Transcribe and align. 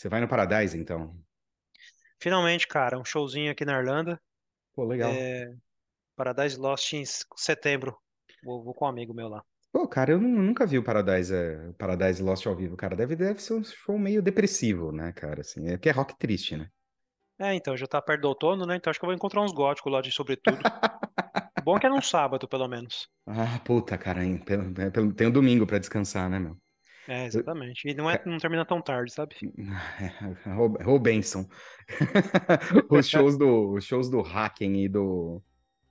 Você 0.00 0.08
vai 0.08 0.18
no 0.18 0.26
Paradise, 0.26 0.78
então? 0.78 1.14
Finalmente, 2.18 2.66
cara, 2.66 2.98
um 2.98 3.04
showzinho 3.04 3.52
aqui 3.52 3.66
na 3.66 3.78
Irlanda. 3.78 4.18
Pô, 4.74 4.84
legal. 4.84 5.12
É, 5.12 5.52
Paradise 6.16 6.58
Lost 6.58 6.92
em 6.94 7.04
setembro. 7.36 7.98
Vou, 8.42 8.64
vou 8.64 8.74
com 8.74 8.86
um 8.86 8.88
amigo 8.88 9.14
meu 9.14 9.28
lá. 9.28 9.44
Pô, 9.70 9.86
cara, 9.86 10.12
eu 10.12 10.20
nu- 10.20 10.42
nunca 10.42 10.66
vi 10.66 10.78
o 10.78 10.82
Paradise, 10.82 11.34
é, 11.34 11.72
Paradise 11.78 12.22
Lost 12.22 12.46
ao 12.46 12.56
vivo, 12.56 12.76
cara. 12.78 12.96
Deve, 12.96 13.14
deve 13.14 13.42
ser 13.42 13.54
um 13.54 13.62
show 13.62 13.98
meio 13.98 14.22
depressivo, 14.22 14.90
né, 14.90 15.12
cara? 15.12 15.42
Assim, 15.42 15.68
é 15.68 15.76
que 15.76 15.88
é 15.90 15.92
rock 15.92 16.16
triste, 16.18 16.56
né? 16.56 16.70
É, 17.38 17.54
então, 17.54 17.76
já 17.76 17.86
tá 17.86 18.00
perto 18.00 18.22
do 18.22 18.28
outono, 18.28 18.64
né? 18.66 18.76
Então 18.76 18.90
acho 18.90 18.98
que 18.98 19.04
eu 19.04 19.08
vou 19.08 19.14
encontrar 19.14 19.42
uns 19.42 19.52
góticos 19.52 19.92
lá 19.92 20.00
de 20.00 20.10
sobretudo. 20.12 20.64
Bom 21.64 21.78
que 21.78 21.86
é 21.86 21.90
num 21.90 22.02
sábado, 22.02 22.48
pelo 22.48 22.68
menos. 22.68 23.08
Ah, 23.26 23.58
puta, 23.64 23.96
cara, 23.96 24.22
hein? 24.24 24.38
Pelo- 24.38 24.78
é, 24.80 24.90
pelo- 24.90 25.14
tem 25.14 25.26
o 25.26 25.32
domingo 25.32 25.66
pra 25.66 25.78
descansar, 25.78 26.28
né, 26.28 26.38
meu? 26.38 26.56
É, 27.08 27.26
exatamente. 27.26 27.88
E 27.88 27.94
não, 27.94 28.10
é, 28.10 28.20
não 28.24 28.38
termina 28.38 28.64
tão 28.64 28.80
tarde, 28.80 29.12
sabe? 29.12 29.36
É, 30.46 30.50
Ro 30.50 30.68
Ro 30.82 30.98
Benson. 30.98 31.48
Os 32.90 33.08
shows 33.08 33.36
do, 33.36 33.72
os 33.72 33.84
shows 33.84 34.08
do 34.08 34.20
Hacken 34.20 34.84
e 34.84 34.88
do, 34.88 35.42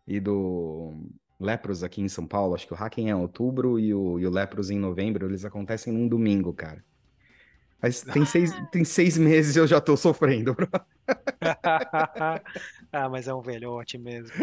e 0.07 0.19
do 0.19 0.93
Lepros 1.39 1.83
aqui 1.83 2.01
em 2.01 2.09
São 2.09 2.25
Paulo, 2.25 2.55
acho 2.55 2.67
que 2.67 2.73
o 2.73 2.77
Hacken 2.77 3.07
é 3.07 3.11
em 3.11 3.13
outubro 3.13 3.79
e 3.79 3.93
o, 3.93 4.19
e 4.19 4.25
o 4.25 4.29
Lepros 4.29 4.69
em 4.69 4.79
novembro, 4.79 5.27
eles 5.27 5.45
acontecem 5.45 5.91
num 5.91 6.07
domingo, 6.07 6.53
cara. 6.53 6.83
Mas 7.81 8.01
tem 8.13 8.25
seis, 8.25 8.51
tem 8.71 8.83
seis 8.83 9.17
meses 9.17 9.55
e 9.55 9.59
eu 9.59 9.67
já 9.67 9.79
tô 9.79 9.95
sofrendo. 9.95 10.53
bro. 10.53 10.69
Ah, 12.91 13.07
mas 13.09 13.27
é 13.27 13.33
um 13.33 13.41
velhote 13.41 13.97
mesmo. 13.97 14.33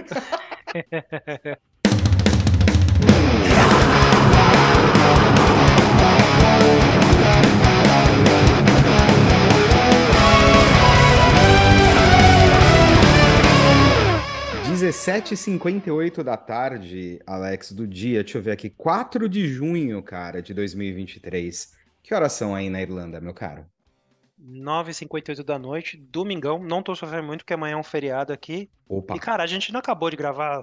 Dezessete 14.87 15.34
h 15.34 15.37
58 15.42 16.23
da 16.23 16.37
tarde, 16.37 17.20
Alex, 17.26 17.73
do 17.73 17.88
dia, 17.88 18.23
deixa 18.23 18.38
eu 18.38 18.42
ver 18.42 18.52
aqui, 18.52 18.70
4 18.70 19.29
de 19.29 19.48
junho, 19.48 20.01
cara, 20.01 20.40
de 20.40 20.54
2023. 20.54 21.74
Que 22.04 22.15
horas 22.15 22.32
são 22.34 22.54
aí 22.54 22.70
na 22.70 22.80
Irlanda, 22.80 23.20
meu 23.20 23.34
caro? 23.34 23.66
9h58 24.40 25.42
da 25.42 25.59
noite, 25.59 25.96
domingão. 25.96 26.62
Não 26.62 26.84
tô 26.84 26.95
sofrendo 26.95 27.26
muito, 27.26 27.40
porque 27.40 27.54
amanhã 27.54 27.74
é 27.74 27.76
um 27.76 27.82
feriado 27.82 28.32
aqui. 28.32 28.70
Opa, 28.88 29.16
E, 29.16 29.18
cara, 29.18 29.42
a 29.42 29.46
gente 29.48 29.73
não 29.73 29.80
acabou 29.80 30.09
de 30.09 30.16
gravar 30.16 30.62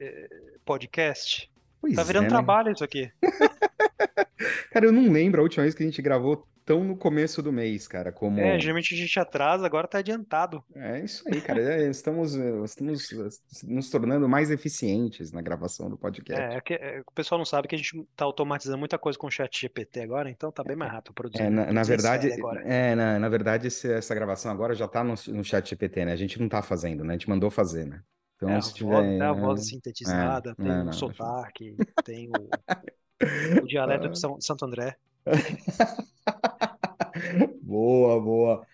eh, 0.00 0.28
podcast. 0.62 1.50
pois 1.80 1.94
Tá 1.94 2.02
virando 2.02 2.24
é, 2.24 2.28
né? 2.28 2.34
trabalho 2.36 2.72
isso 2.72 2.84
aqui. 2.84 3.10
Cara, 4.70 4.84
eu 4.84 4.92
não 4.92 5.10
lembro 5.10 5.40
a 5.40 5.44
última 5.44 5.62
vez 5.62 5.74
que 5.74 5.82
a 5.82 5.86
gente 5.86 6.02
gravou 6.02 6.46
tão 6.66 6.84
no 6.84 6.96
começo 6.96 7.40
do 7.40 7.52
mês, 7.52 7.86
cara, 7.88 8.12
como... 8.12 8.40
É, 8.40 8.58
geralmente 8.60 8.92
a 8.92 8.96
gente 8.98 9.18
atrasa, 9.18 9.64
agora 9.64 9.88
tá 9.88 9.98
adiantado. 9.98 10.62
É 10.74 11.00
isso 11.02 11.22
aí, 11.28 11.40
cara. 11.40 11.60
É, 11.62 11.88
estamos, 11.88 12.36
eh, 12.36 12.64
estamos 12.64 13.12
eh, 13.12 13.28
nos 13.64 13.88
tornando 13.88 14.28
mais 14.28 14.50
eficientes 14.50 15.32
na 15.32 15.40
gravação 15.40 15.88
do 15.88 15.96
podcast. 15.96 16.42
É, 16.42 16.56
é 16.56 16.60
que, 16.60 16.74
é, 16.74 17.00
o 17.06 17.12
pessoal 17.12 17.38
não 17.38 17.44
sabe 17.44 17.68
que 17.68 17.74
a 17.74 17.78
gente 17.78 18.04
tá 18.16 18.24
automatizando 18.24 18.78
muita 18.78 18.98
coisa 18.98 19.18
com 19.18 19.28
o 19.28 19.30
chat 19.30 19.60
GPT 19.60 20.00
agora, 20.00 20.28
então 20.28 20.50
tá 20.50 20.64
bem 20.64 20.76
mais 20.76 20.90
rápido 20.92 21.12
É, 21.12 21.14
produzindo. 21.14 21.50
na, 21.50 21.72
na 21.72 21.84
produzir 21.84 21.88
verdade, 21.88 22.28
é, 22.64 22.94
na, 22.94 23.18
na 23.18 23.28
verdade, 23.28 23.68
esse- 23.68 23.92
essa 23.92 24.14
gravação 24.14 24.50
agora 24.50 24.74
já 24.74 24.88
tá 24.88 25.04
no, 25.04 25.14
no 25.28 25.44
chat 25.44 25.68
GPT, 25.70 26.04
né? 26.04 26.12
A 26.12 26.16
gente 26.16 26.38
não 26.40 26.48
tá 26.48 26.62
fazendo, 26.62 27.04
né? 27.04 27.10
A 27.14 27.16
gente 27.16 27.28
mandou 27.28 27.50
fazer, 27.50 27.86
né? 27.86 28.02
Então, 28.36 28.50
É, 28.50 28.56
a 28.56 28.60
se 28.60 28.72
voz, 28.82 29.06
tiver. 29.06 29.16
é 29.18 29.20
a 29.24 29.32
voz 29.32 29.60
é, 29.60 29.64
sintetizada, 29.64 30.54
tem 30.56 30.70
o 30.88 30.92
sotaque, 30.92 31.74
tem 32.04 32.28
o, 32.30 32.48
o 33.62 33.66
dialeto 33.66 34.08
de 34.10 34.18
São, 34.18 34.40
Santo 34.40 34.64
André. 34.64 34.96
Boa, 37.62 38.20
boa. 38.20 38.66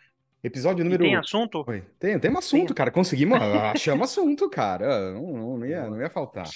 Episódio 0.42 0.82
E 0.82 0.84
número. 0.84 1.02
tem 1.02 1.16
assunto? 1.16 1.64
Oi, 1.66 1.82
tem, 1.98 2.18
tem 2.18 2.30
um 2.30 2.38
assunto, 2.38 2.68
Tem. 2.68 2.74
cara. 2.74 2.90
Conseguimos, 2.90 3.38
achamos 3.72 4.10
assunto, 4.10 4.48
cara. 4.50 5.12
Não, 5.12 5.22
não, 5.32 5.58
não 5.58 5.66
ia, 5.66 5.88
não 5.88 6.00
ia 6.00 6.10
faltar. 6.10 6.46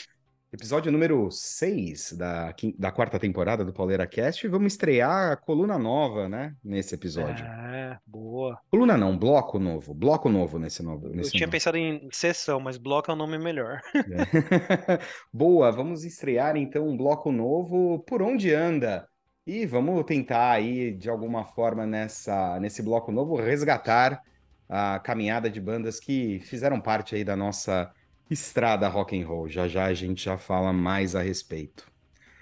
Episódio 0.56 0.90
número 0.90 1.30
6 1.30 2.14
da, 2.14 2.54
da 2.78 2.90
quarta 2.90 3.18
temporada 3.18 3.62
do 3.62 3.74
Pauleira 3.74 4.06
Cast. 4.06 4.46
E 4.46 4.48
vamos 4.48 4.72
estrear 4.72 5.32
a 5.32 5.36
coluna 5.36 5.78
nova, 5.78 6.30
né? 6.30 6.56
Nesse 6.64 6.94
episódio. 6.94 7.44
É, 7.44 7.98
boa. 8.06 8.58
Coluna 8.70 8.96
não, 8.96 9.18
bloco 9.18 9.58
novo. 9.58 9.92
Bloco 9.92 10.30
novo 10.30 10.58
nesse 10.58 10.82
novo. 10.82 11.08
Eu 11.08 11.14
Nesse 11.14 11.32
tinha 11.32 11.46
novo. 11.46 11.52
pensado 11.52 11.76
em 11.76 12.08
sessão, 12.10 12.58
mas 12.58 12.78
bloco 12.78 13.10
é 13.10 13.14
um 13.14 13.18
nome 13.18 13.36
melhor. 13.36 13.82
É. 13.94 14.98
Boa, 15.30 15.70
vamos 15.70 16.04
estrear 16.04 16.56
então 16.56 16.88
um 16.88 16.96
bloco 16.96 17.30
novo, 17.30 17.98
Por 18.06 18.22
Onde 18.22 18.54
Anda? 18.54 19.06
E 19.46 19.66
vamos 19.66 20.02
tentar 20.06 20.52
aí, 20.52 20.90
de 20.90 21.10
alguma 21.10 21.44
forma, 21.44 21.84
nessa, 21.84 22.58
nesse 22.60 22.82
bloco 22.82 23.12
novo, 23.12 23.36
resgatar 23.36 24.22
a 24.66 24.98
caminhada 25.00 25.50
de 25.50 25.60
bandas 25.60 26.00
que 26.00 26.40
fizeram 26.40 26.80
parte 26.80 27.14
aí 27.14 27.22
da 27.22 27.36
nossa 27.36 27.92
estrada 28.30 28.88
rock 28.88 29.20
and 29.20 29.26
roll. 29.26 29.48
Já 29.48 29.68
já 29.68 29.84
a 29.86 29.94
gente 29.94 30.24
já 30.24 30.36
fala 30.38 30.72
mais 30.72 31.14
a 31.14 31.22
respeito. 31.22 31.90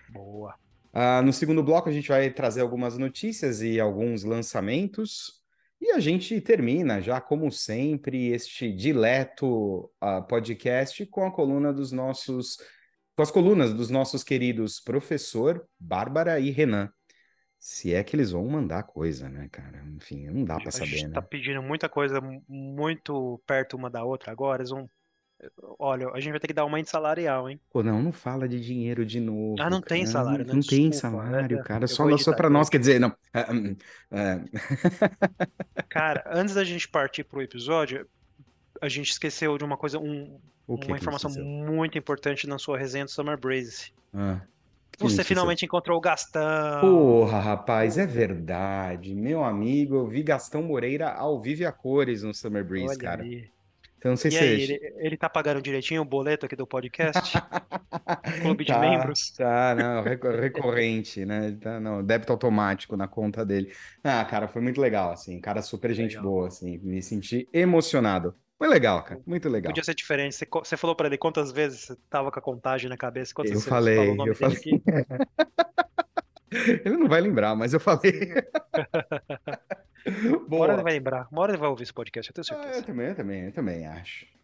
Boa. 0.09 0.55
Ah, 0.93 1.21
no 1.23 1.33
segundo 1.33 1.63
bloco, 1.63 1.89
a 1.89 1.93
gente 1.93 2.09
vai 2.09 2.31
trazer 2.31 2.61
algumas 2.61 2.97
notícias 2.97 3.63
e 3.63 3.81
alguns 3.81 4.23
lançamentos. 4.23 5.43
E 5.81 5.91
a 5.91 5.99
gente 6.01 6.41
termina, 6.41 7.01
já 7.01 7.21
como 7.21 7.51
sempre, 7.51 8.29
este 8.29 8.73
dileto 8.73 9.91
ah, 10.01 10.23
podcast 10.23 11.05
com 11.07 11.27
a 11.27 11.33
coluna 11.33 11.73
dos 11.73 11.93
nossos. 11.93 12.59
Com 13.17 13.23
as 13.23 13.31
colunas 13.31 13.73
dos 13.73 13.91
nossos 13.91 14.25
queridos 14.25 14.81
professor, 14.81 15.65
Bárbara 15.79 16.41
e 16.41 16.51
Renan. 16.51 16.91
Se 17.59 17.95
é 17.95 18.05
que 18.05 18.15
eles 18.15 18.31
vão 18.33 18.47
mandar 18.47 18.83
coisa, 18.83 19.29
né, 19.29 19.49
cara? 19.51 19.83
Enfim, 19.97 20.27
não 20.27 20.45
dá 20.45 20.59
pra 20.59 20.69
A 20.69 20.73
saber, 20.73 20.87
gente 20.87 21.07
né? 21.09 21.13
tá 21.15 21.23
pedindo 21.23 21.63
muita 21.63 21.89
coisa 21.89 22.21
mu- 22.21 22.43
muito 22.49 23.41
perto 23.47 23.77
uma 23.77 23.89
da 23.89 24.05
outra 24.05 24.33
agora. 24.33 24.63
Eles 24.63 24.71
vão. 24.71 24.89
Olha, 25.79 26.09
a 26.11 26.21
gente 26.21 26.33
vai 26.33 26.41
ter 26.41 26.47
que 26.49 26.53
dar 26.55 26.63
aumento 26.63 26.91
salarial, 26.91 27.49
hein? 27.49 27.61
Pô, 27.73 27.83
não, 27.83 28.03
não 28.03 28.13
fala 28.13 28.49
de 28.49 28.61
dinheiro 28.61 29.05
de 29.05 29.21
novo. 29.21 29.57
Ah, 29.61 29.69
não 29.71 29.81
tem 29.81 30.01
cara. 30.03 30.13
salário, 30.13 30.45
né? 30.47 30.53
Não 30.55 30.61
tem 30.61 30.91
Desculpa, 30.91 30.97
salário, 31.01 31.59
é, 31.59 31.63
cara. 31.65 31.85
eu 31.85 31.89
Só, 31.89 31.97
só 32.19 32.33
vou 32.37 32.51
nós, 32.51 32.69
quer 32.69 32.79
dizer, 32.79 33.01
não. 33.01 33.15
Ah, 33.33 33.53
hum, 33.53 33.77
Cara, 35.89 36.23
antes 36.27 36.55
da 36.55 36.65
gente 36.65 36.89
partir 36.89 37.25
pro 37.25 37.43
episódio, 37.43 38.09
a 38.81 38.89
gente 38.89 39.11
esqueceu 39.11 39.59
de 39.59 39.65
uma 39.65 39.77
coisa, 39.77 39.99
um- 39.99 40.41
uma 40.69 40.97
informação 40.97 41.31
muito 41.33 41.99
importante 41.99 42.47
na 42.47 42.59
sua 42.59 42.79
resenha 42.79 43.05
do 43.05 43.11
Summer 43.11 43.39
Breeze. 43.39 43.93
Ah, 44.13 44.47
Você 44.99 45.25
finalmente 45.25 45.65
encontrou 45.65 45.99
o 45.99 46.01
Gastão. 46.01 46.41
Porra, 46.81 47.41
rapaz, 47.41 47.97
é 47.99 48.07
verdade. 48.07 49.15
Meu 49.15 49.43
amigo, 49.45 49.97
eu 49.97 50.07
vi 50.07 50.23
Gastão 50.23 50.63
Moreira 50.63 51.11
ao 51.13 51.41
vivo 51.41 51.63
e 51.63 51.67
a 51.67 51.73
cores 51.73 52.23
no 52.23 52.35
Summer 52.35 52.65
Breeze, 52.65 52.97
Olha 52.97 52.99
cara. 52.99 53.23
aí. 53.23 53.51
Então, 54.05 54.11
não 54.13 54.17
sei 54.19 54.31
E 54.31 54.33
se 54.33 54.45
aí, 54.45 54.61
você... 54.61 54.75
ele, 54.75 54.95
ele 54.99 55.17
tá 55.17 55.31
pagando 55.31 55.63
direitinho 55.63 56.03
o 56.03 56.05
boleto 56.05 56.45
aqui 56.45 56.55
do 56.55 56.67
podcast? 56.67 57.33
Clube 58.43 58.63
de 58.65 58.73
Tá, 58.73 58.79
membros? 58.79 59.31
Tá, 59.31 59.75
não, 59.75 60.03
reco- 60.03 60.29
recorrente, 60.31 61.25
né? 61.25 61.53
Tá, 61.59 61.81
não, 61.81 62.05
débito 62.05 62.31
automático 62.33 62.97
na 62.99 63.09
conta 63.09 63.47
dele. 63.47 63.73
Ah, 64.03 64.23
cara, 64.27 64.47
foi 64.47 64.61
muito 64.61 64.79
legal, 64.79 65.11
assim. 65.11 65.41
Cara, 65.41 65.63
super 65.63 65.95
gente 65.95 66.17
Legal. 66.17 66.23
boa, 66.23 66.49
assim. 66.49 66.77
Me 66.83 67.01
senti 67.03 67.49
emocionado. 67.51 68.35
Foi 68.59 68.69
legal, 68.69 69.03
cara. 69.05 69.23
Muito 69.27 69.49
legal. 69.49 69.71
Podia 69.71 69.83
ser 69.85 69.95
diferente. 69.95 70.35
Você, 70.37 70.47
você 70.47 70.77
falou 70.77 70.95
pra 70.95 71.07
ele 71.07 71.17
quantas 71.19 71.51
vezes 71.51 71.81
você 71.87 71.97
tava 72.11 72.31
com 72.31 72.39
a 72.39 72.43
contagem 72.43 72.91
na 72.91 72.97
cabeça? 72.99 73.33
Quantas 73.35 73.53
Eu 73.53 73.55
vezes 73.55 73.65
você 73.65 73.71
falei, 73.71 73.97
falou 73.97 74.13
o 74.13 74.17
nome 74.17 74.31
eu 74.33 74.35
dele 74.35 74.57
falei. 74.57 74.57
aqui? 74.57 74.83
Ele 76.85 76.97
não 76.97 77.09
vai 77.09 77.21
lembrar, 77.21 77.55
mas 77.57 77.73
eu 77.75 77.81
falei. 77.81 78.13
Uma 80.07 80.59
hora 80.59 80.73
ele 80.73 80.77
Boa. 80.77 80.83
vai 80.83 80.93
lembrar. 80.95 81.29
Uma 81.33 81.43
hora 81.43 81.53
ele 81.53 81.59
vai 81.59 81.69
ouvir 81.69 81.83
esse 81.85 81.93
podcast, 81.93 82.31
eu 82.31 82.35
tenho 82.45 82.59
Ah, 82.59 82.61
eu 82.61 82.63
certeza. 82.65 82.87
também, 82.87 83.07
eu 83.09 83.15
também, 83.15 83.45
eu 83.47 83.53
também 83.53 83.87
acho. 83.87 84.27
Boa. 84.27 84.35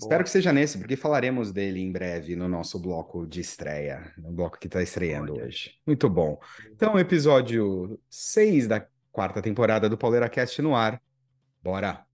Espero 0.00 0.24
que 0.24 0.30
seja 0.30 0.52
nesse, 0.52 0.78
porque 0.78 0.94
falaremos 0.96 1.52
dele 1.52 1.80
em 1.80 1.90
breve 1.90 2.36
no 2.36 2.48
nosso 2.48 2.78
bloco 2.78 3.26
de 3.26 3.40
estreia, 3.40 4.12
no 4.16 4.30
bloco 4.30 4.58
que 4.58 4.66
está 4.68 4.80
estreando 4.82 5.32
Olha. 5.34 5.44
hoje. 5.46 5.72
Muito 5.86 6.08
bom. 6.08 6.40
Então, 6.70 6.96
episódio 6.98 7.98
6 8.08 8.68
da 8.68 8.86
quarta 9.10 9.42
temporada 9.42 9.88
do 9.88 9.98
Pauleira 9.98 10.28
Cast 10.28 10.62
no 10.62 10.76
ar. 10.76 11.00
Bora! 11.62 12.04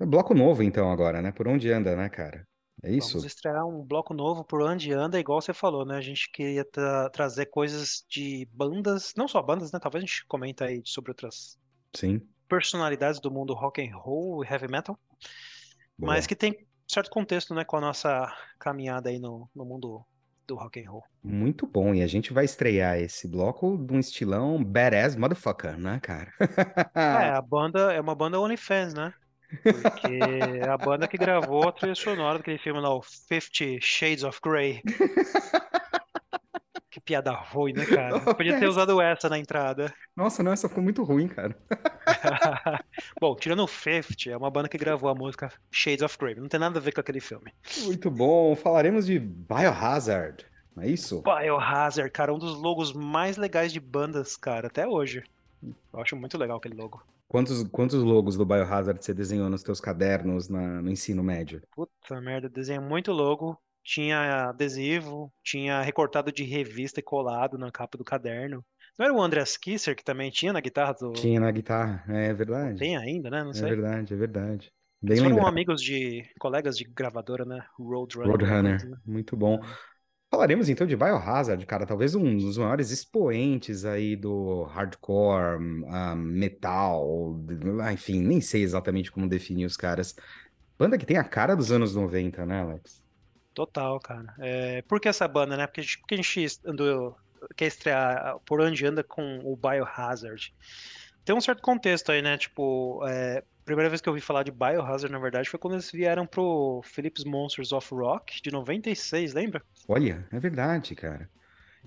É 0.00 0.06
bloco 0.06 0.32
novo, 0.32 0.62
então, 0.62 0.90
agora, 0.90 1.20
né? 1.20 1.30
Por 1.32 1.46
onde 1.48 1.70
anda, 1.70 1.94
né, 1.96 2.08
cara? 2.08 2.46
É 2.82 2.92
isso? 2.92 3.18
Vamos 3.18 3.24
estrear 3.24 3.66
um 3.66 3.84
bloco 3.84 4.12
novo 4.14 4.44
por 4.44 4.60
onde 4.62 4.92
anda, 4.92 5.18
igual 5.20 5.40
você 5.40 5.54
falou, 5.54 5.84
né? 5.86 5.96
A 5.96 6.00
gente 6.00 6.30
queria 6.30 6.64
tra- 6.64 7.08
trazer 7.10 7.46
coisas 7.46 8.04
de 8.08 8.46
bandas, 8.52 9.12
não 9.16 9.28
só 9.28 9.40
bandas, 9.42 9.72
né? 9.72 9.78
Talvez 9.80 10.02
a 10.04 10.06
gente 10.06 10.26
comenta 10.26 10.64
aí 10.66 10.82
sobre 10.84 11.10
outras 11.12 11.58
Sim. 11.94 12.28
personalidades 12.48 13.20
do 13.20 13.30
mundo 13.30 13.54
rock 13.54 13.82
and 13.82 13.96
roll 13.96 14.44
e 14.44 14.48
heavy 14.48 14.68
metal, 14.68 14.98
Boa. 15.98 16.08
mas 16.08 16.26
que 16.26 16.36
tem 16.36 16.66
certo 16.86 17.10
contexto, 17.10 17.54
né, 17.54 17.64
com 17.64 17.76
a 17.76 17.80
nossa 17.80 18.32
caminhada 18.58 19.10
aí 19.10 19.18
no, 19.18 19.48
no 19.54 19.64
mundo 19.64 20.04
do 20.46 20.56
rock 20.56 20.80
and 20.80 20.90
roll. 20.90 21.04
Muito 21.22 21.66
bom. 21.66 21.94
E 21.94 22.02
a 22.02 22.06
gente 22.06 22.32
vai 22.32 22.44
estrear 22.44 22.98
esse 22.98 23.28
bloco 23.28 23.76
de 23.76 23.92
um 23.92 23.98
estilão 24.00 24.62
badass 24.62 25.16
motherfucker, 25.16 25.76
né, 25.78 26.00
cara? 26.00 26.32
É, 27.10 27.30
a 27.30 27.40
banda 27.42 27.92
é 27.92 28.00
uma 28.00 28.14
banda 28.14 28.38
OnlyFans, 28.40 28.94
né? 28.94 29.14
Porque 29.62 30.20
a 30.68 30.76
banda 30.76 31.08
que 31.08 31.16
gravou 31.16 31.68
a 31.68 31.72
trilha 31.72 31.94
sonora 31.94 32.38
daquele 32.38 32.58
filme 32.58 32.80
lá, 32.80 32.94
o 32.94 33.02
Fifty 33.02 33.78
Shades 33.80 34.24
of 34.24 34.40
Grey. 34.42 34.82
Que 36.90 37.00
piada 37.00 37.32
ruim, 37.32 37.74
né, 37.74 37.84
cara? 37.84 38.18
Podia 38.34 38.58
ter 38.58 38.66
usado 38.66 39.00
essa 39.00 39.28
na 39.28 39.38
entrada. 39.38 39.92
Nossa, 40.16 40.42
não, 40.42 40.52
essa 40.52 40.68
ficou 40.68 40.82
muito 40.82 41.04
ruim, 41.04 41.28
cara. 41.28 41.54
Bom, 43.20 43.36
tirando 43.36 43.62
o 43.62 43.66
Fifth, 43.66 44.26
é 44.26 44.36
uma 44.36 44.50
banda 44.50 44.68
que 44.68 44.78
gravou 44.78 45.10
a 45.10 45.14
música 45.14 45.52
Shades 45.70 46.02
of 46.02 46.16
Grey. 46.18 46.34
Não 46.34 46.48
tem 46.48 46.58
nada 46.58 46.78
a 46.78 46.82
ver 46.82 46.92
com 46.92 47.00
aquele 47.00 47.20
filme. 47.20 47.52
Muito 47.82 48.10
bom. 48.10 48.56
Falaremos 48.56 49.04
de 49.04 49.18
Biohazard, 49.18 50.46
não 50.74 50.82
é 50.82 50.88
isso? 50.88 51.22
Biohazard, 51.22 52.10
cara, 52.10 52.32
um 52.32 52.38
dos 52.38 52.56
logos 52.56 52.92
mais 52.92 53.36
legais 53.36 53.72
de 53.72 53.80
bandas, 53.80 54.36
cara, 54.36 54.68
até 54.68 54.86
hoje. 54.86 55.22
Eu 55.62 56.00
acho 56.00 56.16
muito 56.16 56.38
legal 56.38 56.56
aquele 56.56 56.74
logo. 56.74 57.02
Quantos, 57.28 57.62
quantos 57.70 58.02
logos 58.02 58.36
do 58.36 58.44
Biohazard 58.46 59.04
você 59.04 59.14
desenhou 59.14 59.48
nos 59.50 59.62
teus 59.62 59.80
cadernos 59.80 60.48
na, 60.48 60.82
no 60.82 60.90
ensino 60.90 61.22
médio? 61.22 61.62
Puta 61.74 62.20
merda, 62.20 62.46
desenho 62.48 62.82
muito 62.82 63.10
logo. 63.12 63.58
Tinha 63.82 64.50
adesivo, 64.50 65.32
tinha 65.42 65.80
recortado 65.80 66.30
de 66.30 66.44
revista 66.44 67.00
e 67.00 67.02
colado 67.02 67.56
na 67.56 67.72
capa 67.72 67.96
do 67.96 68.04
caderno. 68.04 68.62
Não 68.98 69.06
era 69.06 69.14
o 69.14 69.20
Andreas 69.22 69.56
Kisser 69.56 69.96
que 69.96 70.04
também 70.04 70.30
tinha 70.30 70.52
na 70.52 70.60
guitarra 70.60 70.92
do. 70.92 71.12
Tinha 71.12 71.40
na 71.40 71.50
guitarra, 71.50 72.04
é 72.14 72.32
verdade. 72.32 72.78
Tem 72.78 72.96
ainda, 72.96 73.28
né? 73.30 73.44
Não 73.44 73.52
É 73.52 73.52
sei. 73.52 73.68
verdade, 73.68 74.14
é 74.14 74.16
verdade. 74.16 74.72
Bem 75.02 75.16
Eles 75.16 75.20
foram 75.20 75.36
lembrado. 75.36 75.48
amigos 75.48 75.82
de. 75.82 76.22
colegas 76.38 76.76
de 76.76 76.84
gravadora, 76.84 77.44
né? 77.44 77.64
Roadrunner. 77.78 78.30
Roadrunner, 78.30 78.86
né? 78.88 78.96
muito 79.04 79.36
bom. 79.36 79.60
Falaremos 80.30 80.68
então 80.68 80.86
de 80.86 80.94
Biohazard, 80.94 81.64
cara, 81.64 81.86
talvez 81.86 82.14
um 82.14 82.36
dos 82.36 82.58
maiores 82.58 82.90
expoentes 82.90 83.86
aí 83.86 84.14
do 84.14 84.64
hardcore, 84.64 85.58
ah, 85.88 86.14
metal, 86.14 87.34
ah, 87.82 87.92
enfim, 87.92 88.20
nem 88.20 88.38
sei 88.40 88.62
exatamente 88.62 89.10
como 89.10 89.26
definir 89.26 89.64
os 89.64 89.76
caras. 89.76 90.14
Banda 90.78 90.98
que 90.98 91.06
tem 91.06 91.16
a 91.16 91.24
cara 91.24 91.56
dos 91.56 91.72
anos 91.72 91.94
90, 91.94 92.44
né, 92.44 92.60
Alex? 92.60 93.02
Total, 93.54 93.98
cara. 94.00 94.34
É, 94.38 94.82
por 94.82 95.00
que 95.00 95.08
essa 95.08 95.26
banda, 95.26 95.56
né? 95.56 95.66
Porque 95.66 95.82
porque 95.98 96.14
a 96.14 96.18
gente 96.18 96.60
andou, 96.64 97.16
quer 97.56 97.66
estrear 97.66 98.38
por 98.46 98.60
onde 98.60 98.86
anda 98.86 99.02
com 99.02 99.40
o 99.42 99.56
Biohazard. 99.56 100.54
Tem 101.24 101.34
um 101.34 101.40
certo 101.40 101.62
contexto 101.62 102.12
aí, 102.12 102.22
né? 102.22 102.36
Tipo, 102.36 103.04
é, 103.08 103.42
primeira 103.68 103.88
vez 103.88 104.00
que 104.00 104.08
eu 104.08 104.12
ouvi 104.12 104.20
falar 104.20 104.42
de 104.42 104.50
Biohazard, 104.50 105.10
na 105.12 105.18
verdade, 105.18 105.48
foi 105.48 105.58
quando 105.58 105.74
eles 105.74 105.90
vieram 105.90 106.26
pro 106.26 106.80
Philips 106.84 107.24
Monsters 107.24 107.72
of 107.72 107.94
Rock 107.94 108.42
de 108.42 108.50
96, 108.50 109.32
lembra? 109.34 109.62
Olha, 109.86 110.26
é 110.32 110.38
verdade, 110.40 110.94
cara. 110.94 111.28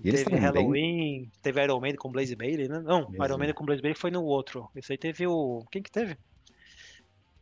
E 0.02 0.08
eles 0.08 0.24
teve 0.24 0.36
estavam 0.36 0.52
bem. 0.52 0.62
Halloween, 0.62 1.30
teve 1.42 1.62
Iron 1.62 1.80
Maiden 1.80 1.98
com 1.98 2.10
Blaze 2.10 2.34
Bailey, 2.34 2.68
né? 2.68 2.80
Não, 2.80 3.04
Blaze 3.10 3.24
Iron 3.30 3.38
Maiden 3.38 3.54
com 3.54 3.64
Blaze 3.64 3.82
Bailey 3.82 3.98
foi 3.98 4.10
no 4.10 4.22
outro. 4.24 4.68
Esse 4.74 4.92
aí 4.92 4.98
teve 4.98 5.26
o. 5.26 5.64
Quem 5.70 5.82
que 5.82 5.90
teve? 5.90 6.16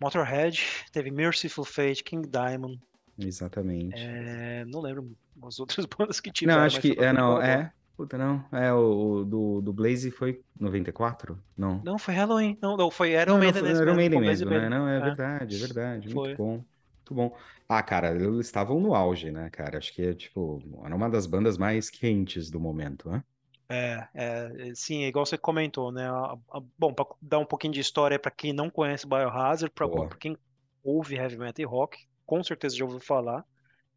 Motorhead, 0.01 0.61
teve 0.93 1.11
Merciful 1.11 1.65
Fate, 1.65 2.03
King 2.03 2.29
Diamond. 2.29 2.81
Exatamente. 3.19 3.95
é, 4.03 4.65
não 4.67 4.81
lembro 4.81 5.15
as 5.43 5.61
outras 5.61 5.85
bandas 5.99 6.21
que 6.21 6.29
Não, 6.29 6.35
tiveram. 6.35 6.63
acho 6.63 6.77
mas 6.77 6.83
que. 6.83 6.99
É, 7.03 7.13
não, 7.13 7.41
é. 7.43 7.73
Puta, 8.01 8.17
não. 8.19 8.49
É, 8.53 8.73
o, 8.73 9.21
o 9.21 9.25
do, 9.25 9.61
do 9.61 9.73
Blaze 9.73 10.11
foi 10.11 10.43
94? 10.59 11.43
Não. 11.57 11.85
Não, 11.85 11.99
foi 11.99 12.15
Halloween. 12.15 12.59
Não, 12.63 12.77
não, 12.77 12.91
foi 12.91 13.11
Iron 13.13 13.35
Não, 13.35 13.43
não, 13.43 13.53
Maiden 13.53 13.53
foi 13.53 13.69
nesse 13.69 13.83
Iron 13.83 13.95
mesmo, 13.95 14.19
Maiden 14.21 14.21
mesmo, 14.21 14.51
né? 14.51 14.69
Não, 14.69 14.89
é 14.89 15.01
É, 15.01 15.01
verdade, 15.01 15.55
é 15.55 15.59
verdade. 15.59 16.09
Foi. 16.13 16.31
Muito 16.31 16.31
bom. 16.37 16.55
Muito 16.57 17.15
bom. 17.15 17.37
Ah, 17.69 17.83
cara, 17.83 18.11
eles 18.15 18.47
estavam 18.47 18.81
no 18.81 18.95
auge, 18.95 19.31
né, 19.31 19.49
cara? 19.51 19.79
Acho 19.79 19.93
que 19.95 20.03
é, 20.03 20.15
tipo, 20.15 20.61
era 20.85 20.95
uma 20.97 21.09
das 21.11 21.27
bandas 21.27 21.57
mais 21.59 21.91
quentes 21.91 22.51
do 22.51 22.59
momento, 22.61 23.09
né? 23.11 23.23
É, 23.69 24.09
é, 24.15 24.75
sim, 24.75 25.05
é 25.05 25.09
igual 25.09 25.25
você 25.25 25.39
comentou, 25.39 25.93
né? 25.93 26.09
A- 26.11 26.33
a- 26.51 26.61
bom, 26.77 26.93
para 26.93 27.07
dar 27.23 27.39
um 27.39 27.47
pouquinho 27.47 27.73
de 27.73 27.81
história 27.81 28.19
para 28.19 28.31
quem 28.31 28.53
não 28.53 28.69
conhece 28.69 29.07
Biohazard, 29.07 29.73
para 29.73 29.89
quem 30.19 30.37
ouve 30.83 31.15
heavy 31.17 31.37
metal 31.39 31.63
e 31.63 31.67
rock, 31.67 31.99
com 32.27 32.43
certeza 32.43 32.77
já 32.77 32.85
ouviu 32.85 32.99
falar, 33.01 33.45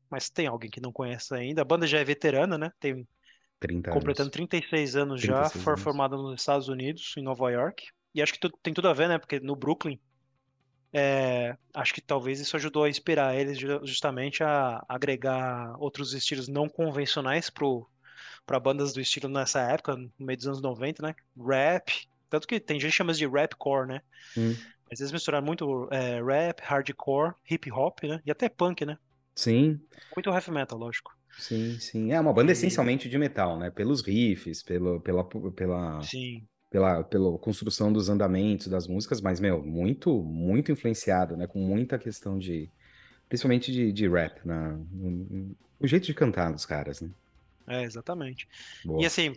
mas 0.10 0.30
tem 0.30 0.48
alguém 0.48 0.70
que 0.72 0.82
não 0.82 0.92
conhece 0.94 1.34
ainda. 1.36 1.62
A 1.64 1.66
banda 1.66 1.88
já 1.88 2.00
é 2.00 2.06
veterana, 2.06 2.58
né? 2.58 2.72
Tem 2.80 3.08
30 3.63 3.89
completando 3.89 4.31
anos. 4.31 4.31
36 4.31 4.95
anos 4.95 5.21
já, 5.21 5.50
36 5.50 5.63
foi 5.63 5.77
anos. 5.77 5.77
formada 5.77 6.15
nos 6.18 6.39
Estados 6.42 6.68
Unidos, 6.69 7.13
em 7.18 7.24
Nova 7.24 7.51
York. 7.51 7.86
E 8.15 8.21
acho 8.21 8.33
que 8.33 8.39
tu- 8.39 8.51
tem 8.63 8.74
tudo 8.74 8.88
a 8.89 8.94
ver, 8.94 9.07
né? 9.10 9.18
Porque 9.19 9.39
no 9.39 9.56
Brooklyn, 9.56 10.00
é, 10.94 11.57
acho 11.74 11.94
que 11.94 12.01
talvez 12.01 12.39
isso 12.39 12.56
ajudou 12.56 12.83
a 12.83 12.89
inspirar 12.89 13.36
eles 13.36 13.57
ju- 13.60 13.81
justamente 13.86 14.44
a 14.44 14.83
agregar 14.88 15.75
outros 15.80 16.13
estilos 16.13 16.48
não 16.48 16.69
convencionais 16.69 17.50
para 18.45 18.60
bandas 18.60 18.94
do 18.94 19.01
estilo 19.01 19.30
nessa 19.30 19.62
época, 19.62 19.95
no 19.98 20.12
meio 20.19 20.38
dos 20.38 20.48
anos 20.48 20.62
90, 20.62 21.04
né? 21.04 21.15
Rap, 21.38 21.92
tanto 22.30 22.48
que 22.48 22.60
tem 22.60 22.80
gente 22.80 22.92
que 22.92 22.98
chama 22.98 23.13
de 23.13 23.27
rapcore, 23.27 23.88
né? 23.88 24.01
Hum, 24.36 24.74
Mas 24.89 25.00
eles 25.01 25.12
misturaram 25.12 25.45
muito 25.45 25.88
é, 25.92 26.21
rap, 26.24 26.62
hardcore, 26.63 27.33
hip 27.50 27.71
hop, 27.71 28.04
né? 28.04 28.21
E 28.25 28.31
até 28.31 28.50
punk, 28.50 28.86
né? 28.86 28.98
sim, 29.36 29.81
Muito 30.15 30.30
heavy 30.31 30.51
metal, 30.51 30.77
lógico. 30.77 31.12
Sim, 31.38 31.78
sim. 31.80 32.12
É 32.12 32.20
uma 32.20 32.34
banda 32.34 32.52
E- 32.52 32.52
essencialmente 32.52 33.10
de 33.10 33.18
metal, 33.18 33.58
né? 33.58 33.70
Pelos 33.72 34.02
riffs, 34.06 34.64
pelo, 34.64 35.02
pela, 35.02 35.24
pela, 35.54 36.10
Sim, 36.10 36.48
pela, 36.70 37.04
pela 37.04 37.40
construção 37.40 37.94
dos 37.94 38.10
andamentos 38.10 38.68
das 38.68 38.88
músicas, 38.88 39.22
mas, 39.22 39.40
meu, 39.40 39.64
muito, 39.64 40.24
muito 40.24 40.72
influenciado, 40.72 41.38
né? 41.38 41.48
Com 41.48 41.60
muita 41.60 42.00
questão 42.00 42.40
de, 42.40 42.72
principalmente 43.30 43.72
de, 43.72 43.94
de 43.94 44.10
rap, 44.10 44.46
né? 44.48 44.76
O- 45.80 45.88
jeito 45.88 46.06
de 46.08 46.14
cantar 46.16 46.52
dos 46.54 46.66
caras, 46.66 47.02
né? 47.02 47.12
é, 47.68 47.84
exatamente. 47.84 48.48
E 48.98 49.06
Boa. 49.06 49.06
assim, 49.06 49.34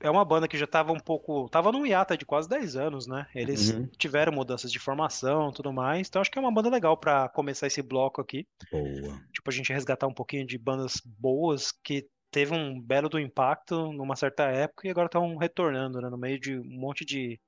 é 0.00 0.10
uma 0.10 0.24
banda 0.24 0.48
que 0.48 0.58
já 0.58 0.66
tava 0.66 0.92
um 0.92 1.00
pouco. 1.00 1.48
Tava 1.48 1.72
num 1.72 1.86
hiato 1.86 2.16
de 2.16 2.26
quase 2.26 2.48
10 2.48 2.76
anos, 2.76 3.06
né? 3.06 3.26
Eles 3.34 3.70
Uhum. 3.70 3.88
tiveram 3.98 4.32
mudanças 4.32 4.70
de 4.72 4.78
formação 4.78 5.50
e 5.50 5.54
tudo 5.54 5.72
mais. 5.72 6.08
Então 6.08 6.20
acho 6.20 6.30
que 6.30 6.38
é 6.38 6.42
uma 6.42 6.52
banda 6.52 6.68
legal 6.70 6.96
pra 6.96 7.28
começar 7.28 7.66
esse 7.66 7.82
bloco 7.82 8.20
aqui. 8.20 8.46
Boa. 8.70 9.20
Tipo, 9.32 9.50
a 9.50 9.52
gente 9.52 9.72
resgatar 9.72 10.06
um 10.06 10.14
pouquinho 10.14 10.46
de 10.46 10.58
bandas 10.58 11.00
boas 11.04 11.72
que 11.72 12.08
teve 12.30 12.54
um 12.54 12.80
belo 12.80 13.08
do 13.08 13.18
impacto 13.20 13.92
numa 13.92 14.16
certa 14.16 14.44
época 14.44 14.86
e 14.86 14.90
agora 14.90 15.06
estão 15.06 15.36
retornando, 15.36 16.00
né? 16.00 16.08
No 16.10 16.18
meio 16.18 16.38
de 16.40 16.58
um 16.58 16.64
monte 16.64 17.04
de, 17.04 17.40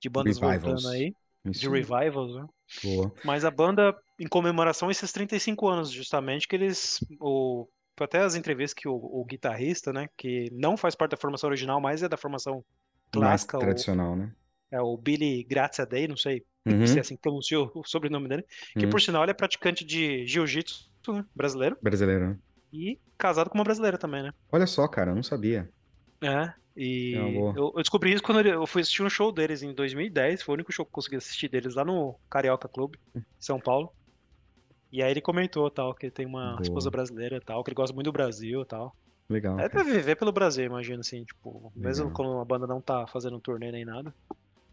de 0.00 0.08
bandas 0.08 0.38
Revivals. 0.38 0.82
voltando 0.82 0.88
aí, 0.88 1.14
de 1.58 1.68
Isso, 1.68 1.70
revivals, 1.70 2.34
né? 2.34 2.46
boa. 2.82 3.12
Mas 3.24 3.44
a 3.44 3.50
banda, 3.50 3.96
em 4.18 4.28
comemoração 4.28 4.88
a 4.88 4.90
esses 4.92 5.12
35 5.12 5.68
anos, 5.68 5.90
justamente, 5.90 6.46
que 6.48 6.56
eles. 6.56 6.98
O, 7.20 7.68
até 8.04 8.20
as 8.20 8.34
entrevistas 8.34 8.74
que 8.74 8.88
o, 8.88 8.94
o 8.94 9.24
guitarrista, 9.24 9.92
né? 9.92 10.08
Que 10.16 10.50
não 10.52 10.76
faz 10.76 10.94
parte 10.94 11.12
da 11.12 11.16
formação 11.16 11.48
original, 11.48 11.80
mas 11.80 12.02
é 12.02 12.08
da 12.08 12.16
formação 12.16 12.64
Mais 13.12 13.44
clássica, 13.46 13.58
o, 13.58 13.58
tradicional, 13.58 14.14
né? 14.16 14.32
é 14.70 14.80
o 14.80 14.96
Billy 14.96 15.44
Graziadei, 15.44 16.08
não 16.08 16.16
sei 16.16 16.44
Uhum, 16.66 16.84
se 16.84 16.98
é 16.98 17.00
assim 17.00 17.14
que 17.14 17.22
pronunciou 17.22 17.70
o 17.76 17.84
sobrenome 17.84 18.28
dele, 18.28 18.44
que 18.76 18.86
uhum. 18.86 18.90
por 18.90 19.00
sinal 19.00 19.22
ele 19.22 19.30
é 19.30 19.34
praticante 19.34 19.84
de 19.84 20.26
jiu-jitsu 20.26 20.90
né, 21.08 21.24
brasileiro 21.32 21.78
Brasileiro, 21.80 22.30
né? 22.30 22.38
e 22.72 23.00
casado 23.16 23.50
com 23.50 23.58
uma 23.58 23.64
brasileira 23.64 23.98
também, 23.98 24.22
né? 24.22 24.32
Olha 24.50 24.66
só, 24.66 24.86
cara, 24.88 25.12
eu 25.12 25.14
não 25.14 25.22
sabia. 25.22 25.72
É, 26.22 26.52
e 26.76 27.14
É 27.14 27.38
eu, 27.38 27.72
eu 27.76 27.82
descobri 27.82 28.12
isso 28.12 28.22
quando 28.22 28.46
eu 28.46 28.66
fui 28.66 28.82
assistir 28.82 29.02
um 29.02 29.10
show 29.10 29.32
deles 29.32 29.62
em 29.62 29.74
2010, 29.74 30.42
foi 30.42 30.54
o 30.54 30.56
único 30.56 30.72
show 30.72 30.84
que 30.84 30.90
eu 30.90 30.94
consegui 30.94 31.16
assistir 31.16 31.48
deles 31.48 31.74
lá 31.74 31.84
no 31.84 32.18
Carioca 32.30 32.68
Clube, 32.68 32.98
em 33.14 33.22
São 33.38 33.60
Paulo. 33.60 33.92
E 34.96 35.02
aí 35.02 35.10
ele 35.10 35.20
comentou 35.20 35.70
tal, 35.70 35.94
que 35.94 36.10
tem 36.10 36.24
uma 36.24 36.52
Boa. 36.52 36.62
esposa 36.62 36.90
brasileira 36.90 37.38
tal, 37.44 37.62
que 37.62 37.68
ele 37.68 37.74
gosta 37.74 37.94
muito 37.94 38.06
do 38.06 38.12
Brasil 38.12 38.64
tal. 38.64 38.96
Legal, 39.28 39.60
É 39.60 39.68
pra 39.68 39.82
viver 39.82 40.16
pelo 40.16 40.32
Brasil, 40.32 40.64
imagino 40.64 41.00
assim, 41.00 41.22
tipo, 41.22 41.70
mesmo 41.76 42.06
Legal. 42.06 42.16
quando 42.16 42.40
a 42.40 42.44
banda 42.46 42.66
não 42.66 42.80
tá 42.80 43.06
fazendo 43.06 43.38
turnê 43.38 43.70
nem 43.70 43.84
nada. 43.84 44.14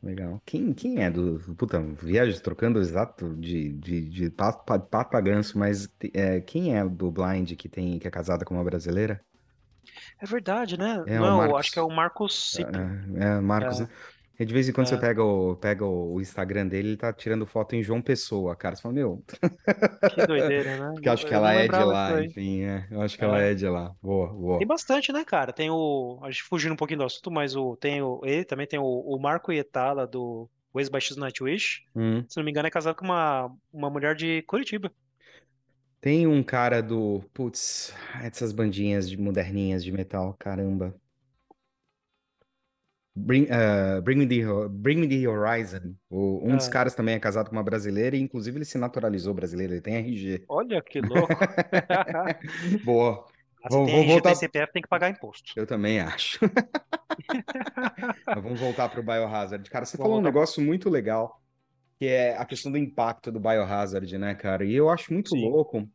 Legal. 0.01 0.41
Quem, 0.45 0.73
quem 0.73 1.03
é 1.03 1.11
do. 1.11 1.39
Puta, 1.57 1.81
viagem 1.81 2.39
trocando 2.39 2.79
exato 2.79 3.35
de, 3.35 3.73
de, 3.73 4.01
de 4.09 4.29
pato, 4.29 4.63
pa- 4.65 4.79
pato 4.79 5.09
pra 5.09 5.19
ganso, 5.19 5.57
mas 5.57 5.89
é, 6.13 6.39
quem 6.39 6.73
é 6.77 6.85
do 6.85 7.11
Blind 7.11 7.53
que 7.55 7.67
tem 7.67 7.99
que 7.99 8.07
é 8.07 8.11
casada 8.11 8.45
com 8.45 8.53
uma 8.53 8.63
brasileira? 8.63 9.19
É 10.21 10.25
verdade, 10.25 10.77
né? 10.77 11.03
É, 11.05 11.19
não, 11.19 11.37
Marcos- 11.37 11.59
acho 11.59 11.71
que 11.73 11.79
é 11.79 11.81
o 11.81 11.89
Marcos 11.89 12.51
Cipo. 12.51 12.71
É, 12.77 13.25
é, 13.25 13.39
Marcos, 13.41 13.79
É. 13.81 13.83
né? 13.83 13.89
E 14.39 14.45
de 14.45 14.51
vez 14.53 14.67
em 14.67 14.73
quando 14.73 14.87
você 14.87 14.95
É. 14.95 14.99
pega 14.99 15.23
o, 15.23 15.55
pega 15.55 15.85
o 15.85 16.19
Instagram 16.19 16.67
dele, 16.67 16.89
ele 16.89 16.97
tá 16.97 17.13
tirando 17.13 17.45
foto 17.45 17.75
em 17.75 17.83
João 17.83 18.01
Pessoa, 18.01 18.55
cara. 18.55 18.75
Você 18.75 18.81
fala, 18.81 18.93
meu, 18.95 19.23
Que 20.15 20.25
doideira, 20.25 20.77
né? 20.77 20.91
porque 20.95 21.07
eu 21.07 21.13
acho 21.13 21.25
que 21.27 21.33
Eu 21.33 21.37
ela 21.37 21.53
é 21.53 21.67
de 21.67 21.83
lá, 21.83 22.23
enfim, 22.23 22.61
é. 22.63 22.87
Eu 22.89 23.01
acho 23.01 23.15
que 23.17 23.23
ela 23.23 23.41
É. 23.41 23.51
é 23.51 23.53
de 23.53 23.67
lá. 23.67 23.95
Boa, 24.01 24.27
boa. 24.33 24.57
Tem 24.57 24.67
bastante, 24.67 25.11
né, 25.13 25.23
cara? 25.23 25.53
Tem 25.53 25.69
o. 25.69 26.19
A 26.23 26.31
gente 26.31 26.43
fugindo 26.43 26.73
um 26.73 26.77
pouquinho 26.77 26.99
do 26.99 27.05
assunto, 27.05 27.29
mas 27.29 27.55
o, 27.55 27.75
tem 27.75 28.01
o. 28.01 28.21
Ele 28.23 28.43
também 28.43 28.65
tem 28.65 28.79
o, 28.79 28.83
o 28.83 29.19
Marco 29.19 29.51
Ietala 29.51 30.07
do 30.07 30.49
o 30.73 30.79
ex-baixista 30.79 31.13
do 31.15 31.21
Nightwish. 31.21 31.83
Hum. 31.95 32.25
Se 32.27 32.35
não 32.37 32.43
me 32.43 32.49
engano, 32.49 32.67
é 32.67 32.71
casado 32.71 32.95
com 32.95 33.05
uma, 33.05 33.51
uma 33.71 33.91
mulher 33.91 34.15
de 34.15 34.41
Curitiba. 34.47 34.91
Tem 36.01 36.25
um 36.25 36.41
cara 36.41 36.81
do. 36.81 37.23
Putz, 37.33 37.93
essas 38.21 38.51
bandinhas 38.51 39.07
de 39.07 39.15
moderninhas 39.15 39.83
de 39.83 39.91
metal, 39.91 40.35
caramba. 40.39 40.93
Bring, 43.15 43.43
uh, 43.43 44.01
Bring 44.01 44.15
Me 44.17 44.25
the, 44.27 44.41
Bring 44.69 44.97
Me 44.99 45.07
the 45.07 45.27
Horizon. 45.27 45.93
O- 46.09 46.41
um 46.43 46.57
dos 46.57 46.67
Ah. 46.67 46.71
caras 46.71 46.95
também 46.95 47.13
é 47.15 47.19
casado 47.19 47.49
com 47.49 47.55
uma 47.55 47.63
brasileira 47.63 48.15
e, 48.15 48.19
inclusive, 48.21 48.57
ele 48.57 48.65
se 48.65 48.77
naturalizou 48.77 49.33
brasileiro, 49.33 49.73
ele 49.73 49.81
tem 49.81 49.95
RG. 49.95 50.43
Olha 50.49 50.81
que 50.81 50.99
louco. 50.99 51.27
Boa. 52.83 53.25
Se 53.63 53.69
Vamos- 53.69 53.85
tem 53.87 53.95
vamos 53.95 54.11
voltar- 54.11 54.29
tem 54.31 54.35
CPF, 54.39 54.73
tem 54.73 54.81
que 54.81 54.89
pagar 54.89 55.09
imposto. 55.09 55.53
Eu 55.55 55.65
também 55.67 55.99
acho. 55.99 56.39
Mas 58.27 58.43
vamos 58.43 58.59
voltar 58.59 58.89
para 58.89 58.99
o 58.99 59.03
Biohazard. 59.03 59.69
Cara, 59.69 59.85
você 59.85 59.95
Vamos 59.95 60.05
falou 60.09 60.19
um 60.19 60.21
voltar. 60.23 60.33
negócio 60.35 60.61
muito 60.61 60.89
legal, 60.89 61.41
que 61.99 62.05
é 62.07 62.35
a 62.37 62.43
questão 62.45 62.71
do 62.71 62.77
impacto 62.77 63.31
do 63.31 63.39
Biohazard, 63.39 64.17
né, 64.17 64.35
cara? 64.35 64.65
E 64.65 64.73
eu 64.73 64.89
acho 64.89 65.13
muito 65.13 65.29
Sim. 65.29 65.49
louco 65.49 65.87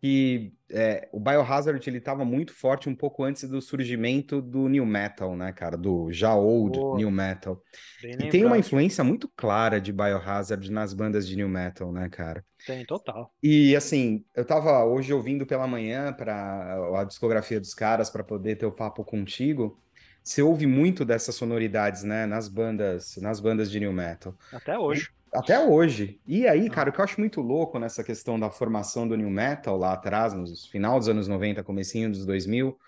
que 0.00 0.52
é, 0.70 1.08
o 1.12 1.20
Biohazard 1.20 1.88
ele 1.88 1.98
estava 1.98 2.24
muito 2.24 2.52
forte 2.52 2.88
um 2.88 2.94
pouco 2.94 3.24
antes 3.24 3.48
do 3.48 3.62
surgimento 3.62 4.42
do 4.42 4.68
New 4.68 4.84
Metal, 4.84 5.36
né, 5.36 5.52
cara? 5.52 5.76
Do 5.76 6.12
já 6.12 6.34
old. 6.34 6.78
New 6.96 7.10
Metal. 7.10 7.60
E 8.02 8.28
tem 8.28 8.44
uma 8.44 8.58
influência 8.58 9.02
muito 9.02 9.28
clara 9.36 9.80
de 9.80 9.92
Biohazard 9.92 10.70
nas 10.70 10.92
bandas 10.92 11.26
de 11.26 11.36
New 11.36 11.48
Metal, 11.48 11.92
né, 11.92 12.08
cara? 12.08 12.44
Tem, 12.66 12.84
total. 12.84 13.32
E 13.42 13.74
assim, 13.76 14.24
eu 14.34 14.44
tava 14.44 14.84
hoje 14.84 15.12
ouvindo 15.12 15.46
pela 15.46 15.66
manhã 15.66 16.12
para 16.12 17.00
a 17.00 17.04
discografia 17.04 17.60
dos 17.60 17.74
caras 17.74 18.10
para 18.10 18.24
poder 18.24 18.56
ter 18.56 18.66
o 18.66 18.72
papo 18.72 19.04
contigo. 19.04 19.80
Você 20.22 20.42
ouve 20.42 20.66
muito 20.66 21.04
dessas 21.04 21.36
sonoridades, 21.36 22.02
né, 22.02 22.26
nas 22.26 22.48
bandas, 22.48 23.16
nas 23.18 23.38
bandas 23.38 23.70
de 23.70 23.78
New 23.78 23.92
Metal. 23.92 24.34
Até 24.52 24.76
hoje. 24.76 25.10
Até 25.32 25.58
hoje. 25.60 26.20
E 26.26 26.46
aí, 26.46 26.66
Ah. 26.68 26.70
cara, 26.70 26.90
o 26.90 26.92
que 26.92 27.00
eu 27.00 27.04
acho 27.04 27.20
muito 27.20 27.40
louco 27.40 27.78
nessa 27.78 28.02
questão 28.02 28.38
da 28.38 28.50
formação 28.50 29.06
do 29.06 29.16
New 29.16 29.30
Metal 29.30 29.76
lá 29.76 29.92
atrás, 29.92 30.32
no 30.32 30.46
final 30.70 30.98
dos 30.98 31.08
anos 31.08 31.28
90, 31.28 31.62
comecinho 31.62 32.10
dos 32.10 32.24
2000, 32.24 32.78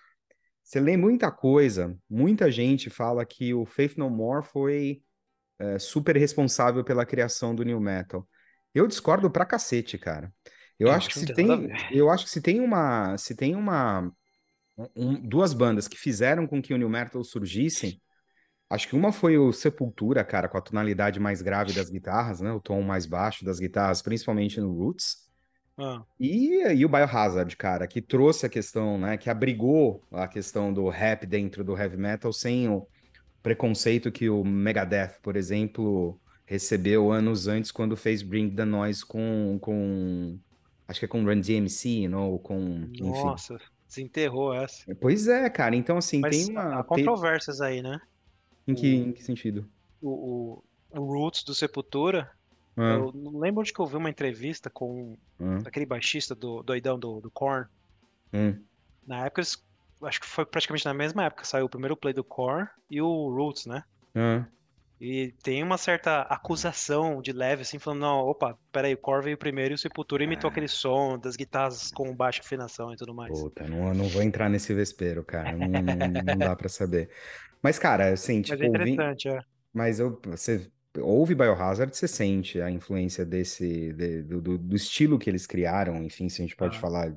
você 0.62 0.80
lê 0.80 0.96
muita 0.96 1.30
coisa, 1.30 1.96
muita 2.08 2.50
gente 2.50 2.90
fala 2.90 3.24
que 3.24 3.52
o 3.54 3.64
Faith 3.66 3.96
No 3.96 4.08
More 4.10 4.44
foi 4.44 5.02
é, 5.58 5.78
super 5.78 6.16
responsável 6.16 6.84
pela 6.84 7.04
criação 7.06 7.54
do 7.54 7.64
New 7.64 7.80
Metal. 7.80 8.26
Eu 8.74 8.86
discordo 8.86 9.30
pra 9.30 9.44
cacete, 9.46 9.98
cara. 9.98 10.32
Eu 10.78 10.88
Eu 10.88 10.92
acho 10.94 11.08
acho 11.08 11.20
que 11.20 11.26
se 11.26 11.34
tem 11.34 11.48
eu 11.90 12.08
acho 12.10 12.24
que 12.24 12.30
se 12.30 12.40
tem 12.40 12.60
uma, 12.60 13.16
se 13.18 13.34
tem 13.34 13.56
uma, 13.56 14.12
um- 14.94 15.20
duas 15.20 15.52
bandas 15.52 15.88
que 15.88 15.98
fizeram 15.98 16.46
com 16.46 16.62
que 16.62 16.72
o 16.72 16.76
New 16.78 16.88
Metal 16.88 17.22
surgissem, 17.24 18.00
Acho 18.70 18.88
que 18.88 18.96
uma 18.96 19.12
foi 19.12 19.38
o 19.38 19.52
Sepultura, 19.52 20.22
cara, 20.22 20.48
com 20.48 20.58
a 20.58 20.60
tonalidade 20.60 21.18
mais 21.18 21.40
grave 21.40 21.72
das 21.72 21.88
guitarras, 21.88 22.40
né? 22.40 22.52
O 22.52 22.60
tom 22.60 22.82
mais 22.82 23.06
baixo 23.06 23.44
das 23.44 23.58
guitarras, 23.58 24.02
principalmente 24.02 24.60
no 24.60 24.72
Roots. 24.72 25.26
Ah, 25.78 26.02
E, 26.18 26.60
e 26.74 26.84
o 26.84 26.88
Biohazard, 26.88 27.56
cara, 27.56 27.86
que 27.86 28.02
trouxe 28.02 28.44
a 28.44 28.48
questão, 28.48 28.98
né? 28.98 29.16
Que 29.16 29.30
abrigou 29.30 30.02
a 30.12 30.28
questão 30.28 30.72
do 30.72 30.88
rap 30.88 31.24
dentro 31.24 31.64
do 31.64 31.78
heavy 31.78 31.96
metal 31.96 32.32
sem 32.32 32.68
o 32.68 32.86
preconceito 33.42 34.12
que 34.12 34.28
o 34.28 34.44
Megadeth, 34.44 35.20
por 35.22 35.36
exemplo, 35.36 36.20
recebeu 36.44 37.10
anos 37.10 37.46
antes 37.46 37.70
quando 37.70 37.96
fez 37.96 38.22
Bring 38.22 38.50
the 38.50 38.64
Noise 38.64 39.06
com, 39.06 39.58
com 39.60 40.38
acho 40.86 40.98
que 40.98 41.06
é 41.06 41.08
com 41.08 41.24
Run 41.24 41.40
DMC, 41.40 42.08
não? 42.08 42.32
Ou 42.32 42.38
com, 42.38 42.88
enfim. 42.92 43.24
nossa, 43.24 43.56
desenterrou 43.86 44.52
essa. 44.52 44.94
Pois 45.00 45.28
é, 45.28 45.48
cara. 45.48 45.76
Então, 45.76 45.96
assim, 45.96 46.20
Mas 46.20 46.36
tem 46.36 46.54
uma... 46.54 46.80
há 46.80 46.84
controvérsias 46.84 47.60
aí, 47.60 47.80
né? 47.80 47.98
Em 48.68 48.74
que, 48.74 48.86
em 48.86 49.12
que 49.12 49.22
sentido? 49.24 49.68
O, 50.00 50.62
o, 50.92 51.00
o 51.00 51.04
Roots 51.04 51.42
do 51.42 51.54
Sepultura, 51.54 52.30
Ah, 52.76 52.94
eu 52.94 53.12
não 53.12 53.38
lembro 53.40 53.60
onde 53.60 53.72
que 53.72 53.80
eu 53.80 53.86
vi 53.86 53.96
uma 53.96 54.10
entrevista 54.10 54.70
com 54.70 55.16
ah, 55.40 55.62
aquele 55.66 55.86
baixista 55.86 56.34
do 56.34 56.62
doidão 56.62 56.98
do, 56.98 57.20
do 57.20 57.30
Korn. 57.30 57.66
hum. 58.32 58.64
Na 59.06 59.24
época, 59.26 59.40
eles- 59.40 59.56
acho 60.04 60.20
que 60.20 60.26
foi 60.26 60.46
praticamente 60.46 60.84
na 60.84 60.94
mesma 60.94 61.24
época, 61.24 61.44
saiu 61.44 61.66
o 61.66 61.68
primeiro 61.68 61.96
play 61.96 62.14
do 62.14 62.22
Korn 62.22 62.68
e 62.90 63.00
o 63.02 63.28
Roots, 63.34 63.66
né? 63.66 63.82
Ah, 64.14 64.46
E 65.00 65.32
tem 65.44 65.62
uma 65.62 65.78
certa 65.78 66.22
acusação 66.22 67.22
de 67.22 67.32
leve, 67.32 67.62
assim, 67.62 67.78
falando, 67.78 68.00
não, 68.00 68.18
opa, 68.18 68.58
peraí, 68.72 68.94
o 68.94 68.98
Korn 68.98 69.24
veio 69.24 69.38
primeiro 69.38 69.74
e 69.74 69.76
o 69.76 69.78
Sepultura 69.78 70.24
imitou 70.24 70.48
aquele 70.48 70.66
som 70.68 71.16
das 71.18 71.36
guitarras 71.36 71.90
com 71.92 72.14
baixa 72.14 72.40
afinação 72.40 72.92
e 72.92 72.96
tudo 72.96 73.14
mais. 73.14 73.30
Puta, 73.30 73.68
não, 73.68 73.94
não 73.94 74.08
vou 74.08 74.22
entrar 74.22 74.48
nesse 74.48 74.74
vespeiro, 74.74 75.24
cara. 75.24 75.56
Não, 75.56 75.68
não, 75.68 76.22
não 76.24 76.38
dá 76.38 76.56
pra 76.56 76.68
saber. 76.68 77.10
Mas, 77.62 77.78
cara, 77.78 78.12
assim, 78.12 78.42
Mas 78.46 78.60
tipo, 78.60 78.64
é 78.64 78.66
ouvi... 78.66 78.96
interessante, 78.96 79.28
é. 79.28 79.40
Mas 79.72 80.00
eu, 80.00 80.20
você 80.26 80.70
ouve 81.00 81.34
Biohazard, 81.34 81.96
você 81.96 82.08
sente 82.08 82.60
a 82.60 82.70
influência 82.70 83.24
desse, 83.26 83.92
de- 83.94 84.22
do, 84.24 84.58
do, 84.58 84.76
estilo 84.76 85.18
que 85.18 85.30
eles 85.30 85.46
criaram, 85.46 86.02
enfim, 86.04 86.28
se 86.28 86.42
a 86.42 86.44
gente 86.46 86.56
pode 86.56 86.76
Ah. 86.76 86.80
falar 86.80 87.14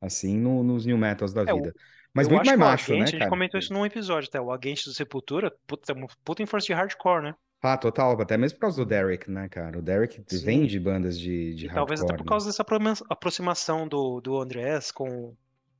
assim, 0.00 0.38
no- 0.38 0.62
nos 0.64 0.86
new 0.86 0.98
metals 0.98 1.32
da 1.32 1.44
É, 1.46 1.52
vida. 1.52 1.74
Mas 2.14 2.28
muito 2.28 2.44
mais 2.46 2.58
macho, 2.58 2.96
né, 2.96 2.98
Against, 2.98 3.14
a 3.14 3.18
gente 3.18 3.18
cara? 3.18 3.30
comentou 3.30 3.58
isso 3.58 3.72
num 3.72 3.84
episódio 3.86 4.28
até, 4.28 4.40
o 4.40 4.50
Against 4.52 4.84
do 4.86 4.94
Sepultura, 4.94 5.50
puta, 5.66 5.92
é 5.92 5.94
uma 5.94 6.08
puta 6.24 6.42
influência 6.42 6.68
de 6.74 6.80
hardcore, 6.80 7.22
né? 7.22 7.34
Ah, 7.62 7.76
total, 7.76 8.18
até 8.20 8.36
mesmo 8.38 8.56
por 8.58 8.62
causa 8.62 8.78
do 8.82 8.88
Derek, 8.88 9.30
né, 9.30 9.48
cara? 9.48 9.78
O 9.78 9.82
Derek 9.82 10.24
Sim. 10.26 10.38
vem 10.44 10.66
de 10.66 10.78
bandas 10.80 11.18
de, 11.18 11.54
de 11.54 11.66
E 11.66 11.70
talvez 11.70 12.00
até 12.00 12.12
hardcore, 12.12 12.14
por 12.14 12.24
né? 12.24 12.24
causa 12.24 12.46
dessa 12.46 12.62
aproma- 12.62 12.94
aproximação 13.10 13.86
do, 13.88 14.20
do 14.20 14.40
Andrés 14.40 14.90
com, 14.90 15.36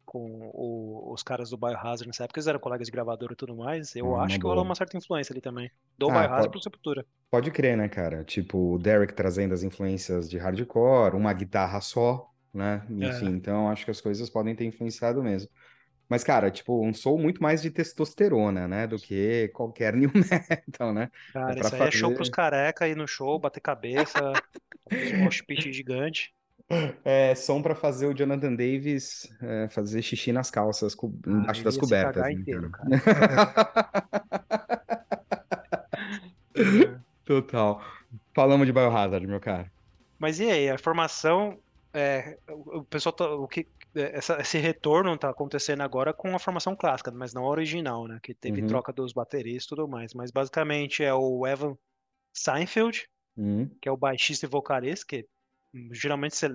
com 0.07 0.51
o- 0.55 1.13
os 1.13 1.23
caras 1.23 1.51
do 1.51 1.59
Biohazard 1.59 2.07
nessa 2.07 2.25
época, 2.25 2.39
eles 2.41 2.47
eram 2.49 2.61
colegas 2.61 2.87
de 2.87 2.93
gravadora 2.93 3.33
e 3.35 3.37
tudo 3.37 3.57
mais, 3.57 3.95
eu 3.97 4.17
uma 4.17 4.17
acho 4.17 4.39
que 4.39 4.47
rolou 4.47 4.65
uma 4.65 4.75
certa 4.77 4.97
influência 4.97 5.33
ali 5.33 5.41
também, 5.43 5.71
do 5.99 6.11
Ah, 6.11 6.13
Biohazard 6.13 6.51
pro 6.51 6.61
Sepultura. 6.63 7.07
Pode 7.31 7.51
crer, 7.51 7.77
né, 7.77 7.89
cara? 7.89 8.25
Tipo, 8.25 8.75
o 8.75 8.79
Derek 8.79 9.15
trazendo 9.15 9.55
as 9.55 9.63
influências 9.63 10.31
de 10.31 10.39
hardcore, 10.39 11.17
uma 11.17 11.33
guitarra 11.33 11.81
só, 11.81 12.31
né? 12.55 12.87
É. 13.01 13.07
Enfim, 13.09 13.31
então 13.33 13.69
acho 13.71 13.85
que 13.85 13.91
as 13.91 14.01
coisas 14.01 14.31
podem 14.31 14.55
ter 14.57 14.65
influenciado 14.67 15.23
mesmo. 15.23 15.51
Mas, 16.09 16.25
cara, 16.25 16.51
tipo, 16.51 16.85
um 16.87 16.95
soul 16.95 17.19
muito 17.19 17.43
mais 17.43 17.63
de 17.63 17.71
testosterona, 17.71 18.69
né? 18.69 18.87
Do 18.87 18.99
que 19.01 19.49
qualquer 19.51 19.95
new 19.97 20.11
metal, 20.15 20.95
né? 20.95 21.11
Cara, 21.33 21.61
pra 21.61 21.61
isso 21.61 21.75
aí 21.75 21.85
é 21.85 21.91
show 21.91 22.11
pros 22.13 22.29
fazer- 22.29 22.31
careca 22.31 22.89
ir 22.89 22.97
no 22.97 23.07
show, 23.07 23.39
bater 23.39 23.61
cabeça, 23.61 24.41
fazer 24.85 25.07
um 25.07 25.15
mosh 25.15 25.43
gigante. 25.73 26.35
É 27.04 27.32
som 27.37 27.62
pra 27.62 27.75
fazer 27.76 28.06
o 28.06 28.14
Jonathan 28.14 28.52
Davis 28.54 29.28
é, 29.40 29.68
fazer 29.68 30.02
xixi 30.02 30.32
nas 30.32 30.50
calças, 30.50 30.94
co- 30.96 31.12
embaixo 31.26 31.61
ele 31.61 31.64
das 31.64 31.76
cobertas. 31.76 32.14
cagar 32.16 32.32
né, 32.35 32.40
inteiro, 32.40 32.70
cara? 32.70 32.88
Total. 37.25 37.80
Falamos 38.35 38.66
de 38.66 38.73
Biohazard, 38.73 39.26
meu 39.26 39.40
cara. 39.40 39.70
Mas 40.18 40.40
e 40.40 40.50
aí, 40.50 40.70
a 40.70 40.78
formação, 40.78 41.58
é, 41.92 42.38
o 42.49 42.85
pessoal 42.85 43.12
tá, 43.12 43.28
o 43.30 43.46
que 43.46 43.66
é, 43.94 44.16
essa- 44.18 44.40
esse 44.40 44.58
retorno 44.58 45.16
tá 45.16 45.30
acontecendo 45.30 45.82
agora 45.82 46.12
com 46.12 46.35
a 46.35 46.38
formação 46.38 46.76
clássica, 46.76 47.11
mas 47.11 47.32
não 47.35 47.44
a 47.44 47.49
original, 47.49 48.06
né? 48.06 48.18
Que 48.23 48.35
teve 48.35 48.62
Uhum. 48.62 48.68
troca 48.68 48.92
dos 48.92 49.12
bateristas 49.12 49.66
e 49.66 49.68
tudo 49.68 49.88
mais. 49.88 50.14
Mas 50.14 50.30
basicamente 50.30 51.02
é 51.02 51.12
o 51.14 51.46
Evan 51.46 51.76
Seinfeld, 52.35 53.06
Hum, 53.38 53.68
que 53.82 53.88
é 53.88 53.92
o 53.92 53.96
baixista 53.96 54.46
e 54.46 54.49
vocalista, 54.49 55.04
que 55.06 55.26
geralmente 55.92 56.37
você 56.37 56.49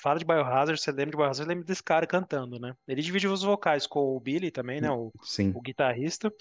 fala 0.00 0.18
de 0.18 0.24
Biohazard, 0.24 0.80
você 0.80 0.90
lembra 0.90 1.10
de 1.10 1.16
Biohazard, 1.16 1.44
você 1.44 1.48
lembra 1.48 1.64
desse 1.64 1.82
cara 1.82 2.06
cantando, 2.06 2.58
né? 2.58 2.74
Ele 2.86 3.02
divide 3.02 3.26
os 3.26 3.42
vocais 3.42 3.86
com 3.86 4.16
o 4.16 4.20
Billy 4.20 4.50
também, 4.50 4.80
né? 4.80 4.90
O, 4.90 5.12
sim, 5.22 5.52
o 5.54 5.60
guitarrista. 5.60 6.32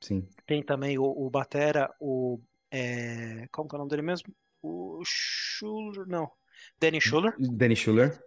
sim. 0.00 0.26
Tem 0.46 0.62
também 0.62 0.98
o, 0.98 1.04
o 1.04 1.30
batera, 1.30 1.92
o 2.00 2.40
é, 2.70 3.46
como 3.50 3.68
que 3.68 3.74
é 3.74 3.76
o 3.76 3.78
nome 3.78 3.90
dele 3.90 4.02
mesmo? 4.02 4.32
O 4.62 5.02
Schuller, 5.04 6.06
não, 6.06 6.30
Danny 6.78 7.00
Schuller. 7.00 7.34
Danny 7.38 7.74
Schuller. 7.74 8.18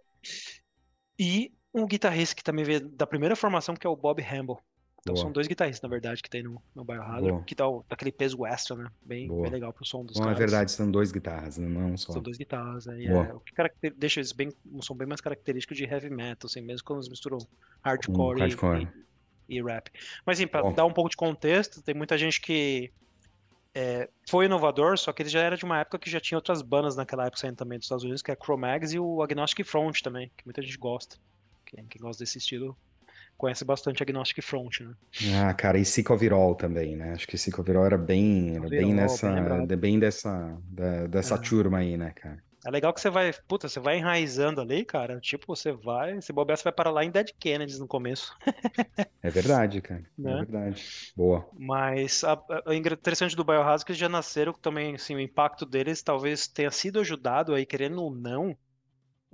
E 1.18 1.52
um 1.72 1.86
guitarrista 1.86 2.34
que 2.34 2.44
também 2.44 2.64
veio 2.64 2.88
da 2.88 3.06
primeira 3.06 3.34
formação, 3.34 3.74
que 3.74 3.86
é 3.86 3.90
o 3.90 3.96
Bob 3.96 4.22
Hamble. 4.22 4.56
Então 5.04 5.12
Boa. 5.14 5.22
são 5.26 5.32
dois 5.32 5.46
guitarristas, 5.46 5.82
na 5.82 5.88
verdade, 5.90 6.22
que 6.22 6.30
tem 6.30 6.42
no, 6.42 6.62
no 6.74 6.82
Biohazard, 6.82 7.44
que 7.44 7.54
dá 7.54 7.68
o- 7.68 7.84
daquele 7.86 8.10
peso 8.10 8.46
extra, 8.46 8.74
né? 8.74 8.88
Bem, 9.02 9.28
bem 9.28 9.50
legal 9.50 9.70
pro 9.70 9.84
som 9.84 10.02
dos 10.02 10.16
Não, 10.16 10.22
é 10.22 10.26
caras. 10.28 10.38
verdade, 10.38 10.72
são 10.72 10.90
dois 10.90 11.12
guitarras, 11.12 11.58
não 11.58 11.82
é 11.82 11.84
um 11.84 11.96
só. 11.98 12.14
São 12.14 12.22
dois 12.22 12.38
guitarras, 12.38 12.86
Boa. 12.86 13.26
é, 13.26 13.34
o 13.34 13.40
que 13.40 13.52
caracter- 13.52 13.92
deixa 13.94 14.20
eles 14.20 14.32
bem, 14.32 14.50
um 14.64 14.80
som 14.80 14.94
bem 14.96 15.06
mais 15.06 15.20
característico 15.20 15.74
de 15.74 15.84
heavy 15.84 16.08
metal, 16.08 16.46
assim, 16.48 16.62
mesmo 16.62 16.86
quando 16.86 17.00
eles 17.00 17.10
misturam 17.10 17.36
hardcore, 17.82 18.38
e- 18.38 18.40
hardcore. 18.44 18.88
E, 19.46 19.58
e 19.58 19.62
rap. 19.62 19.90
Mas 20.24 20.38
assim, 20.38 20.46
pra 20.46 20.62
Bom. 20.62 20.72
dar 20.72 20.86
um 20.86 20.92
pouco 20.92 21.10
de 21.10 21.16
contexto, 21.16 21.82
tem 21.82 21.94
muita 21.94 22.16
gente 22.16 22.40
que 22.40 22.90
é, 23.74 24.08
foi 24.26 24.46
inovador, 24.46 24.96
só 24.96 25.12
que 25.12 25.20
ele 25.22 25.28
já 25.28 25.40
era 25.42 25.54
de 25.54 25.66
uma 25.66 25.80
época 25.80 25.98
que 25.98 26.08
já 26.08 26.18
tinha 26.18 26.38
outras 26.38 26.62
bandas 26.62 26.96
naquela 26.96 27.26
época 27.26 27.40
saindo 27.42 27.56
também 27.56 27.76
dos 27.78 27.84
Estados 27.84 28.04
Unidos, 28.04 28.22
que 28.22 28.30
é 28.30 28.34
a 28.34 28.36
Cro-Mags 28.38 28.94
e 28.94 28.98
o 28.98 29.20
Agnostic 29.20 29.66
Front 29.66 30.00
também, 30.00 30.30
que 30.34 30.46
muita 30.46 30.62
gente 30.62 30.78
gosta. 30.78 31.18
Quem, 31.66 31.84
quem 31.88 32.00
gosta 32.00 32.24
desse 32.24 32.38
estilo 32.38 32.74
conhece 33.36 33.64
bastante 33.64 34.02
Agnostic 34.02 34.42
Front, 34.44 34.80
né? 34.80 34.94
Ah, 35.22 35.54
cara, 35.54 35.78
e 35.78 35.84
All 36.32 36.54
também, 36.56 36.96
né? 36.96 37.12
Acho 37.12 37.26
que 37.26 37.36
All 37.76 37.86
era 37.86 37.96
bem, 37.98 38.56
era 38.56 38.68
bem 38.68 38.92
bem 38.92 38.94
nessa, 38.94 39.28
de- 39.60 39.76
bem 39.76 39.98
dessa, 39.98 40.60
da- 40.64 41.06
dessa 41.06 41.38
É. 41.38 41.38
turma 41.38 41.78
aí, 41.78 41.96
né, 41.96 42.12
cara? 42.12 42.42
É 42.66 42.70
legal 42.70 42.92
que 42.94 43.00
você 43.00 43.10
vai, 43.10 43.32
puta, 43.46 43.68
você 43.68 43.78
vai 43.80 43.98
enraizando 43.98 44.60
ali, 44.60 44.84
cara. 44.84 45.20
Tipo, 45.20 45.54
você 45.54 45.72
vai, 45.72 46.20
se 46.22 46.32
bobear, 46.32 46.56
você 46.58 46.64
vai 46.64 46.72
parar 46.72 46.90
lá 46.90 47.04
em 47.04 47.10
Dead 47.10 47.28
Kennedys 47.38 47.78
no 47.78 47.86
começo. 47.86 48.34
É 49.22 49.30
verdade, 49.30 49.80
cara. 49.82 50.04
É 50.24 50.34
Né? 50.34 50.36
verdade. 50.36 50.92
Boa. 51.16 51.48
Mas 51.52 52.24
a, 52.24 52.32
a- 52.34 52.62
o 52.66 52.72
interessante 52.98 53.36
do 53.36 53.44
Biohazard 53.44 53.82
é 53.82 53.86
que 53.86 53.92
eles 53.92 54.00
já 54.00 54.08
nasceram 54.08 54.52
também, 54.52 54.94
assim, 54.96 55.14
o 55.14 55.20
impacto 55.20 55.64
deles 55.64 56.02
talvez 56.02 56.48
tenha 56.48 56.70
sido 56.70 57.00
ajudado 57.00 57.54
aí, 57.54 57.64
querendo 57.64 58.02
ou 58.02 58.14
não, 58.14 58.56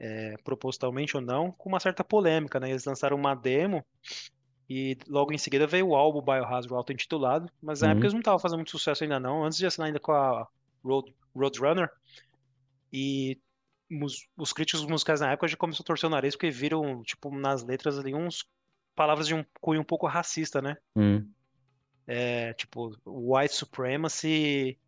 é, 0.01 0.37
propositalmente 0.45 1.17
ou 1.17 1.23
não, 1.23 1.53
com 1.53 1.71
uma 1.71 1.81
certa 1.81 2.05
polêmica, 2.05 2.61
né? 2.61 2.71
Eles 2.71 2.87
lançaram 2.87 3.17
uma 3.19 3.35
demo 3.37 3.85
e 4.69 4.97
logo 5.09 5.33
em 5.33 5.39
seguida 5.39 5.67
veio 5.67 5.89
o 5.89 5.97
álbum 5.97 6.23
Biohazard 6.23 6.73
auto-intitulado, 6.75 7.51
mas 7.63 7.81
na 7.81 7.89
Uhum. 7.89 7.93
época 7.93 8.07
eles 8.07 8.15
não 8.15 8.21
estavam 8.21 8.39
fazendo 8.41 8.59
muito 8.59 8.71
sucesso 8.71 9.05
ainda 9.05 9.21
não, 9.21 9.45
antes 9.45 9.59
de 9.59 9.67
assinar 9.67 9.89
ainda 9.89 10.01
com 10.01 10.13
a 10.13 10.47
Road, 10.85 11.15
Roadrunner, 11.35 11.91
e 12.93 13.39
mus- 13.91 14.29
os 14.37 14.53
críticos 14.53 14.85
musicais 14.87 15.21
na 15.21 15.33
época 15.33 15.49
já 15.49 15.57
começaram 15.57 15.83
a 15.85 15.87
torcer 15.87 16.09
o 16.09 16.11
nariz 16.11 16.35
porque 16.35 16.51
viram, 16.51 17.03
tipo, 17.03 17.31
nas 17.37 17.65
letras 17.65 17.99
ali 17.99 18.15
uns 18.15 18.45
palavras 18.95 19.27
de 19.27 19.35
um 19.35 19.45
cunho 19.61 19.81
um 19.81 19.85
pouco 19.85 20.07
racista, 20.07 20.61
né? 20.63 20.77
Hum, 20.97 21.27
É, 22.07 22.53
tipo, 22.55 22.91
white 23.07 23.55
supremacy, 23.55 24.79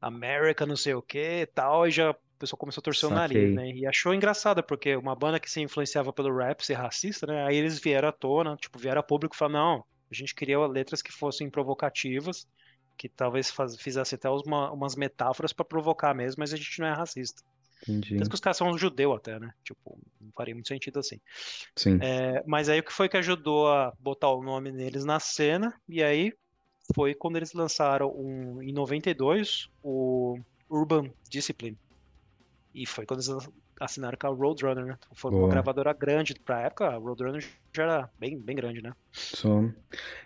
America 0.00 0.66
não 0.66 0.76
sei 0.76 0.94
o 0.94 1.02
que 1.02 1.46
tal, 1.54 1.86
e 1.86 1.90
já 1.90 2.14
pessoal 2.42 2.58
começou 2.58 2.80
a 2.80 2.84
torcer 2.84 3.08
o 3.08 3.12
nariz, 3.12 3.54
Saquei. 3.54 3.54
né? 3.54 3.70
E 3.70 3.86
achou 3.86 4.12
engraçado, 4.12 4.62
porque 4.62 4.96
uma 4.96 5.14
banda 5.14 5.38
que 5.38 5.50
se 5.50 5.60
influenciava 5.60 6.12
pelo 6.12 6.36
rap 6.36 6.60
ser 6.64 6.74
racista, 6.74 7.26
né? 7.26 7.46
Aí 7.46 7.56
eles 7.56 7.78
vieram 7.78 8.08
à 8.08 8.12
tona, 8.12 8.56
tipo, 8.56 8.78
vieram 8.78 9.00
a 9.00 9.02
público 9.02 9.34
e 9.34 9.38
falaram, 9.38 9.76
não, 9.76 9.84
a 10.10 10.14
gente 10.14 10.34
queria 10.34 10.58
letras 10.66 11.00
que 11.00 11.12
fossem 11.12 11.48
provocativas, 11.48 12.46
que 12.98 13.08
talvez 13.08 13.48
faz, 13.50 13.76
fizesse 13.76 14.16
até 14.16 14.28
uma, 14.28 14.72
umas 14.72 14.96
metáforas 14.96 15.52
pra 15.52 15.64
provocar 15.64 16.14
mesmo, 16.14 16.40
mas 16.40 16.52
a 16.52 16.56
gente 16.56 16.80
não 16.80 16.88
é 16.88 16.92
racista. 16.92 17.42
Entendi. 17.82 18.16
Tanto 18.16 18.28
que 18.28 18.34
os 18.34 18.40
caras 18.40 18.56
são 18.56 18.76
judeu 18.76 19.12
até, 19.12 19.38
né? 19.38 19.52
Tipo, 19.64 19.98
não 20.20 20.30
faria 20.32 20.54
muito 20.54 20.68
sentido 20.68 20.98
assim. 20.98 21.20
Sim. 21.76 21.98
É, 22.00 22.42
mas 22.46 22.68
aí 22.68 22.80
o 22.80 22.82
que 22.82 22.92
foi 22.92 23.08
que 23.08 23.16
ajudou 23.16 23.68
a 23.68 23.92
botar 23.98 24.30
o 24.30 24.42
nome 24.42 24.70
neles 24.70 25.04
na 25.04 25.18
cena, 25.20 25.72
e 25.88 26.02
aí 26.02 26.32
foi 26.94 27.14
quando 27.14 27.36
eles 27.36 27.52
lançaram 27.52 28.08
um, 28.08 28.60
em 28.60 28.72
92 28.72 29.68
o 29.82 30.38
Urban 30.68 31.12
Discipline. 31.28 31.78
E 32.74 32.86
foi 32.86 33.04
quando 33.04 33.20
eles 33.20 33.48
assinaram 33.80 34.16
com 34.18 34.26
a 34.26 34.30
Roadrunner, 34.30 34.84
né? 34.84 34.98
Foi 35.14 35.30
uma 35.30 35.40
Boa. 35.40 35.50
gravadora 35.50 35.92
grande 35.92 36.34
pra 36.34 36.62
época, 36.62 36.86
a 36.86 36.96
Roadrunner 36.96 37.44
já 37.74 37.82
era 37.82 38.10
bem, 38.18 38.38
bem 38.38 38.56
grande, 38.56 38.82
né? 38.82 38.92
Só. 39.12 39.62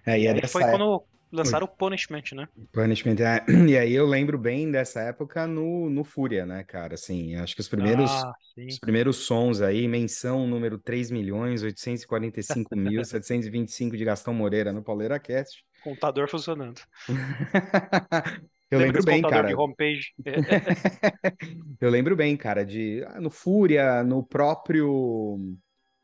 É, 0.05 0.19
e 0.19 0.26
é 0.26 0.47
foi 0.47 0.62
época. 0.62 0.79
quando 0.79 1.05
lançaram 1.33 1.67
o 1.67 1.69
Punishment, 1.69 2.23
né? 2.35 2.49
Punishment, 2.73 3.17
é. 3.21 3.45
E 3.69 3.76
aí 3.76 3.93
eu 3.93 4.07
lembro 4.07 4.38
bem 4.38 4.71
dessa 4.71 5.00
época 5.00 5.47
no, 5.47 5.91
no 5.91 6.05
Fúria, 6.05 6.47
né, 6.47 6.62
cara? 6.65 6.95
Assim, 6.95 7.35
acho 7.37 7.55
que 7.55 7.61
os 7.61 7.69
primeiros, 7.69 8.11
Ah, 8.11 8.33
os 8.57 8.79
primeiros 8.79 9.17
sons 9.17 9.61
aí, 9.61 9.88
menção 9.88 10.47
número 10.47 10.79
3 10.79 11.11
milhões 11.11 11.62
845 11.62 12.75
mil 12.76 13.05
725 13.05 13.97
de 13.97 14.05
Gastão 14.05 14.33
Moreira 14.33 14.73
no 14.73 14.83
Pauleira 14.83 15.19
Cast. 15.19 15.65
Contador 15.83 16.29
funcionando. 16.29 16.81
Eu 18.70 18.78
lembro 18.78 18.94
desse 18.94 19.06
bem, 19.06 19.23
cara. 19.23 19.50
Eu 21.80 21.90
lembro 21.90 22.16
bem, 22.16 22.37
cara, 22.37 22.64
de 22.64 23.04
ah, 23.08 23.20
no 23.20 23.30
Fúria, 23.30 24.02
no 24.02 24.25
próprio. 24.25 25.38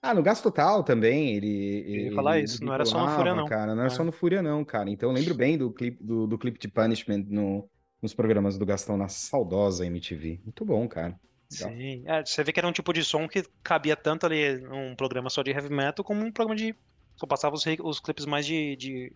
Ah, 0.00 0.14
no 0.14 0.22
Gasto 0.22 0.44
Total 0.44 0.82
também, 0.82 1.36
ele, 1.36 2.10
falar 2.14 2.36
ele 2.36 2.46
isso, 2.46 2.64
não 2.64 2.74
era 2.74 2.84
só 2.84 3.00
no 3.00 3.08
Fúria, 3.08 3.34
não. 3.34 3.44
cara, 3.44 3.74
não 3.74 3.82
era 3.82 3.90
só 3.90 4.02
É. 4.02 4.06
no 4.06 4.12
Fúria, 4.12 4.42
não, 4.42 4.64
cara. 4.64 4.90
Então 4.90 5.10
eu 5.10 5.14
lembro 5.14 5.34
bem 5.34 5.56
do 5.56 5.72
clipe, 5.72 6.02
do, 6.02 6.26
do 6.26 6.38
clipe 6.38 6.58
de 6.58 6.68
Punishment 6.68 7.24
no, 7.28 7.68
nos 8.00 8.14
programas 8.14 8.58
do 8.58 8.66
Gastão 8.66 8.96
na 8.96 9.08
saudosa 9.08 9.86
MTV. 9.86 10.40
Muito 10.44 10.64
bom, 10.64 10.88
cara. 10.88 11.18
Legal. 11.50 11.70
Sim, 11.70 12.02
é, 12.06 12.24
você 12.24 12.42
vê 12.42 12.52
que 12.52 12.60
era 12.60 12.66
um 12.66 12.72
tipo 12.72 12.92
de 12.92 13.04
som 13.04 13.28
que 13.28 13.44
cabia 13.62 13.96
tanto 13.96 14.26
ali 14.26 14.58
num 14.60 14.94
programa 14.96 15.30
só 15.30 15.42
de 15.42 15.50
heavy 15.50 15.70
metal, 15.70 16.04
como 16.04 16.24
um 16.24 16.32
programa 16.32 16.56
de. 16.56 16.74
Só 17.16 17.26
passava 17.26 17.54
os, 17.54 17.64
os 17.82 18.00
clipes 18.00 18.26
mais 18.26 18.46
de, 18.46 18.74
de 18.76 19.12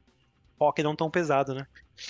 rock 0.60 0.82
não 0.82 0.94
tão 0.94 1.10
pesado, 1.10 1.54
né? 1.54 1.66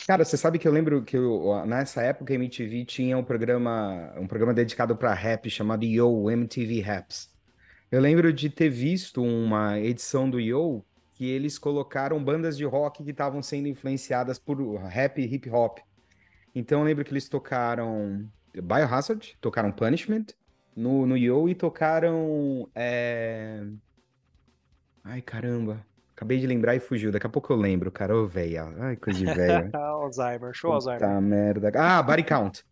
Cara, 0.06 0.24
você 0.24 0.36
sabe 0.36 0.58
que 0.58 0.66
eu 0.66 0.72
lembro 0.72 1.02
que 1.04 1.16
eu, 1.16 1.64
nessa 1.64 2.02
época 2.02 2.32
a 2.32 2.36
MTV 2.36 2.84
tinha 2.84 3.16
um 3.16 3.22
programa, 3.24 4.12
um 4.18 4.26
programa 4.26 4.52
dedicado 4.52 4.96
para 4.96 5.14
rap 5.14 5.48
chamado 5.48 5.84
Yo 5.84 6.30
MTV 6.30 6.80
Raps. 6.80 7.30
Eu 7.90 8.00
lembro 8.00 8.32
de 8.32 8.50
ter 8.50 8.68
visto 8.68 9.22
uma 9.22 9.78
edição 9.78 10.28
do 10.28 10.40
Yo 10.40 10.84
que 11.12 11.30
eles 11.30 11.56
colocaram 11.58 12.22
bandas 12.22 12.56
de 12.56 12.64
rock 12.64 13.02
que 13.04 13.10
estavam 13.10 13.42
sendo 13.42 13.68
influenciadas 13.68 14.38
por 14.38 14.60
rap 14.76 15.18
e 15.18 15.34
hip 15.34 15.48
hop. 15.50 15.78
Então 16.54 16.80
eu 16.80 16.84
lembro 16.84 17.04
que 17.04 17.12
eles 17.12 17.28
tocaram 17.28 18.28
Biohazard, 18.52 19.36
tocaram 19.40 19.70
Punishment 19.70 20.26
no, 20.74 21.06
no 21.06 21.16
Yo 21.16 21.48
e 21.48 21.54
tocaram. 21.54 22.68
é, 22.74 23.64
Ai, 25.04 25.22
caramba. 25.22 25.86
Acabei 26.16 26.38
de 26.38 26.46
lembrar 26.46 26.74
e 26.74 26.80
fugiu. 26.80 27.12
Daqui 27.12 27.26
a 27.26 27.30
pouco 27.30 27.52
eu 27.52 27.56
lembro, 27.58 27.92
cara. 27.92 28.16
Ô, 28.16 28.26
véia. 28.26 28.64
Ai, 28.78 28.96
coisa 28.96 29.18
de 29.18 29.26
véia. 29.26 29.70
Alzheimer, 29.76 30.54
show 30.54 30.72
Alzheimer. 30.72 31.00
Puta 31.00 31.20
merda. 31.20 31.70
Ah, 31.74 32.02
Body 32.02 32.22
Count. 32.24 32.64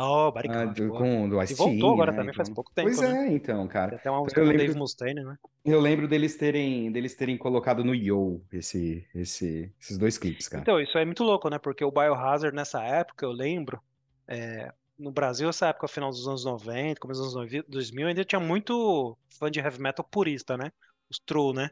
Oh, 0.00 0.30
Body 0.30 0.48
Ah, 0.48 0.52
Count, 0.64 0.80
do, 0.80 0.88
boa. 0.90 0.98
com, 1.00 1.28
do 1.28 1.42
E 1.42 1.54
voltou 1.54 1.92
agora 1.94 2.12
né? 2.12 2.18
também, 2.18 2.32
faz 2.32 2.48
Então- 2.48 2.54
pouco 2.54 2.70
tempo, 2.72 2.86
Pois 2.86 3.00
né? 3.00 3.26
é, 3.26 3.32
então, 3.32 3.58
Tem 3.58 3.66
cara. 3.66 3.96
até 3.96 4.08
uma 4.08 4.20
música 4.20 4.40
Eu 4.40 4.44
lembro- 4.46 4.58
Dave 4.64 4.78
Mustaine, 4.78 5.24
né? 5.24 5.36
Eu 5.64 5.80
lembro 5.80 6.06
deles 6.06 6.36
terem, 6.36 6.92
deles 6.92 7.16
terem 7.16 7.36
colocado 7.36 7.82
no 7.82 7.92
Yo 7.92 8.40
esse, 8.52 9.04
esse, 9.12 9.74
esses 9.80 9.98
dois 9.98 10.16
clipes, 10.16 10.46
cara. 10.46 10.62
Então, 10.62 10.80
isso 10.80 10.96
é 10.96 11.04
muito 11.04 11.24
louco, 11.24 11.50
né? 11.50 11.58
Porque 11.58 11.84
o 11.84 11.90
Biohazard 11.90 12.54
nessa 12.54 12.80
época, 12.84 13.26
eu 13.26 13.32
lembro, 13.32 13.80
é, 14.28 14.72
no 14.96 15.10
Brasil, 15.10 15.48
essa 15.48 15.66
época, 15.66 15.88
final 15.88 16.10
dos 16.10 16.28
anos 16.28 16.44
90, 16.44 17.00
começo 17.00 17.20
dos 17.20 17.36
anos 17.36 17.50
2000, 17.66 18.06
ainda 18.06 18.24
tinha 18.24 18.38
muito 18.40 19.18
fã 19.36 19.50
de 19.50 19.58
heavy 19.58 19.80
metal 19.82 20.06
purista, 20.08 20.56
né? 20.56 20.70
Os 21.10 21.18
true, 21.18 21.52
né? 21.52 21.70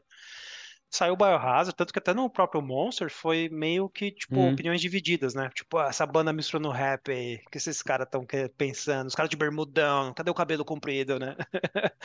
Saiu 0.90 1.14
o 1.14 1.16
Biohazard, 1.16 1.74
tanto 1.76 1.92
que 1.92 1.98
até 1.98 2.14
no 2.14 2.30
próprio 2.30 2.62
Monster 2.62 3.10
foi 3.10 3.48
meio 3.50 3.88
que, 3.90 4.10
tipo, 4.12 4.40
Hum. 4.40 4.48
opiniões 4.48 4.80
divididas, 4.80 5.34
né? 5.34 5.50
Tipo, 5.54 5.78
ah, 5.78 5.88
essa 5.88 6.06
banda 6.06 6.32
misturando 6.32 6.70
rap 6.70 7.10
aí, 7.10 7.36
o 7.46 7.50
que 7.50 7.58
esses 7.58 7.82
caras 7.82 8.06
estão 8.06 8.24
pensando? 8.56 9.08
Os 9.08 9.14
caras 9.14 9.28
de 9.28 9.36
bermudão, 9.36 10.14
cadê 10.14 10.30
o 10.30 10.34
cabelo 10.34 10.64
comprido, 10.64 11.18
né? 11.18 11.36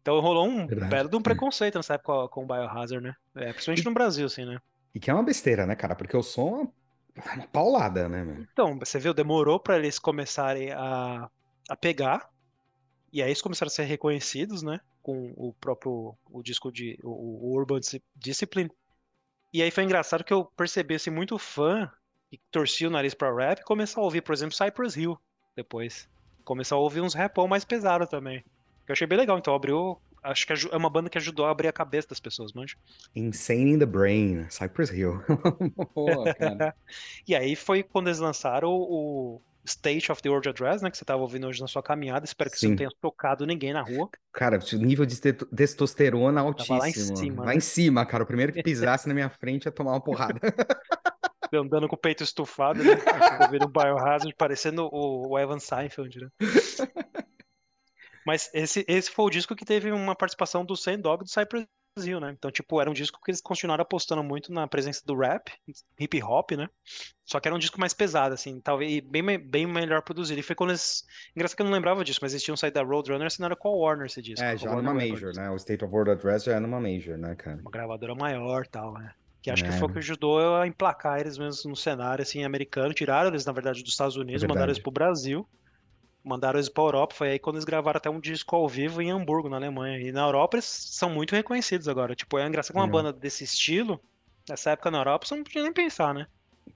Então 0.00 0.20
rolou 0.20 0.48
um 0.48 0.68
Verdade. 0.68 0.88
belo 0.88 1.08
de 1.08 1.16
um 1.16 1.22
preconceito 1.22 1.76
nessa 1.76 1.94
época 1.94 2.28
com 2.30 2.44
o 2.44 2.46
Biohazard, 2.46 3.00
né? 3.04 3.14
É, 3.36 3.52
principalmente 3.52 3.84
no 3.84 3.94
Brasil, 3.94 4.26
assim, 4.26 4.44
né? 4.44 4.58
E 4.94 5.00
que 5.00 5.10
é 5.10 5.14
uma 5.14 5.22
besteira, 5.22 5.66
né, 5.66 5.74
cara? 5.76 5.94
Porque 5.96 6.16
o 6.16 6.22
som 6.22 6.72
é 7.16 7.34
uma 7.36 7.48
paulada, 7.48 8.08
né? 8.08 8.46
Então, 8.52 8.78
você 8.78 8.98
viu, 8.98 9.14
demorou 9.14 9.58
para 9.60 9.76
eles 9.78 9.98
começarem 9.98 10.70
a, 10.72 11.28
a 11.68 11.76
pegar, 11.76 12.28
e 13.12 13.22
aí 13.22 13.28
eles 13.30 13.42
começaram 13.42 13.68
a 13.68 13.72
ser 13.72 13.84
reconhecidos, 13.84 14.62
né? 14.62 14.80
Com 15.08 15.32
o 15.38 15.54
próprio 15.54 16.14
o 16.30 16.42
disco 16.42 16.70
de 16.70 16.98
o, 17.02 17.08
o 17.48 17.56
Urban 17.56 17.80
Dis- 17.80 17.98
Discipline. 18.14 18.70
E 19.54 19.62
aí 19.62 19.70
foi 19.70 19.84
engraçado 19.84 20.22
que 20.22 20.34
eu 20.34 20.44
percebi 20.44 20.96
assim, 20.96 21.08
muito 21.08 21.38
fã 21.38 21.90
que 22.30 22.38
torcia 22.50 22.86
o 22.86 22.90
nariz 22.90 23.14
pra 23.14 23.34
rap 23.34 23.62
começar 23.64 24.02
a 24.02 24.04
ouvir, 24.04 24.20
por 24.20 24.34
exemplo, 24.34 24.54
Cypress 24.54 24.96
Hill 24.98 25.18
depois. 25.56 26.06
Começar 26.44 26.74
a 26.76 26.78
ouvir 26.78 27.00
uns 27.00 27.14
rapão 27.14 27.48
mais 27.48 27.64
pesados 27.64 28.06
também. 28.10 28.42
Que 28.84 28.90
eu 28.90 28.92
achei 28.92 29.06
bem 29.06 29.16
legal, 29.16 29.38
então 29.38 29.54
abriu. 29.54 29.98
Acho 30.22 30.46
que 30.46 30.52
é 30.52 30.76
uma 30.76 30.90
banda 30.90 31.08
que 31.08 31.16
ajudou 31.16 31.46
a 31.46 31.50
abrir 31.50 31.68
a 31.68 31.72
cabeça 31.72 32.08
das 32.08 32.20
pessoas, 32.20 32.52
manja. 32.52 32.76
Insane 33.16 33.70
in 33.72 33.78
the 33.78 33.86
Brain, 33.86 34.46
Cypress 34.50 34.92
Hill. 34.92 35.22
Boa, 35.94 36.28
cara. 36.34 36.76
E 37.26 37.34
aí 37.34 37.56
foi 37.56 37.82
quando 37.82 38.08
eles 38.08 38.18
lançaram 38.18 38.70
o 38.70 39.40
State 39.68 40.10
of 40.10 40.20
the 40.22 40.28
World 40.28 40.48
Address, 40.48 40.82
né? 40.82 40.90
Que 40.90 40.96
você 40.98 41.04
tava 41.04 41.22
ouvindo 41.22 41.46
hoje 41.46 41.60
na 41.60 41.66
sua 41.66 41.82
caminhada. 41.82 42.24
Espero 42.24 42.50
que 42.50 42.58
você 42.58 42.66
não 42.66 42.72
Sim. 42.72 42.76
tenha 42.78 42.90
tocado 43.00 43.46
ninguém 43.46 43.72
na 43.72 43.82
rua. 43.82 44.08
Cara, 44.32 44.58
o 44.58 44.76
nível 44.76 45.04
de 45.06 45.20
te- 45.20 45.32
testosterona 45.32 46.40
Tava 46.54 46.64
lá 46.70 46.76
em 46.78 46.88
altíssimo. 46.88 47.16
cima, 47.16 47.42
Lá 47.44 47.50
né? 47.50 47.56
em 47.56 47.60
cima, 47.60 48.04
cara. 48.06 48.24
O 48.24 48.26
primeiro 48.26 48.52
que 48.52 48.62
pisasse 48.62 49.06
na 49.08 49.14
minha 49.14 49.28
frente 49.30 49.66
ia 49.66 49.72
tomar 49.72 49.92
uma 49.92 50.00
porrada. 50.02 50.40
Andando 51.54 51.88
com 51.88 51.96
o 51.96 51.98
peito 51.98 52.22
estufado, 52.22 52.82
né? 52.84 52.90
Ouvindo 53.40 53.64
o 53.64 53.68
Biohazard, 53.68 54.34
parecendo 54.36 54.86
o, 54.92 55.30
o 55.30 55.38
Evan 55.38 55.58
Seinfeld, 55.58 56.20
né? 56.20 56.28
Mas 58.26 58.50
esse, 58.52 58.84
esse 58.86 59.10
foi 59.10 59.24
o 59.24 59.30
disco 59.30 59.56
que 59.56 59.64
teve 59.64 59.90
uma 59.90 60.14
participação 60.14 60.62
do 60.64 60.76
Sand 60.76 60.98
Dog 60.98 61.24
do 61.24 61.30
Cypress 61.30 61.66
Hill, 62.06 62.20
né? 62.20 62.34
Então, 62.36 62.50
tipo, 62.50 62.80
era 62.80 62.88
um 62.90 62.92
disco 62.94 63.20
que 63.24 63.30
eles 63.30 63.40
continuaram 63.40 63.82
apostando 63.82 64.22
muito 64.22 64.52
na 64.52 64.66
presença 64.66 65.02
do 65.04 65.16
rap, 65.16 65.52
hip 65.98 66.22
hop, 66.22 66.52
né? 66.52 66.68
Só 67.24 67.38
que 67.40 67.46
era 67.48 67.54
um 67.54 67.58
disco 67.58 67.78
mais 67.78 67.92
pesado, 67.92 68.34
assim, 68.34 68.60
talvez 68.60 69.00
bem, 69.00 69.38
bem 69.38 69.66
melhor 69.66 70.02
produzido. 70.02 70.40
E 70.40 70.42
foi 70.42 70.56
quando 70.56 70.70
eles. 70.70 71.04
Engraçado 71.36 71.56
que 71.56 71.62
eu 71.62 71.66
não 71.66 71.72
lembrava 71.72 72.02
disso, 72.04 72.20
mas 72.22 72.32
eles 72.32 72.42
tinham 72.42 72.56
saído 72.56 72.74
da 72.74 72.82
Roadrunner 72.82 73.24
e 73.24 73.26
assinaram 73.26 73.56
com 73.56 73.68
a 73.68 73.72
Warner 73.72 74.06
esse 74.06 74.22
disco. 74.22 74.42
É, 74.44 74.56
já 74.56 74.74
numa 74.74 74.94
major, 74.94 75.32
né? 75.34 75.50
O 75.50 75.56
State 75.56 75.84
of 75.84 75.92
World 75.92 76.10
Address 76.12 76.44
já 76.44 76.54
é 76.56 76.60
numa 76.60 76.80
major, 76.80 77.18
né, 77.18 77.34
cara? 77.34 77.58
Uma 77.60 77.70
gravadora 77.70 78.14
maior 78.14 78.64
e 78.64 78.68
tal, 78.68 78.94
né? 78.94 79.12
Que 79.42 79.50
acho 79.50 79.62
que 79.62 79.70
É. 79.70 79.72
foi 79.72 79.88
o 79.88 79.92
que 79.92 79.98
ajudou 79.98 80.56
a 80.56 80.66
emplacar 80.66 81.20
eles 81.20 81.38
mesmos 81.38 81.64
no 81.64 81.76
cenário, 81.76 82.22
assim, 82.22 82.42
americano. 82.44 82.92
Tiraram 82.94 83.28
eles, 83.28 83.44
na 83.44 83.52
verdade, 83.52 83.82
dos 83.82 83.92
Estados 83.92 84.16
Unidos, 84.16 84.42
mandaram 84.42 84.60
verdade. 84.60 84.72
eles 84.72 84.82
pro 84.82 84.90
Brasil, 84.90 85.46
mandaram 86.28 86.58
eles 86.58 86.68
pra 86.68 86.84
Europa. 86.84 87.14
Foi 87.14 87.30
aí 87.30 87.38
quando 87.38 87.56
eles 87.56 87.64
gravaram 87.64 87.96
até 87.98 88.10
um 88.10 88.20
disco 88.20 88.54
ao 88.54 88.68
vivo 88.68 89.00
em 89.02 89.10
Hamburgo, 89.10 89.48
na 89.48 89.56
Alemanha. 89.56 89.98
E 89.98 90.12
na 90.12 90.22
Europa 90.22 90.56
eles 90.56 90.66
são 90.66 91.10
muito 91.10 91.34
reconhecidos 91.34 91.88
agora. 91.88 92.14
Tipo, 92.14 92.38
é 92.38 92.46
engraçado 92.46 92.74
que 92.74 92.78
uma 92.78 92.86
Legal. 92.86 93.02
banda 93.02 93.12
desse 93.12 93.44
estilo, 93.44 94.00
nessa 94.48 94.70
época 94.72 94.90
na 94.90 94.98
Europa, 94.98 95.26
você 95.26 95.34
não 95.34 95.44
podia 95.44 95.62
nem 95.62 95.72
pensar, 95.72 96.14
né? 96.14 96.26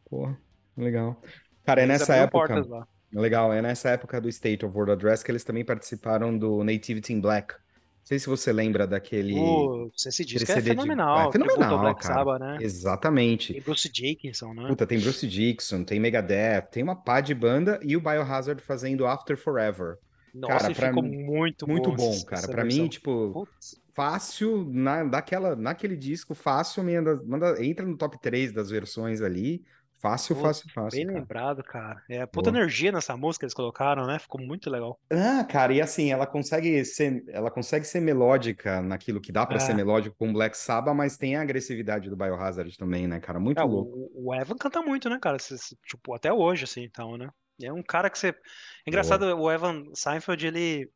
Porra, 0.09 0.39
legal. 0.77 1.21
Cara, 1.65 1.83
é 1.83 1.85
Eles 1.85 2.01
nessa 2.01 2.15
época. 2.17 2.67
Legal, 3.13 3.53
é 3.53 3.61
nessa 3.61 3.91
época 3.91 4.21
do 4.21 4.29
State 4.29 4.65
of 4.65 4.75
World 4.75 4.93
Address 4.93 5.23
que 5.23 5.31
eles 5.31 5.45
também 5.45 5.65
participaram 5.65 6.37
do 6.37 6.65
Nativity 6.65 7.13
in 7.13 7.21
Black. 7.21 7.55
Não 8.03 8.07
sei 8.07 8.19
se 8.19 8.27
você 8.29 8.53
lembra 8.53 8.85
daquele. 8.87 9.33
Putz, 9.35 10.07
esse 10.07 10.25
disco 10.25 10.51
é 10.51 10.55
CD 10.57 10.71
de- 10.71 10.77
fenomenal. 10.77 11.19
É 11.19 11.23
ao 11.23 11.33
fenomenal, 11.33 11.79
Black 11.79 12.03
cara. 12.03 12.15
Sabbath, 12.15 12.41
né? 12.41 12.59
Exatamente. 12.61 13.53
Tem 13.53 13.63
Bruce 13.63 13.89
Dickinson, 13.89 14.53
né? 14.53 14.67
Puta, 14.69 14.87
tem 14.87 14.99
Bruce 14.99 15.27
Dixon, 15.27 15.85
tem 15.85 16.01
Megadeth, 16.01 16.63
tem 16.73 16.83
uma 16.83 16.97
pá 16.97 17.21
de 17.21 17.33
banda 17.35 17.79
e 17.83 17.97
o 17.97 18.01
Biohazard 18.01 18.61
fazendo 18.61 19.07
After 19.07 19.37
Forever. 19.37 19.99
Nossa, 20.35 20.59
cara, 20.59 20.75
pra 20.75 20.89
ficou 20.89 21.03
mim- 21.03 21.25
muito 21.25 21.69
Muito 21.69 21.91
bom 21.91 21.97
bom, 21.97 22.25
cara. 22.25 22.49
Pra 22.49 22.65
mim, 22.65 22.89
tipo, 22.89 23.31
Putz, 23.33 23.81
fácil, 23.95 24.69
na, 24.73 25.05
daquela, 25.05 25.55
naquele 25.55 25.97
disco, 25.97 26.35
fácil, 26.35 26.83
manda, 26.83 27.23
manda, 27.25 27.65
entra 27.65 27.87
no 27.87 27.97
top 27.97 28.19
3 28.21 28.51
das 28.53 28.69
versões 28.69 29.21
ali. 29.23 29.63
Fácil, 30.03 30.35
Putz, 30.35 30.43
fácil, 30.43 30.69
fácil. 30.71 30.99
bem 30.99 31.07
cara. 31.07 31.19
lembrado, 31.21 31.63
cara. 31.63 32.03
É 32.11 32.27
puta 32.27 32.51
Boa. 32.51 32.61
energia 32.61 32.91
nessa 32.93 33.17
música 33.17 33.41
que 33.43 33.45
eles 33.47 33.55
colocaram, 33.55 34.07
né? 34.07 34.19
Ficou 34.19 34.41
muito 34.41 34.69
legal. 34.69 35.01
Ah, 35.11 35.45
cara, 35.45 35.73
e 35.75 35.81
assim, 35.81 36.11
ela 36.11 36.27
consegue 36.27 36.85
ser, 36.85 37.23
ela 37.29 37.51
consegue 37.51 37.85
ser 37.87 38.01
melódica 38.01 38.81
naquilo 38.83 39.21
que 39.21 39.31
dá 39.31 39.47
pra 39.47 39.59
ser 39.61 39.73
É. 39.73 39.75
melódico 39.75 40.17
com 40.17 40.33
Black 40.33 40.57
Sabbath, 40.57 40.95
mas 40.97 41.17
tem 41.19 41.37
a 41.37 41.43
agressividade 41.43 42.09
do 42.11 42.17
Biohazard 42.17 42.77
também, 42.79 43.07
né, 43.07 43.21
cara? 43.21 43.39
Muito 43.39 43.59
É, 43.61 43.63
louco. 43.63 43.93
o, 44.15 44.29
o 44.29 44.35
Evan 44.35 44.57
canta 44.57 44.81
muito, 44.83 45.09
né, 45.11 45.19
cara? 45.21 45.37
Tipo, 45.87 46.15
até 46.15 46.33
hoje, 46.33 46.65
assim, 46.65 46.83
então, 46.83 47.17
né? 47.19 47.29
É 47.61 47.73
um 47.73 47.83
cara 47.83 48.09
que 48.11 48.19
você. 48.19 48.35
Engraçado, 48.87 49.23
o 49.37 49.51
Evan 49.53 49.85
Seinfeld, 49.95 50.47
ele 50.47 50.91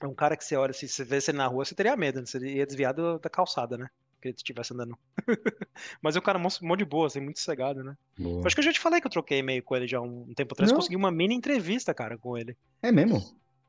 é 0.00 0.06
um 0.06 0.14
cara 0.14 0.36
que 0.36 0.44
você 0.44 0.56
olha, 0.56 0.72
se 0.72 0.88
você 0.88 1.04
vê 1.04 1.18
ele 1.28 1.38
na 1.38 1.46
rua, 1.46 1.64
você 1.64 1.74
teria 1.74 1.96
medo, 1.96 2.20
né? 2.20 2.26
Você 2.26 2.38
ia 2.38 2.66
desviar 2.66 2.94
da 2.94 3.30
calçada, 3.30 3.78
né? 3.78 3.88
Que 4.20 4.28
ele 4.28 4.34
estivesse 4.36 4.72
andando. 4.74 4.98
Mas 6.02 6.16
é 6.16 6.18
um 6.18 6.22
cara 6.22 6.38
mó 6.38 6.48
mó 6.62 6.74
de 6.76 6.84
boa, 6.84 7.06
assim, 7.06 7.20
muito 7.20 7.38
cegado, 7.40 7.84
né? 7.84 7.96
Boa. 8.18 8.44
Acho 8.44 8.54
que 8.56 8.60
eu 8.60 8.64
já 8.64 8.72
te 8.72 8.80
falei 8.80 9.00
que 9.00 9.06
eu 9.06 9.10
troquei 9.10 9.38
e-mail 9.38 9.62
com 9.62 9.76
ele 9.76 9.86
já 9.86 10.00
um 10.00 10.32
tempo 10.34 10.54
atrás. 10.54 10.70
Não. 10.72 10.76
Consegui 10.78 10.96
uma 10.96 11.10
mini 11.10 11.34
entrevista, 11.34 11.94
cara, 11.94 12.18
com 12.18 12.36
ele. 12.36 12.56
É 12.82 12.90
mesmo? 12.90 13.22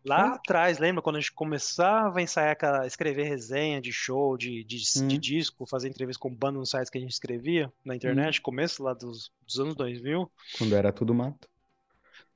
Lá 0.04 0.32
Ah. 0.32 0.36
atrás, 0.36 0.80
lembra 0.80 1.02
quando 1.04 1.18
a 1.18 1.20
gente 1.20 1.34
começava 1.34 2.20
a 2.20 2.22
ensaiar, 2.22 2.58
escrever 2.88 3.26
resenha 3.26 3.82
de 3.82 3.92
show, 3.92 4.38
de, 4.38 4.64
de, 4.64 4.78
de 5.08 5.16
Hum. 5.16 5.20
disco, 5.20 5.66
fazer 5.68 5.90
entrevista 5.90 6.20
com 6.22 6.34
banda 6.34 6.58
nos 6.58 6.70
sites 6.72 6.90
que 6.90 6.98
a 6.98 7.02
gente 7.02 7.12
escrevia 7.12 7.72
na 7.86 7.96
internet, 7.96 8.40
Hum. 8.40 8.44
começo 8.44 8.82
lá 8.82 8.94
dos, 8.94 9.30
dos 9.46 9.60
anos 9.60 9.76
2000, 9.76 10.32
Quando 10.58 10.74
era 10.76 10.92
tudo 10.94 11.14
mato. 11.14 11.48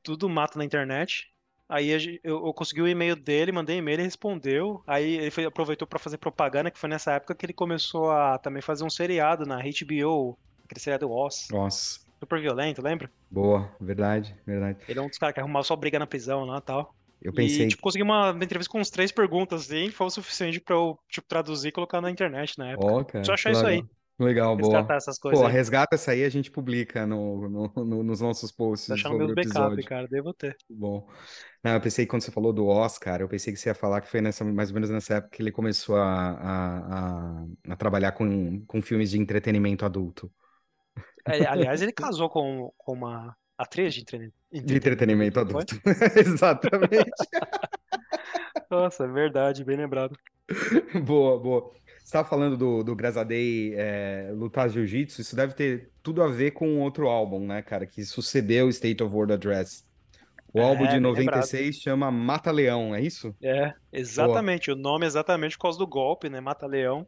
tudo 0.04 0.28
mato 0.30 0.58
na 0.58 0.65
internet. 0.65 1.33
Aí 1.74 1.90
eu, 2.24 2.46
eu 2.48 2.54
consegui 2.54 2.82
o 2.82 2.88
e-mail 2.88 3.16
dele, 3.16 3.52
mandei 3.52 3.78
e-mail, 3.78 3.96
ele 3.96 4.04
respondeu. 4.04 4.84
Aí 4.88 5.16
ele 5.18 5.32
foi- 5.32 5.46
aproveitou 5.46 5.88
pra 5.88 6.00
fazer 6.00 6.18
propaganda, 6.18 6.70
que 6.72 6.80
foi 6.80 6.90
nessa 6.90 7.14
época 7.14 7.36
que 7.36 7.46
ele 7.46 7.54
começou 7.54 8.12
a 8.12 8.38
também 8.40 8.62
fazer 8.62 8.84
um 8.84 8.90
seriado 8.90 9.46
na 9.46 9.58
HBO, 9.60 10.38
aquele 10.66 10.80
seriado 10.82 11.10
Oz, 11.12 11.36
Nossa. 11.50 12.00
super 12.22 12.42
violento, 12.42 12.82
lembra? 12.82 13.12
Boa, 13.30 13.76
verdade, 13.82 14.36
verdade. 14.46 14.80
Ele 14.88 15.00
é 15.00 15.02
um 15.02 15.08
dos 15.10 15.18
caras 15.18 15.34
que 15.34 15.40
arrumava 15.40 15.64
só 15.64 15.76
briga 15.76 16.00
na 16.00 16.08
prisão 16.08 16.46
lá 16.46 16.58
e 16.58 16.62
tal. 16.62 16.96
Eu 17.22 17.34
pensei, 17.34 17.66
E, 17.66 17.68
tipo, 17.68 17.82
consegui 17.82 18.04
uma 18.04 18.32
entrevista 18.42 18.72
com 18.72 18.80
uns 18.80 18.90
três 18.90 19.12
perguntas, 19.12 19.64
assim, 19.64 19.90
foi 19.90 20.08
o 20.08 20.10
suficiente 20.10 20.60
pra 20.60 20.76
eu, 20.76 21.00
tipo, 21.10 21.28
traduzir 21.28 21.70
e 21.70 21.72
colocar 21.72 22.02
na 22.02 22.12
internet 22.12 22.58
na 22.58 22.72
época. 22.72 22.94
ó, 22.94 23.04
cara, 23.06 23.26
Só 23.26 23.34
achar 23.34 23.50
que 23.50 23.52
isso 23.52 23.66
aí. 23.66 23.86
Legal. 24.24 24.56
Legal, 24.56 24.58
boa. 24.58 24.82
Resgatar 24.82 24.96
essas 24.96 25.18
coisas 25.20 25.40
Pô, 25.40 25.46
aí. 25.46 25.52
resgata 25.52 25.96
essa 25.96 26.12
aí, 26.12 26.24
a 26.24 26.30
gente 26.30 26.52
publica 26.52 27.06
no, 27.08 27.50
no- 27.50 27.86
no- 27.86 28.04
nos 28.04 28.22
nossos 28.22 28.52
posts 28.52 28.88
Tá 28.88 28.94
achando 28.96 29.16
o 29.26 29.34
backup, 29.34 29.42
episódio. 29.42 29.84
cara, 29.86 30.08
devo 30.08 30.34
ter. 30.34 30.56
Bom. 30.70 31.08
Não, 31.64 31.74
eu 31.74 31.82
pensei 31.82 32.06
que 32.06 32.10
quando 32.10 32.22
você 32.24 32.32
falou 32.32 32.52
do 32.54 32.68
Oscar, 32.68 33.22
eu 33.22 33.30
pensei 33.30 33.54
que 33.54 33.60
você 33.60 33.70
ia 33.70 33.76
falar 33.76 34.02
que 34.02 34.10
foi 34.10 34.22
nessa, 34.22 34.44
mais 34.46 34.70
ou 34.70 34.76
menos 34.76 34.90
nessa 34.90 35.16
época 35.16 35.36
que 35.38 35.42
ele 35.42 35.52
começou 35.52 35.96
a, 35.98 36.32
a, 36.32 37.40
a, 37.42 37.46
a 37.70 37.76
trabalhar 37.76 38.12
com, 38.14 38.64
com 38.66 38.82
filmes 38.82 39.12
de 39.12 39.20
entretenimento 39.20 39.86
adulto. 39.86 40.32
É, 41.26 41.46
aliás, 41.48 41.82
ele 41.82 41.94
casou 41.94 42.30
com, 42.30 42.72
com 42.78 42.94
uma 42.94 43.36
atriz 43.58 43.94
de 43.94 44.02
entretenimento. 44.02 44.36
De 44.52 44.76
entretenimento 44.76 45.40
adulto. 45.40 45.80
Exatamente. 46.16 47.12
Nossa, 48.70 49.06
é 49.06 49.08
verdade, 49.08 49.64
bem 49.64 49.78
lembrado. 49.78 50.18
Boa, 51.06 51.40
boa. 51.40 51.72
Você 52.04 52.10
estava 52.10 52.28
falando 52.28 52.58
do, 52.58 52.84
do 52.84 52.96
Grazadei 52.96 53.74
é, 53.76 54.32
lutar 54.34 54.70
jiu-jitsu, 54.70 55.22
isso 55.22 55.36
deve 55.36 55.54
ter 55.54 55.94
tudo 56.02 56.22
a 56.22 56.28
ver 56.28 56.52
com 56.52 56.80
outro 56.82 57.08
álbum, 57.08 57.46
né, 57.48 57.62
cara, 57.62 57.88
que 57.88 58.04
sucedeu 58.06 58.70
State 58.70 59.02
of 59.04 59.13
World 59.16 59.34
Address. 59.34 59.86
O 60.54 60.62
É, 60.62 60.63
álbum 60.63 60.88
de 60.88 61.00
bem 61.00 61.12
lembrado. 61.12 61.52
96 61.52 61.78
chama 61.78 62.12
Mata 62.12 62.52
Leão, 62.52 62.96
é 62.96 63.02
isso? 63.02 63.36
É, 63.42 63.76
exatamente. 63.92 64.72
O 64.72 64.76
nome 64.76 65.06
é 65.06 65.08
exatamente 65.08 65.58
por 65.58 65.63
causa 65.63 65.78
do 65.78 65.88
golpe, 65.88 66.30
né? 66.30 66.39
Mata-leão 66.39 67.08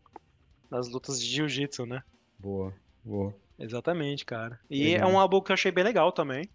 nas 0.72 0.90
lutas 0.90 1.20
de 1.20 1.28
jiu-jitsu, 1.28 1.86
né? 1.86 2.04
Boa, 2.40 2.74
boa. 3.04 3.38
Exatamente, 3.58 4.26
cara. 4.26 4.60
E 4.70 4.96
Legal. 4.96 4.98
é 4.98 5.06
um 5.06 5.20
álbum 5.20 5.42
que 5.42 5.52
eu 5.52 5.54
achei 5.54 5.72
bem 5.72 5.84
legal 5.84 6.12
também. 6.12 6.50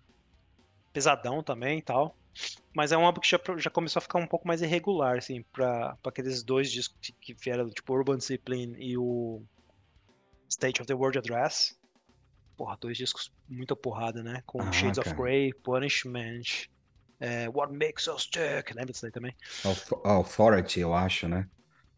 Pesadão 0.92 1.42
também 1.42 1.78
e 1.78 1.82
tal. 1.82 2.19
Mas 2.74 2.92
é 2.92 2.96
um 2.96 3.04
álbum 3.06 3.20
que 3.20 3.28
já, 3.28 3.38
já 3.58 3.70
começou 3.70 4.00
a 4.00 4.02
ficar 4.02 4.18
um 4.18 4.26
pouco 4.26 4.46
mais 4.48 4.62
irregular, 4.62 5.18
assim, 5.18 5.42
pra, 5.52 5.96
pra 6.02 6.10
aqueles 6.10 6.42
dois 6.44 6.70
discos 6.70 6.96
que, 7.02 7.12
que 7.20 7.34
vieram, 7.34 7.68
tipo 7.70 7.92
Urban 7.94 8.18
Discipline 8.18 8.74
e 8.78 8.96
o 8.98 9.44
State 10.48 10.80
of 10.80 10.86
the 10.86 10.94
World 10.94 11.16
Address. 11.18 11.74
Porra, 12.56 12.76
dois 12.80 12.96
discos 12.98 13.32
muita 13.48 13.76
porrada, 13.76 14.22
né? 14.22 14.42
Com 14.46 14.70
Ah, 14.70 14.70
Shades 14.72 14.98
of 14.98 15.12
cara. 15.12 15.16
Grey, 15.16 15.52
Punishment, 15.64 16.42
é, 17.20 17.48
What 17.50 17.72
Makes 17.74 18.08
Us 18.08 18.26
Tick, 18.26 18.70
lembra 18.74 18.92
disso 18.92 19.02
daí 19.02 19.12
também? 19.12 19.36
Auth- 19.64 19.92
Authority, 20.04 20.80
eu 20.80 20.92
acho, 20.94 21.26
né? 21.28 21.48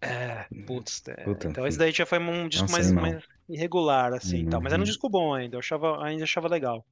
É, 0.05 0.49
putz, 0.64 1.01
é, 1.09 1.25
Puta, 1.25 1.49
então 1.49 1.66
esse 1.66 1.79
daí 1.79 1.92
já 1.92 2.05
foi 2.05 2.18
um 2.18 2.49
disco 2.49 2.71
mais, 2.73 2.92
mais 2.92 3.23
irregular, 3.49 4.12
assim, 4.12 4.38
e 4.42 4.47
tal. 4.47 4.61
Mas 4.61 4.73
era 4.73 4.83
um 4.83 4.85
Uhum. 4.85 4.85
disco 4.85 5.09
bom 5.09 5.35
ainda, 5.35 5.57
eu 5.57 5.61
achava, 5.61 6.05
ainda 6.05 6.25
achava 6.25 6.49
legal. 6.49 6.85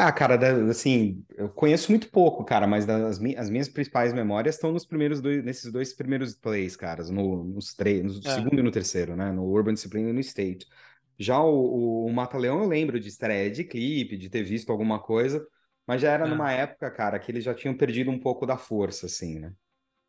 Ah, 0.00 0.12
cara, 0.12 0.38
assim, 0.70 1.24
eu 1.36 1.48
conheço 1.48 1.90
muito 1.90 2.08
pouco, 2.10 2.44
cara, 2.44 2.68
mas 2.68 2.86
das, 2.86 3.18
as 3.36 3.50
minhas 3.50 3.68
principais 3.68 4.12
memórias 4.12 4.54
estão 4.54 4.70
nos 4.70 4.86
primeiros 4.86 5.20
dois, 5.20 5.42
nesses 5.44 5.72
dois 5.72 5.92
primeiros 5.92 6.36
plays, 6.36 6.76
caras, 6.76 7.10
no, 7.10 7.42
nos 7.42 7.74
três, 7.74 8.04
no 8.04 8.22
É. 8.24 8.48
segundo 8.48 8.60
e 8.60 8.62
no 8.62 8.70
terceiro, 8.70 9.16
né? 9.16 9.32
No 9.32 9.42
Urban 9.44 9.74
Discipline 9.74 10.10
e 10.10 10.12
no 10.12 10.20
State. 10.20 10.66
Já 11.18 11.40
o, 11.42 12.06
o 12.06 12.12
Mata-Leão 12.12 12.60
eu 12.62 12.68
lembro 12.68 13.00
de 13.00 13.08
estreia 13.08 13.50
de 13.50 13.64
clipe, 13.64 14.16
de 14.16 14.30
ter 14.30 14.44
visto 14.44 14.70
alguma 14.70 15.00
coisa, 15.02 15.44
mas 15.84 16.00
já 16.00 16.12
era 16.12 16.26
É. 16.26 16.28
numa 16.28 16.52
época, 16.52 16.88
cara, 16.92 17.18
que 17.18 17.32
eles 17.32 17.42
já 17.42 17.52
tinham 17.54 17.76
perdido 17.76 18.10
um 18.10 18.20
pouco 18.20 18.46
da 18.46 18.56
força, 18.56 19.06
assim, 19.06 19.40
né? 19.40 19.52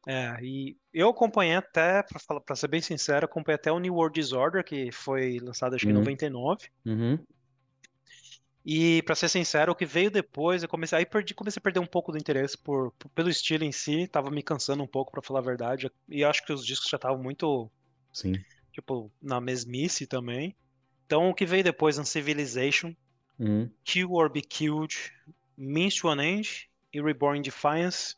É, 0.07 0.37
e 0.41 0.77
eu 0.93 1.09
acompanhei 1.09 1.55
até, 1.55 2.01
pra, 2.03 2.19
falar, 2.19 2.41
pra 2.41 2.55
ser 2.55 2.67
bem 2.67 2.81
sincero, 2.81 3.25
acompanhei 3.25 3.55
até 3.55 3.71
o 3.71 3.79
New 3.79 3.93
World 3.95 4.19
Disorder, 4.19 4.63
que 4.63 4.91
foi 4.91 5.39
lançado 5.39 5.75
acho 5.75 5.85
que 5.85 5.91
em 5.91 5.95
Uhum. 5.95 5.95
99. 5.95 6.69
Uhum. 6.85 7.25
E 8.65 9.01
pra 9.03 9.15
ser 9.15 9.29
sincero, 9.29 9.71
o 9.71 9.75
que 9.75 9.85
veio 9.85 10.11
depois, 10.11 10.63
eu 10.63 10.69
comecei, 10.69 10.99
aí 10.99 11.05
perdi, 11.05 11.33
comecei 11.33 11.59
a 11.59 11.63
perder 11.63 11.79
um 11.79 11.85
pouco 11.87 12.11
do 12.11 12.17
interesse 12.17 12.57
por, 12.57 12.91
por- 12.93 13.09
pelo 13.09 13.29
estilo 13.29 13.63
em 13.63 13.71
si, 13.71 14.07
tava 14.07 14.29
me 14.29 14.43
cansando 14.43 14.83
um 14.83 14.87
pouco, 14.87 15.11
pra 15.11 15.21
falar 15.21 15.39
a 15.39 15.43
verdade. 15.43 15.91
E 16.07 16.23
acho 16.23 16.45
que 16.45 16.53
os 16.53 16.65
discos 16.65 16.89
já 16.89 16.97
estavam 16.97 17.21
muito, 17.21 17.71
Sim. 18.11 18.43
tipo, 18.71 19.11
na 19.21 19.39
mesmice 19.41 20.07
também. 20.07 20.55
Então 21.05 21.29
o 21.29 21.35
que 21.35 21.45
veio 21.45 21.63
depois, 21.63 21.97
Uncivilization, 21.99 22.95
Uhum. 23.39 23.71
Kill 23.85 24.11
or 24.13 24.29
Be 24.29 24.41
Killed, 24.41 24.95
Means 25.57 25.95
to 25.97 26.09
an 26.09 26.19
End 26.23 26.69
e 26.93 27.01
Reborn 27.01 27.41
Defiance. 27.41 28.15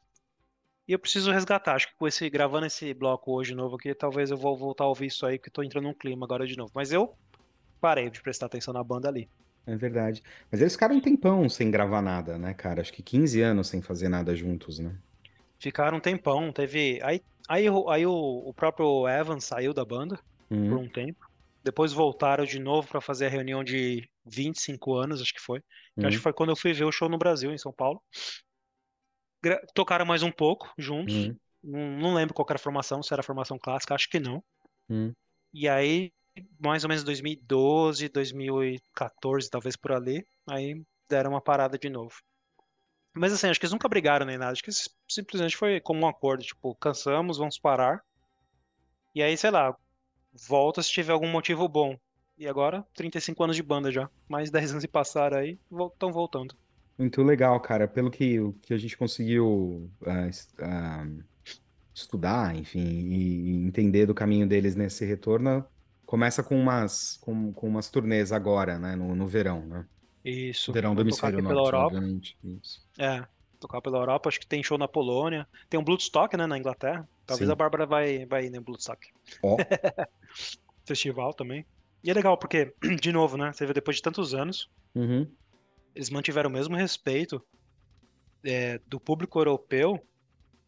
E 0.87 0.93
eu 0.93 0.99
preciso 0.99 1.31
resgatar, 1.31 1.75
acho 1.75 1.87
que 1.89 1.95
com 1.95 2.07
esse 2.07 2.29
gravando 2.29 2.67
esse 2.67 2.93
bloco 2.93 3.31
hoje 3.33 3.55
novo 3.55 3.75
aqui, 3.77 3.95
talvez 3.95 4.31
eu 4.31 4.37
vou 4.37 4.55
voltar 4.57 4.83
a 4.85 4.87
ouvir 4.87 5.07
isso 5.07 5.25
aí, 5.25 5.37
porque 5.39 5.49
tô 5.51 5.63
entrando 5.63 5.85
num 5.85 5.93
clima 5.93 6.25
agora 6.25 6.45
de 6.45 6.55
novo. 6.57 6.71
Mas 6.75 6.91
eu 6.91 7.17
parei 7.81 8.09
de 8.09 8.21
prestar 8.21 8.47
atenção 8.47 8.73
na 8.73 8.83
banda 8.83 9.09
ali. 9.09 9.29
É 9.65 9.75
verdade. 9.75 10.21
Mas 10.51 10.61
eles 10.61 10.73
ficaram 10.73 10.95
um 10.95 11.01
tempão 11.01 11.47
sem 11.49 11.71
gravar 11.71 12.01
nada, 12.01 12.37
né, 12.37 12.53
cara? 12.53 12.81
Acho 12.81 12.93
que 12.93 13.01
15 13.03 13.41
anos 13.41 13.67
sem 13.69 13.81
fazer 13.81 14.07
nada 14.09 14.35
juntos, 14.35 14.77
né? 14.79 14.95
Ficaram 15.59 15.97
um 15.97 16.01
tempão, 16.01 16.51
teve. 16.51 16.99
Aí, 17.03 17.21
aí, 17.47 17.69
o- 17.69 17.89
aí 17.89 18.05
o, 18.05 18.11
o 18.13 18.53
próprio 18.53 19.07
Evan 19.07 19.39
saiu 19.39 19.73
da 19.73 19.85
banda 19.85 20.19
por 20.67 20.77
Uhum. 20.77 20.83
um 20.83 20.89
tempo. 20.89 21.19
Depois 21.63 21.93
voltaram 21.93 22.43
de 22.45 22.59
novo 22.59 22.87
pra 22.87 22.99
fazer 23.01 23.27
a 23.27 23.29
reunião 23.29 23.63
de 23.63 24.09
25 24.25 24.95
anos, 24.95 25.21
acho 25.21 25.33
que 25.33 25.41
foi. 25.41 25.61
Que 25.99 26.07
acho 26.07 26.17
que 26.17 26.17
Uhum. 26.17 26.23
foi 26.23 26.33
quando 26.33 26.49
eu 26.49 26.55
fui 26.55 26.73
ver 26.73 26.85
o 26.85 26.91
show 26.91 27.07
no 27.07 27.17
Brasil, 27.19 27.51
em 27.53 27.57
São 27.57 27.71
Paulo. 27.71 28.01
Gra- 29.43 29.61
Tocaram 29.73 30.05
mais 30.05 30.23
um 30.23 30.31
pouco 30.31 30.71
juntos. 30.77 31.13
Uhum. 31.15 31.37
Não, 31.63 31.79
não 31.99 32.13
lembro 32.15 32.33
qual 32.33 32.45
era 32.49 32.57
a 32.57 32.59
formação, 32.59 33.03
se 33.03 33.13
era 33.13 33.21
a 33.21 33.23
formação 33.23 33.57
clássica, 33.59 33.93
acho 33.95 34.09
que 34.09 34.19
não. 34.19 34.43
Uhum. 34.89 35.13
E 35.53 35.67
aí, 35.67 36.11
mais 36.59 36.83
ou 36.83 36.89
menos 36.89 37.03
2012, 37.03 38.09
2014, 38.09 39.49
talvez 39.49 39.75
por 39.75 39.91
ali, 39.91 40.25
aí 40.49 40.81
deram 41.09 41.31
uma 41.31 41.41
parada 41.41 41.77
de 41.77 41.89
novo. 41.89 42.15
Mas 43.13 43.33
assim, 43.33 43.47
acho 43.47 43.59
que 43.59 43.65
eles 43.65 43.73
nunca 43.73 43.89
brigaram 43.89 44.25
nem 44.25 44.37
nada, 44.37 44.53
acho 44.53 44.63
que 44.63 44.71
simplesmente 45.09 45.57
foi 45.57 45.81
como 45.81 46.01
um 46.01 46.07
acordo, 46.07 46.43
tipo, 46.43 46.73
cansamos, 46.75 47.37
vamos 47.37 47.59
parar. 47.59 48.01
E 49.13 49.21
aí, 49.21 49.35
sei 49.37 49.51
lá, 49.51 49.75
volta 50.47 50.81
se 50.81 50.89
tiver 50.91 51.11
algum 51.11 51.27
motivo 51.27 51.67
bom. 51.67 51.97
E 52.37 52.47
agora, 52.47 52.85
35 52.95 53.43
anos 53.43 53.55
de 53.55 53.61
banda 53.63 53.91
já, 53.91 54.09
mais 54.27 54.49
10 54.49 54.71
anos 54.71 54.81
se 54.81 54.87
passaram 54.87 55.37
aí, 55.37 55.59
estão 55.93 56.11
voltando. 56.11 56.55
Muito 56.97 57.21
legal, 57.21 57.59
cara. 57.59 57.87
Pelo 57.87 58.09
que, 58.09 58.37
que 58.61 58.73
a 58.73 58.77
gente 58.77 58.97
conseguiu 58.97 59.89
es- 60.29 60.47
ah, 60.59 61.05
estudar, 61.93 62.55
enfim, 62.55 62.79
e 62.79 63.65
entender 63.65 64.05
do 64.05 64.13
caminho 64.15 64.47
deles 64.47 64.75
nesse 64.75 65.05
retorno, 65.05 65.65
começa 66.11 66.43
com 66.43 66.59
umas, 66.59 67.15
com, 67.21 67.53
com 67.53 67.69
umas 67.69 67.89
turnês 67.89 68.33
agora, 68.33 68.77
né? 68.77 68.97
No, 68.97 69.15
no 69.15 69.25
verão, 69.25 69.65
né? 69.65 69.85
Isso, 70.25 70.73
Verão 70.73 70.93
do 70.93 70.99
Hemisfério 70.99 71.39
aqui 71.39 71.47
pela 71.47 71.61
Norte, 71.61 71.73
Europa. 71.73 71.95
obviamente. 71.95 72.37
Isso. 72.43 72.85
É, 72.99 73.25
tocar 73.57 73.81
pela 73.81 73.97
Europa, 73.97 74.27
acho 74.27 74.37
que 74.37 74.45
tem 74.45 74.61
show 74.61 74.77
na 74.77 74.89
Polônia, 74.89 75.47
tem 75.69 75.79
um 75.79 75.83
Bloodstock, 75.83 76.35
né, 76.35 76.45
na 76.45 76.57
Inglaterra. 76.57 77.07
Talvez 77.25 77.47
Sim. 77.47 77.53
a 77.53 77.55
Bárbara 77.55 77.85
vai, 77.85 78.25
vai 78.25 78.45
ir 78.45 78.49
no 78.49 78.61
Bloodstock. 78.61 79.07
Ó, 79.41 79.55
Festival 80.85 81.33
também. 81.33 81.65
E 82.03 82.11
é 82.11 82.13
legal, 82.13 82.37
porque, 82.37 82.75
de 83.01 83.11
novo, 83.13 83.37
né, 83.37 83.53
você 83.53 83.65
vê 83.65 83.71
depois 83.71 83.95
de 83.95 84.03
tantos 84.03 84.33
anos, 84.33 84.69
uhum, 84.93 85.25
eles 85.95 86.09
mantiveram 86.09 86.49
o 86.49 86.53
mesmo 86.53 86.75
respeito 86.75 87.41
é, 88.43 88.81
do 88.85 88.99
público 88.99 89.39
europeu, 89.39 89.97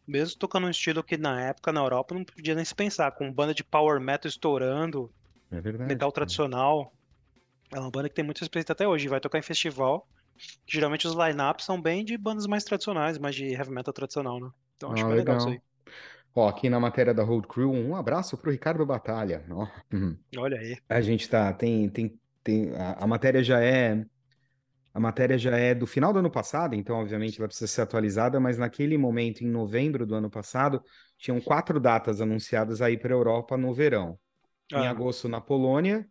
mesmo 0.06 0.38
tocando 0.38 0.66
um 0.66 0.70
estilo 0.70 1.04
que 1.04 1.18
na 1.18 1.38
época, 1.42 1.70
na 1.70 1.80
Europa, 1.80 2.14
não 2.14 2.24
podia 2.24 2.54
nem 2.54 2.64
se 2.64 2.74
pensar, 2.74 3.12
com 3.12 3.30
banda 3.30 3.52
de 3.52 3.62
power 3.62 4.00
metal 4.00 4.26
estourando, 4.26 5.12
é 5.50 5.60
verdade. 5.60 5.98
metal 5.98 6.12
tradicional. 6.12 6.92
É 7.72 7.80
uma 7.80 7.90
banda 7.90 8.08
que 8.08 8.14
tem 8.16 8.24
muito 8.24 8.40
respeito 8.40 8.72
até 8.72 8.86
hoje, 8.88 9.08
vai 9.08 9.20
tocar 9.20 9.38
em 9.38 9.42
festival, 9.42 10.08
geralmente 10.68 11.06
os 11.08 11.14
line-ups 11.14 11.64
são 11.66 11.80
bem 11.82 12.04
de 12.04 12.18
bandas 12.18 12.46
mais 12.46 12.64
tradicionais, 12.64 13.18
mais 13.18 13.34
de 13.36 13.46
heavy 13.54 13.70
metal 13.72 13.94
tradicional, 13.94 14.40
né? 14.40 14.50
Então 14.76 14.92
acho 14.92 15.04
Ah, 15.04 15.08
bem 15.08 15.16
legal 15.16 15.36
isso 15.38 15.48
legal. 15.48 15.50
aí. 15.50 15.60
Ó, 16.34 16.48
aqui 16.48 16.70
na 16.70 16.80
matéria 16.80 17.14
da 17.14 17.24
Road 17.24 17.48
Crew, 17.48 17.72
um 17.72 17.96
abraço 17.96 18.38
pro 18.38 18.50
Ricardo 18.52 18.86
Batalha. 18.86 19.44
Ó, 19.50 19.68
uhum. 19.92 20.18
Olha 20.36 20.58
aí. 20.58 20.76
A 20.88 21.00
gente 21.00 21.28
tá, 21.28 21.52
tem, 21.54 21.88
tem, 21.90 22.20
tem, 22.44 22.76
a, 22.76 23.04
a 23.04 23.08
matéria 23.08 23.42
já 23.44 23.60
é 23.62 24.04
A 24.94 25.00
matéria 25.00 25.38
já 25.38 25.56
é 25.56 25.74
do 25.74 25.86
final 25.86 26.12
do 26.12 26.20
ano 26.20 26.30
passado, 26.30 26.74
então, 26.74 26.96
obviamente, 26.98 27.38
ela 27.40 27.48
precisa 27.48 27.66
ser 27.68 27.82
atualizada, 27.82 28.40
mas 28.40 28.58
naquele 28.58 28.96
momento, 28.98 29.42
em 29.44 29.48
novembro 29.48 30.06
do 30.06 30.14
ano 30.14 30.30
passado, 30.30 30.82
tinham 31.18 31.40
quatro 31.40 31.80
datas 31.80 32.20
anunciadas 32.20 32.80
aí 32.82 32.96
para 32.98 33.12
a 33.14 33.16
Europa 33.18 33.56
no 33.56 33.74
verão. 33.74 34.18
Em 34.72 34.76
Ah. 34.76 34.90
agosto, 34.90 35.28
na 35.28 35.40
Polônia, 35.40 36.06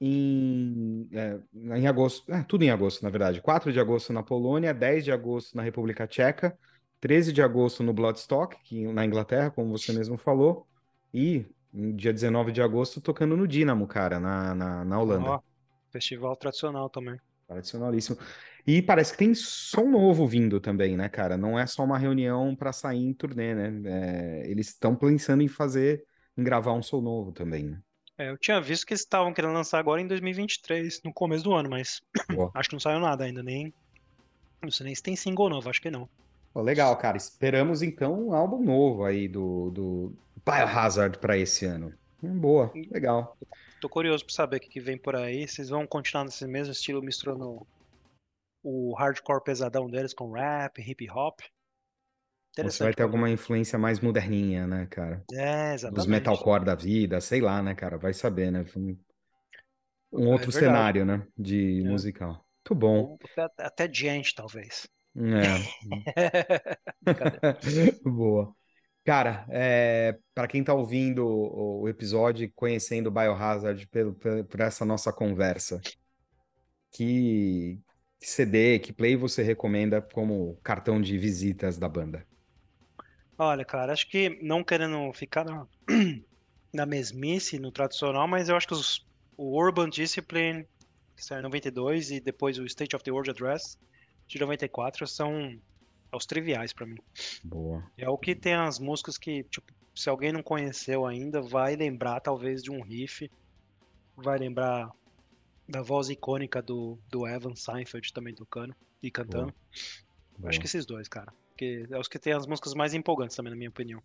em, 0.00 1.08
é, 1.12 1.40
em 1.54 1.86
agosto, 1.86 2.30
é, 2.32 2.42
tudo 2.42 2.64
em 2.64 2.70
agosto, 2.70 3.02
na 3.02 3.10
verdade. 3.10 3.40
4 3.40 3.72
de 3.72 3.80
agosto 3.80 4.12
na 4.12 4.22
Polônia, 4.22 4.74
10 4.74 5.04
de 5.04 5.12
agosto 5.12 5.56
na 5.56 5.62
República 5.62 6.06
Tcheca, 6.06 6.56
13 7.00 7.32
de 7.32 7.42
agosto 7.42 7.82
no 7.82 7.92
Bloodstock, 7.92 8.56
que, 8.64 8.86
na 8.88 9.04
Inglaterra, 9.04 9.50
como 9.50 9.76
você 9.76 9.92
mesmo 9.92 10.16
falou, 10.16 10.66
e 11.12 11.46
dia 11.72 12.12
19 12.12 12.52
de 12.52 12.62
agosto 12.62 13.00
tocando 13.00 13.36
no 13.36 13.46
Dínamo, 13.46 13.86
cara, 13.86 14.18
na, 14.18 14.54
na, 14.54 14.84
na 14.84 15.00
Holanda. 15.00 15.30
Ó, 15.30 15.40
festival 15.90 16.36
tradicional 16.36 16.88
também. 16.90 17.18
Tradicionalíssimo. 17.46 18.18
E 18.66 18.82
parece 18.82 19.12
que 19.12 19.18
tem 19.18 19.34
som 19.34 19.88
novo 19.88 20.26
vindo 20.26 20.60
também, 20.60 20.96
né, 20.96 21.08
cara? 21.08 21.36
Não 21.36 21.58
é 21.58 21.66
só 21.66 21.84
uma 21.84 21.96
reunião 21.96 22.56
para 22.56 22.72
sair 22.72 23.04
em 23.04 23.14
turnê, 23.14 23.54
né? 23.54 24.42
É, 24.42 24.50
eles 24.50 24.68
estão 24.68 24.96
pensando 24.96 25.42
em 25.42 25.48
fazer, 25.48 26.04
em 26.36 26.42
gravar 26.42 26.72
um 26.72 26.82
som 26.82 27.00
novo 27.00 27.30
também, 27.30 27.64
né? 27.64 27.80
É, 28.18 28.30
eu 28.30 28.38
tinha 28.38 28.60
visto 28.60 28.86
que 28.86 28.94
eles 28.94 29.02
estavam 29.02 29.32
querendo 29.32 29.52
lançar 29.52 29.78
agora 29.78 30.00
em 30.00 30.06
2023, 30.06 31.02
no 31.04 31.12
começo 31.12 31.44
do 31.44 31.54
ano, 31.54 31.68
mas 31.68 32.00
acho 32.54 32.68
que 32.68 32.74
não 32.74 32.80
saiu 32.80 32.98
nada 32.98 33.24
ainda, 33.24 33.42
nem. 33.42 33.72
Não 34.62 34.70
sei 34.70 34.86
nem 34.86 34.94
se 34.94 35.02
tem 35.02 35.14
single 35.14 35.50
novo, 35.50 35.68
acho 35.68 35.82
que 35.82 35.90
não. 35.90 36.08
Pô, 36.52 36.62
legal, 36.62 36.96
cara. 36.96 37.16
Esperamos 37.16 37.82
então 37.82 38.28
um 38.28 38.34
álbum 38.34 38.62
novo 38.62 39.04
aí 39.04 39.28
do, 39.28 39.70
do 39.70 40.12
Biohazard 40.44 41.18
para 41.18 41.36
esse 41.36 41.66
ano. 41.66 41.92
Hum, 42.22 42.38
boa, 42.38 42.72
legal. 42.90 43.36
Tô 43.80 43.88
curioso 43.88 44.24
pra 44.24 44.34
saber 44.34 44.56
o 44.56 44.60
que, 44.60 44.68
que 44.68 44.80
vem 44.80 44.96
por 44.96 45.14
aí. 45.14 45.46
Vocês 45.46 45.68
vão 45.68 45.86
continuar 45.86 46.24
nesse 46.24 46.46
mesmo 46.46 46.72
estilo, 46.72 47.02
misturando 47.02 47.66
o 48.62 48.94
hardcore 48.94 49.44
pesadão 49.44 49.88
deles 49.90 50.14
com 50.14 50.32
rap, 50.32 50.80
hip 50.80 51.10
hop? 51.10 51.40
Você 52.60 52.82
vai 52.82 52.94
ter 52.94 53.02
alguma 53.02 53.30
influência 53.30 53.78
mais 53.78 54.00
moderninha, 54.00 54.66
né, 54.66 54.86
cara? 54.86 55.26
É, 55.32 55.74
Dos 55.90 56.06
exatamente. 56.06 56.06
metalcore 56.06 56.64
da 56.64 56.74
vida, 56.74 57.20
sei 57.20 57.40
lá, 57.40 57.62
né, 57.62 57.74
cara? 57.74 57.98
Vai 57.98 58.14
saber, 58.14 58.50
né? 58.52 58.64
Um, 58.76 58.98
um 60.16 60.28
É 60.28 60.28
outro 60.28 60.50
verdade. 60.52 60.52
cenário, 60.52 61.04
né? 61.04 61.26
De 61.38 61.82
É. 61.84 61.84
musical. 61.84 62.46
Muito 62.64 62.74
bom. 62.74 63.18
Até, 63.24 63.48
até 63.58 63.92
gente, 63.92 64.34
talvez. 64.34 64.88
É. 65.14 65.66
Boa. 68.04 68.54
Cara, 69.04 69.46
é, 69.50 70.18
para 70.34 70.48
quem 70.48 70.64
tá 70.64 70.74
ouvindo 70.74 71.26
o, 71.26 71.88
episódio 71.88 72.50
conhecendo 72.54 73.06
o 73.08 73.10
Biohazard 73.10 73.86
pelo, 73.88 74.14
pe- 74.14 74.44
por 74.44 74.60
essa 74.60 74.84
nossa 74.84 75.12
conversa, 75.12 75.84
que, 76.90 77.80
que 78.18 78.26
CD, 78.28 78.78
que 78.80 78.92
play 78.92 79.16
você 79.16 79.42
recomenda 79.42 80.00
como 80.02 80.56
cartão 80.62 81.00
de 81.00 81.18
visitas 81.18 81.78
da 81.78 81.88
banda? 81.88 82.26
Olha, 83.38 83.64
cara, 83.64 83.92
acho 83.92 84.08
que 84.08 84.30
não 84.42 84.64
querendo 84.64 85.12
ficar 85.12 85.44
na, 85.44 85.66
na 86.72 86.86
mesmice, 86.86 87.58
no 87.58 87.70
tradicional, 87.70 88.26
mas 88.26 88.48
eu 88.48 88.56
acho 88.56 88.66
que 88.66 88.74
os- 88.74 89.06
o 89.36 89.58
Urban 89.60 89.90
Discipline, 89.90 90.64
que 91.16 91.24
saiu 91.24 91.40
em 91.40 91.42
92, 91.42 92.10
e 92.10 92.20
depois 92.20 92.58
o 92.58 92.64
State 92.64 92.96
of 92.96 93.04
the 93.04 93.10
World 93.10 93.30
Address, 93.30 93.76
de 94.28 94.38
94, 94.38 95.06
são 95.06 95.50
os 96.14 96.24
triviais 96.26 96.72
pra 96.72 96.86
mim. 96.86 96.96
Boa. 97.44 97.82
É 97.98 98.08
o 98.08 98.18
que 98.18 98.34
tem 98.34 98.54
as 98.54 98.78
músicas 98.78 99.18
que, 99.18 99.44
tipo, 99.44 99.66
se 99.94 100.08
alguém 100.08 100.32
não 100.32 100.42
conheceu 100.42 101.06
ainda, 101.06 101.40
vai 101.42 101.76
lembrar 101.76 102.20
talvez 102.20 102.62
de 102.62 102.70
um 102.70 102.82
riff, 102.82 103.30
vai 104.16 104.38
lembrar 104.38 104.90
da 105.68 105.82
voz 105.82 106.08
icônica 106.10 106.62
do, 106.62 106.98
do 107.10 107.26
Evan 107.26 107.54
Seinfeld 107.56 108.12
também 108.12 108.34
tocando 108.34 108.74
e 109.02 109.10
cantando. 109.10 109.54
Boa. 110.38 110.50
Acho 110.50 110.60
que 110.60 110.66
esses 110.66 110.86
dois, 110.86 111.08
cara. 111.08 111.32
Porque 111.56 111.86
é 111.90 111.98
os 111.98 112.06
que 112.06 112.18
tem 112.18 112.34
as 112.34 112.46
músicas 112.46 112.74
mais 112.74 112.92
empolgantes 112.92 113.34
também, 113.34 113.50
na 113.50 113.56
minha 113.56 113.70
opinião. 113.70 114.02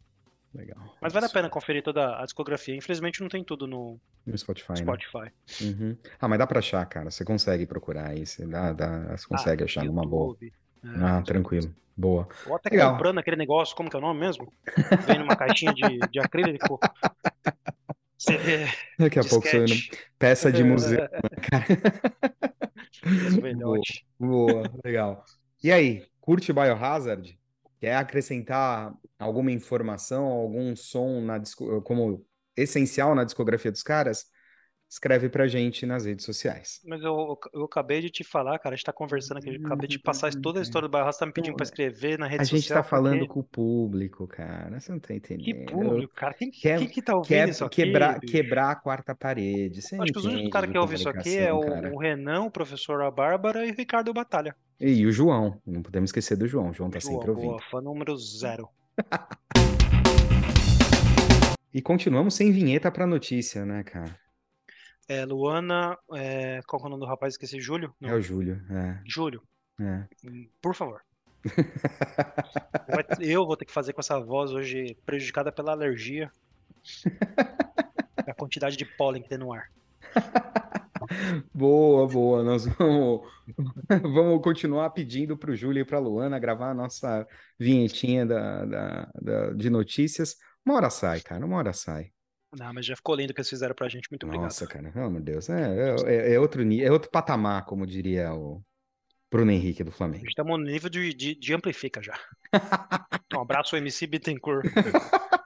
Legal. 0.55 0.95
Mas 1.01 1.11
vale 1.11 1.25
a 1.25 1.29
pena 1.29 1.49
conferir 1.49 1.83
toda 1.83 2.17
a 2.17 2.23
discografia. 2.23 2.73
Infelizmente 2.75 3.19
não 3.21 3.27
tem 3.27 3.43
tudo 3.43 3.67
no 3.67 3.99
No 4.25 4.37
Spotify, 4.37 4.71
né? 4.71 4.75
Spotify. 4.77 5.31
Uhum. 5.61 5.97
Ah, 6.19 6.27
mas 6.29 6.39
dá 6.39 6.47
pra 6.47 6.59
achar, 6.59 6.85
cara. 6.85 7.11
Você 7.11 7.25
consegue 7.25 7.65
procurar 7.65 8.07
aí. 8.11 8.25
Você, 8.25 8.45
dá, 8.45 8.71
dá, 8.71 9.17
você 9.17 9.27
consegue 9.27 9.63
Ah, 9.63 9.65
achar 9.65 9.83
numa 9.83 10.05
boa. 10.05 10.29
YouTube, 10.29 10.53
é, 10.83 10.87
Ah, 11.03 11.21
tranquilo. 11.21 11.73
Boa. 11.95 12.27
Ou 12.47 12.55
até 12.55 12.69
Legal. 12.69 12.93
comprando 12.93 13.19
aquele 13.19 13.35
negócio, 13.35 13.75
como 13.75 13.89
que 13.89 13.95
é 13.95 13.99
o 13.99 14.01
nome 14.01 14.19
mesmo? 14.19 14.51
Vem 15.05 15.19
numa 15.19 15.35
caixinha 15.35 15.73
de, 15.73 15.99
de 15.99 16.19
acrílico. 16.19 16.79
CD, 18.17 18.65
Daqui 18.99 19.19
a 19.19 19.23
pouco 19.23 19.43
disquete. 19.43 19.91
peça 20.17 20.51
de 20.51 20.63
museu. 20.63 20.99
Esse 23.03 23.41
Boa, 23.41 23.41
velhote. 23.41 24.05
boa, 24.19 24.63
legal. 24.83 25.23
E 25.63 25.71
aí, 25.71 26.05
curte 26.19 26.53
Biohazard? 26.53 27.37
Quer 27.81 27.95
acrescentar 27.95 28.93
alguma 29.17 29.51
informação, 29.51 30.23
algum 30.25 30.75
som 30.75 31.19
na 31.19 31.41
como 31.83 32.23
essencial 32.55 33.15
na 33.15 33.23
discografia 33.23 33.71
dos 33.71 33.81
caras? 33.81 34.25
Escreve 34.87 35.29
pra 35.29 35.47
gente 35.47 35.83
nas 35.85 36.05
redes 36.05 36.23
sociais. 36.25 36.79
Mas 36.85 37.01
eu, 37.01 37.39
eu 37.53 37.63
acabei 37.63 38.01
de 38.01 38.09
te 38.11 38.23
falar, 38.23 38.59
cara, 38.59 38.75
a 38.75 38.77
gente 38.77 38.85
tá 38.85 38.93
conversando 38.93 39.37
aqui, 39.37 39.55
eu 39.55 39.65
acabei 39.65 39.87
de 39.87 39.97
passar 39.97 40.31
toda 40.35 40.59
a 40.59 40.61
história 40.61 40.87
do 40.87 40.91
Barra, 40.91 41.11
você 41.11 41.19
tá 41.19 41.25
me 41.25 41.31
pedindo 41.31 41.55
pra 41.55 41.63
escrever 41.63 42.19
na 42.19 42.27
rede 42.27 42.41
A 42.41 42.43
gente 42.45 42.61
social. 42.63 42.83
tá 42.83 42.87
falando 42.89 43.19
porque- 43.19 43.33
com 43.33 43.39
o 43.39 43.43
público, 43.43 44.27
cara. 44.27 44.79
Você 44.79 44.91
não 44.91 44.99
tá 44.99 45.07
Que 45.07 45.13
entendendo. 45.15 45.71
público, 45.71 46.13
cara? 46.13 46.33
Quem, 46.35 46.51
Quer- 46.51 46.77
quem 46.77 46.87
que 46.89 47.01
tá 47.01 47.15
ouvindo 47.15 47.29
Quer 47.29 47.49
isso 47.49 47.65
aqui, 47.65 47.83
quebrar, 47.85 48.19
quebrar 48.19 48.71
a 48.71 48.75
quarta 48.75 49.15
parede. 49.15 49.81
Você 49.81 49.95
Acho 49.95 50.11
que 50.13 50.19
os 50.19 50.25
únicos 50.25 50.51
caras 50.51 50.69
que 50.69 50.77
ouvem 50.77 50.97
isso 50.97 51.09
aqui 51.09 51.37
é 51.37 51.51
o, 51.53 51.61
o 51.95 51.97
Renan, 51.97 52.41
o 52.43 52.51
professor 52.51 53.01
A 53.01 53.09
Bárbara 53.09 53.65
e 53.65 53.71
o 53.71 53.75
Ricardo 53.75 54.13
Batalha. 54.13 54.55
E 54.83 55.05
o 55.05 55.11
João. 55.11 55.61
Não 55.65 55.83
podemos 55.83 56.09
esquecer 56.09 56.35
do 56.35 56.47
João. 56.47 56.69
O 56.71 56.73
João 56.73 56.89
tá 56.89 56.99
João, 56.99 57.13
sempre 57.13 57.29
ouvindo. 57.29 57.47
boa, 57.49 57.61
fã 57.69 57.79
número 57.81 58.17
zero. 58.17 58.67
E 61.73 61.81
continuamos 61.81 62.33
sem 62.35 62.51
vinheta 62.51 62.91
pra 62.91 63.07
notícia, 63.07 63.65
né, 63.65 63.81
cara? 63.83 64.13
É, 65.07 65.23
Luana, 65.23 65.97
é, 66.13 66.59
qual 66.67 66.81
que 66.81 66.85
é 66.85 66.87
o 66.87 66.89
nome 66.89 66.99
do 66.99 67.07
rapaz? 67.07 67.33
Esqueci, 67.33 67.61
Júlio? 67.61 67.93
Não, 67.97 68.09
É 68.09 68.13
o 68.13 68.21
Júlio. 68.21 68.61
É, 68.69 68.99
Júlio, 69.05 69.41
é. 69.79 70.03
hum, 70.25 70.49
por 70.61 70.75
favor. 70.75 71.01
Eu 73.21 73.45
vou 73.45 73.55
ter 73.55 73.63
que 73.63 73.71
fazer 73.71 73.93
com 73.93 74.01
essa 74.01 74.19
voz 74.19 74.51
hoje 74.51 74.97
prejudicada 75.05 75.49
pela 75.49 75.71
alergia. 75.71 76.29
A 78.27 78.33
quantidade 78.33 78.75
de 78.75 78.83
pólen 78.83 79.23
que 79.23 79.29
tem 79.29 79.37
no 79.37 79.53
ar. 79.53 79.71
Boa, 81.53 82.07
boa. 82.07 82.43
Nós 82.43 82.65
vamos, 82.65 83.21
vamos 84.01 84.41
continuar 84.41 84.89
pedindo 84.91 85.37
para 85.37 85.51
o 85.51 85.55
Júlio 85.55 85.81
e 85.81 85.85
para 85.85 85.97
a 85.97 86.01
Luana 86.01 86.39
gravar 86.39 86.71
a 86.71 86.73
nossa 86.73 87.27
vinhetinha 87.59 88.25
da, 88.25 88.65
da- 88.65 89.11
da- 89.21 89.53
de 89.53 89.69
notícias. 89.69 90.35
Uma 90.65 90.75
hora 90.75 90.89
sai, 90.89 91.21
cara, 91.21 91.45
uma 91.45 91.57
hora 91.57 91.73
sai. 91.73 92.11
Não, 92.57 92.73
mas 92.73 92.85
já 92.85 92.95
ficou 92.95 93.15
lindo 93.15 93.31
o 93.31 93.33
que 93.33 93.39
eles 93.41 93.49
fizeram 93.49 93.73
pra 93.73 93.87
gente. 93.87 94.09
Muito 94.11 94.25
obrigado. 94.25 94.45
Nossa, 94.45 94.67
cara, 94.67 94.91
oh, 94.95 95.09
meu 95.09 95.21
Deus. 95.21 95.49
É, 95.49 95.95
é, 96.05 96.33
é 96.33 96.39
outro, 96.39 96.63
ni- 96.63 96.81
é 96.83 96.91
outro 96.91 97.09
patamar, 97.09 97.65
como 97.65 97.87
diria 97.87 98.33
o 98.33 98.61
Bruno 99.31 99.51
Henrique 99.51 99.83
do 99.83 99.89
A 99.89 99.93
Flamengo. 99.93 100.25
estamos 100.27 100.59
no 100.59 100.65
nível 100.65 100.89
de, 100.89 101.13
de, 101.13 101.33
de 101.35 101.53
amplifica 101.53 102.01
já. 102.03 102.19
Um 103.33 103.39
abraço, 103.39 103.77
MC 103.77 104.05
Bittencourt. 104.07 104.65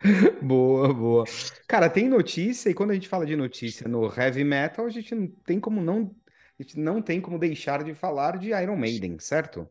Boa, 0.40 0.94
boa. 0.94 1.24
Cara, 1.66 1.90
tem 1.90 2.08
notícia, 2.08 2.70
e 2.70 2.74
quando 2.74 2.90
a 2.92 2.94
gente 2.94 3.08
fala 3.08 3.26
de 3.26 3.34
notícia 3.34 3.88
no 3.88 4.06
heavy 4.06 4.44
metal, 4.44 4.86
a 4.86 4.90
gente 4.90 5.14
não 5.14 5.26
tem 5.26 5.58
como 5.58 5.80
não, 5.80 6.14
a 6.58 6.62
gente 6.62 6.78
não 6.78 7.02
tem 7.02 7.20
como 7.20 7.38
deixar 7.38 7.82
de 7.82 7.94
falar 7.94 8.38
de 8.38 8.50
Iron 8.50 8.76
Maiden, 8.76 9.18
certo? 9.18 9.68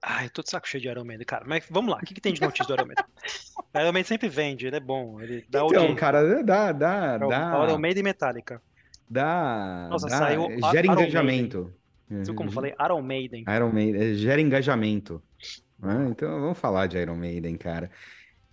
Ai, 0.00 0.26
eu 0.26 0.30
tô 0.30 0.42
de 0.42 0.50
saco 0.50 0.68
cheio 0.68 0.80
de 0.80 0.88
Iron 0.88 1.04
Maiden, 1.04 1.26
cara. 1.26 1.44
Mas 1.46 1.66
vamos 1.68 1.90
lá, 1.90 1.98
o 1.98 2.00
que, 2.04 2.14
que 2.14 2.20
tem 2.20 2.32
de 2.32 2.40
notícia 2.40 2.64
do 2.64 2.72
Iron 2.72 2.86
Maiden? 2.86 3.04
Iron 3.74 3.92
Maiden 3.92 4.04
sempre 4.04 4.28
vende, 4.28 4.66
ele 4.66 4.76
é 4.76 4.80
bom, 4.80 5.20
ele 5.20 5.44
dá 5.48 5.64
Então, 5.64 5.94
cara, 5.94 6.42
dá, 6.42 6.72
dá, 6.72 7.18
É 7.20 7.28
dá, 7.28 7.64
Iron 7.64 7.78
Maiden 7.78 8.02
Metallica. 8.02 8.62
dá, 9.08 9.88
Nossa, 9.90 10.08
dá, 10.08 10.18
saiu 10.18 10.48
gera 10.70 10.86
Iron 10.86 10.94
engajamento. 10.94 11.74
Viu 12.08 12.34
como 12.34 12.48
eu 12.48 12.52
falei? 12.54 12.74
Iron 12.82 13.02
Maiden. 13.02 13.44
Iron 13.54 13.72
Maiden, 13.72 14.14
gera 14.14 14.40
engajamento. 14.40 15.22
né? 15.78 16.08
Então, 16.10 16.40
vamos 16.40 16.58
falar 16.58 16.86
de 16.86 16.96
Iron 16.96 17.16
Maiden, 17.16 17.56
cara. 17.56 17.90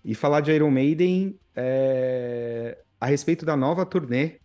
E 0.05 0.13
falar 0.13 0.39
de 0.41 0.51
Iron 0.51 0.69
Maiden 0.69 1.37
é, 1.55 2.77
a 3.01 3.07
respeito 3.07 3.43
da 3.45 3.57
nova 3.57 3.85
turnê 3.85 4.39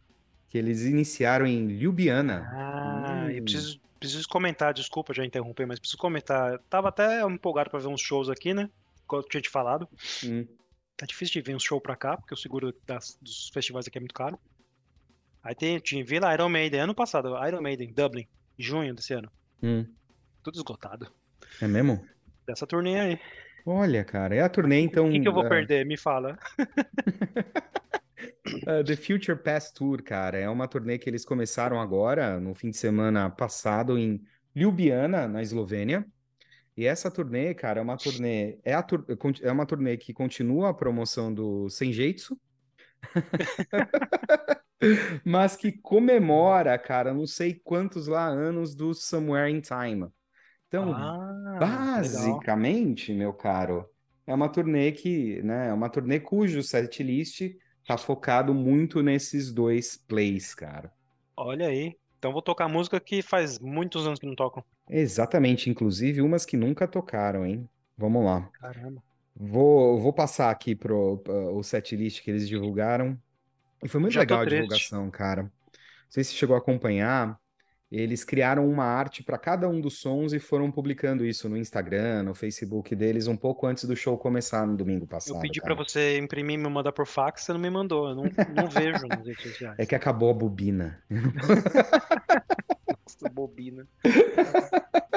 que 0.49 0.57
eles 0.59 0.83
iniciaram 0.87 1.47
em 1.47 1.67
Ljubljana. 1.69 2.49
Ah, 2.53 3.25
Hum. 3.27 3.31
eu 3.31 3.43
preciso, 3.45 3.81
preciso 4.01 4.27
comentar, 4.29 4.73
desculpa 4.75 5.13
já 5.15 5.25
interromper, 5.25 5.67
mas 5.67 5.79
preciso 5.79 5.99
comentar. 5.99 6.59
Tava 6.71 6.89
até 6.89 7.23
empolgado 7.23 7.71
pra 7.71 7.79
ver 7.79 7.89
uns 7.89 8.01
shows 8.01 8.29
aqui, 8.31 8.53
né? 8.55 8.69
Como 9.07 9.23
eu 9.23 9.29
tinha 9.29 9.41
te 9.41 9.51
falado. 9.51 9.87
Hum. 10.25 10.47
Tá 10.97 11.07
difícil 11.07 11.35
de 11.35 11.43
vir 11.51 11.55
um 11.55 11.61
show 11.61 11.81
pra 11.81 11.95
cá, 11.95 12.17
porque 12.17 12.35
o 12.35 12.37
seguro 12.37 12.75
das- 12.87 13.17
dos 13.21 13.49
festivais 13.53 13.87
aqui 13.87 13.99
é 13.99 14.01
muito 14.01 14.15
caro. 14.15 14.39
Aí 15.43 15.55
tem, 15.55 15.79
tinha, 15.79 16.05
vi 16.05 16.19
lá 16.19 16.35
Iron 16.35 16.49
Maiden, 16.49 16.81
ano 16.81 16.95
passado, 16.95 17.29
Iron 17.47 17.61
Maiden, 17.63 17.93
Dublin, 17.93 18.27
junho 18.59 18.95
desse 18.95 19.13
ano. 19.15 19.31
Hum. 19.63 19.87
Tudo 20.43 20.57
esgotado. 20.57 21.11
É 21.61 21.67
mesmo? 21.69 22.05
Dessa 22.47 22.67
turnê 22.67 22.99
aí. 23.01 23.21
Olha, 23.65 24.05
cara, 24.05 24.35
é 24.35 24.41
a 24.41 24.49
turnê, 24.49 24.81
então. 24.81 25.09
O 25.09 25.13
que, 25.13 25.21
que 25.21 25.29
eu 25.29 25.33
vou 25.33 25.47
é, 25.47 25.49
perder? 25.49 25.87
Me 25.87 25.97
fala. 25.97 26.39
Uh, 28.67 28.83
The 28.85 28.97
Future 28.97 29.37
Past 29.37 29.75
Tour, 29.75 30.03
cara, 30.03 30.39
é 30.39 30.49
uma 30.49 30.69
turnê 30.69 30.99
que 30.99 31.09
eles 31.09 31.25
começaram 31.25 31.81
agora, 31.81 32.41
no 32.41 32.55
fim 32.55 32.71
de 32.71 32.77
semana 32.77 33.31
passado, 33.31 33.99
em 33.99 34.23
Ljubljana, 34.55 35.29
na 35.29 35.43
Eslovênia. 35.43 36.07
E 36.77 36.87
essa 36.87 37.11
turnê, 37.11 37.55
cara, 37.55 37.81
é 37.81 37.83
uma 37.83 37.97
turnê, 37.97 38.59
é, 38.65 38.73
a 38.73 38.83
tur 38.83 39.05
é 39.43 39.53
uma 39.53 39.67
turnê 39.67 39.97
que 39.97 40.15
continua 40.15 40.71
a 40.71 40.75
promoção 40.75 41.33
do 41.33 41.69
Senjeitsu, 41.69 42.39
mas 45.25 45.57
que 45.57 45.73
comemora, 45.73 46.79
cara, 46.79 47.13
não 47.13 47.27
sei 47.27 47.61
quantos 47.63 48.07
lá 48.07 48.27
anos 48.27 48.75
do 48.75 48.95
Somewhere 48.95 49.53
in 49.53 49.61
Time. 49.61 50.09
Então, 50.71 50.93
Ah, 50.95 52.01
legal. 52.01 52.47
basicamente, 52.49 53.13
meu 53.13 53.33
caro, 53.33 53.85
é 54.25 54.33
uma 54.33 54.49
turnê 54.49 54.93
que, 54.93 55.43
né, 55.43 55.69
é 55.69 55.73
uma 55.73 55.91
turnê 55.91 56.21
cujo 56.21 56.63
setlist 56.63 57.43
tá 57.85 57.99
focado 57.99 58.55
muito 58.55 59.03
nesses 59.03 59.53
dois 59.53 59.97
plays, 59.97 60.55
cara. 60.55 60.93
Olha 61.37 61.67
aí. 61.67 61.97
Então 62.19 62.33
vou 62.33 62.41
tocar 62.43 62.69
música 62.69 63.01
que 63.01 63.21
faz 63.21 63.59
muitos 63.59 64.07
anos 64.07 64.21
que 64.21 64.27
não 64.27 64.37
tocam. 64.37 64.63
Exatamente, 64.89 65.69
inclusive 65.71 66.21
umas 66.23 66.47
que 66.47 66.57
nunca 66.57 66.87
tocaram, 66.87 67.45
hein? 67.45 67.69
Vamos 67.97 68.25
lá. 68.25 68.49
Caramba. 68.61 69.03
Vou, 69.35 69.99
vou 69.99 70.13
passar 70.13 70.51
aqui 70.51 70.77
pro, 70.77 71.19
pro 71.19 71.57
o 71.57 71.63
setlist 71.65 72.23
que 72.23 72.31
eles 72.31 72.49
divulgaram. 72.49 73.19
E 73.83 73.89
foi 73.89 74.01
muito 74.01 74.13
Já 74.15 74.21
legal 74.21 74.41
a 74.41 74.45
divulgação, 74.45 75.11
cara. 75.11 75.45
Não 75.45 75.51
sei 76.11 76.25
se 76.25 76.35
chegou 76.35 76.55
a 76.55 76.59
acompanhar. 76.59 77.39
Eles 77.91 78.23
criaram 78.23 78.69
uma 78.69 78.85
arte 78.85 79.21
para 79.21 79.37
cada 79.37 79.69
um 79.69 79.81
dos 79.81 79.99
sons 79.99 80.33
e 80.33 80.39
foram 80.39 80.71
publicando 80.71 81.27
isso 81.27 81.49
no 81.49 81.57
Instagram, 81.57 82.23
no 82.23 82.35
Facebook 82.35 82.95
deles, 82.95 83.27
um 83.27 83.37
pouco 83.37 83.67
antes 83.67 83.85
do 83.85 83.97
show 83.97 84.17
começar 84.17 84.65
no 84.65 84.77
domingo 84.77 85.05
Eu 85.05 85.09
passado, 85.09 85.41
pedi 85.41 85.61
pra 85.61 85.75
cara. 85.75 85.85
você 85.89 86.17
imprimir 86.17 86.55
e 86.55 86.59
me 86.59 86.69
mandar 86.69 86.93
por 86.93 87.05
fax, 87.05 87.43
você 87.43 87.53
não 87.53 87.59
me 87.59 87.69
mandou. 87.69 88.11
Eu 88.11 88.15
não, 88.15 88.25
não 88.55 88.69
vejo 88.69 89.07
nas 89.09 89.27
redes 89.27 89.43
sociais. 89.43 89.75
É 89.77 89.85
que 89.85 89.97
acabou 89.97 90.31
a 90.31 90.35
bobina. 90.35 91.03
Nossa, 93.11 93.29
bobina. 93.33 93.89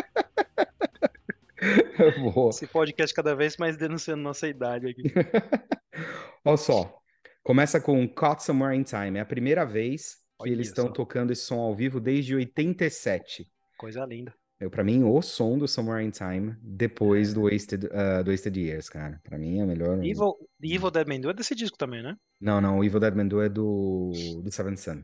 Eu 1.99 2.31
vou. 2.31 2.49
Esse 2.49 2.67
podcast 2.67 3.15
cada 3.15 3.35
vez 3.35 3.55
mais 3.57 3.77
denunciando 3.77 4.21
nossa 4.21 4.47
idade 4.47 4.87
aqui. 4.87 5.03
Olha 6.43 6.57
só. 6.57 6.99
Começa 7.43 7.79
com 7.79 8.07
Caught 8.07 8.43
Somewhere 8.43 8.75
in 8.75 8.83
Time. 8.83 9.19
É 9.19 9.21
a 9.21 9.25
primeira 9.25 9.65
vez 9.65 10.22
que 10.37 10.43
Olha 10.43 10.51
eles 10.51 10.67
estão 10.67 10.91
tocando 10.91 11.31
esse 11.31 11.43
som 11.43 11.59
ao 11.59 11.75
vivo 11.75 11.99
desde 11.99 12.35
87. 12.35 13.47
Coisa 13.77 14.05
linda. 14.05 14.33
Eu, 14.59 14.69
para 14.69 14.83
mim, 14.83 15.03
o 15.03 15.21
som 15.21 15.57
do 15.57 15.67
Somewhere 15.67 16.05
in 16.05 16.11
Time 16.11 16.55
depois 16.61 17.33
do 17.33 17.43
Wasted, 17.43 17.85
uh, 17.87 18.23
do 18.23 18.31
Wasted 18.31 18.57
Years, 18.57 18.87
cara. 18.87 19.19
Pra 19.23 19.37
mim 19.37 19.59
é 19.59 19.63
o 19.63 19.67
melhor. 19.67 19.97
Evil, 20.05 20.37
Evil 20.61 20.89
Dead 20.89 21.07
Man 21.07 21.19
Do 21.19 21.29
é 21.29 21.33
desse 21.33 21.53
disco 21.53 21.77
também, 21.77 22.01
né? 22.01 22.15
Não, 22.39 22.61
não, 22.61 22.79
o 22.79 22.83
Evil 22.83 22.99
Dead 22.99 23.13
Man 23.13 23.27
Do 23.27 23.41
é 23.41 23.49
do, 23.49 24.11
do 24.41 24.51
Seven 24.51 24.77
Sun. 24.77 25.03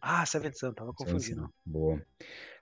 Ah, 0.00 0.24
Seven 0.26 0.52
Sun, 0.52 0.72
tava 0.74 0.92
confundindo. 0.92 1.52
Boa. 1.64 2.00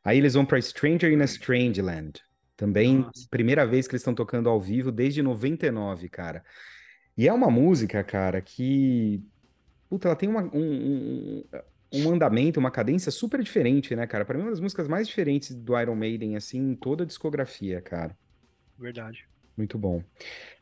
Aí 0.03 0.17
eles 0.17 0.35
vão 0.35 0.47
pra 0.47 0.61
Stranger 0.61 1.13
in 1.13 1.21
a 1.21 1.25
Strange 1.25 1.83
Land. 1.83 2.23
Também, 2.57 2.99
Nossa. 2.99 3.27
primeira 3.31 3.67
vez 3.67 3.87
que 3.87 3.93
eles 3.93 4.03
estão 4.03 4.15
tocando 4.15 4.49
ao 4.49 4.61
vivo 4.61 4.93
desde 4.93 5.23
99, 5.23 6.09
cara. 6.09 6.45
E 7.17 7.29
é 7.29 7.33
uma 7.33 7.51
música, 7.51 8.03
cara, 8.05 8.41
que. 8.41 9.23
Puta, 9.91 10.09
ela 10.09 10.17
tem 10.17 10.29
uma- 10.29 10.45
um, 10.55 10.55
um, 10.55 11.45
um 11.93 12.11
andamento, 12.11 12.59
uma 12.61 12.71
cadência 12.71 13.11
super 13.11 13.43
diferente, 13.43 13.95
né, 13.97 14.07
cara? 14.07 14.25
Pra 14.25 14.35
mim, 14.37 14.43
é 14.43 14.45
uma 14.45 14.51
das 14.53 14.61
músicas 14.61 14.87
mais 14.89 15.09
diferentes 15.09 15.55
do 15.55 15.79
Iron 15.79 15.97
Maiden, 15.97 16.37
assim, 16.37 16.59
em 16.71 16.75
toda 16.77 17.03
a 17.03 17.07
discografia, 17.07 17.81
cara. 17.83 18.17
Verdade. 18.79 19.29
Muito 19.57 19.77
bom. 19.77 20.03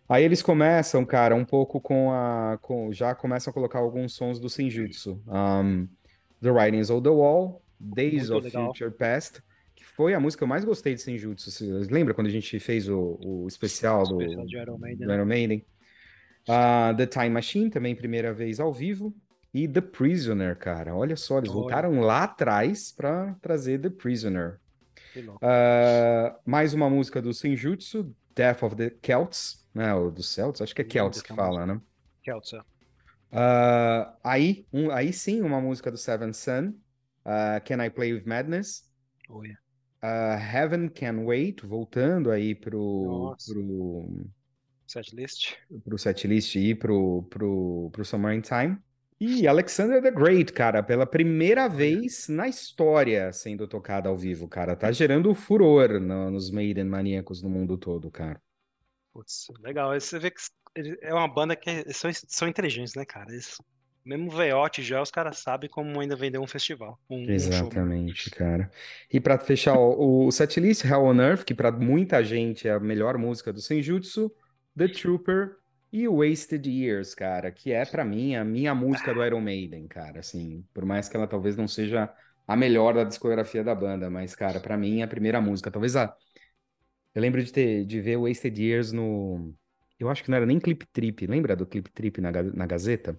Aí 0.09 0.25
eles 0.25 0.41
começam, 0.43 1.05
cara, 1.05 1.35
um 1.37 1.45
pouco 1.45 1.81
com 1.81 2.11
a. 2.11 2.59
Com, 2.62 2.91
já 2.93 3.14
começam 3.14 3.51
a 3.51 3.55
colocar 3.55 3.79
alguns 3.79 4.14
sons 4.14 4.41
do 4.41 4.49
Senjutsu. 4.49 5.23
Um, 5.29 5.87
The 6.41 6.51
Writings 6.51 6.88
on 6.91 7.03
the 7.03 7.11
Wall, 7.11 7.62
Days 7.79 8.31
Muito 8.31 8.38
of 8.38 8.45
legal. 8.47 8.67
Future 8.69 8.91
Past, 8.91 9.43
que 9.77 9.85
foi 9.85 10.14
a 10.14 10.21
música 10.21 10.41
que 10.41 10.45
eu 10.45 10.49
mais 10.49 10.64
gostei 10.64 10.95
de 10.95 11.03
Senjutsu. 11.03 11.51
Você 11.51 11.64
lembra 11.93 12.14
quando 12.14 12.29
a 12.29 12.31
gente 12.31 12.59
fez 12.59 12.88
o, 12.88 13.19
o 13.23 13.47
especial 13.47 14.05
do, 14.05 14.23
Especial 14.23 14.47
de 14.47 14.57
Iron 14.57 14.79
Maiden, 14.79 14.99
do 15.07 15.09
né? 15.09 15.14
Iron 15.14 15.27
Maiden? 15.27 15.67
Ah, 16.49 16.95
The 16.97 17.07
Time 17.07 17.31
Machine, 17.31 17.71
também 17.71 17.95
primeira 17.95 18.33
vez 18.33 18.59
ao 18.61 18.73
vivo. 18.73 19.15
E 19.53 19.67
The 19.67 19.81
Prisoner, 19.81 20.57
cara. 20.57 20.95
Olha 20.95 21.17
só, 21.17 21.39
eles 21.39 21.51
Olha. 21.51 21.55
voltaram 21.55 22.01
lá 22.01 22.25
atrás 22.25 22.93
para 22.93 23.35
trazer 23.41 23.81
The 23.81 23.91
Prisoner. 23.91 24.61
Ah, 25.43 26.39
mais 26.45 26.75
uma 26.75 26.89
música 26.91 27.21
do 27.23 27.33
Senjutsu, 27.33 28.15
Death 28.35 28.63
of 28.63 28.77
the 28.77 28.91
Celts, 29.03 29.67
né? 29.75 29.95
O 29.95 30.11
dos 30.11 30.29
Celts, 30.33 30.61
acho 30.61 30.75
que 30.75 30.83
é 30.83 30.89
Celts 30.89 31.23
que 31.23 31.33
fala, 31.35 31.67
né? 31.67 31.81
Keltzer. 32.23 32.63
Ah, 33.31 34.17
aí, 34.25 34.67
um- 34.73 34.91
aí 34.91 35.13
sim, 35.13 35.43
uma 35.43 35.61
música 35.61 35.91
do 35.91 35.99
Seven 35.99 36.33
Sun, 36.33 36.75
ah, 37.25 37.61
Can 37.61 37.85
I 37.85 37.91
Play 37.91 38.13
with 38.15 38.25
Madness? 38.27 38.89
Oi. 39.31 39.57
Ah, 40.01 40.37
Heaven 40.39 40.89
Can 40.89 41.25
Wait, 41.25 41.61
voltando 41.67 42.31
aí 42.31 42.55
pro, 42.55 43.35
Nossa. 43.35 43.53
pro, 43.53 44.31
Setlist. 44.88 45.55
pro 45.85 45.98
setlist 45.98 46.55
e 46.57 46.74
pro, 46.74 47.22
pro, 47.31 47.90
pro 47.92 48.05
Summer 48.05 48.35
in 48.35 48.40
Time. 48.40 48.79
E 49.20 49.48
Alexander 49.48 50.01
the 50.01 50.12
Great, 50.12 50.53
cara, 50.53 50.81
pela 50.83 51.05
primeira 51.05 51.68
vez 51.68 52.29
na 52.29 52.46
história 52.48 53.33
sendo 53.33 53.66
tocada 53.66 54.09
ao 54.09 54.16
vivo, 54.16 54.46
cara. 54.48 54.77
Tá 54.77 54.92
gerando 54.92 55.35
furor 55.35 55.98
no- 56.01 56.31
nos 56.31 56.51
Maiden 56.53 56.85
maníacos 56.85 57.42
no 57.42 57.51
mundo 57.51 57.77
todo, 57.77 58.11
cara. 58.12 58.40
Putz, 59.12 59.48
legal. 59.61 59.92
Você 59.98 60.18
vê 60.20 60.31
que 60.31 60.38
é 61.03 61.12
uma 61.12 61.27
banda 61.27 61.57
que 61.57 61.68
eles 61.68 61.96
são, 61.96 62.11
são 62.14 62.46
inteligentes, 62.46 62.94
né, 62.94 63.05
cara? 63.05 63.33
Eles, 63.33 63.59
mesmo 64.05 64.31
veiote 64.31 64.85
já, 64.85 65.03
os 65.03 65.11
caras 65.11 65.38
sabem 65.38 65.68
como 65.68 66.01
ainda 66.01 66.14
vender 66.14 66.38
um 66.38 66.46
festival. 66.46 66.96
Um, 67.11 67.24
um. 67.27 67.31
Exatamente, 67.31 68.31
cara. 68.31 68.70
E 69.12 69.18
pra 69.18 69.37
fechar 69.37 69.77
o, 69.77 70.27
o 70.27 70.31
setlist, 70.31 70.85
Hell 70.85 71.03
on 71.03 71.20
Earth, 71.20 71.42
que 71.44 71.55
pra 71.55 71.72
muita 71.72 72.22
gente 72.22 72.68
é 72.68 72.70
a 72.70 72.79
melhor 72.79 73.18
música 73.18 73.53
do 73.53 73.61
Senjutsu, 73.61 74.31
The 74.79 74.88
Trooper 74.88 75.57
e 75.93 76.07
Wasted 76.07 76.69
Years, 76.69 77.14
cara, 77.14 77.51
que 77.51 77.73
é 77.73 77.85
pra 77.85 78.05
mim 78.05 78.37
a 78.37 78.45
minha 78.45 78.75
música 78.75 79.12
do 79.12 79.25
Iron 79.25 79.41
Maiden, 79.41 79.88
cara, 79.88 80.21
assim, 80.21 80.64
por 80.73 80.85
mais 80.85 81.09
que 81.09 81.17
ela 81.17 81.27
talvez 81.27 81.57
não 81.57 81.67
seja 81.67 82.09
a 82.47 82.57
melhor 82.57 82.95
da 82.95 83.05
discografia 83.05 83.64
da 83.64 83.75
banda, 83.75 84.09
mas 84.09 84.35
cara, 84.35 84.61
pra 84.61 84.77
mim 84.77 85.01
é 85.01 85.05
a 85.05 85.09
primeira 85.09 85.41
música, 85.41 85.71
talvez 85.71 85.97
a 85.97 86.14
Eu 87.14 87.21
lembro 87.21 87.43
de 87.43 87.53
ter 87.53 87.85
de 87.85 88.01
ver 88.01 88.17
Wasted 88.17 88.62
Years 88.62 88.93
no 88.93 89.55
Eu 89.99 90.09
acho 90.09 90.23
que 90.23 90.31
não 90.31 90.37
era 90.37 90.47
nem 90.47 90.61
Clip 90.61 90.87
Trip, 90.93 91.27
lembra 91.27 91.57
do 91.57 91.67
Clip 91.67 91.91
Trip 91.91 92.21
na, 92.21 92.31
na 92.31 92.67
Gazeta? 92.67 93.19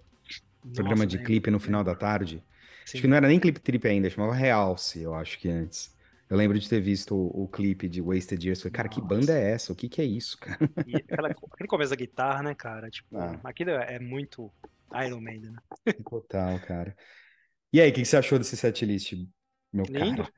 Programa 0.62 1.04
Nossa, 1.04 1.06
de 1.06 1.16
lembro, 1.16 1.32
clipe 1.32 1.50
no 1.50 1.60
final 1.60 1.82
da 1.82 1.94
tarde. 1.94 2.42
Sim. 2.84 2.98
Acho 2.98 3.02
que 3.02 3.08
não 3.08 3.16
era 3.16 3.28
nem 3.28 3.40
Clip 3.40 3.58
Trip 3.60 3.86
ainda, 3.86 4.10
chamava 4.10 4.34
Realce, 4.34 5.02
eu 5.02 5.14
acho 5.14 5.38
que 5.38 5.48
antes. 5.48 5.94
Eu 6.30 6.36
lembro 6.36 6.58
de 6.58 6.68
ter 6.68 6.80
visto 6.80 7.14
o, 7.14 7.44
o 7.44 7.48
clipe 7.48 7.88
de 7.88 8.00
Wasted 8.00 8.42
Years. 8.46 8.60
Falei, 8.62 8.72
cara, 8.72 8.88
que 8.88 9.00
Nossa. 9.00 9.08
banda 9.14 9.32
é 9.36 9.50
essa? 9.50 9.72
O 9.72 9.76
que 9.76 9.88
que 9.88 10.00
é 10.00 10.04
isso, 10.04 10.38
cara? 10.38 10.58
E 10.86 10.94
aquela- 10.96 11.28
aquele 11.28 11.68
começo 11.68 11.90
da 11.90 11.96
guitarra, 11.96 12.42
né, 12.44 12.54
cara? 12.54 12.88
Tipo, 12.88 13.18
Ah. 13.18 13.40
aquilo 13.42 13.70
é 13.70 13.98
muito 13.98 14.52
Iron 15.04 15.20
Maiden, 15.20 15.50
né? 15.50 15.58
Total, 16.08 16.58
cara. 16.60 16.96
E 17.72 17.80
aí, 17.80 17.90
o 17.90 17.92
que 17.92 18.00
que 18.02 18.06
você 18.06 18.16
achou 18.16 18.38
desse 18.38 18.56
setlist, 18.56 19.12
meu 19.72 19.84
Lindo. 19.86 20.22
cara? 20.22 20.32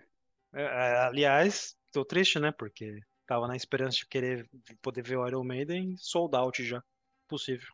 É, 0.54 0.62
é, 0.62 0.98
aliás, 1.06 1.76
tô 1.92 2.04
triste, 2.04 2.38
né? 2.38 2.52
Porque 2.52 3.00
tava 3.26 3.46
na 3.46 3.56
esperança 3.56 3.98
de 3.98 4.06
querer 4.06 4.48
poder 4.80 5.02
ver 5.02 5.16
o 5.18 5.26
Iron 5.26 5.44
Maiden 5.44 5.94
sold 5.98 6.34
out 6.36 6.64
já. 6.64 6.82
Possível. 7.28 7.68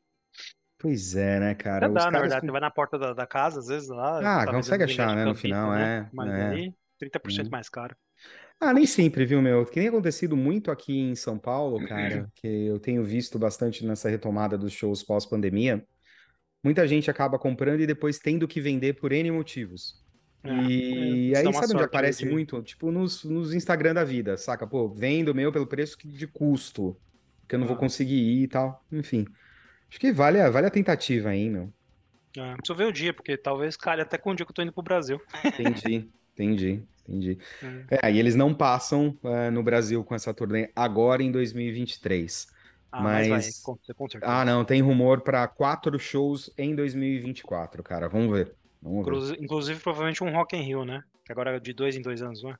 Pois 0.77 1.15
é, 1.17 1.41
né, 1.41 1.55
cara? 1.55 1.87
Já 1.87 1.93
dá, 1.93 1.95
na 1.95 2.03
caras 2.05 2.21
verdade. 2.21 2.41
com- 2.41 2.47
Você 2.47 2.53
vai 2.53 2.61
na 2.61 2.71
porta 2.71 2.99
da, 2.99 3.13
da 3.13 3.27
casa, 3.27 3.59
às 3.61 3.67
vezes 3.67 3.89
lá. 3.89 4.43
Ah, 4.43 4.47
consegue 4.47 4.85
achar, 4.85 5.15
né, 5.15 5.25
no 5.25 5.35
final, 5.35 5.71
né? 5.73 5.99
é, 6.07 6.11
Mas 6.13 6.31
é. 6.31 6.49
aí, 6.51 6.75
30% 6.99 7.47
Hum. 7.49 7.51
mais 7.51 7.69
caro. 7.69 7.97
Ah, 8.61 8.75
nem 8.75 8.87
sempre, 8.87 9.25
viu, 9.25 9.41
meu? 9.41 9.65
Que 9.65 9.79
nem 9.79 9.89
acontecido 9.89 10.37
muito 10.37 10.71
aqui 10.71 10.99
em 10.99 11.15
São 11.15 11.39
Paulo, 11.39 11.87
cara, 11.87 12.29
que 12.35 12.47
eu 12.67 12.81
tenho 12.81 13.05
visto 13.05 13.39
bastante 13.39 13.87
nessa 13.87 14.09
retomada 14.09 14.59
dos 14.59 14.73
shows 14.73 15.03
pós-pandemia. 15.05 15.87
Muita 16.63 16.87
gente 16.89 17.09
acaba 17.11 17.39
comprando 17.39 17.81
e 17.81 17.87
depois 17.87 18.19
tendo 18.19 18.49
que 18.49 18.61
vender 18.61 18.95
por 18.95 19.13
N 19.13 19.31
motivos. 19.31 20.05
É, 20.43 20.51
E 20.51 21.33
é, 21.35 21.39
aí, 21.39 21.45
uma 21.47 21.53
sabe 21.53 21.67
onde 21.67 21.73
sorte 21.73 21.85
aparece 21.85 22.25
de- 22.25 22.31
muito? 22.31 22.61
Tipo, 22.63 22.91
nos, 22.91 23.23
nos 23.25 23.55
Instagram 23.55 23.95
da 23.95 24.03
vida, 24.05 24.37
saca? 24.37 24.67
Pô, 24.67 24.89
vendo 24.93 25.33
meu 25.35 25.53
pelo 25.53 25.67
preço 25.67 25.97
de 26.05 26.27
custo, 26.27 27.01
que 27.49 27.55
eu 27.55 27.61
não 27.61 27.67
vou 27.67 27.77
Ah. 27.77 27.79
conseguir 27.79 28.17
ir 28.17 28.43
e 28.43 28.49
tal. 28.49 28.85
Enfim. 28.91 29.25
Acho 29.89 30.01
que 30.01 30.13
vale 30.13 30.41
a, 30.41 30.51
vale 30.51 30.67
a 30.67 30.71
tentativa 30.71 31.29
aí, 31.31 31.49
meu. 31.49 31.73
É, 32.37 32.55
preciso 32.57 32.77
ver 32.77 32.85
o 32.87 32.93
dia, 32.93 33.15
porque 33.15 33.37
talvez 33.37 33.77
calhe 33.77 34.03
até 34.03 34.19
com 34.19 34.31
o 34.31 34.35
dia 34.35 34.45
que 34.45 34.51
eu 34.51 34.55
tô 34.55 34.63
indo 34.63 34.73
pro 34.73 34.83
Brasil. 34.83 35.21
Entendi, 35.45 36.11
entendi, 36.39 36.83
entendi. 37.07 37.39
É. 37.91 38.09
É, 38.09 38.13
e 38.13 38.19
eles 38.19 38.35
não 38.35 38.55
passam 38.55 39.17
é, 39.25 39.51
no 39.51 39.63
Brasil 39.63 40.05
com 40.05 40.15
essa 40.15 40.33
turnê 40.33 40.71
agora 40.75 41.23
em 41.23 41.31
2023. 41.33 42.47
Ah, 42.91 43.03
mas, 43.03 43.29
vai, 43.29 43.37
Mas- 43.39 43.61
com, 43.61 43.77
com 43.77 44.09
certeza. 44.09 44.33
Ah, 44.33 44.45
não, 44.45 44.65
tem 44.65 44.81
rumor 44.81 45.21
para 45.21 45.47
quatro 45.47 45.99
shows 45.99 46.51
em 46.57 46.75
2024, 46.75 47.83
cara. 47.83 48.09
Vamos 48.09 48.33
ver. 48.33 48.55
Vamos 48.81 49.05
ver. 49.05 49.11
Inclusive, 49.11 49.45
inclusive, 49.45 49.81
provavelmente 49.81 50.25
um 50.25 50.33
Rock 50.33 50.57
in 50.57 50.63
Rio, 50.63 50.85
né? 50.85 51.03
Que 51.25 51.33
agora 51.33 51.57
é 51.57 51.61
de 51.61 51.73
dois 51.75 51.97
em 51.97 52.01
dois 52.01 52.23
anos, 52.23 52.43
não 52.43 52.51
é? 52.51 52.57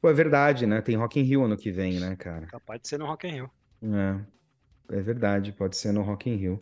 Pô, 0.00 0.10
é 0.10 0.12
verdade, 0.12 0.66
né? 0.66 0.80
Tem 0.82 0.96
Rock 0.96 1.18
in 1.18 1.22
Rio 1.22 1.44
ano 1.44 1.56
que 1.56 1.72
vem, 1.72 1.98
né, 1.98 2.14
cara? 2.16 2.46
Capaz 2.46 2.80
de 2.82 2.88
ser 2.88 2.98
no 2.98 3.06
Rock 3.06 3.26
in 3.26 3.32
Rio. 3.32 3.50
É, 4.90 4.96
é 4.96 5.00
verdade, 5.00 5.52
pode 5.52 5.76
ser 5.76 5.92
no 5.92 6.02
Rock 6.02 6.28
in 6.28 6.36
Rio. 6.36 6.60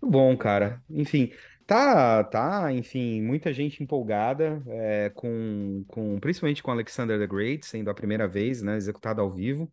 Muito 0.00 0.10
bom, 0.12 0.36
cara. 0.36 0.82
Enfim, 0.90 1.32
Tá, 1.66 2.22
tá, 2.24 2.72
enfim, 2.72 3.22
muita 3.22 3.52
gente 3.52 3.82
empolgada, 3.82 4.62
é, 4.66 5.10
com, 5.14 5.84
com, 5.88 6.20
principalmente 6.20 6.62
com 6.62 6.70
Alexander 6.70 7.18
the 7.18 7.26
Great, 7.26 7.64
sendo 7.64 7.88
a 7.90 7.94
primeira 7.94 8.28
vez, 8.28 8.60
né, 8.60 8.76
executado 8.76 9.20
ao 9.20 9.30
vivo. 9.30 9.72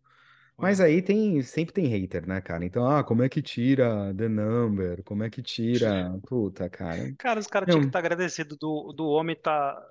Mas 0.56 0.80
aí 0.80 1.02
tem, 1.02 1.42
sempre 1.42 1.74
tem 1.74 1.86
hater, 1.86 2.26
né, 2.26 2.40
cara? 2.40 2.64
Então, 2.64 2.86
ah, 2.86 3.02
como 3.02 3.22
é 3.22 3.28
que 3.28 3.42
tira 3.42 4.14
The 4.14 4.28
Number? 4.28 5.02
Como 5.02 5.22
é 5.24 5.30
que 5.30 5.42
tira? 5.42 6.18
Puta, 6.26 6.68
cara. 6.68 7.12
Cara, 7.18 7.40
os 7.40 7.46
caras 7.46 7.66
tinham 7.66 7.80
que 7.80 7.86
estar 7.86 7.98
agradecidos 7.98 8.56
do, 8.58 8.92
do 8.92 9.08
homem 9.08 9.34
tá 9.34 9.82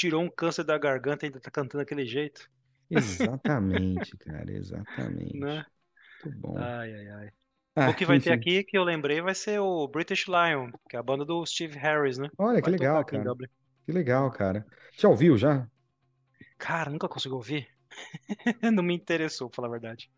tirou 0.00 0.22
um 0.22 0.30
câncer 0.30 0.64
da 0.64 0.78
garganta 0.78 1.26
e 1.26 1.28
ainda 1.28 1.38
tá 1.38 1.50
cantando 1.50 1.82
daquele 1.82 2.06
jeito, 2.06 2.50
exatamente, 2.90 4.16
cara, 4.24 4.50
exatamente. 4.50 5.38
né? 5.38 5.66
Muito 6.24 6.38
bom. 6.40 6.56
Ai, 6.56 6.94
ai, 6.94 7.08
ai. 7.10 7.30
O 7.88 7.92
Ah, 7.92 7.94
que 7.94 8.04
vai 8.04 8.18
ter 8.18 8.30
enfim. 8.30 8.32
aqui, 8.32 8.64
que 8.64 8.76
eu 8.76 8.84
lembrei, 8.84 9.20
vai 9.20 9.34
ser 9.34 9.58
o 9.60 9.86
British 9.88 10.26
Lion, 10.26 10.70
que 10.88 10.96
é 10.96 10.98
a 10.98 11.02
banda 11.02 11.24
do 11.24 11.44
Steve 11.46 11.78
Harris, 11.78 12.18
né? 12.18 12.28
Olha, 12.38 12.60
que 12.62 12.70
Vai 12.70 12.78
tocar 12.78 12.82
legal, 12.82 13.04
cara. 13.04 13.24
Que 13.86 13.92
legal, 13.92 14.30
cara. 14.30 14.66
Já 14.96 15.08
ouviu 15.08 15.36
já? 15.38 15.68
Cara, 16.58 16.90
nunca 16.90 17.08
consegui 17.08 17.34
ouvir. 17.34 17.68
Não 18.72 18.82
me 18.82 18.94
interessou, 18.94 19.48
pra 19.50 19.56
falar 19.56 19.68
a 19.68 19.70
verdade. 19.72 20.10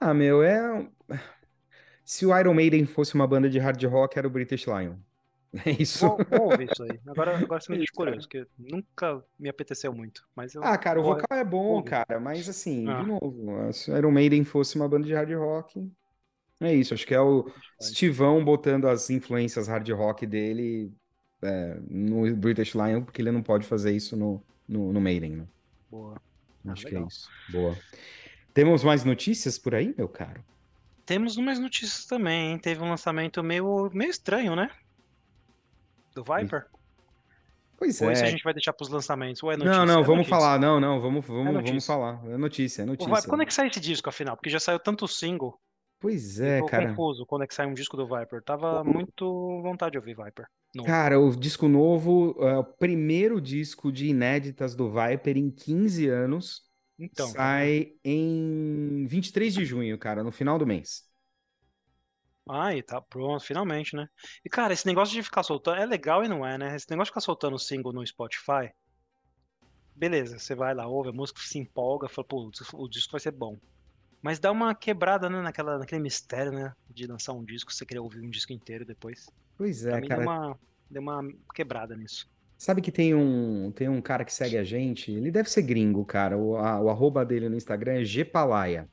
Ah, 0.00 0.12
meu, 0.14 0.42
é. 0.42 0.88
Se 2.04 2.26
o 2.26 2.36
Iron 2.38 2.54
Maiden 2.54 2.86
fosse 2.86 3.14
uma 3.14 3.26
banda 3.26 3.48
de 3.48 3.58
hard 3.58 3.82
rock, 3.84 4.18
era 4.18 4.26
o 4.26 4.30
British 4.30 4.66
Lion. 4.66 4.96
É 5.66 5.70
isso. 5.70 6.06
Vou, 6.06 6.16
vou 6.30 6.50
ouvir 6.50 6.70
isso 6.72 6.82
aí. 6.82 6.98
Agora, 7.06 7.36
agora 7.36 7.60
você 7.60 7.70
me 7.72 7.76
deixa 7.76 7.92
curioso, 7.94 8.26
porque 8.26 8.46
nunca 8.58 9.22
me 9.38 9.50
apeteceu 9.50 9.92
muito. 9.92 10.26
Mas 10.34 10.54
eu 10.54 10.62
Ah, 10.64 10.78
cara, 10.78 10.98
o 10.98 11.02
vocal 11.02 11.38
é 11.38 11.44
bom, 11.44 11.82
cara, 11.82 12.18
mas 12.18 12.48
assim, 12.48 12.84
de 12.86 12.90
Ah, 12.90 13.02
novo, 13.04 13.70
se 13.74 13.90
o 13.90 13.96
Iron 13.98 14.10
Maiden 14.10 14.44
fosse 14.44 14.76
uma 14.76 14.88
banda 14.88 15.06
de 15.06 15.12
hard 15.12 15.30
rock, 15.34 15.92
é 16.68 16.74
isso. 16.74 16.94
Acho 16.94 17.06
que 17.06 17.14
é 17.14 17.20
o. 17.20 17.50
Estivão 17.80 18.44
botando 18.44 18.86
as 18.88 19.10
influências 19.10 19.66
hard 19.68 19.88
rock 19.90 20.26
dele 20.26 20.92
é, 21.42 21.80
no 21.88 22.34
British 22.36 22.74
Lion, 22.74 23.04
porque 23.04 23.20
ele 23.22 23.32
não 23.32 23.42
pode 23.42 23.66
fazer 23.66 23.92
isso 23.94 24.16
no, 24.16 24.42
no, 24.68 24.92
no 24.92 25.00
Maiden, 25.00 25.36
né? 25.36 25.46
Boa. 25.90 26.20
Ah, 26.66 26.72
Acho 26.72 26.86
que 26.86 26.96
é 26.96 27.00
isso. 27.00 27.28
Boa. 27.48 27.76
Temos 28.54 28.84
mais 28.84 29.04
notícias 29.04 29.58
por 29.58 29.74
aí, 29.74 29.94
meu 29.96 30.08
caro? 30.08 30.44
Temos 31.06 31.36
umas 31.36 31.58
notícias 31.60 32.06
também, 32.06 32.50
hein? 32.52 32.58
Teve 32.58 32.82
um 32.82 32.88
lançamento 32.88 33.42
meio, 33.42 33.88
meio 33.92 34.10
estranho, 34.10 34.56
né? 34.56 34.68
Do 36.14 36.22
Viper. 36.24 36.70
Pois 37.76 38.00
Ou 38.00 38.10
isso 38.10 38.24
a 38.24 38.28
é. 38.28 38.30
gente 38.30 38.42
vai 38.44 38.54
deixar 38.54 38.72
pros 38.72 38.88
lançamentos? 38.88 39.42
Ou 39.42 39.50
é 39.52 39.56
Não, 39.62 39.84
notícia? 39.84 39.86
não, 39.86 40.02
É 40.02 40.04
vamos 40.04 40.26
notícia. 40.26 40.28
falar. 40.28 40.58
Não, 40.58 40.78
não, 40.80 41.00
vamos, 41.00 41.24
É 41.44 41.44
vamos, 41.44 41.62
vamos 41.62 41.82
notícia. 41.82 41.82
falar. 41.82 42.20
É 42.26 42.36
notícia, 42.36 42.82
é 42.82 42.86
Viper, 43.06 43.08
notícia. 43.08 43.28
quando 43.28 43.42
é 43.42 43.46
que 43.46 43.52
sai 43.54 43.68
esse 43.68 43.80
disco, 43.80 44.08
afinal? 44.08 44.36
Porque 44.36 44.50
já 44.50 44.60
saiu 44.60 44.78
tanto 44.80 45.06
single. 45.08 45.60
Pois 46.02 46.40
é, 46.40 46.60
tô 46.60 46.66
cara. 46.66 46.88
confuso 46.88 47.24
quando 47.24 47.44
é 47.44 47.46
que 47.46 47.54
sai 47.54 47.64
um 47.66 47.74
disco 47.74 47.96
do 47.96 48.06
Viper. 48.06 48.42
Tava 48.42 48.82
muito 48.82 49.62
vontade 49.62 49.92
de 49.92 49.98
ouvir 49.98 50.16
Viper. 50.16 50.46
Novo. 50.74 50.88
Cara, 50.88 51.20
o 51.20 51.34
disco 51.36 51.68
novo, 51.68 52.34
é 52.40 52.58
o 52.58 52.64
primeiro 52.64 53.40
disco 53.40 53.92
de 53.92 54.08
inéditas 54.08 54.74
do 54.74 54.90
Viper 54.90 55.36
em 55.36 55.50
15 55.50 56.08
anos, 56.08 56.62
Então, 56.98 57.28
sai 57.28 57.92
em 58.04 59.06
23 59.06 59.54
de 59.54 59.64
junho, 59.64 59.96
cara, 59.96 60.24
no 60.24 60.32
final 60.32 60.58
do 60.58 60.66
mês. 60.66 61.04
Ai, 62.48 62.82
tá 62.82 63.00
pronto, 63.00 63.44
finalmente, 63.44 63.94
né? 63.96 64.08
E, 64.44 64.48
cara, 64.48 64.72
esse 64.72 64.86
negócio 64.86 65.14
de 65.14 65.22
ficar 65.22 65.42
soltando 65.42 65.80
é 65.80 65.86
legal 65.86 66.24
e 66.24 66.28
não 66.28 66.46
é, 66.46 66.58
né? 66.58 66.74
Esse 66.76 66.90
negócio 66.90 67.06
de 67.06 67.12
ficar 67.12 67.20
soltando 67.20 67.58
single 67.58 67.92
no 67.92 68.06
Spotify, 68.06 68.72
beleza, 69.94 70.38
você 70.38 70.54
vai 70.54 70.74
lá, 70.74 70.86
ouve 70.86 71.08
a 71.10 71.12
música, 71.12 71.40
se 71.40 71.58
empolga, 71.58 72.08
fala, 72.08 72.26
pô, 72.26 72.50
o 72.74 72.88
disco 72.88 73.12
vai 73.12 73.20
ser 73.20 73.32
bom. 73.32 73.58
Mas 74.22 74.38
dá 74.38 74.52
uma 74.52 74.74
quebrada, 74.74 75.28
né, 75.28 75.42
naquela, 75.42 75.78
naquele 75.78 76.00
mistério, 76.00 76.52
né, 76.52 76.72
de 76.88 77.06
lançar 77.06 77.32
um 77.32 77.44
disco, 77.44 77.72
você 77.72 77.84
querer 77.84 77.98
ouvir 78.00 78.20
um 78.20 78.30
disco 78.30 78.52
inteiro 78.52 78.84
depois. 78.84 79.28
Pois 79.58 79.82
Pra 79.82 79.98
é, 79.98 80.00
mim 80.00 80.08
deu 80.08 80.16
cara. 80.16 80.22
uma, 80.22 80.58
deu 80.88 81.02
uma 81.02 81.28
quebrada 81.54 81.96
nisso. 81.96 82.30
Sabe 82.56 82.80
que 82.80 82.92
tem 82.92 83.12
um, 83.14 83.72
tem 83.72 83.88
um 83.88 84.00
cara 84.00 84.24
que 84.24 84.32
segue 84.32 84.56
a 84.56 84.62
gente, 84.62 85.10
ele 85.10 85.32
deve 85.32 85.50
ser 85.50 85.62
gringo, 85.62 86.04
cara. 86.04 86.38
O, 86.38 86.56
a- 86.56 86.80
o 86.80 86.88
arroba 86.88 87.24
dele 87.24 87.48
no 87.48 87.56
Instagram 87.56 87.94
é 88.00 88.04
Gpalaia. 88.04 88.88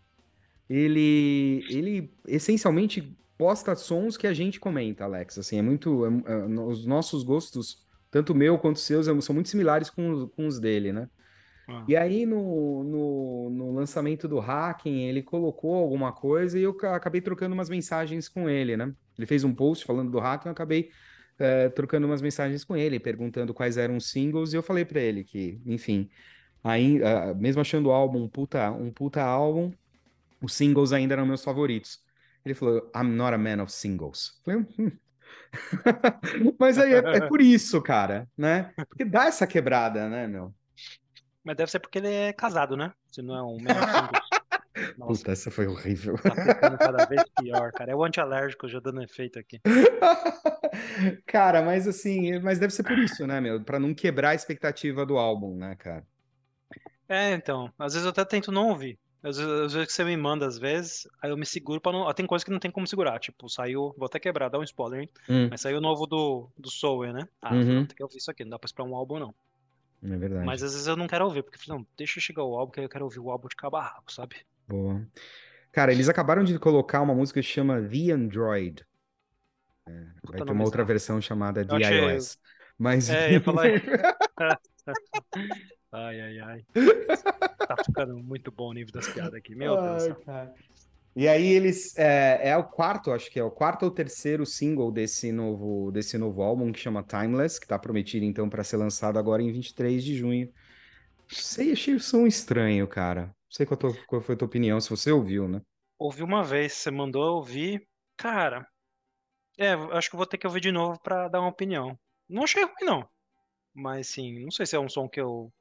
Ele, 0.67 1.63
ele 1.69 2.13
essencialmente 2.27 3.15
posta 3.38 3.75
sons 3.75 4.17
que 4.17 4.27
a 4.27 4.34
gente 4.34 4.59
comenta, 4.59 5.03
Alex. 5.03 5.38
Assim, 5.38 5.57
é 5.57 5.61
muito. 5.61 6.05
é- 6.05 6.32
é- 6.34 6.45
os 6.59 6.86
nossos 6.86 7.23
gostos, 7.23 7.86
tanto 8.11 8.34
o 8.34 8.36
meu 8.36 8.57
quanto 8.59 8.77
os 8.77 8.84
seus, 8.84 9.07
é- 9.07 9.21
são 9.21 9.34
muito 9.34 9.49
similares 9.49 9.89
com, 9.89 10.27
com 10.27 10.47
os 10.47 10.59
dele, 10.59 10.91
né? 10.91 11.07
Ah, 11.70 11.88
E 11.88 11.95
aí, 11.97 12.26
no, 12.26 12.84
no, 12.84 13.49
no 13.49 13.74
lançamento 13.74 14.28
do 14.28 14.39
Hacking, 14.39 15.03
ele 15.07 15.24
colocou 15.24 15.76
alguma 15.76 16.13
coisa 16.13 16.57
e 16.59 16.61
eu 16.63 16.74
ca- 16.76 16.95
acabei 16.95 17.20
trocando 17.22 17.53
umas 17.55 17.70
mensagens 17.70 18.30
com 18.30 18.47
ele, 18.49 18.78
né? 18.78 18.93
Ele 19.17 19.26
fez 19.28 19.43
um 19.43 19.53
post 19.55 19.86
falando 19.86 20.11
do 20.11 20.20
Hacking, 20.20 20.47
eu 20.49 20.51
acabei 20.51 20.91
eh, 21.39 21.70
trocando 21.70 22.05
umas 22.07 22.22
mensagens 22.22 22.63
com 22.63 22.78
ele, 22.78 22.99
perguntando 22.99 23.53
quais 23.53 23.76
eram 23.78 23.97
os 23.97 24.09
singles, 24.11 24.53
e 24.53 24.55
eu 24.57 24.63
falei 24.63 24.86
pra 24.86 24.99
ele 25.01 25.24
que, 25.24 25.59
enfim, 25.65 26.09
aí, 26.63 27.03
ah, 27.03 27.34
mesmo 27.36 27.61
achando 27.61 27.89
o 27.89 27.91
álbum 27.93 28.24
um 28.26 28.30
puta, 28.30 28.72
um 28.72 28.91
puta 28.93 29.22
álbum, 29.24 29.72
os 30.41 30.53
singles 30.53 30.91
ainda 30.93 31.15
eram 31.15 31.26
meus 31.26 31.43
favoritos. 31.43 31.99
Ele 32.45 32.55
falou, 32.55 32.91
I'm 32.95 33.09
not 33.15 33.34
a 33.36 33.38
man 33.38 33.61
of 33.63 33.72
singles. 33.72 34.41
Eu 34.47 34.65
Falei, 34.65 34.67
"Hum." 34.80 34.91
Mas 36.59 36.80
aí 36.80 36.93
é, 36.93 37.09
é 37.13 37.22
por 37.22 37.41
isso, 37.41 37.82
cara, 37.82 38.28
né? 38.38 38.74
Porque 38.89 39.05
dá 39.05 39.26
essa 39.26 39.47
quebrada, 39.47 40.09
né, 40.09 40.28
meu? 40.28 40.53
Mas 41.50 41.58
deve 41.58 41.72
ser 41.72 41.80
porque 41.80 41.97
ele 41.97 42.14
é 42.14 42.32
casado, 42.32 42.78
né? 42.78 42.93
Se 43.12 43.24
não 43.24 43.36
é 43.36 43.41
um 43.41 43.58
Singles. 43.58 44.30
Nossa, 45.00 45.14
Puta, 45.20 45.32
essa 45.32 45.50
foi 45.50 45.66
horrível. 45.66 46.16
tá 46.20 46.30
ficando 46.36 46.78
cada 46.78 47.06
vez 47.08 47.24
pior, 47.36 47.72
cara. 47.72 47.91
É 47.91 47.95
o 47.95 48.04
antialérgico 48.04 48.68
já 48.68 48.80
dando 48.80 49.02
efeito 49.02 49.39
aqui. 49.39 49.60
Cara, 51.26 51.64
mas 51.64 51.88
assim, 51.88 52.38
mas 52.39 52.60
deve 52.60 52.72
ser 52.72 52.84
por 52.84 52.97
isso, 53.00 53.26
né, 53.26 53.41
meu? 53.41 53.60
Pra 53.64 53.80
não 53.80 53.95
quebrar 53.95 54.30
a 54.30 54.36
expectativa 54.36 55.08
do 55.08 55.18
álbum, 55.18 55.56
né, 55.56 55.76
cara? 55.76 56.06
É, 57.10 57.34
então. 57.34 57.74
Às 57.80 57.93
vezes 57.93 58.06
eu 58.06 58.12
até 58.12 58.24
tento 58.24 58.52
não 58.52 58.70
ouvir. 58.70 59.00
Às 59.24 59.38
vezes, 59.38 59.88
que 59.88 59.91
você 59.91 60.04
me 60.04 60.16
manda, 60.16 60.45
às 60.45 60.60
vezes, 60.60 61.08
aí 61.20 61.32
eu 61.32 61.36
me 61.36 61.47
seguro 61.47 61.82
pra 61.82 61.91
não. 61.91 62.08
ah, 62.08 62.14
Tem 62.14 62.28
coisa 62.28 62.45
que 62.45 62.52
não 62.52 62.60
tem 62.60 62.70
como 62.70 62.86
segurar. 62.86 63.20
Tipo, 63.20 63.50
saiu. 63.50 63.93
Vou 63.97 64.06
até 64.06 64.20
quebrar, 64.20 64.50
dar 64.50 64.60
um 64.60 64.64
spoiler, 64.64 65.02
hein? 65.02 65.10
Hum, 65.28 65.47
Mas 65.50 65.62
saiu 65.62 65.80
o 65.80 65.82
novo 65.82 66.06
do, 66.06 66.47
do 66.56 66.70
Soul, 66.70 67.12
né? 67.12 67.28
Ah, 67.41 67.56
uhum, 67.56 67.74
não, 67.74 67.86
tem 67.88 67.97
que 67.97 68.04
ouvir 68.04 68.18
isso 68.18 68.30
aqui, 68.30 68.43
não 68.43 68.52
dá 68.52 68.60
pra 68.60 68.68
esperar 68.68 68.88
um 68.88 68.95
álbum, 68.95 69.18
não. 69.18 69.34
É 70.04 70.08
Mas 70.08 70.20
verdade. 70.20 70.64
às 70.64 70.74
vezes 70.74 70.88
eu 70.88 70.95
não 70.95 71.08
quero 71.08 71.26
ouvir, 71.26 71.43
porque 71.43 71.58
eu 71.70 71.76
não, 71.76 71.86
deixa 71.97 72.20
chegar 72.20 72.43
o 72.43 72.56
álbum, 72.58 72.72
que 72.72 72.80
aí 72.80 72.86
eu 72.86 72.89
quero 72.89 73.06
ouvir 73.06 73.20
o 73.20 73.30
álbum 73.30 73.47
de 73.47 73.56
cabo 73.56 73.78
a 73.78 73.84
rabo, 73.84 74.12
sabe? 74.12 74.38
Boa. 74.68 75.06
Cara, 75.72 75.91
eles 75.91 76.10
acabaram 76.10 76.43
de 76.43 76.58
colocar 76.58 77.02
uma 77.02 77.14
música 77.14 77.41
que 77.41 77.47
chama 77.47 77.82
The 77.82 78.12
Android. 78.12 78.86
Vai 79.86 80.22
Puta 80.22 80.45
ter 80.45 80.52
uma 80.52 80.64
outra 80.64 80.84
versão 80.84 81.22
chamada 81.22 81.62
Eu 81.62 81.68
The 81.68 81.76
achei. 81.76 82.16
iOS. 82.16 82.38
Mas. 82.78 83.10
É, 83.10 83.34
ia 83.34 83.41
falar. 83.41 83.66
Ai, 85.91 86.22
ai, 86.22 86.39
ai. 86.39 86.66
Tá 87.68 87.76
ficando 87.84 88.16
muito 88.18 88.52
bom 88.52 88.70
o 88.70 88.74
nível 88.74 88.93
das 88.93 89.08
piadas 89.08 89.34
aqui. 89.34 89.56
Meu 89.56 89.76
Deus 89.76 89.86
Ai, 89.86 90.00
céu. 90.02 90.16
cara. 90.24 90.54
E 91.16 91.28
aí 91.28 91.47
eles 91.47 91.97
é, 91.97 92.49
é 92.49 92.57
o 92.57 92.64
quarto, 92.64 93.12
acho 93.12 93.30
que 93.32 93.39
é 93.39 93.43
o 93.43 93.51
quarto 93.51 93.84
ou 93.84 93.91
terceiro 93.91 94.45
single 94.45 94.91
desse 94.91 95.32
novo 95.32 95.91
desse 95.91 96.18
novo 96.18 96.41
álbum 96.41 96.72
que 96.72 96.80
chama 96.80 97.03
Timeless, 97.03 97.60
que 97.60 97.68
tá 97.68 97.78
prometido 97.80 98.26
então 98.26 98.49
para 98.49 98.64
ser 98.64 98.78
lançado 98.78 99.20
agora 99.20 99.41
em 99.41 99.51
23 99.51 100.03
de 100.03 100.16
junho. 100.16 100.51
Sei, 101.30 101.72
achei 101.74 101.95
o 101.95 101.99
som 101.99 102.28
estranho, 102.28 102.88
cara. 102.88 103.28
Não 103.28 103.34
sei 103.51 103.66
qual, 103.66 103.76
a 103.78 103.80
tua- 103.82 103.95
qual 104.07 104.22
foi 104.22 104.36
a 104.36 104.38
tua 104.38 104.47
opinião, 104.47 104.80
se 104.82 104.89
você 104.89 105.12
ouviu, 105.12 105.47
né? 105.47 105.62
Ouvi 105.99 106.24
uma 106.24 106.43
vez, 106.43 106.74
você 106.74 106.89
mandou 106.91 107.36
ouvir. 107.38 107.88
Cara, 108.18 108.68
é, 109.60 109.74
acho 109.74 110.10
que 110.10 110.18
vou 110.18 110.26
ter 110.28 110.38
que 110.38 110.47
ouvir 110.47 110.62
de 110.62 110.72
novo 110.72 110.99
pra 111.01 111.28
dar 111.30 111.39
uma 111.41 111.49
opinião. 111.49 111.99
Não 112.30 112.43
achei 112.43 112.64
ruim, 112.64 112.74
não. 112.86 113.10
Mas, 113.74 114.10
sim, 114.10 114.43
não 114.43 114.51
sei 114.51 114.66
se 114.66 114.76
é 114.76 114.80
um 114.80 114.89
som 114.89 115.10
que 115.10 115.22
eu. 115.22 115.51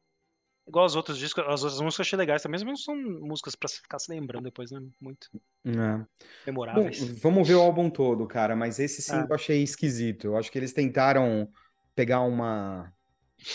Igual 0.68 0.84
os 0.84 0.94
outros 0.94 1.16
discos, 1.18 1.42
as 1.46 1.62
outras 1.62 1.80
músicas 1.80 1.98
eu 1.98 2.02
achei 2.08 2.18
legais 2.18 2.42
também, 2.42 2.60
mas 2.60 2.66
não 2.68 2.76
são 2.76 2.94
músicas 2.94 3.54
pra 3.54 3.68
se 3.68 3.80
ficar 3.80 3.98
se 3.98 4.10
lembrando 4.12 4.44
depois, 4.44 4.70
né? 4.70 4.80
Muito 5.00 5.28
É. 5.64 5.70
Bom, 5.72 6.06
memoráveis. 6.46 7.20
vamos 7.20 7.48
ver 7.48 7.54
o 7.54 7.60
álbum 7.62 7.88
todo, 7.88 8.26
cara, 8.26 8.54
mas 8.54 8.78
esse 8.78 9.00
sim 9.00 9.12
Ah, 9.14 9.26
eu 9.28 9.34
achei 9.34 9.62
esquisito. 9.62 10.26
Eu 10.26 10.36
acho 10.36 10.52
que 10.52 10.58
eles 10.58 10.72
tentaram 10.74 11.48
pegar 11.94 12.20
uma. 12.20 12.92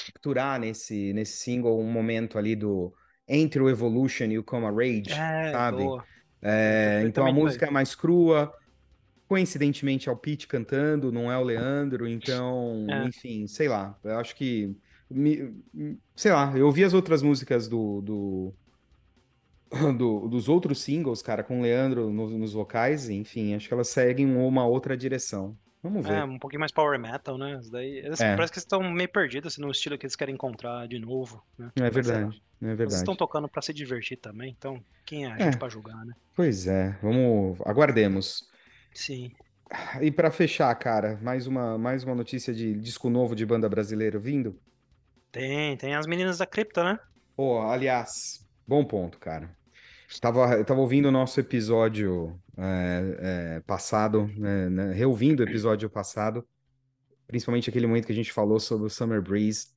capturar 0.07 0.59
nesse, 0.59 1.14
nesse 1.14 1.38
single 1.38 1.80
um 1.80 1.89
momento 1.89 2.38
ali 2.38 2.55
do. 2.55 2.91
entre 3.28 3.61
o 3.61 3.70
Evolution 3.70 4.26
e 4.26 4.39
o 4.39 4.43
Coma 4.43 4.72
Rage, 4.72 5.11
é, 5.11 5.51
sabe? 5.51 5.84
É, 6.41 7.03
então 7.05 7.26
a 7.26 7.32
música 7.32 7.68
é 7.68 7.70
mais 7.70 7.93
crua. 7.95 8.51
Coincidentemente 9.28 10.09
é 10.09 10.11
o 10.11 10.18
Pete 10.18 10.47
cantando, 10.47 11.11
não 11.11 11.32
é 11.32 11.38
o 11.38 11.43
Leandro, 11.43 12.07
então, 12.07 12.86
É. 12.89 13.05
enfim, 13.05 13.47
sei 13.47 13.68
lá. 13.70 13.97
Eu 14.03 14.18
acho 14.20 14.36
que. 14.36 14.76
Me- 15.14 15.97
sei 16.16 16.32
lá, 16.32 16.51
eu 16.57 16.66
ouvi 16.66 16.84
as 16.84 16.93
outras 16.93 17.22
músicas 17.22 17.68
do, 17.68 18.01
do, 18.01 18.53
do- 19.97 20.28
dos 20.28 20.47
outros 20.49 20.82
singles, 20.82 21.22
cara, 21.22 21.43
com 21.43 21.59
o 21.59 21.61
Leandro 21.64 22.09
nos, 22.11 22.32
nos 22.32 22.53
vocais, 22.53 23.09
enfim, 23.09 23.53
acho 23.55 23.68
que 23.68 23.74
elas 23.74 23.89
seguem 23.89 24.26
uma 24.36 24.66
outra 24.66 24.95
direção. 24.95 25.57
Vamos 25.82 26.05
É, 26.05 26.09
ver. 26.09 26.24
um 26.24 26.39
pouquinho 26.39 26.61
mais 26.61 26.72
power 26.72 26.97
metal, 26.97 27.38
né? 27.38 27.59
Isso 27.59 27.70
daí, 27.70 27.97
eles- 27.97 28.22
É, 28.22 28.36
parece 28.36 28.53
que 28.53 28.57
eles 28.57 28.64
estão 28.64 28.82
meio 28.91 29.09
perdidos 29.11 29.53
assim, 29.53 29.61
no 29.61 29.70
estilo 29.70 29.97
que 29.97 30.05
eles 30.05 30.16
querem 30.16 30.34
encontrar 30.34 30.88
de 30.88 30.97
novo, 30.97 31.43
né? 31.57 31.72
é 31.76 31.82
lá. 31.84 31.89
verdade, 31.89 32.24
é 32.24 32.28
Vocês 32.28 32.39
estão 32.61 32.76
verdade. 32.76 33.18
tocando 33.18 33.49
pra 33.49 33.61
se 33.61 33.74
divertir 33.74 34.18
também, 34.18 34.55
então 34.57 34.82
quem 35.05 35.26
é 35.26 35.32
a 35.32 35.38
gente 35.38 35.55
É, 35.55 35.57
pra 35.57 35.68
julgar, 35.68 36.05
né? 36.05 36.14
pois 36.34 36.68
é, 36.68 36.97
vamos, 37.01 37.59
aguardemos. 37.66 38.47
Sim. 38.93 39.32
E 40.01 40.09
para 40.11 40.30
fechar, 40.32 40.74
cara, 40.76 41.20
mais 41.22 41.47
uma, 41.47 41.78
mais 41.78 42.03
uma 42.05 42.14
notícia 42.16 42.53
de 42.53 42.76
disco 42.80 43.09
novo 43.09 43.36
de 43.36 43.45
banda 43.45 43.68
brasileira 43.68 44.18
vindo? 44.20 44.55
Tem, 45.34 45.76
tem 45.76 45.96
as 45.96 46.06
meninas 46.06 46.38
da 46.38 46.46
cripta, 46.46 46.84
né? 46.84 47.00
Pô, 47.36 47.60
aliás, 47.60 48.48
bom 48.68 48.86
ponto, 48.86 49.18
cara. 49.18 49.50
Tava, 50.22 50.54
eu 50.54 50.64
tava 50.64 50.80
ouvindo 50.80 51.08
o 51.08 51.12
nosso 51.12 51.40
episódio 51.40 52.40
é, 52.56 53.56
é, 53.56 53.60
passado, 53.62 54.28
né, 54.38 54.70
né, 54.70 54.94
reouvindo 54.94 55.42
o 55.42 55.46
episódio 55.46 55.90
passado, 55.90 56.48
principalmente 57.26 57.68
aquele 57.68 57.88
momento 57.88 58.06
que 58.06 58.12
a 58.12 58.16
gente 58.16 58.32
falou 58.32 58.60
sobre 58.60 58.86
o 58.86 58.92
Summer 58.92 59.24
Breeze, 59.24 59.70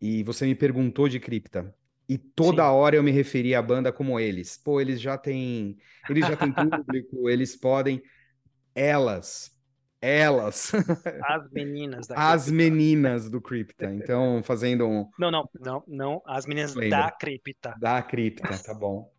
e 0.00 0.22
você 0.22 0.46
me 0.46 0.54
perguntou 0.54 1.10
de 1.10 1.20
cripta. 1.20 1.74
E 2.08 2.16
toda 2.16 2.62
Sim. 2.62 2.68
hora 2.70 2.96
eu 2.96 3.02
me 3.02 3.10
referia 3.10 3.58
à 3.58 3.62
banda 3.62 3.92
como 3.92 4.18
eles. 4.18 4.56
Pô, 4.56 4.80
eles 4.80 4.98
já 4.98 5.18
têm, 5.18 5.76
eles 6.08 6.26
já 6.26 6.36
têm 6.36 6.52
público, 6.56 7.28
eles 7.28 7.54
podem. 7.54 8.02
Elas, 8.74 9.52
elas, 10.00 10.72
As 11.20 11.50
meninas 11.50 12.06
da 12.06 12.16
as 12.16 12.50
cripta. 12.50 12.50
meninas 12.50 13.28
do 13.30 13.40
Cripta. 13.40 13.92
Então, 13.92 14.42
fazendo 14.42 14.86
um 14.88 15.10
Não, 15.18 15.30
não, 15.30 15.50
não, 15.60 15.84
não. 15.86 16.22
As 16.26 16.46
meninas 16.46 16.74
disclaimer 16.74 16.88
da 16.88 17.10
cripta. 17.12 17.74
da 17.74 18.02
Cripta, 18.02 18.58
tá 18.58 18.74
bom. 18.74 19.12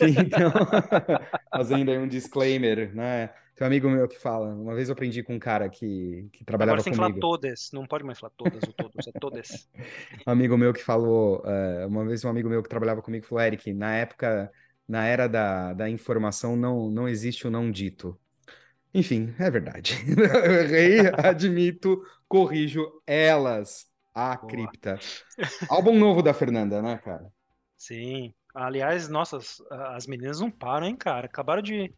Então, 0.00 0.52
fazendo 1.52 1.90
aí 1.90 1.98
um 1.98 2.08
disclaimer, 2.08 2.94
né? 2.94 3.28
Tem 3.54 3.64
um 3.64 3.68
amigo 3.68 3.88
meu 3.88 4.06
que 4.08 4.18
fala, 4.18 4.54
uma 4.54 4.74
vez 4.74 4.88
eu 4.88 4.92
aprendi 4.92 5.22
com 5.22 5.34
um 5.34 5.38
cara 5.38 5.68
que, 5.70 6.28
que 6.32 6.44
Agora 6.52 6.56
trabalhava 6.56 6.80
você 6.80 6.84
tem 6.84 6.92
que 6.92 6.96
falar 6.96 7.10
comigo. 7.10 7.18
todas. 7.18 7.70
Não 7.72 7.86
pode 7.86 8.04
mais 8.04 8.18
falar 8.18 8.32
todas 8.36 8.66
ou 8.66 8.72
todos, 8.74 9.06
é 9.06 9.12
todas. 9.12 9.68
Um 10.26 10.30
amigo 10.32 10.56
meu 10.58 10.72
que 10.72 10.82
falou, 10.82 11.42
é, 11.46 11.86
uma 11.86 12.04
vez 12.04 12.24
um 12.24 12.28
amigo 12.28 12.48
meu 12.48 12.62
que 12.62 12.68
trabalhava 12.68 13.02
comigo 13.02 13.26
falou, 13.26 13.42
Eric, 13.44 13.72
na 13.72 13.94
época, 13.96 14.50
na 14.88 15.06
era 15.06 15.28
da, 15.28 15.72
da 15.72 15.88
informação, 15.88 16.56
não, 16.56 16.90
não 16.90 17.08
existe 17.08 17.46
o 17.46 17.50
não 17.50 17.70
dito. 17.70 18.18
Enfim, 18.96 19.34
é 19.38 19.50
verdade. 19.50 19.94
Eu 20.08 20.54
errei, 20.62 21.00
admito, 21.22 22.02
corrijo 22.26 22.82
elas, 23.06 23.86
a 24.14 24.36
Boa. 24.36 24.48
cripta. 24.48 24.98
Álbum 25.68 25.98
novo 25.98 26.22
da 26.22 26.32
Fernanda, 26.32 26.80
né, 26.80 26.96
cara? 27.04 27.30
Sim. 27.76 28.32
Aliás, 28.54 29.06
nossas, 29.06 29.60
as 29.70 30.06
meninas 30.06 30.40
não 30.40 30.50
param, 30.50 30.86
hein, 30.86 30.96
cara? 30.96 31.26
Acabaram 31.26 31.60
de. 31.60 31.92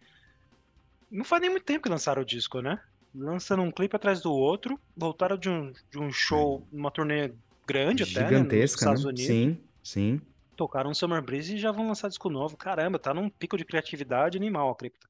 Não 1.09 1.25
faz 1.25 1.41
nem 1.41 1.51
muito 1.51 1.65
tempo 1.65 1.85
que 1.85 1.89
lançaram 1.89 2.23
o 2.23 2.25
disco, 2.25 2.61
né? 2.61 2.81
Lançando 3.15 3.63
um 3.63 3.71
clipe 3.71 3.95
atrás 3.95 4.21
do 4.21 4.33
outro. 4.33 4.77
Voltaram 4.97 5.39
de 5.39 5.49
um, 5.49 5.73
de 5.93 6.01
um 6.01 6.11
show, 6.11 6.67
uma 6.73 6.91
turnê 6.91 7.33
grande 7.65 8.03
até, 8.03 8.13
né? 8.13 8.23
Nos 8.23 8.31
Gigantesca, 8.31 8.81
Estados 8.81 9.05
né? 9.05 9.11
Unidos. 9.11 9.27
Sim, 9.27 9.59
sim. 9.85 10.21
Tocaram 10.57 10.93
Summer 10.93 11.23
Breeze 11.23 11.55
e 11.55 11.59
já 11.59 11.71
vão 11.71 11.87
lançar 11.87 12.09
disco 12.09 12.29
novo. 12.29 12.57
Caramba, 12.57 12.99
tá 12.99 13.15
num 13.15 13.31
pico 13.31 13.57
de 13.57 13.65
criatividade 13.65 14.37
animal 14.37 14.69
a 14.71 14.75
cripta. 14.75 15.07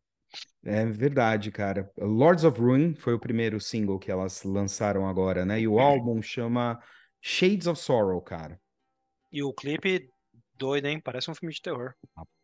É 0.65 0.85
verdade, 0.85 1.51
cara. 1.51 1.91
Lords 1.97 2.45
of 2.45 2.61
Ruin 2.61 2.95
foi 2.95 3.15
o 3.15 3.19
primeiro 3.19 3.61
single 3.61 3.99
que 3.99 4.11
elas 4.11 4.43
lançaram 4.43 5.09
agora, 5.09 5.45
né? 5.45 5.61
E 5.61 5.69
o 5.69 5.79
álbum 5.79 6.21
chama 6.21 6.79
Shades 7.21 7.67
of 7.67 7.81
Sorrow, 7.81 8.21
cara. 8.21 8.61
E 9.33 9.43
o 9.43 9.53
clipe, 9.53 10.09
doido, 10.57 10.87
hein? 10.87 11.01
Parece 11.01 11.31
um 11.31 11.35
filme 11.35 11.55
de 11.55 11.63
terror. 11.63 11.95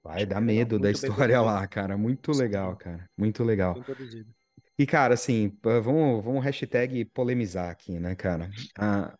Vai 0.03 0.26
dar 0.26 0.37
Legal, 0.37 0.43
medo 0.43 0.78
da 0.78 0.91
história 0.91 1.41
lá, 1.41 1.66
cara. 1.66 1.97
Muito 1.97 2.30
legal, 2.32 2.76
cara. 2.76 3.09
Muito 3.16 3.43
legal. 3.43 3.74
E, 4.78 4.87
cara, 4.87 5.14
assim, 5.14 5.57
vamos, 5.62 6.24
vamos 6.24 6.45
hashtag 6.45 7.05
polemizar 7.07 7.70
aqui, 7.70 7.99
né, 7.99 8.14
cara? 8.14 8.51
A, 8.78 9.14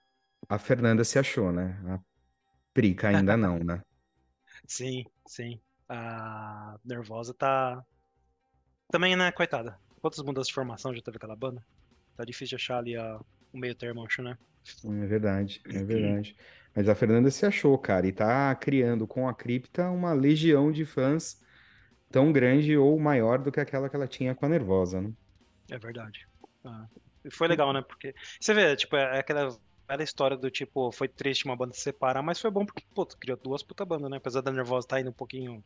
a 0.49 0.59
Fernanda 0.59 1.05
se 1.05 1.19
achou, 1.19 1.53
né? 1.53 1.81
A 1.87 2.01
Prica 2.73 3.09
ainda 3.09 3.37
não, 3.37 3.59
né? 3.59 3.81
Sim, 4.67 5.05
sim. 5.27 5.61
A 5.89 6.77
Nervosa 6.85 7.35
tá. 7.35 7.85
Também, 8.95 9.17
né, 9.17 9.33
coitada. 9.33 9.77
Quantas 10.01 10.23
mudanças 10.23 10.47
de 10.47 10.55
formação 10.55 10.95
já 10.95 11.03
teve 11.03 11.17
aquela 11.17 11.35
banda? 11.35 11.61
Tá 12.17 12.25
difícil 12.25 12.57
de 12.57 12.63
achar 12.63 12.79
ali 12.79 12.95
a... 12.97 13.19
o 13.53 13.59
meio 13.59 13.75
termo, 13.75 14.05
acho, 14.07 14.23
né? 14.23 14.39
É 14.85 15.07
verdade, 15.07 15.61
é 15.69 15.83
verdade. 15.83 16.37
Mas 16.73 16.89
a 16.89 16.95
Fernanda 16.95 17.29
se 17.29 17.45
achou, 17.45 17.77
cara, 17.77 18.07
e 18.07 18.13
tá 18.13 18.55
criando 18.55 19.05
com 19.05 19.27
a 19.29 19.35
Cripta 19.35 19.91
uma 19.91 20.13
legião 20.13 20.71
de 20.71 20.85
fãs 20.85 21.41
tão 22.11 22.33
grande 22.33 22.77
ou 22.77 23.01
maior 23.01 23.39
do 23.43 23.53
que 23.53 23.61
aquela 23.61 23.91
que 23.91 23.97
ela 23.97 24.09
tinha 24.09 24.35
com 24.35 24.47
a 24.47 24.49
Nervosa, 24.49 25.01
né? 25.01 25.13
É 25.71 25.79
verdade. 25.79 26.27
Ah, 26.65 26.87
E 27.25 27.31
foi 27.31 27.49
legal, 27.49 27.73
né? 27.73 27.83
Porque 27.83 28.15
você 28.41 28.55
vê, 28.55 28.77
tipo, 28.77 28.97
é 28.97 29.19
aquela 29.19 29.49
velha 29.89 30.03
história 30.03 30.37
do 30.37 30.51
tipo, 30.51 30.91
foi 30.93 31.09
triste 31.09 31.45
uma 31.45 31.57
banda 31.57 31.75
se 31.75 31.81
separar, 31.81 32.23
mas 32.23 32.41
foi 32.41 32.51
bom 32.51 32.65
porque, 32.65 32.85
pô, 32.95 33.07
criou 33.07 33.39
duas 33.43 33.63
puta 33.63 33.85
bandas, 33.85 34.11
né? 34.11 34.17
Apesar 34.19 34.41
da 34.41 34.53
Nervosa 34.53 34.87
tá 34.87 35.01
indo 35.01 35.11
um 35.11 35.13
pouquinho, 35.13 35.55
um 35.57 35.65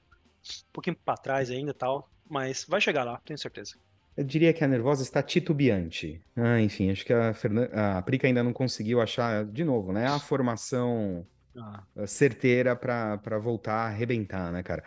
pouquinho 0.72 0.96
pra 1.04 1.16
trás 1.16 1.50
ainda 1.50 1.70
e 1.70 1.74
tal, 1.74 2.10
mas 2.30 2.64
vai 2.68 2.80
chegar 2.80 3.04
lá, 3.04 3.20
tenho 3.24 3.38
certeza. 3.38 3.76
Eu 4.16 4.24
diria 4.24 4.52
que 4.52 4.64
a 4.64 4.68
Nervosa 4.68 5.02
está 5.02 5.22
titubeante. 5.22 6.20
Ah, 6.36 6.60
enfim, 6.60 6.90
acho 6.90 7.04
que 7.04 7.12
a, 7.12 7.32
Fernan... 7.32 7.68
a 7.72 8.02
Prica 8.02 8.26
ainda 8.26 8.42
não 8.42 8.52
conseguiu 8.52 9.00
achar, 9.00 9.44
de 9.46 9.64
novo, 9.64 9.92
né? 9.92 10.06
A 10.08 10.18
formação 10.18 11.26
Ah, 11.56 11.86
eh, 11.96 12.06
certeira 12.06 12.76
para 12.76 13.38
voltar 13.38 13.74
a 13.74 13.86
arrebentar, 13.88 14.52
né, 14.52 14.62
cara? 14.62 14.84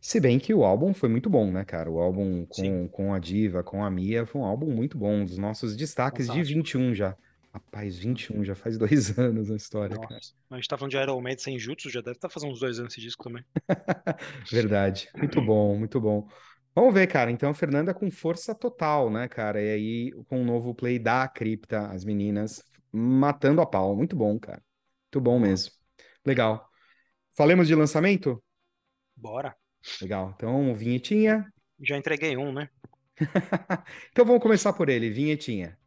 Se 0.00 0.20
bem 0.20 0.38
que 0.38 0.54
o 0.54 0.64
álbum 0.64 0.94
foi 0.94 1.08
muito 1.08 1.30
bom, 1.30 1.50
né, 1.52 1.64
cara? 1.64 1.90
O 1.90 1.98
álbum 2.00 2.46
sim, 2.52 2.86
com, 2.88 2.88
com 2.88 3.14
a 3.14 3.18
Diva, 3.18 3.62
com 3.64 3.84
a 3.84 3.90
Mia, 3.90 4.26
foi 4.26 4.40
um 4.40 4.44
álbum 4.44 4.70
muito 4.74 4.98
bom, 4.98 5.22
um 5.22 5.24
dos 5.24 5.38
nossos 5.38 5.76
destaques 5.76 6.30
de 6.30 6.44
fantástico. 6.44 6.44
21 6.44 6.94
já. 6.94 7.16
Rapaz, 7.52 7.96
21 7.98 8.44
já 8.44 8.54
faz 8.54 8.76
dois 8.78 9.16
anos 9.18 9.48
na 9.50 9.56
história, 9.56 9.98
cara. 9.98 10.14
Nossa. 10.16 10.34
A 10.50 10.56
gente 10.56 10.68
tá 10.68 10.76
falando 10.78 10.90
de 10.92 10.98
Iron 10.98 11.20
Maiden 11.20 11.42
sem 11.42 11.58
Jutsu, 11.58 11.90
já 11.90 12.00
deve 12.00 12.16
estar 12.16 12.28
fazendo 12.28 12.52
uns 12.52 12.60
dois 12.60 12.78
anos 12.78 12.92
esse 12.92 13.00
disco 13.00 13.24
também. 13.24 13.44
Verdade. 14.50 15.08
Muito 15.16 15.40
bom, 15.40 15.76
muito 15.78 16.00
bom. 16.00 16.28
Vamos 16.74 16.92
ver, 16.92 17.06
cara. 17.06 17.30
Então, 17.30 17.50
a 17.50 17.54
Fernanda 17.54 17.94
com 17.94 18.10
força 18.10 18.54
total, 18.54 19.08
né, 19.08 19.28
cara? 19.28 19.62
E 19.62 19.70
aí, 19.70 20.12
com 20.28 20.42
o 20.42 20.44
novo 20.44 20.74
play 20.74 20.98
da 20.98 21.28
Cripta, 21.28 21.86
as 21.86 22.04
meninas 22.04 22.64
matando 22.90 23.60
a 23.60 23.66
pau. 23.66 23.94
Muito 23.94 24.16
bom, 24.16 24.38
cara. 24.38 24.60
Muito 25.04 25.20
bom 25.20 25.38
mesmo. 25.38 25.72
Legal. 26.26 26.68
Falemos 27.36 27.68
de 27.68 27.74
lançamento? 27.76 28.42
Bora. 29.14 29.56
Legal. 30.02 30.32
Então, 30.34 30.74
vinhetinha. 30.74 31.46
Já 31.80 31.96
entreguei 31.96 32.36
um, 32.36 32.52
né? 32.52 32.68
Então, 34.10 34.24
vamos 34.24 34.42
começar 34.42 34.72
por 34.72 34.88
ele, 34.88 35.10
vinhetinha. 35.10 35.78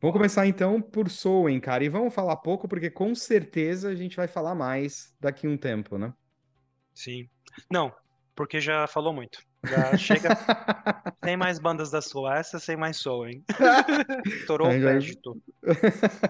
Vamos 0.00 0.14
começar 0.14 0.46
então 0.46 0.80
por 0.80 1.08
Soen, 1.08 1.58
cara. 1.58 1.82
E 1.82 1.88
vamos 1.88 2.14
falar 2.14 2.36
pouco, 2.36 2.68
porque 2.68 2.90
com 2.90 3.14
certeza 3.14 3.88
a 3.88 3.94
gente 3.94 4.16
vai 4.16 4.28
falar 4.28 4.54
mais 4.54 5.16
daqui 5.18 5.46
a 5.46 5.50
um 5.50 5.56
tempo, 5.56 5.98
né? 5.98 6.12
Sim. 6.94 7.28
Não, 7.70 7.92
porque 8.38 8.60
já 8.60 8.86
falou 8.86 9.12
muito. 9.12 9.40
Já 9.64 9.96
chega 9.98 10.28
sem 11.24 11.36
mais 11.36 11.58
bandas 11.58 11.90
da 11.90 12.00
Suécia, 12.00 12.60
sem 12.60 12.76
mais 12.76 12.96
Soen. 12.96 13.42
Estourou 14.24 14.68
Aí 14.68 14.78
o 14.78 14.80
crédito. 14.80 15.42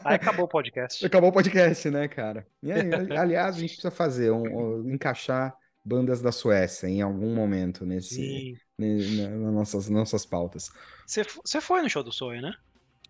Aí 0.02 0.14
acabou 0.14 0.46
o 0.46 0.48
podcast. 0.48 1.04
Acabou 1.04 1.28
o 1.28 1.32
podcast, 1.34 1.90
né, 1.90 2.08
cara? 2.08 2.46
E 2.62 2.72
aí, 2.72 2.80
aliás, 3.14 3.56
a 3.56 3.60
gente 3.60 3.72
precisa 3.72 3.90
fazer 3.90 4.30
um, 4.30 4.42
um- 4.42 4.90
encaixar 4.90 5.54
bandas 5.84 6.22
da 6.22 6.32
Suécia 6.32 6.86
em 6.86 7.02
algum 7.02 7.34
momento 7.34 7.84
nesse, 7.84 8.58
na- 8.78 9.28
nas 9.28 9.52
nossas, 9.52 9.88
nossas 9.90 10.24
pautas. 10.24 10.70
Você 11.06 11.60
foi 11.60 11.82
no 11.82 11.90
show 11.90 12.02
do 12.02 12.10
Soen, 12.10 12.40
né? 12.40 12.54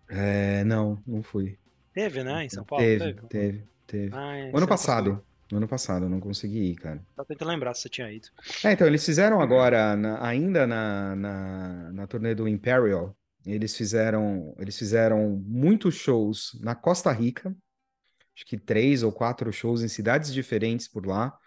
É, 0.09 0.65
não, 0.65 1.01
não 1.07 1.23
fui. 1.23 1.57
Teve, 1.93 2.21
né? 2.21 2.43
Em 2.43 2.49
São 2.49 2.65
Paulo? 2.65 2.83
Teve, 2.83 3.13
teve, 3.29 3.63
teve. 3.87 4.09
Ah, 4.13 4.35
é, 4.35 4.51
ano 4.53 4.67
passado. 4.67 5.23
No 5.51 5.57
ano 5.57 5.67
passado, 5.67 6.05
eu 6.05 6.09
não 6.09 6.19
consegui 6.19 6.71
ir, 6.71 6.75
cara. 6.75 7.05
Tá 7.15 7.23
tentando 7.23 7.49
lembrar 7.49 7.75
se 7.75 7.83
você 7.83 7.89
tinha 7.89 8.11
ido. 8.11 8.29
É, 8.63 8.71
então, 8.73 8.87
eles 8.87 9.05
fizeram 9.05 9.41
agora, 9.41 9.95
na- 9.95 10.25
ainda 10.25 10.67
na, 10.67 11.15
na, 11.15 11.91
na 11.93 12.07
turnê 12.07 12.35
do 12.35 12.47
Imperial, 12.47 13.15
eles 13.45 13.75
fizeram, 13.75 14.53
eles 14.59 14.77
fizeram 14.77 15.29
muitos 15.45 15.95
shows 15.95 16.57
na 16.61 16.75
Costa 16.75 17.11
Rica, 17.11 17.55
acho 18.35 18.45
que 18.45 18.57
três 18.57 19.03
ou 19.03 19.11
quatro 19.11 19.51
shows 19.53 19.83
em 19.83 19.89
cidades 19.89 20.33
diferentes 20.33 20.87
por 20.87 21.05
lá. 21.07 21.37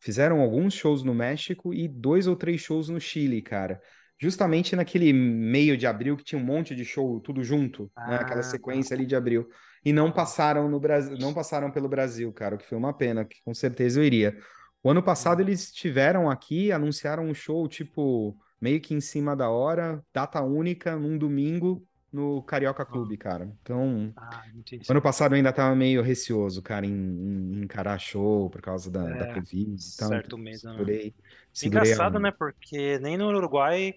Fizeram 0.00 0.40
alguns 0.40 0.74
shows 0.74 1.02
no 1.04 1.14
México 1.14 1.74
e 1.74 1.88
dois 1.88 2.26
ou 2.28 2.36
três 2.36 2.60
shows 2.60 2.88
no 2.88 3.00
Chile, 3.00 3.42
cara. 3.42 3.80
Justamente 4.20 4.76
naquele 4.76 5.12
meio 5.12 5.76
de 5.76 5.86
abril 5.86 6.16
que 6.16 6.24
tinha 6.24 6.40
um 6.40 6.44
monte 6.44 6.74
de 6.76 6.84
show 6.84 7.20
tudo 7.20 7.44
junto, 7.44 7.90
né? 8.04 8.18
Aquela 8.20 8.42
Ah, 8.42 8.42
sequência 8.42 8.94
ali 8.94 9.06
de 9.06 9.16
abril. 9.16 9.48
E 9.84 9.92
não 9.92 10.12
passaram 10.12 10.68
no 10.68 10.78
Brasil, 10.78 11.16
não 11.18 11.34
passaram 11.34 11.70
pelo 11.70 11.88
Brasil, 11.88 12.32
cara, 12.32 12.54
o 12.54 12.58
que 12.58 12.66
foi 12.66 12.78
uma 12.78 12.92
pena, 12.96 13.24
que 13.24 13.42
com 13.44 13.52
certeza 13.54 14.00
eu 14.00 14.04
iria. 14.04 14.38
O 14.82 14.90
ano 14.90 15.02
passado 15.02 15.40
Uhum. 15.40 15.42
eles 15.42 15.64
estiveram 15.64 16.30
aqui, 16.30 16.70
anunciaram 16.72 17.24
um 17.26 17.34
show 17.34 17.66
tipo 17.68 18.36
meio 18.60 18.80
que 18.80 18.94
em 18.94 19.00
cima 19.00 19.34
da 19.36 19.50
hora, 19.50 20.04
data 20.14 20.40
única, 20.42 20.96
num 20.96 21.18
domingo 21.18 21.86
no 22.12 22.42
Carioca 22.44 22.84
Clube, 22.86 23.16
cara. 23.16 23.44
Então, 23.62 24.14
Ah, 24.16 24.42
ano 24.88 25.02
passado 25.02 25.32
eu 25.34 25.36
ainda 25.36 25.52
tava 25.52 25.74
meio 25.76 26.02
receoso, 26.02 26.62
cara, 26.62 26.86
em, 26.86 26.92
em 26.92 27.62
encarar 27.64 27.98
show 27.98 28.50
por 28.50 28.60
causa 28.62 28.90
da, 28.90 29.14
da 29.14 29.26
É, 29.26 29.26
Covid 29.26 29.88
e 29.88 29.92
tal. 29.92 30.16
certo 30.16 30.38
então 30.38 30.38
mesmo, 30.38 30.72
né? 30.72 30.92
segurei, 30.92 31.16
segurei 31.52 31.92
a 31.94 32.00
Engraçado, 32.00 32.18
onda. 32.18 32.20
né? 32.20 32.32
Porque 32.32 32.98
nem 33.00 33.16
no 33.18 33.26
Uruguai, 33.28 33.94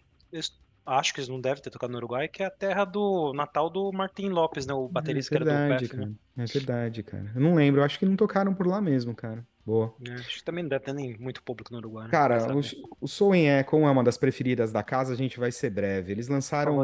acho 0.85 1.13
que 1.13 1.19
eles 1.19 1.29
não 1.29 1.41
devem 1.41 1.61
ter 1.63 1.69
tocado 1.69 1.91
no 1.91 1.97
Uruguai, 1.97 2.27
que 2.27 2.43
é 2.43 2.45
a 2.47 2.51
terra 2.51 2.85
do 2.85 3.33
natal 3.33 3.69
do 3.69 3.91
Martin 3.91 4.29
Lopes, 4.29 4.65
né? 4.65 4.73
O 4.73 4.89
É 4.89 4.89
baterista 4.89 5.31
que 5.31 5.37
era 5.37 5.45
do 5.45 5.57
verdade, 5.57 5.59
PF, 5.59 5.97
né? 5.97 6.03
cara. 6.03 6.11
É 6.37 6.45
verdade, 6.45 7.03
cara. 7.03 7.31
Eu 7.35 7.41
não 7.41 7.55
lembro, 7.55 7.81
eu 7.81 7.85
acho 7.85 7.97
que 7.99 8.05
não 8.05 8.15
tocaram 8.15 8.53
por 8.53 8.67
lá 8.67 8.81
mesmo, 8.81 9.15
cara. 9.15 9.45
Boa. 9.65 9.95
É, 10.07 10.13
acho 10.13 10.37
que 10.37 10.43
também 10.43 10.63
não 10.63 10.69
deve 10.69 10.83
ter 10.85 10.93
nem 10.93 11.17
muito 11.17 11.41
público 11.43 11.71
no 11.71 11.79
Uruguai, 11.79 12.07
né? 12.07 12.11
Cara, 12.11 12.55
o, 12.55 12.59
o 13.01 13.07
Soen 13.07 13.49
é, 13.49 13.63
como 13.63 13.87
é 13.87 13.91
uma 13.91 14.03
das 14.03 14.17
preferidas 14.17 14.71
da 14.71 14.83
casa, 14.83 15.13
a 15.13 15.15
gente 15.15 15.39
vai 15.39 15.51
ser 15.51 15.69
breve. 15.69 16.11
Eles 16.11 16.27
lançaram. 16.27 16.83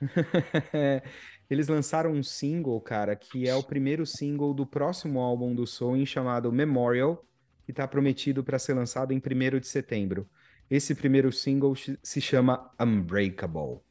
Eles 1.48 1.68
lançaram 1.68 2.12
um 2.12 2.22
single, 2.22 2.80
cara, 2.80 3.14
que 3.14 3.46
é 3.46 3.54
o 3.54 3.62
primeiro 3.62 4.06
single 4.06 4.54
do 4.54 4.66
próximo 4.66 5.20
álbum 5.20 5.54
do 5.54 5.66
Soen, 5.66 6.06
chamado 6.06 6.50
Memorial, 6.50 7.22
que 7.66 7.72
tá 7.72 7.86
prometido 7.86 8.42
para 8.42 8.58
ser 8.58 8.74
lançado 8.74 9.12
em 9.12 9.20
1º 9.20 9.60
de 9.60 9.66
setembro. 9.68 10.28
Esse 10.70 10.94
primeiro 10.94 11.30
single 11.32 11.74
se 12.02 12.20
chama 12.20 12.70
Unbreakable. 12.80 13.60
O 13.60 13.82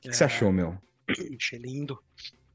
que, 0.00 0.08
que 0.08 0.16
você 0.16 0.24
É. 0.24 0.26
achou, 0.26 0.50
meu? 0.52 0.78
Achei 1.38 1.58
lindo. 1.58 1.98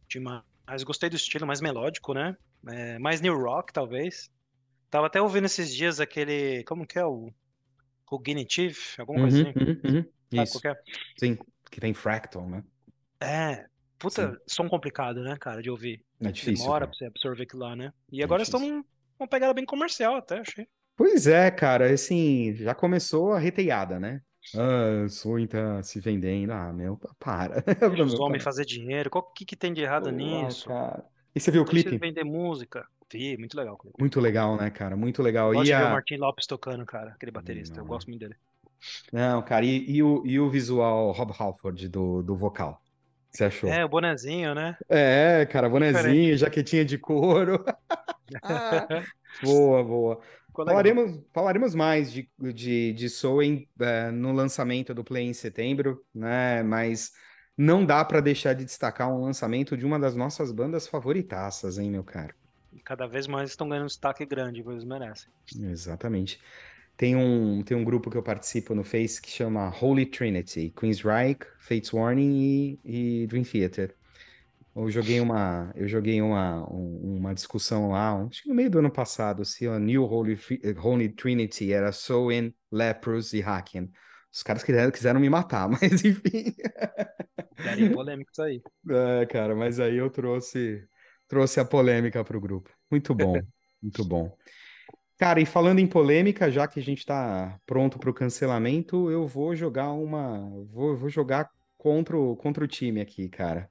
Demais. 0.09 0.43
Gostei 0.83 1.09
do 1.09 1.15
estilo 1.15 1.45
mais 1.45 1.61
melódico, 1.61 2.13
né? 2.13 2.35
É, 2.67 2.97
mais 2.99 3.21
new 3.21 3.37
rock, 3.37 3.71
talvez. 3.71 4.29
Tava 4.89 5.07
até 5.07 5.21
ouvindo 5.21 5.45
esses 5.45 5.73
dias 5.73 5.99
aquele. 5.99 6.63
Como 6.63 6.85
que 6.87 6.97
é 6.97 7.05
o. 7.05 7.31
Cognitive? 8.05 8.77
Alguma 8.97 9.21
coisa 9.21 9.43
Uhum, 9.43 9.49
assim. 9.49 9.59
uhum, 9.59 9.95
uhum. 10.31 10.43
Isso, 10.43 10.61
que 10.61 10.75
sim, 11.17 11.37
que 11.69 11.79
tem 11.79 11.93
Fractal, 11.93 12.49
né? 12.49 12.63
é? 13.19 13.27
É. 13.53 13.65
Puta, 13.99 14.39
som 14.47 14.69
complicado, 14.69 15.21
né, 15.23 15.35
cara, 15.39 15.61
de 15.61 15.69
ouvir. 15.71 16.03
É 16.21 16.31
difícil, 16.31 16.63
Demora 16.63 16.81
cara. 16.85 16.87
pra 16.91 16.97
você 16.97 17.05
absorver 17.05 17.43
aquilo 17.43 17.63
lá, 17.63 17.75
né? 17.75 17.91
E 18.11 18.21
É 18.21 18.23
agora 18.23 18.43
estão 18.43 18.59
difícil. 18.59 18.85
uma 19.19 19.27
pegada 19.27 19.53
bem 19.53 19.65
comercial, 19.65 20.15
até, 20.15 20.39
achei. 20.39 20.67
Pois 20.97 21.27
é, 21.27 21.51
cara, 21.51 21.93
assim, 21.93 22.53
já 22.55 22.75
começou 22.75 23.33
a 23.33 23.39
reteada, 23.39 23.99
né? 23.99 24.21
Ah, 24.55 25.03
o 25.05 25.09
Soen 25.09 25.47
tá 25.47 25.83
se 25.83 25.99
vendendo. 25.99 26.51
Ah, 26.53 26.73
meu, 26.73 26.97
para. 27.19 27.63
Os 28.05 28.19
homens 28.19 28.43
fazer 28.43 28.65
dinheiro. 28.65 29.09
Qual 29.09 29.23
que, 29.33 29.45
que 29.45 29.55
tem 29.55 29.73
de 29.73 29.81
errado 29.81 30.11
Pô, 30.11 30.11
nisso? 30.11 30.65
cara. 30.65 31.05
E 31.35 31.39
você 31.39 31.51
viu 31.51 31.63
o 31.63 31.65
clipe? 31.65 31.99
vender 31.99 32.23
música. 32.23 32.87
Vi, 33.11 33.37
muito 33.37 33.55
legal 33.57 33.75
o 33.75 33.77
clipe. 33.77 33.97
Muito 33.99 34.19
legal, 34.19 34.57
né, 34.57 34.69
cara? 34.71 34.95
Muito 34.97 35.21
legal. 35.23 35.53
Gosto 35.53 35.71
E 35.71 35.73
ver 35.75 35.83
o 35.83 35.89
a... 35.89 35.89
Martin 35.89 36.15
Lopes 36.15 36.47
tocando, 36.47 36.85
cara, 36.85 37.11
aquele 37.11 37.33
baterista. 37.33 37.81
Eu 37.81 37.85
Não, 37.85 37.93
gosto 37.93 38.07
muito 38.07 38.21
dele. 38.21 38.37
não, 39.11 39.41
cara, 39.43 39.65
e, 39.65 39.89
e 39.89 40.03
o, 40.03 40.25
e 40.25 40.39
o 40.39 40.49
visual 40.49 41.11
Rob 41.11 41.31
Halford 41.37 41.87
do, 41.89 42.21
do 42.23 42.35
vocal? 42.35 42.81
Você 43.31 43.45
achou? 43.45 43.79
É, 43.79 43.85
o 43.85 43.89
bonezinho, 43.89 44.55
né? 44.55 44.77
É, 44.89 45.45
cara, 45.47 45.69
Diferente. 45.79 46.21
bonezinho, 46.23 46.37
jaquetinha 46.37 46.85
de 46.85 46.97
couro. 46.97 47.63
Boa, 49.41 49.83
boa. 49.83 50.21
Falaremos, 50.65 51.19
falaremos 51.33 51.75
mais 51.75 52.11
de, 52.11 52.29
de, 52.39 52.93
de 52.93 53.09
Soen 53.09 53.67
eh, 53.79 54.11
no 54.11 54.31
lançamento 54.31 54.93
do 54.93 55.03
Play 55.03 55.25
em 55.27 55.33
setembro, 55.33 56.03
né? 56.13 56.63
Mas 56.63 57.11
não 57.57 57.85
dá 57.85 58.03
pra 58.03 58.19
deixar 58.19 58.53
de 58.53 58.65
destacar 58.65 59.11
um 59.11 59.21
lançamento 59.21 59.77
de 59.77 59.85
uma 59.85 59.99
das 59.99 60.15
nossas 60.15 60.51
bandas 60.51 60.87
favoritaças, 60.87 61.77
hein, 61.77 61.91
meu 61.91 62.03
caro? 62.03 62.35
E 62.73 62.79
cada 62.79 63.07
vez 63.07 63.27
mais 63.27 63.49
estão 63.49 63.67
ganhando 63.67 63.87
destaque 63.87 64.25
grande, 64.25 64.63
eles 64.67 64.83
merecem. 64.83 65.29
Exatamente. 65.59 66.39
Tem 66.95 67.15
um, 67.15 67.61
tem 67.63 67.77
um 67.77 67.83
grupo 67.83 68.09
que 68.09 68.17
eu 68.17 68.23
participo 68.23 68.73
no 68.73 68.83
Face 68.83 69.21
que 69.21 69.29
chama 69.29 69.71
Holy 69.81 70.05
Trinity, 70.05 70.73
Queensryche, 70.75 71.47
Fates 71.59 71.93
Warning 71.93 72.79
e, 72.83 73.21
e 73.23 73.27
Dream 73.27 73.43
Theater. 73.43 73.95
Eu 74.77 74.89
joguei 74.91 75.19
uma, 75.19 75.71
eu 75.75 75.87
joguei 75.87 76.21
uma, 76.21 76.63
um- 76.71 77.17
uma 77.17 77.33
discussão 77.33 77.89
lá, 77.91 78.23
acho 78.25 78.43
que 78.43 78.49
no 78.49 78.55
meio 78.55 78.69
do 78.69 78.79
ano 78.79 78.91
passado, 78.91 79.43
se 79.45 79.67
a 79.67 79.79
New 79.79 80.03
Holy, 80.03 80.35
Fi- 80.37 80.61
Holy 80.79 81.09
Trinity 81.09 81.73
era 81.73 81.91
Soen, 81.91 82.55
Leprous 82.71 83.33
e 83.33 83.41
Haken. 83.41 83.91
Os 84.33 84.43
caras 84.43 84.63
quiseram, 84.63 84.91
quiseram 84.91 85.19
me 85.19 85.29
matar, 85.29 85.67
mas 85.69 86.03
enfim. 86.05 86.55
Daria 87.57 87.87
polêmica 87.89 88.31
isso 88.31 88.41
aí. 88.41 88.63
É, 88.89 89.25
cara, 89.25 89.53
mas 89.55 89.79
aí 89.81 89.95
eu 89.97 90.09
trouxe, 90.09 90.87
trouxe 91.27 91.59
a 91.59 91.65
polêmica 91.65 92.23
para 92.23 92.37
o 92.37 92.41
grupo. 92.41 92.69
Muito 92.89 93.13
bom, 93.13 93.45
muito 93.81 94.05
bom. 94.05 94.37
Cara, 95.17 95.41
e 95.41 95.45
falando 95.45 95.79
em 95.79 95.87
polêmica, 95.87 96.51
já 96.51 96.67
que 96.67 96.79
a 96.79 96.83
gente 96.83 96.99
está 96.99 97.59
pronto 97.65 97.99
para 97.99 98.09
o 98.09 98.13
cancelamento, 98.13 99.11
eu 99.11 99.27
vou 99.27 99.55
jogar 99.55 99.91
uma, 99.93 100.39
vou, 100.67 100.95
vou 100.97 101.09
jogar 101.09 101.49
contra 101.77 102.17
o, 102.17 102.35
contra 102.37 102.63
o 102.63 102.67
time 102.67 103.01
aqui, 103.01 103.29
cara. 103.29 103.69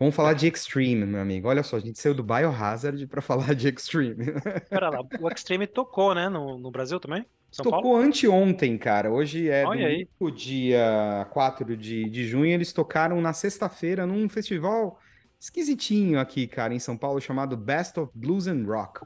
Vamos 0.00 0.14
falar 0.14 0.32
de 0.32 0.48
Extreme, 0.48 1.04
meu 1.04 1.20
amigo. 1.20 1.46
Olha 1.46 1.62
só, 1.62 1.76
a 1.76 1.80
gente 1.80 2.00
saiu 2.00 2.14
do 2.14 2.22
Biohazard 2.24 3.06
para 3.06 3.20
falar 3.22 3.54
de 3.54 3.68
Extreme. 3.68 4.32
Pera 4.70 4.88
lá, 4.88 5.02
o 5.20 5.28
Extreme 5.28 5.66
tocou, 5.66 6.14
né? 6.14 6.26
No, 6.30 6.58
no 6.58 6.70
Brasil 6.70 6.98
também? 6.98 7.26
São 7.50 7.64
Paulo? 7.64 7.82
Tocou 7.82 7.96
anteontem, 7.98 8.78
cara. 8.78 9.12
Hoje 9.12 9.50
é 9.50 9.62
domingo, 9.62 10.30
dia 10.34 11.26
4 11.30 11.76
de, 11.76 12.08
de 12.08 12.26
junho. 12.26 12.50
Eles 12.50 12.72
tocaram 12.72 13.20
na 13.20 13.34
sexta-feira 13.34 14.06
num 14.06 14.26
festival 14.26 14.98
esquisitinho 15.38 16.18
aqui, 16.18 16.46
cara, 16.46 16.72
em 16.72 16.78
São 16.78 16.96
Paulo, 16.96 17.20
chamado 17.20 17.54
Best 17.56 17.98
of 18.00 18.10
Blues 18.14 18.46
and 18.46 18.64
Rock. 18.66 19.00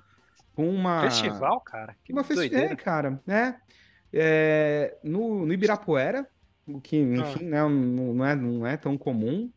Com 0.54 0.68
uma. 0.68 1.02
Festival, 1.02 1.60
cara? 1.62 1.96
Que 2.04 2.12
Uma 2.12 2.22
festi- 2.22 2.48
doideira. 2.50 2.72
É, 2.72 2.76
cara, 2.76 3.20
né? 3.26 3.56
É, 4.12 4.96
no, 5.02 5.44
no 5.44 5.52
Ibirapuera, 5.52 6.24
o 6.68 6.80
que, 6.80 6.96
enfim, 6.96 7.46
né, 7.46 7.60
não, 7.62 7.68
não 8.14 8.24
é, 8.24 8.36
não 8.36 8.64
é 8.64 8.76
tão 8.76 8.96
comum. 8.96 9.50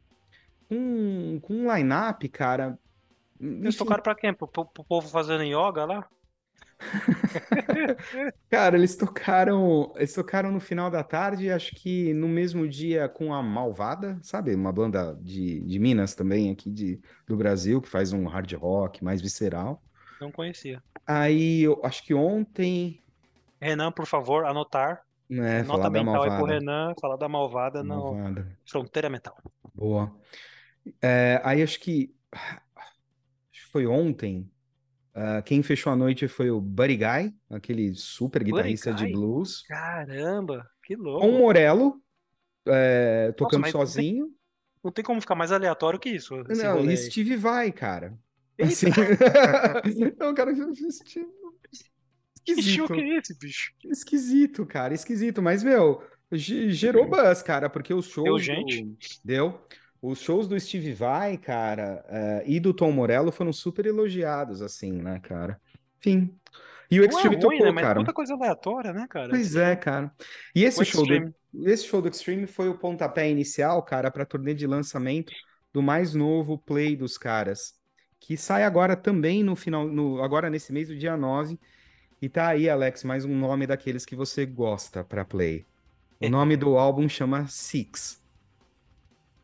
Com, 0.70 1.40
com 1.42 1.54
um 1.54 1.74
line-up, 1.76 2.28
cara. 2.30 2.78
Eles 3.40 3.76
enfim, 3.76 3.78
tocaram 3.78 4.04
pra 4.04 4.16
quem? 4.16 4.34
Pro, 4.34 4.48
pro- 4.48 4.66
pro 4.66 4.84
povo 4.84 5.08
fazendo 5.08 5.44
yoga 5.44 5.86
lá? 5.86 6.08
Cara, 8.50 8.78
eles 8.78 8.96
tocaram, 8.96 9.94
eles 9.96 10.14
tocaram 10.14 10.52
no 10.52 10.60
final 10.60 10.90
da 10.90 11.04
tarde, 11.04 11.52
acho 11.52 11.76
que 11.76 12.14
no 12.14 12.28
mesmo 12.28 12.68
dia 12.68 13.10
com 13.10 13.34
a 13.34 13.42
Malvada, 13.42 14.20
sabe? 14.22 14.54
Uma 14.54 14.72
banda 14.72 15.18
de, 15.22 15.60
de 15.62 15.80
Minas 15.80 16.14
também, 16.16 16.52
aqui 16.52 16.70
de, 16.70 17.00
do 17.28 17.36
Brasil, 17.36 17.82
que 17.82 17.90
faz 17.90 18.14
um 18.14 18.26
hard 18.28 18.54
rock 18.54 19.04
mais 19.04 19.22
visceral. 19.22 19.82
Não 20.22 20.32
conhecia. 20.32 20.82
Aí, 21.06 21.62
eu 21.64 21.80
acho 21.84 22.04
que 22.04 22.14
ontem, 22.14 23.02
Renan, 23.62 23.92
por 23.92 24.06
favor, 24.06 24.46
anotar. 24.46 25.02
né, 25.30 25.64
Nota 25.64 25.90
mental 25.90 26.24
aí 26.24 26.30
pro. 26.32 26.46
Renan, 26.46 26.94
falar 27.00 27.18
da 27.18 27.28
malvada 27.30 27.84
Malvada. 27.84 28.48
Fronteira 28.70 29.10
Mental. 29.10 29.38
Boa. 29.74 30.12
É, 31.02 31.42
aí 31.44 31.62
acho 31.62 31.80
que, 31.80 32.14
acho 32.32 32.60
que 33.52 33.72
foi 33.72 33.86
ontem, 33.88 34.50
ah, 35.14 35.42
quem 35.42 35.62
fechou 35.64 35.92
a 35.92 35.96
noite 35.96 36.28
foi 36.28 36.50
o 36.52 36.60
Buddy 36.62 36.98
Guy, 36.98 37.36
aquele 37.50 37.94
super 37.96 38.44
guitarrista 38.44 38.94
de 38.94 39.12
blues. 39.12 39.64
Caramba, 39.68 40.66
que 40.84 40.96
Com 40.96 41.02
o 41.02 41.06
louco. 41.06 41.28
Morello, 41.32 42.02
é, 42.68 43.32
tocando 43.34 43.62
mas 43.62 43.74
não 43.74 43.80
tem- 43.82 43.88
sozinho. 43.88 44.34
Não 44.84 44.92
tem 44.92 45.04
como 45.04 45.20
ficar 45.20 45.36
mais 45.36 45.52
aleatório 45.52 46.00
que 46.00 46.10
isso. 46.10 46.36
Não, 46.48 46.76
rolê. 46.78 46.96
Steve 46.96 47.36
vai, 47.36 47.72
cara. 47.72 48.18
Eita. 48.58 48.72
Assim... 48.74 48.88
Não, 50.18 50.34
cara, 50.34 50.54
Steve... 50.56 51.26
Que 52.46 52.62
show 52.62 52.86
Esquisito. 52.86 52.94
que 52.94 53.02
é 53.02 53.18
esse, 53.18 53.38
bicho? 53.38 53.72
Esquisito, 53.86 54.66
cara, 54.66 54.94
esquisito. 54.94 55.42
Mas, 55.42 55.64
meu, 55.64 56.02
ge- 56.32 56.72
gerou 56.72 57.10
buzz, 57.10 57.44
cara, 57.44 57.70
porque 57.70 57.94
os 57.94 58.06
shows 58.06 58.24
Deu 58.24 58.34
do- 58.36 58.40
gente? 58.40 58.96
Deu. 59.26 59.60
Os 60.02 60.20
shows 60.20 60.48
do 60.48 60.60
Steve 60.60 60.94
Vai, 60.94 61.38
cara, 61.38 62.06
eh, 62.08 62.44
e 62.46 62.60
do 62.60 62.74
Tom 62.74 62.92
Morello 62.92 63.32
foram 63.32 63.52
super 63.52 63.86
elogiados, 63.86 64.62
assim, 64.62 64.92
né, 64.92 65.20
cara? 65.20 65.60
Enfim. 66.00 66.38
E 66.90 67.00
o 67.00 67.04
é 67.04 67.08
Extreme 67.08 67.36
ruim, 67.36 67.40
tocou, 67.40 67.66
né? 67.66 67.72
Mas 67.72 67.84
cara. 67.84 67.96
muita 67.96 68.14
coisa 68.14 68.34
aleatória, 68.34 68.94
né, 68.94 69.08
cara? 69.10 69.30
Pois 69.30 69.56
é, 69.56 69.76
cara. 69.76 70.12
E 70.56 70.64
esse 70.64 70.82
O 70.82 70.86
show 70.86 71.06
do, 71.06 71.14
Extreme. 71.14 71.36
esse 71.66 71.86
show 71.86 72.02
do 72.02 72.08
Extreme 72.08 72.48
foi 72.48 72.70
o 72.70 72.78
pontapé 72.78 73.30
inicial, 73.30 73.84
cara, 73.84 74.10
para 74.10 74.24
a 74.24 74.26
turnê 74.26 74.54
de 74.54 74.66
lançamento 74.66 75.34
do 75.74 75.82
mais 75.82 76.14
novo 76.14 76.58
play 76.58 76.96
dos 76.96 77.18
caras, 77.18 77.76
que 78.20 78.38
sai 78.38 78.64
agora 78.64 78.96
também 78.96 79.44
no 79.44 79.56
final, 79.56 79.88
no, 79.88 80.24
agora 80.24 80.50
nesse 80.50 80.72
mês 80.72 80.88
do 80.88 80.98
dia 80.98 81.18
9. 81.18 81.60
E 82.22 82.30
tá 82.30 82.48
aí, 82.48 82.70
Alex, 82.70 83.04
mais 83.04 83.26
um 83.26 83.38
nome 83.38 83.68
daqueles 83.68 84.06
que 84.06 84.16
você 84.16 84.46
gosta 84.46 85.04
para 85.04 85.26
play. 85.26 85.66
O 86.20 86.30
nome 86.30 86.58
do 86.58 86.78
álbum 86.78 87.08
chama 87.08 87.48
Six. 87.48 88.24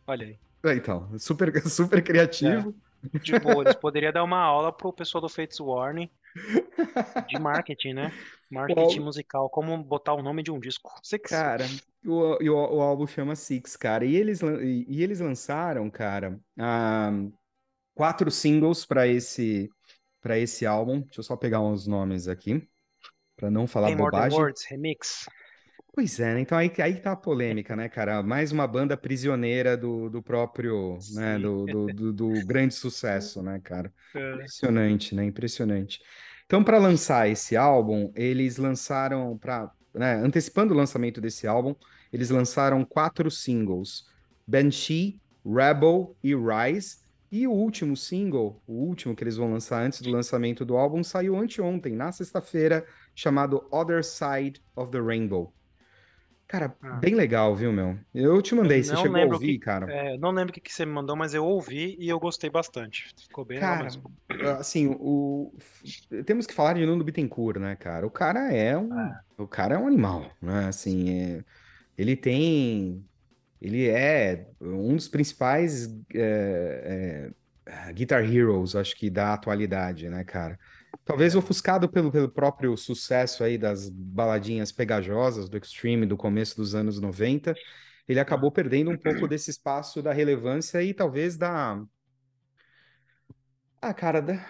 Olha 0.08 0.26
aí. 0.26 0.43
É, 0.64 0.76
Então, 0.76 1.08
super, 1.20 1.52
super 1.70 2.04
criativo. 2.04 2.74
De 3.22 3.38
boa, 3.38 3.64
eles 3.64 3.76
poderiam 3.76 4.14
dar 4.14 4.24
uma 4.24 4.40
aula 4.40 4.72
pro 4.72 4.94
pessoal 4.94 5.22
do 5.22 5.28
Fates 5.28 5.60
Warning 5.60 6.10
de 7.28 7.40
marketing, 7.40 7.94
né? 7.94 8.12
Marketing 8.50 9.00
musical, 9.00 9.50
como 9.50 9.78
botar 9.84 10.14
o 10.14 10.22
nome 10.22 10.42
de 10.42 10.52
um 10.52 10.60
disco. 10.60 10.92
Six. 11.04 11.30
Cara, 11.30 11.66
o, 12.06 12.38
o, 12.42 12.76
o 12.78 12.82
álbum 12.82 13.06
chama 13.06 13.36
Six, 13.36 13.76
cara. 13.76 14.06
E 14.06 14.16
eles, 14.16 14.42
e, 14.42 15.04
eles 15.04 15.20
lançaram, 15.20 15.90
cara, 15.90 16.40
quatro 17.94 18.32
singles 18.32 18.86
para 18.86 19.08
esse, 19.08 19.70
para 20.22 20.38
esse 20.38 20.66
álbum. 20.66 21.02
Deixa 21.02 21.20
eu 21.20 21.24
só 21.24 21.36
pegar 21.36 21.62
uns 21.62 21.88
nomes 21.88 22.28
aqui, 22.28 22.68
para 23.36 23.50
não 23.52 23.68
falar 23.68 23.88
Tem 23.88 23.96
More 23.98 24.12
bobagem. 24.12 24.40
Words, 24.40 24.66
remix. 24.66 25.26
Pois 25.96 26.20
é, 26.20 26.34
né? 26.34 26.40
Então 26.40 26.58
aí, 26.58 26.72
aí 26.80 27.00
tá 27.00 27.12
a 27.12 27.16
polêmica, 27.16 27.76
né, 27.76 27.88
cara? 27.88 28.24
Mais 28.24 28.52
uma 28.52 28.66
banda 28.66 28.98
prisioneira 28.98 29.78
do, 29.78 30.10
do 30.10 30.24
próprio, 30.24 30.98
né, 31.14 31.36
Sim. 31.36 31.42
do, 31.44 31.66
do, 31.66 31.86
do, 31.94 32.14
do 32.14 32.46
grande 32.48 32.74
sucesso, 32.74 33.44
né, 33.44 33.62
cara? 33.64 33.94
É. 34.16 34.34
Impressionante, 34.34 35.16
né? 35.16 35.24
Impressionante. 35.24 36.00
Então, 36.46 36.64
para 36.64 36.78
lançar 36.78 37.30
esse 37.30 37.56
álbum, 37.56 38.12
eles 38.16 38.58
lançaram, 38.58 39.38
para, 39.38 39.72
né, 39.94 40.16
antecipando 40.16 40.74
o 40.74 40.78
lançamento 40.78 41.22
desse 41.22 41.48
álbum, 41.48 41.76
eles 42.12 42.32
lançaram 42.32 42.84
quatro 42.84 43.30
singles: 43.30 44.08
Banshee, 44.48 45.22
Rebel 45.46 46.16
e 46.24 46.36
Rise. 46.36 47.04
E 47.32 47.48
o 47.48 47.52
último 47.52 47.98
single, 47.98 48.62
o 48.68 48.74
último 48.74 49.16
que 49.16 49.24
eles 49.24 49.38
vão 49.38 49.52
lançar 49.52 49.84
antes 49.84 50.02
do 50.02 50.12
lançamento 50.12 50.64
do 50.64 50.76
álbum, 50.78 51.04
saiu 51.04 51.36
anteontem, 51.36 51.96
na 51.96 52.12
sexta-feira, 52.12 52.86
chamado 53.16 53.68
Other 53.72 54.04
Side 54.04 54.62
of 54.76 54.92
the 54.92 55.00
Rainbow. 55.00 55.54
Cara, 56.48 56.76
Ah. 56.84 57.00
bem 57.00 57.16
legal, 57.16 57.56
viu, 57.56 57.72
meu? 57.72 57.98
Eu 58.14 58.42
te 58.42 58.54
mandei, 58.54 58.80
Eu 58.80 58.84
você 58.84 58.96
chegou 58.98 59.22
a 59.22 59.26
ouvir, 59.26 59.58
que- 59.58 59.66
cara? 59.66 59.92
É, 59.92 60.18
não 60.18 60.32
lembro 60.32 60.52
o 60.52 60.54
que, 60.54 60.62
que 60.62 60.72
você 60.72 60.86
me 60.86 60.92
mandou, 60.92 61.16
mas 61.16 61.34
eu 61.34 61.44
ouvi 61.46 61.96
e 62.00 62.08
eu 62.10 62.20
gostei 62.20 62.50
bastante. 62.50 63.06
Ficou 63.28 63.44
bem 63.44 63.60
legal 63.60 63.76
Cara, 63.76 63.86
mesmo. 63.86 64.12
assim, 64.60 64.96
o... 65.00 65.52
temos 66.26 66.46
que 66.46 66.54
falar 66.54 66.74
de 66.74 66.86
Nuno 66.86 67.04
Bittencourt, 67.04 67.58
né, 67.60 67.76
cara? 67.76 68.06
O 68.06 68.12
cara 68.12 68.52
é 68.54 68.78
um, 68.78 68.90
o 69.38 69.48
cara 69.48 69.76
é 69.76 69.78
um 69.78 69.88
animal, 69.88 70.32
né? 70.42 70.68
Assim, 70.68 71.10
é- 71.10 71.44
ele 71.98 72.16
tem, 72.16 73.06
ele 73.62 73.88
é 73.90 74.48
um 74.62 74.96
dos 74.96 75.08
principais 75.08 75.88
é, 76.16 77.32
é, 77.66 77.94
Guitar 77.94 78.24
Heroes, 78.24 78.76
acho 78.76 78.96
que 78.96 79.10
da 79.10 79.34
atualidade, 79.34 80.10
né, 80.10 80.24
cara? 80.24 80.60
Talvez 81.06 81.36
ofuscado 81.36 81.90
pelo, 81.90 82.12
pelo 82.12 82.30
próprio 82.30 82.76
sucesso 82.78 83.44
aí 83.44 83.58
das 83.58 83.90
baladinhas 83.90 84.72
pegajosas 84.72 85.50
do 85.50 85.58
Extreme 85.58 86.06
do 86.06 86.16
começo 86.16 86.56
dos 86.56 86.74
anos 86.76 87.00
90, 87.00 87.54
ele 88.08 88.20
acabou 88.20 88.52
perdendo 88.52 88.92
um 88.92 88.98
pouco 88.98 89.28
desse 89.28 89.52
espaço 89.52 90.02
da 90.02 90.14
relevância 90.14 90.82
e 90.82 90.94
talvez 90.94 91.38
da 91.38 91.82
ah, 93.82 93.94
cara, 93.94 94.22
da- 94.22 94.46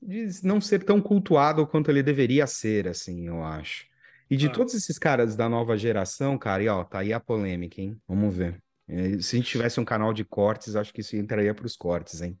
de 0.00 0.28
não 0.44 0.60
ser 0.60 0.84
tão 0.84 1.00
cultuado 1.00 1.66
quanto 1.66 1.90
ele 1.90 2.02
deveria 2.02 2.46
ser, 2.46 2.86
assim, 2.86 3.26
eu 3.26 3.42
acho. 3.42 3.86
E 4.30 4.36
de 4.36 4.46
Ah. 4.46 4.50
todos 4.52 4.74
esses 4.74 4.98
caras 4.98 5.34
da 5.34 5.48
nova 5.48 5.76
geração, 5.76 6.38
cara, 6.38 6.62
e 6.62 6.68
ó, 6.68 6.84
tá 6.84 7.00
aí 7.00 7.12
a 7.12 7.18
polêmica, 7.20 7.80
hein? 7.80 8.00
Vamos 8.06 8.34
ver. 8.34 8.62
Eh, 8.86 9.18
Se 9.20 9.36
a 9.36 9.38
gente 9.38 9.50
tivesse 9.50 9.80
um 9.80 9.84
canal 9.84 10.12
de 10.12 10.24
cortes, 10.24 10.76
acho 10.76 10.92
que 10.92 11.00
isso 11.00 11.16
entraria 11.16 11.54
pros 11.54 11.76
cortes, 11.76 12.20
hein? 12.22 12.38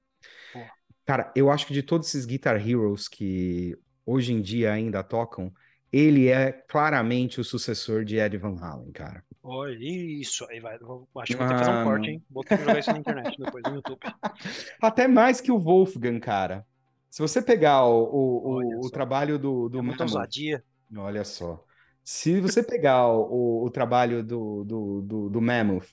Cara, 1.08 1.32
eu 1.34 1.50
acho 1.50 1.66
que 1.66 1.72
de 1.72 1.82
todos 1.82 2.06
esses 2.06 2.26
Guitar 2.26 2.56
Heroes 2.56 3.08
que 3.08 3.74
hoje 4.04 4.34
em 4.34 4.42
dia 4.42 4.74
ainda 4.74 5.02
tocam, 5.02 5.50
ele 5.90 6.28
é 6.28 6.52
claramente 6.52 7.40
o 7.40 7.44
sucessor 7.44 8.04
de 8.04 8.18
Ed 8.18 8.36
Van 8.36 8.58
Halen, 8.60 8.92
cara. 8.92 9.24
Olha, 9.42 9.74
isso 9.80 10.46
aí 10.50 10.60
vai. 10.60 10.74
Acho 10.74 10.84
que 10.84 11.36
vou 11.36 11.48
ter 11.48 11.54
que 11.54 11.58
fazer 11.60 11.70
um 11.70 11.84
corte, 11.84 12.10
hein? 12.10 12.22
Vou 12.30 12.44
ter 12.44 12.58
que 12.58 12.62
jogar 12.62 12.78
isso 12.78 12.92
na 12.92 12.98
internet 12.98 13.34
depois, 13.38 13.64
no 13.66 13.76
YouTube. 13.76 14.00
Até 14.82 15.08
mais 15.08 15.40
que 15.40 15.50
o 15.50 15.58
Wolfgang, 15.58 16.20
cara. 16.20 16.66
Se 17.08 17.22
você 17.22 17.40
pegar 17.40 17.86
o, 17.86 18.02
o, 18.02 18.60
o, 18.60 18.86
o 18.86 18.90
trabalho 18.90 19.38
do, 19.38 19.70
do 19.70 19.78
É 19.78 19.82
muita 19.82 20.02
ousadia. 20.02 20.62
Olha 20.94 21.24
só. 21.24 21.64
Se 22.04 22.38
você 22.38 22.62
pegar 22.62 23.08
o, 23.08 23.64
o 23.64 23.70
trabalho 23.70 24.22
do, 24.22 24.62
do, 24.62 25.00
do, 25.00 25.30
do 25.30 25.40
Mammoth 25.40 25.88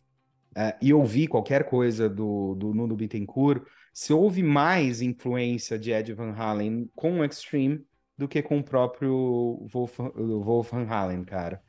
eh, 0.58 0.76
e 0.82 0.94
ouvir 0.94 1.28
qualquer 1.28 1.70
coisa 1.70 2.10
do, 2.10 2.54
do 2.56 2.74
Nuno 2.74 2.98
Bittencourt, 2.98 3.64
se 3.96 4.12
houve 4.12 4.44
mais 4.44 5.02
influência 5.02 5.80
de 5.80 5.90
Ed 5.90 6.12
Van 6.12 6.34
Halen 6.34 6.92
com 6.94 7.22
o 7.22 7.24
Extreme 7.24 7.82
do 8.18 8.28
que 8.28 8.42
com 8.42 8.60
o 8.60 8.64
próprio 8.64 9.66
Wolf, 9.72 9.98
Wolf 10.14 10.72
Van 10.72 10.86
Halen, 10.86 11.24
cara. 11.24 11.62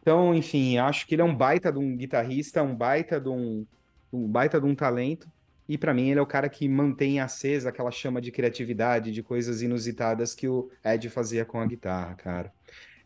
Então, 0.00 0.32
enfim, 0.32 0.78
acho 0.78 1.04
que 1.04 1.16
ele 1.16 1.22
é 1.22 1.24
um 1.24 1.34
baita 1.34 1.72
de 1.72 1.80
um 1.80 1.96
guitarrista, 1.96 2.62
um 2.62 2.76
baita 2.76 3.20
de 3.20 3.28
um, 3.28 3.66
um 4.12 4.28
baita 4.28 4.60
de 4.60 4.66
um 4.66 4.74
talento. 4.74 5.28
E 5.68 5.76
pra 5.76 5.92
mim 5.92 6.10
ele 6.10 6.20
é 6.20 6.22
o 6.22 6.26
cara 6.26 6.48
que 6.48 6.68
mantém 6.68 7.18
acesa 7.18 7.70
aquela 7.70 7.90
chama 7.90 8.20
de 8.20 8.30
criatividade, 8.30 9.10
de 9.10 9.22
coisas 9.24 9.60
inusitadas 9.60 10.32
que 10.32 10.46
o 10.46 10.70
Ed 10.84 11.10
fazia 11.10 11.44
com 11.44 11.58
a 11.58 11.66
guitarra, 11.66 12.14
cara. 12.14 12.52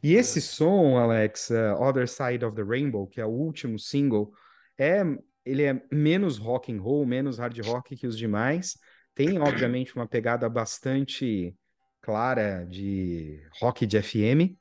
E 0.03 0.13
esse 0.13 0.43
som, 0.43 0.99
Alex, 0.99 1.49
uh, 1.49 1.83
Other 1.83 2.07
Side 2.07 2.45
of 2.45 2.55
the 2.55 2.63
Rainbow, 2.63 3.07
que 3.07 3.19
é 3.19 3.25
o 3.25 3.31
último 3.31 3.79
single, 3.79 4.31
é 4.77 5.03
ele 5.49 5.63
é 5.63 5.83
menos 5.91 6.37
rock 6.37 6.73
and 6.73 6.81
roll, 6.81 7.07
menos 7.07 7.39
hard 7.39 7.59
rock 7.65 7.97
que 7.97 8.07
os 8.07 8.17
demais. 8.17 8.79
Tem, 9.15 9.39
obviamente, 9.39 9.97
uma 9.97 10.07
pegada 10.07 10.49
bastante 10.49 11.57
clara 12.01 12.65
de 12.65 13.43
rock 13.61 13.87
de 13.87 14.01
FM, 14.01 14.57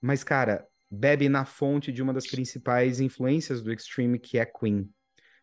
mas, 0.00 0.22
cara, 0.22 0.64
bebe 0.90 1.28
na 1.28 1.44
fonte 1.44 1.90
de 1.90 2.02
uma 2.02 2.12
das 2.12 2.26
principais 2.26 3.00
influências 3.00 3.60
do 3.60 3.72
Extreme, 3.72 4.18
que 4.18 4.38
é 4.38 4.46
Queen. 4.46 4.88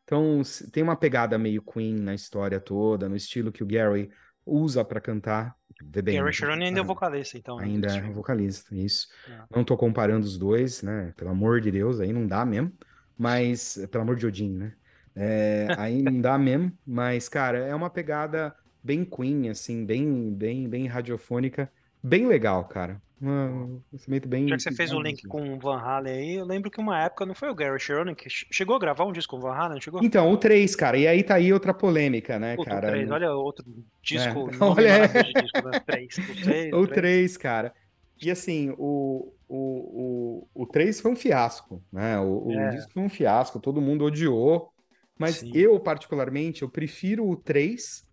Então, 0.04 0.42
tem 0.72 0.84
uma 0.84 0.96
pegada 0.96 1.38
meio 1.38 1.62
Queen 1.62 1.96
na 1.96 2.14
história 2.14 2.60
toda, 2.60 3.10
no 3.10 3.16
estilo 3.16 3.52
que 3.52 3.64
o 3.64 3.68
Gary 3.68 4.10
usa 4.46 4.86
para 4.86 5.02
cantar. 5.02 5.56
Bem, 5.84 6.16
Gary? 6.16 6.32
Cherone 6.32 6.66
ainda 6.66 6.80
é 6.80 6.84
vocalista, 6.84 7.38
então. 7.38 7.58
né, 7.58 7.66
Ainda 7.66 7.88
é 7.88 8.02
vocalista, 8.12 8.74
isso. 8.76 9.08
Ah. 9.28 9.46
Não 9.54 9.64
tô 9.64 9.76
comparando 9.76 10.26
os 10.26 10.38
dois, 10.38 10.82
né? 10.82 11.12
Pelo 11.18 11.32
amor 11.32 11.60
de 11.60 11.72
Deus, 11.72 12.00
aí 12.00 12.14
não 12.14 12.26
dá 12.26 12.46
mesmo. 12.46 12.72
Mas, 13.18 13.78
pelo 13.92 14.04
amor 14.04 14.16
de 14.16 14.26
Odin, 14.26 14.52
né? 14.52 14.74
É, 15.16 15.68
aí 15.78 16.02
não 16.02 16.20
dá 16.22 16.38
mesmo. 16.38 16.72
Mas, 16.86 17.30
cara, 17.30 17.60
é 17.60 17.74
uma 17.74 17.90
pegada 17.90 18.54
bem 18.84 19.06
Queen, 19.06 19.50
assim, 19.50 19.86
bem, 19.86 20.34
bem, 20.34 20.68
bem 20.68 20.88
radiofônica. 20.88 21.72
Bem 22.04 22.28
legal, 22.28 22.66
cara. 22.66 23.02
Um 23.22 23.82
instrumento 23.94 24.28
bem. 24.28 24.48
Já 24.50 24.58
que 24.58 24.64
você 24.64 24.72
fez 24.72 24.94
o 24.94 25.02
link 25.02 25.26
com 25.28 25.54
o 25.54 25.60
Van 25.60 25.80
Halen 25.80 26.14
aí, 26.14 26.36
eu 26.36 26.46
lembro 26.46 26.70
que 26.70 26.80
uma 26.82 27.02
época 27.02 27.26
não 27.26 27.34
foi 27.34 27.50
o 27.50 27.56
Gary 27.56 27.80
Cherone 27.80 28.14
que 28.14 28.30
che- 28.30 28.46
chegou 28.52 28.76
a 28.76 28.80
gravar 28.80 29.06
um 29.06 29.12
disco 29.14 29.32
com 29.32 29.38
o 29.38 29.50
Van 29.50 29.56
Halen, 29.56 29.80
chegou? 29.82 30.04
Então, 30.04 30.30
o 30.30 30.38
3, 30.38 30.76
cara. 30.76 30.98
E 30.98 31.08
aí 31.08 31.24
tá 31.24 31.36
aí 31.36 31.52
outra 31.54 31.74
polêmica, 31.74 32.38
né, 32.38 32.56
Puta, 32.58 32.70
o 32.70 32.76
cara? 32.76 32.92
3, 32.92 33.10
olha 33.10 33.32
outro 33.32 33.66
disco, 34.04 34.50
É, 34.52 34.56
olha- 34.62 35.08
de 35.08 35.34
disco, 35.42 35.62
né? 35.64 35.80
3, 35.86 36.18
o 36.30 36.36
3, 36.44 36.76
O 36.76 36.88
3, 36.88 37.38
cara. 37.38 37.74
E 38.22 38.32
assim, 38.32 38.72
o, 38.78 39.34
o, 39.48 40.48
o, 40.54 40.64
o 40.64 40.68
3 40.68 41.00
foi 41.02 41.12
um 41.12 41.16
fiasco, 41.16 41.84
né? 41.92 42.18
O, 42.20 42.64
o 42.64 42.68
É. 42.68 42.70
disco 42.70 42.92
foi 42.94 43.04
um 43.04 43.10
fiasco, 43.10 43.60
todo 43.60 43.82
mundo 43.82 44.06
odiou. 44.06 44.72
Mas 45.18 45.46
Sim. 45.46 45.54
eu, 45.54 45.80
particularmente, 45.80 46.62
eu 46.62 46.70
prefiro 46.70 47.28
o 47.28 47.36
3 47.38 48.04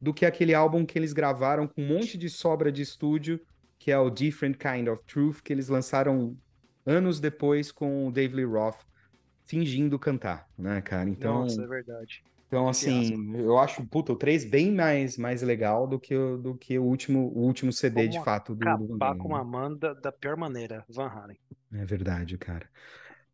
do 0.00 0.12
que 0.12 0.26
aquele 0.26 0.54
álbum 0.54 0.84
que 0.84 0.98
eles 0.98 1.12
gravaram 1.12 1.66
com 1.68 1.82
um 1.82 1.86
monte 1.86 2.18
de 2.18 2.28
sobra 2.28 2.70
de 2.72 2.82
estúdio, 2.82 3.40
que 3.78 3.90
é 3.90 3.98
o 3.98 4.10
Different 4.10 4.56
Kind 4.56 4.88
of 4.88 5.02
Truth, 5.06 5.40
que 5.42 5.52
eles 5.52 5.68
lançaram 5.68 6.36
anos 6.84 7.20
depois 7.20 7.70
com 7.72 8.06
o 8.08 8.12
Dave 8.12 8.34
Lee 8.34 8.44
Roth 8.44 8.80
fingindo 9.44 9.98
cantar, 9.98 10.48
né, 10.58 10.80
cara? 10.82 11.08
Então, 11.10 11.46
Nossa, 11.46 11.62
é 11.62 11.66
verdade. 11.66 12.22
Então 12.52 12.68
assim, 12.68 13.34
eu 13.38 13.58
acho, 13.58 13.86
puta, 13.86 14.12
o 14.12 14.16
3 14.16 14.44
bem 14.44 14.72
mais, 14.74 15.16
mais 15.16 15.42
legal 15.42 15.86
do 15.86 15.98
que, 15.98 16.14
o- 16.14 16.36
do 16.38 16.56
que 16.56 16.78
o 16.78 16.84
último, 16.84 17.28
o 17.34 17.40
último 17.46 17.72
CD 17.72 18.08
de 18.08 18.18
Vamos 18.18 18.20
fato 18.20 18.54
do, 18.54 18.98
do 18.98 18.98
Acabar 18.98 19.14
com 19.14 19.28
né? 19.28 19.30
uma 19.30 19.40
Amanda 19.40 19.94
da 19.94 20.10
pior 20.10 20.36
maneira, 20.36 20.84
Van 20.88 21.06
Halen. 21.08 21.38
É 21.72 21.84
verdade, 21.84 22.36
cara. 22.38 22.68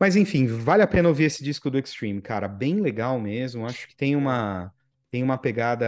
Mas 0.00 0.16
enfim, 0.16 0.46
vale 0.46 0.82
a 0.82 0.86
pena 0.88 1.08
ouvir 1.08 1.24
esse 1.24 1.44
disco 1.44 1.70
do 1.70 1.78
Extreme, 1.78 2.22
cara. 2.22 2.48
Bem 2.48 2.80
legal 2.80 3.20
mesmo. 3.20 3.66
Acho 3.66 3.88
que 3.88 3.96
tem 3.96 4.16
uma, 4.16 4.72
tem 5.10 5.22
uma 5.22 5.38
pegada 5.38 5.86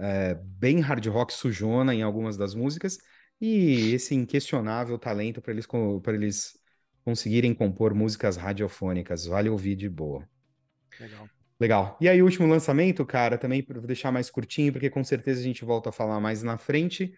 é, 0.00 0.34
bem 0.36 0.80
hard 0.80 1.06
rock 1.08 1.32
sujona 1.34 1.94
em 1.94 2.02
algumas 2.02 2.36
das 2.36 2.54
músicas 2.54 2.98
e 3.40 3.92
esse 3.94 4.14
inquestionável 4.14 4.98
talento 4.98 5.42
para 5.42 5.52
eles, 5.52 5.66
para 6.02 6.14
eles 6.14 6.58
conseguirem 7.04 7.54
compor 7.54 7.94
músicas 7.94 8.36
radiofônicas. 8.36 9.26
Vale 9.26 9.48
ouvir 9.50 9.76
de 9.76 9.88
boa. 9.88 10.28
Legal. 10.98 11.30
Legal. 11.62 11.96
E 12.00 12.08
aí, 12.08 12.20
o 12.20 12.24
último 12.24 12.48
lançamento, 12.48 13.06
cara, 13.06 13.38
também 13.38 13.62
para 13.62 13.80
deixar 13.82 14.10
mais 14.10 14.28
curtinho, 14.28 14.72
porque 14.72 14.90
com 14.90 15.04
certeza 15.04 15.38
a 15.38 15.44
gente 15.44 15.64
volta 15.64 15.90
a 15.90 15.92
falar 15.92 16.18
mais 16.18 16.42
na 16.42 16.58
frente. 16.58 17.14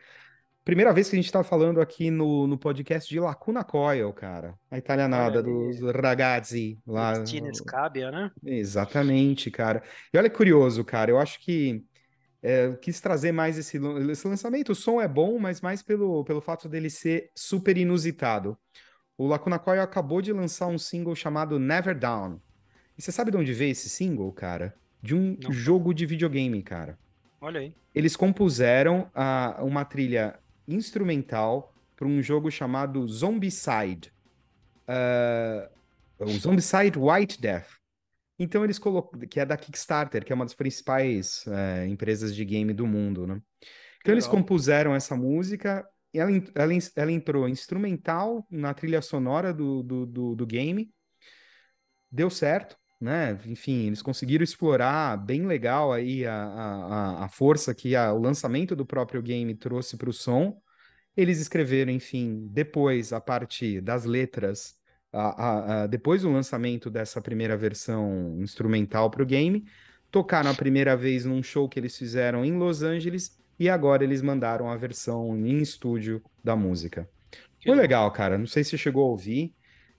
Primeira 0.63 0.93
vez 0.93 1.09
que 1.09 1.17
a 1.17 1.19
gente 1.19 1.33
tá 1.33 1.43
falando 1.43 1.81
aqui 1.81 2.11
no, 2.11 2.47
no 2.47 2.59
podcast 2.59 3.09
de 3.09 3.19
Lacuna 3.19 3.65
Coil, 3.65 4.13
cara. 4.13 4.55
A 4.71 4.77
italianada 4.77 5.43
dos 5.43 5.81
ragazzi 5.81 6.79
lá. 6.87 7.15
Cristina 7.15 7.55
Scabia, 7.55 8.11
né? 8.11 8.31
Exatamente, 8.45 9.51
cara. 9.51 9.83
E 10.13 10.19
olha 10.19 10.29
que 10.29 10.37
curioso, 10.37 10.85
cara. 10.85 11.11
Eu 11.11 11.19
acho 11.19 11.41
que 11.41 11.83
é, 12.43 12.67
eu 12.67 12.77
quis 12.77 13.01
trazer 13.01 13.33
mais 13.33 13.57
esse, 13.57 13.81
esse 14.11 14.29
lançamento. 14.29 14.73
O 14.73 14.75
som 14.75 15.01
é 15.01 15.09
bom, 15.09 15.39
mas 15.39 15.63
mais 15.63 15.83
pelo, 15.83 16.23
pelo 16.23 16.43
fato 16.43 16.69
dele 16.69 16.91
ser 16.91 17.31
super 17.35 17.79
inusitado. 17.79 18.59
O 19.17 19.27
Lacuna 19.27 19.59
Coil 19.59 19.81
acabou 19.81 20.21
de 20.21 20.35
lançar 20.35 20.67
um 20.67 20.77
single 20.77 21.15
chamado 21.15 21.59
Never 21.59 21.99
Down. 21.99 22.39
E 22.97 23.03
você 23.03 23.11
sabe 23.11 23.31
de 23.31 23.37
onde 23.37 23.53
veio 23.53 23.73
esse 23.73 23.89
single, 23.89 24.33
cara? 24.33 24.75
De 25.03 25.15
um 25.15 25.37
Não. 25.43 25.53
jogo 25.53 25.93
de 25.93 26.07
videogame, 26.07 26.63
cara. 26.63 26.99
Olha 27.41 27.61
aí. 27.61 27.75
Eles 27.95 28.17
compuseram 28.17 29.11
ah, 29.15 29.59
uma 29.61 29.85
trilha 29.85 30.39
instrumental 30.67 31.75
para 31.97 32.07
um 32.07 32.23
jogo 32.23 32.51
chamado 32.51 33.07
Zombicide. 33.07 34.13
Ah, 34.87 35.69
o 36.19 36.29
Zombicide 36.31 36.99
White 36.99 37.41
Death. 37.41 37.69
Então 38.39 38.65
eles 38.65 38.79
colocam, 38.79 39.21
que 39.21 39.39
é 39.39 39.47
da 39.47 39.57
Kickstarter, 39.57 40.25
que 40.25 40.33
é 40.33 40.35
uma 40.35 40.45
das 40.45 40.55
principais 40.55 41.45
eh, 41.47 41.87
empresas 41.87 42.35
de 42.35 42.45
game 42.45 42.73
do 42.73 42.87
mundo, 42.87 43.27
né? 43.27 43.41
Então 44.01 44.13
eles 44.13 44.27
compuseram 44.27 44.95
essa 44.95 45.17
música, 45.17 45.87
e 46.13 46.19
ela, 46.19 46.31
ela, 46.55 46.73
ela 46.97 47.13
entrou 47.13 47.49
instrumental 47.49 48.45
na 48.51 48.75
trilha 48.75 49.01
sonora 49.01 49.53
do, 49.53 49.83
do, 49.83 50.07
do, 50.07 50.35
do 50.35 50.47
game, 50.47 50.93
deu 52.11 52.29
certo, 52.29 52.77
né? 53.05 53.39
Enfim, 53.47 53.87
eles 53.87 54.03
conseguiram 54.03 54.43
explorar 54.45 55.17
bem 55.19 55.47
legal 55.47 55.93
aí 55.93 56.27
a, 56.27 56.35
a, 56.35 57.25
a- 57.27 57.29
força 57.29 57.75
que 57.75 57.95
a- 57.97 58.13
o 58.13 58.19
lançamento 58.21 58.75
do 58.77 58.87
próprio 58.87 59.23
game 59.23 59.55
trouxe 59.55 59.97
para 59.97 60.11
o 60.11 60.13
som. 60.13 60.61
Eles 61.17 61.41
escreveram, 61.41 61.93
enfim, 61.93 62.49
depois 62.51 63.13
a 63.13 63.21
parte 63.21 63.81
das 63.81 64.05
letras, 64.05 64.75
a- 65.13 65.87
depois 65.87 66.23
do 66.23 66.31
lançamento 66.33 66.91
dessa 66.91 67.21
primeira 67.23 67.57
versão 67.57 68.37
instrumental 68.41 69.11
para 69.11 69.23
o 69.23 69.27
game, 69.27 69.65
tocaram 70.11 70.51
a 70.51 70.55
primeira 70.55 70.97
vez 70.97 71.25
num 71.25 71.43
show 71.43 71.69
que 71.69 71.79
eles 71.79 71.97
fizeram 71.97 72.45
em 72.45 72.57
Los 72.57 72.83
Angeles 72.83 73.37
e 73.59 73.69
agora 73.69 74.03
eles 74.05 74.23
mandaram 74.23 74.69
a 74.71 74.77
versão 74.77 75.37
em 75.37 75.59
estúdio 75.61 76.23
da 76.43 76.57
música. 76.57 77.09
Foi 77.65 77.75
legal, 77.75 78.11
cara. 78.13 78.39
Não 78.39 78.47
sei 78.47 78.65
se 78.65 78.77
chegou 78.79 79.05
a 79.07 79.11
ouvir. 79.11 79.55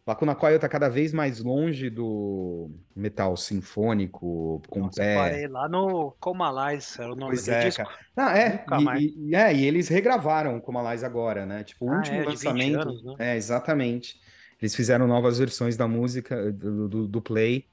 Lacuna 0.07 0.35
Coil 0.35 0.59
tá 0.59 0.69
cada 0.69 0.87
vez 0.87 1.11
mais 1.11 1.39
longe 1.41 1.89
do 1.89 2.69
metal 2.95 3.35
sinfônico, 3.35 4.61
com 4.69 4.81
Nossa, 4.81 5.01
pé. 5.01 5.15
eu 5.15 5.19
parei 5.19 5.47
lá 5.47 5.67
no 5.67 6.11
Comalais, 6.19 6.97
era 6.99 7.11
o 7.11 7.15
nome 7.15 7.31
Pois 7.31 7.45
daquele 7.47 7.65
é, 7.65 7.67
disco. 7.69 7.83
cara. 7.83 7.99
Não, 8.15 8.29
é, 8.29 8.65
e, 8.99 9.29
e- 9.31 9.35
é, 9.35 9.53
e 9.55 9.65
eles 9.65 9.87
regravaram 9.87 10.59
Como 10.61 10.77
Aliás 10.77 11.03
agora, 11.03 11.45
né? 11.45 11.63
Tipo, 11.63 11.85
o 11.85 11.91
Ah, 11.91 11.97
último 11.97 12.17
é, 12.17 12.25
de 12.25 12.35
20 12.35 12.45
lançamento. 12.45 12.79
anos, 12.81 13.03
né? 13.03 13.15
É, 13.17 13.35
exatamente. 13.35 14.15
Eles 14.61 14.75
fizeram 14.75 15.07
novas 15.07 15.39
versões 15.39 15.75
da 15.75 15.87
música 15.87 16.51
do, 16.51 16.87
do, 16.87 17.07
do 17.07 17.21
Play 17.21 17.65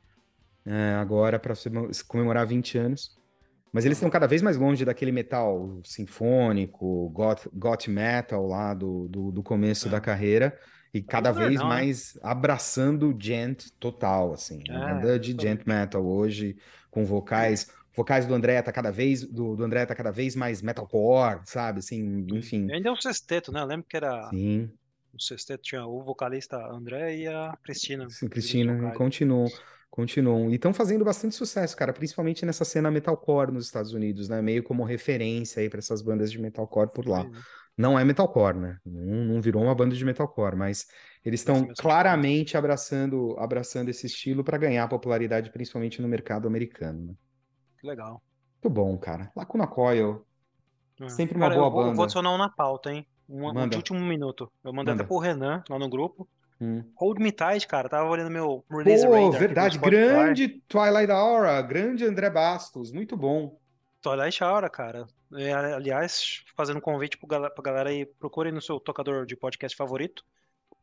é, 0.65 0.95
agora 0.95 1.39
para 1.39 1.55
comemorar 2.09 2.47
20 2.47 2.79
anos. 2.79 3.15
Mas 3.73 3.85
eles 3.85 3.99
estão 3.99 4.11
cada 4.11 4.27
vez 4.27 4.41
mais 4.43 4.57
longe 4.57 4.85
daquele 4.85 5.13
metal 5.13 5.81
sinfônico, 5.85 7.09
goth, 7.11 7.47
goth 7.53 7.89
metal 7.89 8.47
lá 8.47 8.75
do, 8.75 9.07
do, 9.09 9.33
do 9.33 9.43
começo 9.43 9.89
É. 9.89 9.91
da 9.91 10.01
carreira. 10.01 10.59
E 10.95 11.03
cada 11.03 11.33
moderno, 11.33 11.33
vez 11.33 11.63
né? 11.63 11.65
mais 11.65 12.19
abraçando 12.23 13.09
o 13.15 13.19
gent 13.21 13.71
total, 13.81 14.33
assim. 14.35 14.67
Uma 14.69 14.81
É, 14.81 14.85
banda 14.85 15.19
de 15.19 15.33
exatamente. 15.33 15.35
gent 15.35 15.67
metal 15.67 16.05
hoje, 16.07 16.57
com 16.91 17.05
vocais. 17.05 17.67
Vocais 17.95 18.27
do 18.27 18.35
André 18.35 18.61
tá 18.63 18.73
cada 18.73 18.91
vez 18.91 19.23
do, 19.27 19.57
do 19.57 19.65
André 19.65 19.87
tá 19.87 19.95
cada 19.95 20.11
vez 20.13 20.37
mais 20.37 20.63
metalcore, 20.63 21.43
sabe? 21.47 21.79
Assim, 21.81 22.27
enfim. 22.31 22.69
E 22.69 22.73
ainda 22.75 22.89
é 22.89 22.93
um 22.93 22.97
sexteto, 22.97 23.53
né? 23.53 23.61
Eu 23.61 23.67
lembro 23.67 23.87
que 23.89 23.97
era 23.97 24.31
Sim, 24.31 24.73
o 25.15 25.21
sexteto, 25.21 25.63
tinha 25.63 25.87
o 25.87 26.03
vocalista 26.05 26.57
André 26.57 27.17
e 27.19 27.29
a 27.29 27.57
Cristina. 27.63 28.09
sim, 28.09 28.29
Cristina, 28.29 28.93
continuam, 28.93 29.47
continuam. 29.91 30.51
E 30.51 30.55
estão 30.57 30.73
fazendo 30.75 31.05
bastante 31.05 31.35
sucesso, 31.35 31.77
cara, 31.77 31.93
principalmente 31.93 32.45
nessa 32.45 32.65
cena 32.65 32.91
metalcore 32.91 33.53
nos 33.53 33.67
Estados 33.67 33.93
Unidos, 33.93 34.29
né? 34.29 34.43
Meio 34.43 34.63
como 34.63 34.85
referência 34.85 35.61
aí 35.63 35.69
para 35.71 35.79
essas 35.79 36.03
bandas 36.03 36.31
de 36.31 36.39
metalcore 36.39 36.91
por 36.93 37.07
lá. 37.07 37.25
Pois 37.25 37.37
é. 37.39 37.43
Não 37.77 37.99
é 37.99 38.05
metalcore, 38.05 38.59
né? 38.59 38.79
Não, 38.85 39.25
não 39.35 39.41
virou 39.41 39.63
uma 39.63 39.75
banda 39.75 39.95
de 39.95 40.05
metalcore, 40.05 40.57
mas 40.57 40.87
eles 41.25 41.41
estão 41.41 41.55
Essa 41.57 41.67
mesma 41.67 41.75
claramente 41.83 42.57
abraçando, 42.57 43.35
abraçando 43.39 43.89
esse 43.89 44.07
estilo 44.07 44.45
para 44.45 44.59
ganhar 44.59 44.87
popularidade, 44.89 45.51
principalmente 45.51 46.03
no 46.03 46.09
mercado 46.09 46.47
americano. 46.47 47.07
né? 47.09 47.15
Que 47.81 47.87
legal. 47.87 48.23
Muito 48.63 48.75
bom, 48.75 48.97
cara. 48.99 49.31
Lacuna 49.35 49.67
Coil, 49.67 50.25
É. 51.01 51.09
sempre 51.09 51.37
uma 51.37 51.47
Cara, 51.49 51.57
boa 51.57 51.67
eu 51.67 51.71
vou, 51.71 51.81
eu 51.81 51.87
banda. 51.87 51.97
vou 51.97 52.05
adicionar 52.05 52.31
um 52.35 52.39
na 52.39 52.51
pauta, 52.51 52.93
hein? 52.93 53.07
Um, 53.29 53.49
um 53.49 53.69
de 53.69 53.77
último 53.77 53.99
minuto. 54.01 54.53
Eu 54.63 54.73
mandei 54.73 54.93
Manda. 54.93 55.03
até 55.03 55.09
pro 55.09 55.19
Renan 55.19 55.65
lá 55.69 55.79
no 55.79 55.89
grupo. 55.89 56.29
Hum. 56.61 56.85
Hold 56.97 57.19
Me 57.19 57.33
Tight, 57.33 57.67
cara. 57.67 57.89
Tava 57.89 58.09
olhando 58.09 58.31
meu 58.31 58.65
release 58.71 59.05
Pô, 59.07 59.13
radar 59.13 59.41
verdade, 59.41 59.79
grande 59.79 60.63
Twilight 60.69 61.11
Aura, 61.11 61.61
grande 61.63 62.05
André 62.05 62.31
Bastos, 62.31 62.93
muito 62.93 63.17
bom. 63.17 63.59
Twilight 64.03 64.43
Hour, 64.43 64.69
cara. 64.71 65.07
É, 65.35 65.53
aliás, 65.53 66.43
fazendo 66.57 66.79
um 66.79 66.81
convite 66.81 67.17
pro 67.17 67.27
gal- 67.27 67.51
pra 67.51 67.63
galera 67.63 67.91
aí, 67.91 68.05
procurem 68.05 68.53
no 68.53 68.61
seu 68.61 68.79
tocador 68.81 69.25
de 69.25 69.37
podcast 69.37 69.77
favorito. 69.77 70.25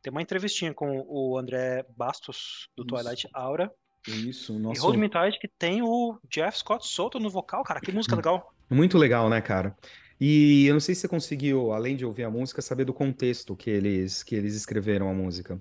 Tem 0.02 0.10
uma 0.10 0.22
entrevistinha 0.22 0.72
com 0.72 1.04
o 1.06 1.36
André 1.38 1.84
Bastos, 1.96 2.68
do 2.76 2.82
Isso. 2.82 2.88
Twilight 2.88 3.28
Aura. 3.34 3.70
Isso, 4.08 4.54
E 4.54 4.58
nosso... 4.58 4.80
Hold 4.82 4.96
Me 4.96 5.08
Tight, 5.10 5.38
que 5.38 5.46
tem 5.46 5.82
o 5.82 6.18
Jeff 6.28 6.58
Scott 6.58 6.86
Soto 6.86 7.20
no 7.20 7.28
vocal, 7.28 7.62
cara. 7.62 7.80
Que 7.80 7.92
música 7.92 8.16
legal. 8.16 8.54
Muito 8.70 8.96
legal, 8.96 9.28
né, 9.28 9.40
cara? 9.42 9.76
E 10.18 10.66
eu 10.66 10.72
não 10.72 10.80
sei 10.80 10.94
se 10.94 11.02
você 11.02 11.08
conseguiu, 11.08 11.72
além 11.72 11.96
de 11.96 12.04
ouvir 12.06 12.24
a 12.24 12.30
música, 12.30 12.62
saber 12.62 12.84
do 12.84 12.94
contexto 12.94 13.54
que 13.54 13.68
eles, 13.68 14.22
que 14.22 14.34
eles 14.34 14.54
escreveram 14.54 15.10
a 15.10 15.14
música. 15.14 15.60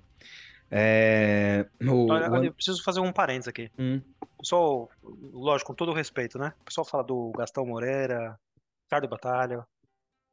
É... 0.71 1.65
O, 1.81 2.11
Olha, 2.11 2.29
o- 2.29 2.33
olha, 2.33 2.47
eu 2.47 2.53
preciso 2.53 2.83
fazer 2.83 2.99
um 2.99 3.11
parênteses 3.11 3.47
aqui. 3.47 3.71
Hum, 3.77 4.01
pessoal, 4.37 4.89
lógico, 5.03 5.71
com 5.71 5.75
todo 5.75 5.91
o 5.91 5.95
respeito, 5.95 6.37
né? 6.37 6.53
O 6.61 6.65
pessoal 6.65 6.85
fala 6.85 7.03
do 7.03 7.31
Gastão 7.37 7.65
Moreira, 7.65 8.39
Ricardo 8.85 9.07
Batalha, 9.07 9.65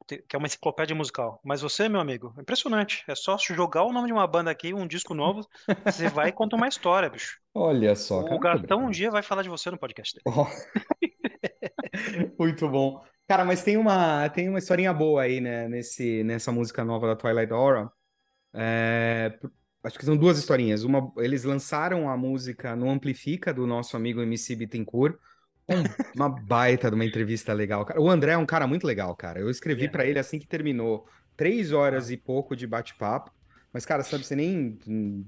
que 0.07 0.23
é 0.35 0.37
uma 0.37 0.45
enciclopédia 0.47 0.95
musical. 0.95 1.39
Mas 1.43 1.61
você, 1.61 1.89
meu 1.89 1.99
amigo, 1.99 2.33
é 2.37 2.41
impressionante. 2.41 3.03
É 3.07 3.15
só 3.15 3.37
jogar 3.37 3.83
o 3.83 3.91
nome 3.91 4.07
de 4.07 4.13
uma 4.13 4.25
banda 4.27 4.49
aqui, 4.51 4.73
um 4.73 4.87
disco 4.87 5.13
novo, 5.13 5.45
você 5.85 6.07
vai 6.09 6.29
e 6.29 6.31
conta 6.31 6.55
uma 6.55 6.67
história, 6.67 7.09
bicho. 7.09 7.39
olha 7.53 7.95
só, 7.95 8.23
cara, 8.23 8.35
O 8.35 8.39
Gastão 8.39 8.85
um 8.85 8.89
dia 8.91 9.11
vai 9.11 9.21
falar 9.23 9.41
de 9.41 9.49
você 9.49 9.69
no 9.71 9.77
podcast 9.77 10.13
dele. 10.13 10.23
Ó. 10.27 10.47
Muito 12.39 12.67
bom. 12.69 13.03
Cara, 13.27 13.43
mas 13.43 13.63
tem 13.63 13.75
uma, 13.75 14.29
tem 14.29 14.47
uma 14.47 14.59
historinha 14.59 14.93
boa 14.93 15.23
aí, 15.23 15.41
né, 15.41 15.67
nesse, 15.67 16.23
nessa 16.23 16.51
música 16.51 16.83
nova 16.85 17.07
da 17.07 17.15
Twilight 17.15 17.51
Aura. 17.51 17.91
É, 18.53 19.37
acho 19.87 19.97
que 19.97 20.05
são 20.05 20.15
duas 20.15 20.37
historinhas. 20.37 20.83
Uma, 20.83 21.11
eles 21.17 21.43
lançaram 21.43 22.09
a 22.09 22.15
música 22.17 22.75
no 22.75 22.89
Amplifica 22.89 23.53
do 23.53 23.65
nosso 23.65 23.97
amigo 23.97 24.21
MC 24.21 24.55
Bittencourt. 24.55 25.17
Um- 25.69 25.83
uma 26.15 26.29
baita 26.29 26.89
de 26.89 26.95
uma 26.95 27.03
entrevista 27.05 27.51
legal, 27.53 27.83
cara. 27.85 27.99
O 27.99 28.09
André 28.09 28.31
é 28.33 28.37
um 28.37 28.45
cara 28.45 28.65
muito 28.67 28.85
legal, 28.87 29.15
cara. 29.15 29.39
Eu 29.39 29.49
escrevi 29.49 29.85
É. 29.85 29.89
pra 29.89 30.05
ele 30.05 30.19
assim 30.19 30.39
que 30.39 30.47
terminou. 30.47 31.05
Três 31.35 31.71
horas 31.71 32.09
Ah. 32.09 32.13
e 32.13 32.17
pouco 32.17 32.55
de 32.55 32.65
bate-papo. 32.67 33.31
Mas, 33.73 33.85
cara, 33.85 34.01
sabe, 34.03 34.23
você 34.25 34.35
nem, 34.35 34.79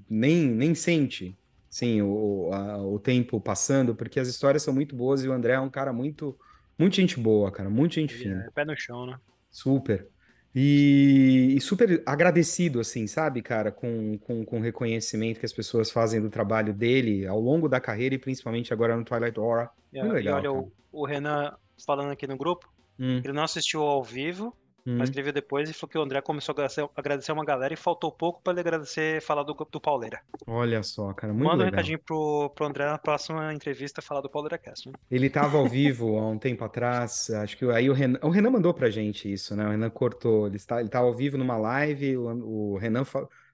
nem, 0.08 0.46
nem 0.48 0.74
sente, 0.74 1.36
sim, 1.68 2.00
o, 2.02 2.50
a- 2.52 2.78
o 2.82 2.98
tempo 2.98 3.38
passando, 3.40 3.94
porque 3.94 4.18
as 4.18 4.28
histórias 4.28 4.62
são 4.62 4.72
muito 4.74 4.96
boas 4.96 5.22
e 5.22 5.28
o 5.28 5.32
André 5.32 5.52
é 5.52 5.60
um 5.60 5.68
cara 5.70 5.92
muito, 5.92 6.36
muito 6.78 6.96
gente 6.96 7.20
boa, 7.20 7.50
cara. 7.52 7.68
Muito 7.68 7.94
gente 7.94 8.14
fina. 8.14 8.44
é 8.46 8.50
pé 8.50 8.64
no 8.64 8.74
chão, 8.76 9.06
né? 9.06 9.18
Super. 9.50 10.08
E, 10.54 11.54
e 11.56 11.60
super 11.60 12.02
agradecido, 12.04 12.80
assim, 12.80 13.06
sabe, 13.06 13.40
cara, 13.40 13.70
com, 13.70 14.18
com, 14.18 14.44
com 14.44 14.58
o 14.58 14.62
reconhecimento 14.62 15.38
que 15.38 15.46
as 15.46 15.52
pessoas 15.52 15.90
fazem 15.90 16.20
do 16.20 16.28
trabalho 16.28 16.74
dele 16.74 17.26
ao 17.26 17.38
longo 17.38 17.68
da 17.68 17.80
carreira 17.80 18.16
e 18.16 18.18
principalmente 18.18 18.72
agora 18.72 18.96
no 18.96 19.04
Twilight 19.04 19.38
Aura. 19.38 19.70
E, 19.92 20.00
Muito 20.00 20.12
e 20.12 20.14
legal, 20.16 20.38
olha, 20.38 20.52
o, 20.52 20.72
o 20.90 21.06
Renan 21.06 21.54
falando 21.86 22.10
aqui 22.10 22.26
no 22.26 22.36
grupo, 22.36 22.68
Hum, 23.00 23.22
ele 23.24 23.32
não 23.32 23.42
assistiu 23.42 23.80
ao 23.80 24.04
vivo, 24.04 24.54
hum. 24.90 24.96
mas 24.98 25.10
ele 25.10 25.22
viu 25.22 25.32
depois 25.32 25.68
e 25.68 25.72
falou 25.72 25.90
que 25.90 25.98
o 25.98 26.02
André 26.02 26.20
começou 26.20 26.52
a 26.52 26.54
agradecer, 26.54 26.88
agradecer 26.96 27.32
uma 27.32 27.44
galera 27.44 27.72
e 27.72 27.76
faltou 27.76 28.10
pouco 28.10 28.42
pra 28.42 28.52
ele 28.52 28.60
agradecer 28.60 29.22
falar 29.22 29.42
do, 29.42 29.54
do 29.54 29.80
Pauleira. 29.80 30.20
Olha 30.46 30.82
só, 30.82 31.12
cara, 31.12 31.32
muito 31.32 31.46
Manda 31.46 31.62
um 31.62 31.66
legal. 31.66 31.78
recadinho 31.78 31.98
pro, 31.98 32.50
pro 32.54 32.66
André 32.66 32.86
na 32.86 32.98
próxima 32.98 33.52
entrevista 33.54 34.02
falar 34.02 34.20
do 34.20 34.30
Pauleira 34.30 34.58
Cast. 34.58 34.88
Né? 34.88 34.94
Ele 35.10 35.26
estava 35.26 35.58
ao 35.58 35.66
vivo 35.68 36.18
há 36.18 36.28
um 36.28 36.38
tempo 36.38 36.64
atrás, 36.64 37.30
acho 37.30 37.56
que 37.56 37.64
aí 37.70 37.88
o 37.88 37.92
Renan, 37.92 38.18
o 38.22 38.30
Renan 38.30 38.50
mandou 38.50 38.74
pra 38.74 38.90
gente 38.90 39.32
isso, 39.32 39.54
né? 39.56 39.66
O 39.66 39.70
Renan 39.70 39.90
cortou, 39.90 40.46
ele 40.46 40.56
está, 40.56 40.78
ele 40.78 40.88
estava 40.88 41.06
ao 41.06 41.14
vivo 41.14 41.38
numa 41.38 41.56
live, 41.56 42.16
o, 42.16 42.74
o 42.74 42.78
Renan 42.78 43.04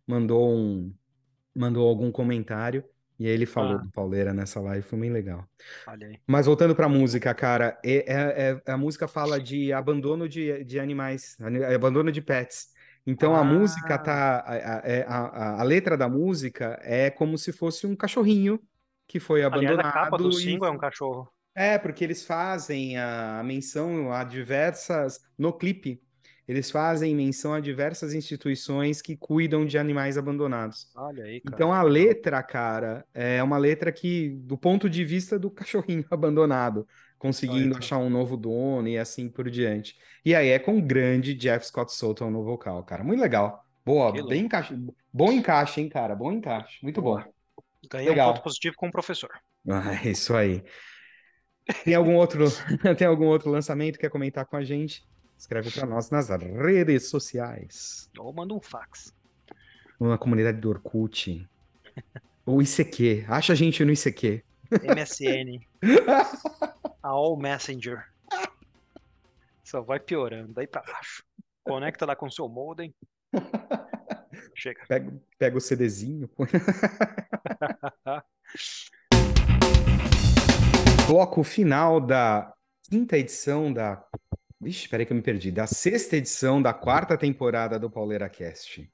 mandou 0.06 0.50
um, 0.50 0.92
mandou 1.54 1.88
algum 1.88 2.10
comentário 2.10 2.84
e 3.18 3.26
aí 3.26 3.32
ele 3.32 3.46
falou 3.46 3.74
Ah. 3.74 3.78
do 3.78 3.90
Pauleira 3.90 4.32
nessa 4.34 4.60
live, 4.60 4.82
foi 4.86 4.98
bem 4.98 5.10
legal. 5.10 5.44
Mas 6.26 6.46
voltando 6.46 6.74
pra 6.74 6.88
música, 6.88 7.32
cara, 7.34 7.78
é, 7.84 7.96
é- 8.12 8.60
é- 8.66 8.72
a 8.72 8.76
música 8.76 9.06
fala 9.08 9.40
de 9.40 9.72
abandono 9.72 10.28
de, 10.28 10.64
de 10.64 10.78
animais, 10.80 11.36
ani- 11.40 11.64
abandono 11.64 12.10
de 12.12 12.20
pets. 12.20 12.68
Então 13.06 13.34
a 13.36 13.40
Ah. 13.40 13.44
música 13.44 13.96
tá, 13.98 14.38
a, 14.40 14.52
a- 14.52 14.82
é- 14.84 15.04
a- 15.08 15.26
a- 15.26 15.60
a 15.60 15.62
letra 15.62 15.96
da 15.96 16.08
música 16.08 16.78
é 16.82 17.08
como 17.10 17.38
se 17.38 17.52
fosse 17.52 17.86
um 17.86 17.94
cachorrinho 17.94 18.60
que 19.06 19.20
foi 19.20 19.44
Aliás, 19.44 19.78
a 19.78 19.82
capa 19.82 20.00
do 20.10 20.14
abandonado 20.24 20.38
e 20.40 20.42
single 20.42 20.68
é 20.68 20.70
um 20.72 20.78
cachorro. 20.78 21.28
é, 21.54 21.78
porque 21.78 22.02
eles 22.04 22.26
fazem 22.26 22.98
a 22.98 23.40
menção 23.44 24.12
a 24.12 24.24
diversas. 24.24 25.20
No 25.38 25.52
clipe, 25.52 26.02
eles 26.46 26.70
fazem 26.70 27.14
menção 27.14 27.54
a 27.54 27.60
diversas 27.60 28.14
instituições 28.14 29.02
que 29.02 29.16
cuidam 29.16 29.66
de 29.66 29.78
animais 29.78 30.16
abandonados. 30.16 30.88
Olha 30.94 31.24
aí, 31.24 31.40
cara. 31.40 31.54
Então 31.54 31.72
a 31.72 31.82
letra, 31.82 32.42
cara, 32.42 33.04
é 33.12 33.42
uma 33.42 33.58
letra 33.58 33.90
que, 33.90 34.30
do 34.42 34.56
ponto 34.56 34.88
de 34.88 35.04
vista 35.04 35.38
do 35.38 35.50
cachorrinho 35.50 36.04
abandonado, 36.10 36.86
conseguindo 37.18 37.70
Olha 37.70 37.78
achar 37.78 37.98
um 37.98 38.10
novo 38.10 38.36
dono 38.36 38.88
e 38.88 38.96
assim 38.96 39.28
por 39.28 39.50
diante. 39.50 39.96
E 40.24 40.34
aí 40.34 40.48
é 40.48 40.58
com 40.58 40.78
o 40.78 40.82
grande 40.82 41.34
Jeff 41.34 41.66
Scott 41.66 41.92
Soto 41.92 42.28
no 42.30 42.44
vocal, 42.44 42.82
cara. 42.84 43.02
Muito 43.02 43.20
legal. 43.20 43.64
Boa, 43.84 44.12
Que 44.12 44.22
bem 44.22 44.44
encaixe. 44.44 44.74
Bom 45.12 45.30
encaixe, 45.30 45.80
hein, 45.80 45.88
cara? 45.88 46.14
Bom 46.14 46.32
encaixe. 46.32 46.78
Muito 46.82 47.00
bom. 47.00 47.14
Boa. 47.14 47.28
Ganhei 47.90 48.08
um 48.08 48.10
Legal. 48.10 48.32
ponto 48.32 48.42
positivo 48.42 48.74
com 48.76 48.88
o 48.88 48.90
professor. 48.90 49.30
Ah, 49.68 49.94
é 50.04 50.10
isso 50.10 50.34
aí. 50.34 50.62
Tem 51.84 51.94
algum 51.94 52.14
outro, 52.14 52.44
tem 52.96 53.06
algum 53.06 53.26
outro 53.26 53.50
lançamento 53.50 53.94
que 53.94 54.00
quer 54.00 54.10
comentar 54.10 54.46
com 54.46 54.56
a 54.56 54.64
gente? 54.64 55.04
Escreve 55.38 55.70
para 55.70 55.86
nós 55.86 56.10
nas 56.10 56.28
redes 56.28 57.08
sociais, 57.08 58.10
Ou 58.18 58.32
manda 58.32 58.54
um 58.54 58.60
fax. 58.60 59.14
ou 59.98 60.08
na 60.08 60.18
comunidade 60.18 60.58
do 60.60 60.70
Orkut, 60.70 61.46
ou 62.46 62.62
ICQ. 62.62 63.26
Acha 63.28 63.52
a 63.52 63.56
gente 63.56 63.84
no 63.84 63.92
ICQ. 63.92 64.42
MSN. 64.82 65.60
AOL 67.02 67.36
Messenger. 67.40 68.04
Só 69.62 69.80
vai 69.82 70.00
piorando, 70.00 70.52
daí 70.54 70.66
pra 70.66 70.82
baixo. 70.82 71.24
Conecta 71.64 72.06
lá 72.06 72.16
com 72.16 72.26
o 72.26 72.30
seu 72.32 72.48
modem. 72.48 72.94
Chega. 74.54 74.84
Pega, 74.88 75.14
pega 75.38 75.56
o 75.56 75.60
CDzinho. 75.60 76.30
Bloco 81.06 81.42
final 81.44 82.00
da 82.00 82.52
quinta 82.88 83.16
edição 83.18 83.72
da. 83.72 84.04
Ixi, 84.62 84.88
peraí 84.88 85.04
que 85.06 85.12
eu 85.12 85.16
me 85.16 85.22
perdi. 85.22 85.50
Da 85.52 85.66
sexta 85.66 86.16
edição 86.16 86.60
da 86.62 86.72
quarta 86.72 87.16
temporada 87.16 87.78
do 87.78 87.90
Pauleira 87.90 88.28
Cast. 88.28 88.90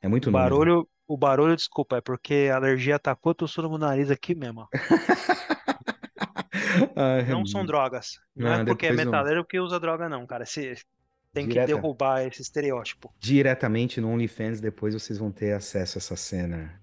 É 0.00 0.08
muito 0.08 0.28
O 0.28 0.32
número. 0.32 0.56
barulho, 0.56 0.88
o 1.06 1.16
barulho, 1.16 1.56
desculpa, 1.56 1.96
é 1.98 2.00
porque 2.00 2.48
a 2.52 2.56
alergia 2.56 2.96
atacou, 2.96 3.34
tô 3.34 3.46
no 3.62 3.78
nariz 3.78 4.10
aqui 4.10 4.34
mesmo. 4.34 4.66
Ah, 6.96 7.22
Não 7.28 7.44
são 7.46 7.64
drogas. 7.64 8.18
Não 8.34 8.50
Ah, 8.50 8.58
é 8.60 8.64
porque 8.64 8.86
é 8.86 8.90
depois 8.90 9.04
não. 9.06 9.12
metaleiro 9.12 9.44
que 9.44 9.58
usa 9.60 9.78
droga, 9.78 10.08
não, 10.08 10.26
cara. 10.26 10.44
Você 10.46 10.74
tem 11.32 11.46
que 11.46 11.52
Direta. 11.52 11.74
derrubar 11.74 12.26
esse 12.26 12.42
estereótipo. 12.42 13.12
Diretamente 13.18 14.00
no 14.00 14.08
OnlyFans, 14.10 14.60
depois 14.60 14.94
vocês 14.94 15.18
vão 15.18 15.30
ter 15.30 15.52
acesso 15.52 15.98
a 15.98 16.00
essa 16.00 16.16
cena 16.16 16.80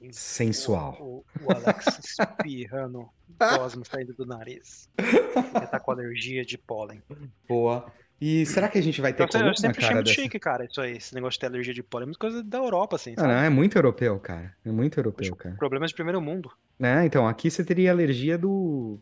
Sim. 0.00 0.12
sensual. 0.12 0.96
O, 1.00 1.04
o- 1.04 1.24
o 1.44 1.52
Alex 1.52 1.86
espirrando 2.18 3.08
gosma 3.38 3.84
saindo 3.84 4.12
do 4.14 4.24
nariz. 4.26 4.88
Ele 4.98 5.66
tá 5.66 5.80
com 5.80 5.90
alergia 5.90 6.44
de 6.44 6.56
pólen. 6.58 7.02
Boa. 7.48 7.90
E 8.20 8.46
será 8.46 8.68
que 8.68 8.78
a 8.78 8.82
gente 8.82 9.00
vai 9.00 9.12
ter 9.12 9.24
Eu, 9.24 9.26
eu 9.26 9.32
coluna, 9.32 9.56
sempre 9.56 9.78
achei 9.78 9.88
cara, 9.88 10.02
dessa? 10.04 10.14
chique, 10.14 10.38
cara, 10.38 10.64
isso 10.64 10.80
aí. 10.80 10.96
Esse 10.96 11.12
negócio 11.12 11.36
de 11.36 11.40
ter 11.40 11.46
alergia 11.46 11.74
de 11.74 11.82
pólen. 11.82 12.10
É 12.10 12.14
coisa 12.14 12.40
da 12.42 12.58
Europa, 12.58 12.94
assim, 12.94 13.14
Ah, 13.16 13.22
sabe? 13.22 13.32
não, 13.32 13.40
é 13.40 13.50
muito 13.50 13.76
europeu, 13.76 14.20
cara. 14.20 14.54
É 14.64 14.70
muito 14.70 15.00
europeu, 15.00 15.34
cara. 15.34 15.56
Problemas 15.56 15.90
de 15.90 15.96
primeiro 15.96 16.20
mundo. 16.20 16.48
Né? 16.78 17.04
Então, 17.04 17.26
aqui 17.26 17.50
você 17.50 17.64
teria 17.64 17.90
alergia 17.90 18.38
do 18.38 19.00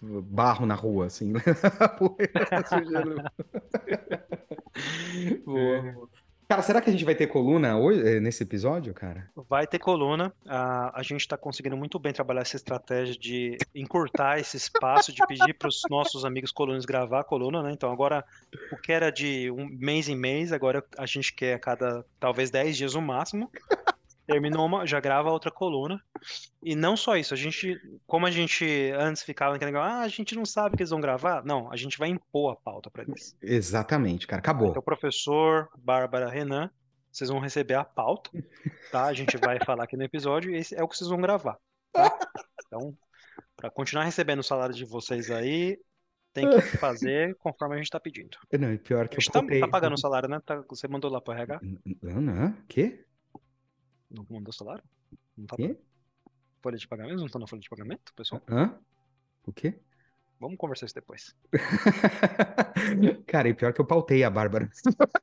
barro 0.00 0.66
na 0.66 0.76
rua, 0.76 1.06
assim. 1.06 1.32
Boa. 5.44 6.08
Cara, 6.50 6.62
será 6.62 6.80
que 6.80 6.90
a 6.90 6.92
gente 6.92 7.04
vai 7.04 7.14
ter 7.14 7.28
coluna 7.28 7.78
hoje, 7.78 8.02
eh, 8.04 8.18
nesse 8.18 8.42
episódio, 8.42 8.92
cara? 8.92 9.30
Vai 9.48 9.68
ter 9.68 9.78
coluna. 9.78 10.32
A, 10.48 10.98
a 10.98 11.00
gente 11.00 11.20
está 11.20 11.36
conseguindo 11.36 11.76
muito 11.76 11.96
bem 11.96 12.12
trabalhar 12.12 12.40
essa 12.40 12.56
estratégia 12.56 13.14
de 13.16 13.56
encurtar 13.72 14.40
esse 14.40 14.56
espaço, 14.56 15.12
de 15.12 15.24
pedir 15.28 15.54
para 15.54 15.68
os 15.68 15.82
nossos 15.88 16.24
amigos 16.24 16.50
colunas 16.50 16.84
gravar 16.84 17.20
a 17.20 17.24
coluna, 17.24 17.62
né? 17.62 17.70
Então 17.70 17.92
agora 17.92 18.24
o 18.72 18.76
que 18.78 18.90
era 18.90 19.12
de 19.12 19.48
um 19.52 19.64
mês 19.64 20.08
em 20.08 20.16
mês, 20.16 20.52
agora 20.52 20.84
a 20.98 21.06
gente 21.06 21.32
quer 21.32 21.54
a 21.54 21.58
cada 21.60 22.04
talvez 22.18 22.50
10 22.50 22.76
dias 22.76 22.94
no 22.94 23.00
máximo. 23.00 23.48
Terminou 24.30 24.64
uma, 24.66 24.86
já 24.86 25.00
grava 25.00 25.30
outra 25.30 25.50
coluna. 25.50 26.00
E 26.62 26.76
não 26.76 26.96
só 26.96 27.16
isso, 27.16 27.34
a 27.34 27.36
gente, 27.36 27.74
como 28.06 28.26
a 28.26 28.30
gente 28.30 28.64
antes 28.96 29.22
ficava 29.22 29.52
naquele 29.52 29.72
negócio, 29.72 29.92
ah, 29.92 30.00
a 30.02 30.08
gente 30.08 30.34
não 30.36 30.44
sabe 30.44 30.76
que 30.76 30.82
eles 30.82 30.90
vão 30.90 31.00
gravar. 31.00 31.44
Não, 31.44 31.70
a 31.72 31.76
gente 31.76 31.98
vai 31.98 32.08
impor 32.08 32.52
a 32.52 32.56
pauta 32.56 32.90
para 32.90 33.02
eles. 33.02 33.36
Exatamente, 33.42 34.26
cara. 34.26 34.38
Acabou. 34.40 34.68
Então, 34.68 34.82
professor, 34.82 35.68
Bárbara, 35.78 36.28
Renan, 36.28 36.70
vocês 37.10 37.28
vão 37.28 37.40
receber 37.40 37.74
a 37.74 37.84
pauta, 37.84 38.30
tá? 38.92 39.06
A 39.06 39.12
gente 39.12 39.36
vai 39.36 39.58
falar 39.64 39.84
aqui 39.84 39.96
no 39.96 40.04
episódio 40.04 40.52
e 40.52 40.56
esse 40.58 40.76
é 40.76 40.82
o 40.82 40.88
que 40.88 40.96
vocês 40.96 41.10
vão 41.10 41.20
gravar, 41.20 41.56
tá? 41.92 42.16
Então, 42.66 42.96
para 43.56 43.68
continuar 43.70 44.04
recebendo 44.04 44.38
o 44.38 44.44
salário 44.44 44.74
de 44.74 44.84
vocês 44.84 45.28
aí, 45.30 45.76
tem 46.32 46.48
que 46.48 46.60
fazer 46.78 47.34
conforme 47.38 47.74
a 47.74 47.78
gente 47.78 47.90
tá 47.90 47.98
pedindo. 47.98 48.38
Não, 48.52 48.72
e 48.72 48.78
pior 48.78 49.06
A 49.06 49.08
que 49.08 49.16
eu 49.16 49.20
gente 49.20 49.32
tá, 49.32 49.40
copiei. 49.40 49.58
tá 49.60 49.66
pagando 49.66 49.94
o 49.94 49.98
salário, 49.98 50.28
né? 50.28 50.40
Tá- 50.46 50.62
você 50.68 50.86
mandou 50.86 51.10
lá 51.10 51.20
pro 51.20 51.34
RH? 51.34 51.58
Não, 52.00 52.20
não. 52.20 52.52
Quê? 52.68 53.04
Não 54.10 54.26
mandou 54.28 54.52
salário? 54.52 54.82
Não 55.36 55.46
tá 55.46 55.56
Quê? 55.56 55.76
folha 56.62 56.76
de 56.76 56.86
pagamento? 56.88 57.20
Não 57.20 57.28
tá 57.28 57.38
na 57.38 57.46
folha 57.46 57.62
de 57.62 57.68
pagamento, 57.70 58.12
pessoal? 58.14 58.42
Hã? 58.48 58.74
O 59.46 59.52
quê? 59.52 59.78
Vamos 60.38 60.56
conversar 60.58 60.86
isso 60.86 60.94
depois. 60.94 61.34
Cara, 63.26 63.48
e 63.48 63.54
pior 63.54 63.72
que 63.72 63.80
eu 63.80 63.84
pautei 63.86 64.22
a 64.24 64.30
Bárbara. 64.30 64.70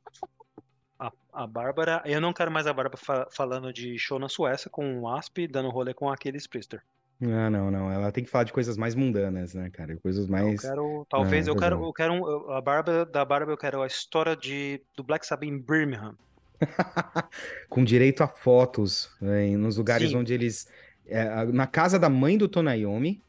A, 1.00 1.12
a 1.32 1.46
Bárbara, 1.46 2.02
eu 2.06 2.20
não 2.20 2.34
quero 2.34 2.50
mais 2.50 2.66
a 2.66 2.74
Bárbara 2.74 2.98
fa- 2.98 3.28
falando 3.32 3.72
de 3.72 4.00
show 4.00 4.18
na 4.18 4.28
Suécia 4.28 4.68
com 4.68 5.02
o 5.02 5.08
Asp, 5.08 5.46
dando 5.48 5.70
rolê 5.70 5.94
com 5.94 6.10
aquele 6.10 6.38
Sprister. 6.40 6.82
Ah, 7.22 7.52
não, 7.52 7.70
não. 7.70 7.92
Ela 7.92 8.12
tem 8.12 8.24
que 8.24 8.30
falar 8.32 8.46
de 8.46 8.52
coisas 8.52 8.78
mais 8.78 8.96
mundanas, 8.96 9.54
né, 9.54 9.70
cara? 9.70 9.96
Coisas 9.98 10.26
Eu 10.26 10.32
mais. 10.32 10.60
quero, 10.60 11.06
talvez, 11.08 11.48
Ah, 11.48 11.52
eu 11.52 11.56
quero, 11.56 11.76
razão. 11.76 11.88
eu 11.88 11.94
quero 11.94 12.14
um- 12.14 12.28
eu- 12.28 12.52
a 12.52 12.60
Bárbara, 12.60 13.06
da 13.06 13.24
Bárbara 13.24 13.52
eu 13.54 13.58
quero 13.60 13.84
a 13.84 13.86
história 13.86 14.36
de, 14.36 14.82
do 14.96 15.04
Black 15.04 15.24
Sabbath 15.28 15.48
em 15.48 15.60
Birmingham. 15.60 16.18
Com 17.70 17.84
direito 17.84 18.24
a 18.24 18.28
fotos, 18.28 19.10
né, 19.22 19.56
nos 19.58 19.78
lugares 19.78 20.12
Sim. 20.12 20.18
onde 20.18 20.34
eles. 20.34 20.68
é, 21.06 21.46
na 21.46 21.68
casa 21.68 22.00
da 22.00 22.10
mãe 22.10 22.38
do 22.38 22.48
Tonayomi. 22.48 23.22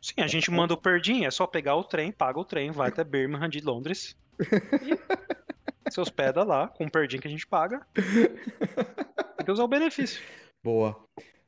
Sim, 0.00 0.22
a 0.22 0.26
gente 0.26 0.50
manda 0.50 0.72
o 0.72 0.76
Perdim, 0.80 1.24
é 1.24 1.30
só 1.30 1.46
pegar 1.46 1.76
o 1.76 1.84
trem, 1.84 2.10
paga 2.10 2.38
o 2.38 2.44
trem, 2.44 2.70
vai 2.70 2.88
até 2.88 3.04
Birmingham 3.04 3.48
de 3.48 3.60
Londres 3.60 4.16
e 4.40 5.90
se 5.92 6.00
hospeda 6.00 6.42
lá 6.42 6.68
com 6.68 6.86
o 6.86 6.90
Perdim 6.90 7.18
que 7.18 7.28
a 7.28 7.30
gente 7.30 7.46
paga. 7.46 7.86
Tem 7.94 9.44
que 9.44 9.52
usar 9.52 9.64
o 9.64 9.68
benefício. 9.68 10.22
Boa. 10.62 10.96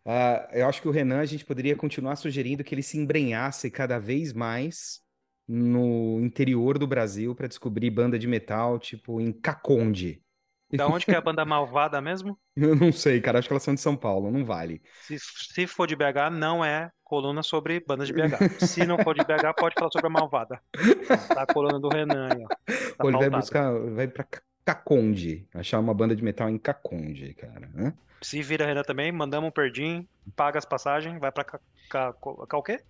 Ah, 0.05 0.49
eu 0.53 0.67
acho 0.67 0.83
que 0.83 0.89
o 0.89 0.91
Renan, 0.91 1.21
a 1.21 1.25
gente 1.25 1.45
poderia 1.45 1.77
continuar 1.77 2.17
sugerindo 2.17 2.65
que 2.65 2.75
ele 2.75 2.83
se 2.83 2.99
embrenhasse 2.99 3.71
cada 3.71 3.99
vez 3.99 4.33
mais 4.33 5.01
no 5.47 6.21
interior 6.21 6.79
do 6.79 6.87
Brasil 6.87 7.35
para 7.35 7.47
descobrir 7.47 7.91
banda 7.91 8.19
de 8.19 8.27
metal, 8.27 8.79
tipo 8.79 9.21
em 9.21 9.33
Caconde. 9.33 10.22
Da 10.77 10.87
onde 10.89 11.05
que 11.05 11.13
é 11.13 11.17
a 11.17 11.21
banda 11.21 11.45
malvada 11.45 12.01
mesmo? 12.01 12.39
Eu 12.57 12.75
não 12.77 12.93
sei, 12.93 13.21
cara, 13.21 13.39
acho 13.39 13.49
que 13.49 13.53
elas 13.53 13.63
são 13.63 13.75
de 13.75 13.81
São 13.81 13.97
Paulo, 13.97 14.31
não 14.31 14.45
vale. 14.45 14.83
Se, 15.03 15.17
se 15.19 15.67
for 15.67 15.87
de 15.87 15.97
BH, 15.97 16.31
não 16.31 16.65
é 16.65 16.91
coluna 17.05 17.43
sobre 17.43 17.81
bandas 17.87 18.09
de 18.09 18.15
BH. 18.15 18.67
Se 18.67 18.87
não 18.87 18.99
for 18.99 19.15
de 19.15 19.23
BH, 19.25 19.55
pode 19.55 19.75
falar 19.75 19.91
sobre 19.91 20.07
a 20.07 20.11
malvada. 20.11 20.61
Tá 21.29 21.43
a 21.43 21.47
coluna 21.47 21.79
do 21.79 21.89
Renan 21.89 22.29
aí, 22.33 22.43
ó. 22.45 22.49
Tá 22.49 23.09
ele 23.09 23.19
vai 23.19 23.31
buscar, 23.31 23.73
vai 23.95 24.09
pra 24.09 24.25
Ca- 24.25 24.43
Caconde, 24.65 25.47
achar 25.55 25.79
uma 25.81 25.93
banda 25.93 26.15
de 26.15 26.23
metal 26.23 26.49
em 26.49 26.57
Caconde, 26.59 27.35
cara. 27.35 27.69
né? 27.75 27.93
Se 28.23 28.41
vira 28.43 28.65
Renan 28.65 28.83
também, 28.83 29.11
mandamos 29.11 29.49
um 29.49 29.53
perdim, 29.53 30.07
paga 30.37 30.59
as 30.59 30.65
passagens, 30.65 31.19
vai 31.19 31.33
pra 31.33 31.45
ca, 31.45 31.61
ca, 31.91 32.13
ca, 32.49 32.57
o 32.57 32.63
quê? 32.63 32.81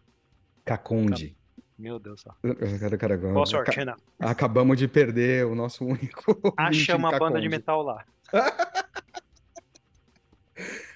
Caconde. 0.65 1.35
Meu 1.83 1.99
Deus 1.99 2.23
do 2.23 2.33
céu. 2.79 2.97
Cara, 2.97 3.19
Boa 3.19 3.45
sorte, 3.45 3.77
Renan. 3.77 3.97
Acabamos 4.21 4.79
de 4.79 4.87
perder 4.87 5.45
o 5.47 5.55
nosso 5.57 5.85
único 5.85 6.23
Acha 6.57 6.95
uma 6.97 7.19
banda 7.19 7.41
de 7.41 7.49
metal 7.49 7.83
lá. 7.83 8.05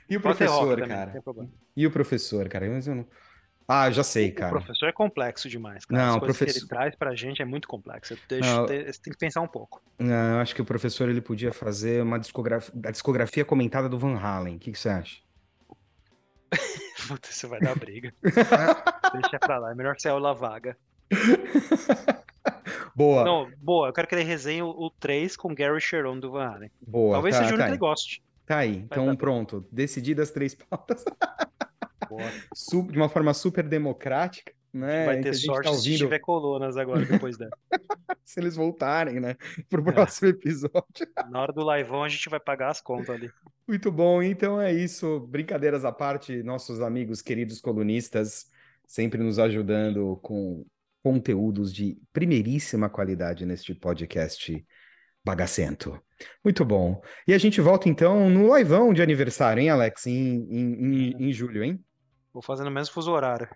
E 0.09 0.17
o 0.17 0.21
Pode 0.21 0.39
ser 0.39 0.45
rock 0.45 0.59
professor, 0.59 0.75
também, 0.77 0.89
não 0.89 0.97
cara? 0.97 1.11
tem 1.11 1.21
problema. 1.21 1.51
E 1.77 1.85
o 1.85 1.91
professor, 1.91 2.49
cara? 2.49 2.69
Mas 2.71 2.87
eu 2.87 2.95
não... 2.95 3.07
Ah, 3.67 3.91
já 3.91 4.05
sei, 4.05 4.29
O 4.29 4.35
cara. 4.37 4.51
professor 4.53 4.89
é 4.89 4.93
complexo 4.93 5.49
demais, 5.49 5.85
cara. 5.85 6.01
Não, 6.01 6.11
As 6.11 6.17
o 6.17 6.21
coisas 6.21 6.37
que 6.39 6.45
professor- 6.45 6.63
ele 6.63 6.69
traz 6.69 6.95
pra 6.95 7.13
gente 7.17 7.43
é 7.43 7.45
muito 7.45 7.67
complexo. 7.67 8.13
Eu 8.15 8.19
deixo, 8.29 8.49
Não. 8.49 8.67
te- 8.67 8.85
você 8.93 9.01
tem 9.03 9.13
que 9.13 9.19
pensar 9.19 9.41
um 9.41 9.49
pouco. 9.49 9.83
Não, 9.99 10.35
eu 10.35 10.39
acho 10.39 10.55
que 10.55 10.63
o 10.63 10.65
professor 10.65 11.09
ele 11.09 11.21
podia 11.21 11.53
fazer 11.53 12.01
uma 12.05 12.21
discografia, 12.21 12.73
a 12.85 12.91
discografia 12.93 13.45
comentada 13.45 13.89
do 13.89 13.99
Van 13.99 14.17
Halen. 14.17 14.55
O 14.55 14.59
que, 14.61 14.71
que 14.71 14.79
você 14.79 14.91
acha? 14.91 15.17
Puta, 17.09 17.29
isso 17.31 17.49
vai 17.49 17.61
dar 17.61 17.79
briga. 17.79 18.13
Deixa 18.23 19.39
pra 19.39 19.59
lá, 19.59 19.73
é 19.73 19.75
melhor 19.75 19.97
ser 19.99 20.09
aula 20.11 20.35
vaga. 20.35 20.77
Boa, 22.95 23.25
Não, 23.25 23.51
boa, 23.59 23.89
eu 23.89 23.93
quero 23.93 24.09
que 24.09 24.15
ele 24.15 24.23
resenhe 24.25 24.63
o, 24.63 24.69
o 24.71 24.91
3 24.91 25.37
com 25.37 25.55
Gary 25.55 25.81
Sharon 25.81 26.19
do 26.19 26.31
Van 26.31 26.47
Halen. 26.49 26.71
boa. 26.81 27.13
Talvez 27.15 27.37
tá, 27.37 27.43
seja 27.43 27.55
o 27.55 27.59
tá 27.59 27.65
único 27.65 27.65
que 27.65 27.65
aí. 27.65 27.71
ele 27.73 27.79
goste. 27.79 28.23
Tá 28.47 28.57
aí. 28.59 28.77
Então, 28.77 29.15
pronto. 29.17 29.67
Decididas 29.71 30.31
três 30.31 30.55
pautas 30.55 31.05
Boa. 32.09 32.31
de 32.91 32.97
uma 32.97 33.09
forma 33.09 33.35
super 33.35 33.65
democrática, 33.69 34.53
né? 34.73 35.05
Vai 35.05 35.17
que 35.17 35.23
ter 35.25 35.35
gente 35.35 35.45
sorte 35.47 35.65
tá 35.65 35.71
se 35.73 35.77
ouvindo 35.77 35.99
tiver 35.99 36.21
colunas 36.21 36.77
agora, 36.77 37.05
depois 37.05 37.37
dessa. 37.37 37.57
se 38.25 38.41
eles 38.41 38.57
voltarem, 38.57 39.21
né? 39.21 39.37
Pro 39.69 39.87
É. 39.89 39.93
próximo 39.93 40.29
episódio. 40.29 41.07
Na 41.29 41.43
hora 41.43 41.53
do 41.53 41.71
liveão 41.71 42.03
a 42.05 42.09
gente 42.09 42.29
vai 42.31 42.41
pagar 42.41 42.71
as 42.71 42.81
contas 42.81 43.11
ali. 43.11 43.31
Muito 43.67 43.91
bom. 43.91 44.23
Então 44.23 44.61
é 44.61 44.73
isso. 44.73 45.21
Brincadeiras 45.21 45.85
à 45.85 45.93
parte, 45.93 46.43
nossos 46.43 46.81
amigos 46.81 47.21
queridos 47.21 47.61
colunistas 47.61 48.51
sempre 48.87 49.23
nos 49.23 49.39
ajudando 49.39 50.17
com 50.23 50.65
conteúdos 51.03 51.73
de 51.73 51.99
primeiríssima 52.13 52.89
qualidade 52.89 53.45
neste 53.45 53.75
podcast 53.75 54.65
bagacento. 55.25 56.01
Muito 56.45 56.65
bom. 56.65 57.03
E 57.27 57.35
a 57.35 57.39
gente 57.39 57.61
volta 57.61 57.89
então 57.89 58.31
no 58.31 58.57
liveão 58.57 58.93
de 58.93 59.03
aniversário, 59.03 59.61
hein, 59.61 59.69
Alex? 59.69 60.07
Em, 60.07 60.13
em, 60.13 60.75
em, 60.75 61.29
em 61.29 61.33
julho, 61.33 61.65
hein? 61.65 61.85
Vou 62.33 62.43
fazendo 62.43 62.69
o 62.69 62.71
mesmo 62.71 62.95
fuso 62.95 63.11
horário. 63.11 63.49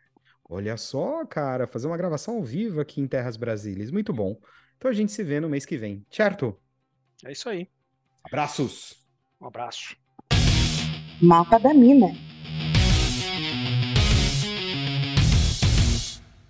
Olha 0.49 0.77
só, 0.77 1.25
cara, 1.27 1.69
fazer 1.69 1.87
uma 1.87 1.97
gravação 1.97 2.37
ao 2.37 2.43
vivo 2.43 2.81
aqui 2.81 3.01
em 3.01 3.07
Terras 3.07 3.37
Brasílias. 3.37 3.93
Muito 3.93 4.13
bom. 4.13 4.37
Então 4.77 4.91
a 4.91 4.95
gente 4.95 5.13
se 5.13 5.23
vê 5.23 5.39
no 5.39 5.49
mês 5.49 5.65
que 5.65 5.77
vem, 5.77 6.05
certo? 6.11 6.59
É 7.25 7.31
isso 7.31 7.49
aí. 7.49 7.69
Abraços! 8.25 9.07
Um 9.41 9.47
abraço. 9.47 10.00
Mapa 11.23 11.59
da 11.59 11.75
Mina. 11.75 12.17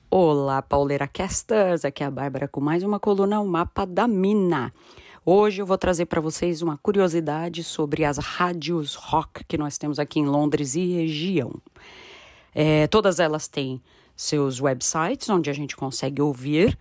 Olá, 0.09 0.63
Pauleira 0.63 1.09
Casters! 1.09 1.85
Aqui 1.85 2.05
é 2.05 2.07
a 2.07 2.11
Bárbara 2.11 2.47
com 2.47 2.61
mais 2.61 2.85
uma 2.85 3.01
coluna 3.01 3.41
O 3.41 3.49
Mapa 3.49 3.85
da 3.85 4.07
Mina. 4.07 4.73
Hoje 5.27 5.61
eu 5.61 5.67
vou 5.67 5.77
trazer 5.77 6.07
para 6.07 6.21
vocês 6.21 6.63
uma 6.63 6.79
curiosidade 6.79 7.65
sobre 7.65 8.05
as 8.05 8.19
rádios 8.19 8.95
rock 8.95 9.43
que 9.43 9.59
nós 9.59 9.77
temos 9.77 9.99
aqui 9.99 10.21
em 10.21 10.27
Londres 10.27 10.77
e 10.77 10.87
região. 10.87 11.53
É, 12.55 12.87
todas 12.87 13.19
elas 13.19 13.49
têm 13.49 13.83
seus 14.15 14.61
websites, 14.61 15.29
onde 15.29 15.51
a 15.51 15.53
gente 15.53 15.77
consegue 15.77 16.23
ouvir 16.23 16.79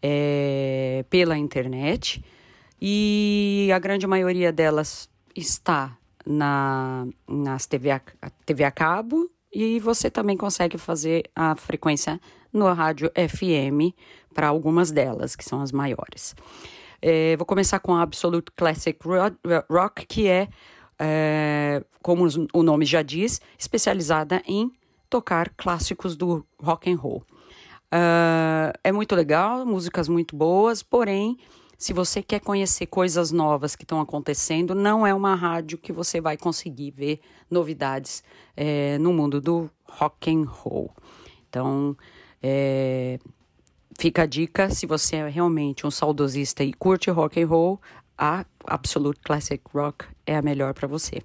é, 0.00 1.04
pela 1.10 1.36
internet, 1.36 2.24
e 2.80 3.68
a 3.74 3.80
grande 3.80 4.06
maioria 4.06 4.52
delas 4.52 5.10
está 5.34 5.98
na, 6.26 7.06
nas 7.28 7.66
TV 7.66 7.90
a, 7.90 8.00
TV 8.44 8.64
a 8.64 8.70
cabo, 8.70 9.30
e 9.52 9.78
você 9.80 10.10
também 10.10 10.36
consegue 10.36 10.78
fazer 10.78 11.24
a 11.36 11.54
frequência 11.54 12.20
no 12.52 12.70
rádio 12.72 13.10
FM 13.14 13.94
para 14.34 14.48
algumas 14.48 14.90
delas, 14.90 15.36
que 15.36 15.44
são 15.44 15.60
as 15.60 15.72
maiores. 15.72 16.34
É, 17.00 17.36
vou 17.36 17.44
começar 17.44 17.80
com 17.80 17.94
a 17.94 18.02
Absolute 18.02 18.50
Classic 18.56 18.98
Ro- 19.04 19.36
Rock, 19.68 20.06
que 20.06 20.28
é, 20.28 20.48
é, 20.98 21.84
como 22.02 22.26
o 22.52 22.62
nome 22.62 22.84
já 22.84 23.02
diz, 23.02 23.40
especializada 23.58 24.42
em 24.46 24.70
tocar 25.10 25.50
clássicos 25.50 26.16
do 26.16 26.46
rock 26.62 26.90
and 26.90 26.96
roll. 26.96 27.24
Uh, 27.92 28.72
é 28.82 28.90
muito 28.90 29.14
legal, 29.14 29.66
músicas 29.66 30.08
muito 30.08 30.34
boas, 30.34 30.82
porém, 30.82 31.36
se 31.82 31.92
você 31.92 32.22
quer 32.22 32.38
conhecer 32.38 32.86
coisas 32.86 33.32
novas 33.32 33.74
que 33.74 33.82
estão 33.82 34.00
acontecendo, 34.00 34.72
não 34.72 35.04
é 35.04 35.12
uma 35.12 35.34
rádio 35.34 35.76
que 35.76 35.92
você 35.92 36.20
vai 36.20 36.36
conseguir 36.36 36.92
ver 36.92 37.20
novidades 37.50 38.22
é, 38.56 38.96
no 38.98 39.12
mundo 39.12 39.40
do 39.40 39.68
rock 39.82 40.30
and 40.30 40.44
roll. 40.44 40.94
Então, 41.48 41.96
é, 42.40 43.18
fica 43.98 44.22
a 44.22 44.26
dica, 44.26 44.70
se 44.70 44.86
você 44.86 45.16
é 45.16 45.28
realmente 45.28 45.84
um 45.84 45.90
saudosista 45.90 46.62
e 46.62 46.72
curte 46.72 47.10
rock 47.10 47.42
and 47.42 47.48
roll, 47.48 47.80
a 48.16 48.46
Absolute 48.64 49.18
Classic 49.20 49.60
Rock 49.74 50.04
é 50.24 50.36
a 50.36 50.42
melhor 50.42 50.74
para 50.74 50.86
você. 50.86 51.20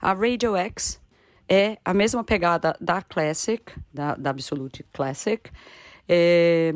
A 0.00 0.12
Radio 0.14 0.56
X 0.56 1.00
é 1.48 1.78
a 1.84 1.94
mesma 1.94 2.24
pegada 2.24 2.76
da 2.80 3.02
Classic, 3.02 3.62
da, 3.94 4.16
da 4.16 4.30
Absolute 4.30 4.84
Classic, 4.92 5.48
é, 6.08 6.74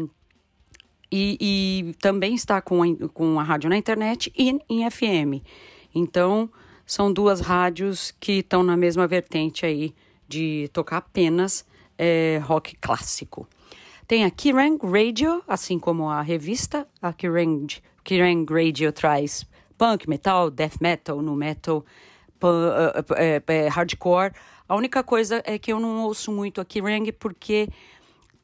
e, 1.11 1.36
e, 1.40 1.94
também 1.94 2.34
está 2.34 2.61
com 2.61 2.82
a, 2.82 3.09
com 3.12 3.38
a 3.38 3.42
rádio 3.42 3.70
na 3.70 3.76
internet 3.76 4.32
e 4.36 4.59
em 4.68 4.90
FM. 4.90 5.44
Então, 5.94 6.50
são 6.84 7.12
duas 7.12 7.40
rádios 7.40 8.14
que 8.20 8.38
estão 8.38 8.62
na 8.62 8.76
mesma 8.76 9.07
vertente 9.07 9.64
aí 9.64 9.94
de 10.28 10.68
tocar 10.72 10.98
apenas 10.98 11.64
é, 11.98 12.40
rock 12.44 12.76
clássico. 12.80 13.48
Tem 14.07 14.24
a 14.24 14.30
Kerrang 14.30 14.78
Radio, 14.84 15.42
assim 15.48 15.78
como 15.78 16.09
a 16.09 16.22
revista. 16.22 16.86
A 17.02 17.12
Kerrang, 17.12 17.66
Kerrang 18.04 18.46
Radio 18.48 18.92
traz 18.92 19.44
punk, 19.76 20.09
metal, 20.09 20.50
death 20.50 20.80
metal, 20.80 21.20
no 21.20 21.34
metal, 21.34 21.84
uh, 22.42 22.46
uh, 22.46 23.00
uh, 23.00 23.70
hardcore. 23.70 24.32
A 24.68 24.76
única 24.76 25.02
coisa 25.02 25.42
é 25.44 25.59
que 25.59 25.72
eu 25.72 25.80
não 25.80 26.04
ouço 26.04 26.30
muito 26.32 26.61
a 26.61 26.64
Kerrang 26.64 27.11
porque 27.12 27.68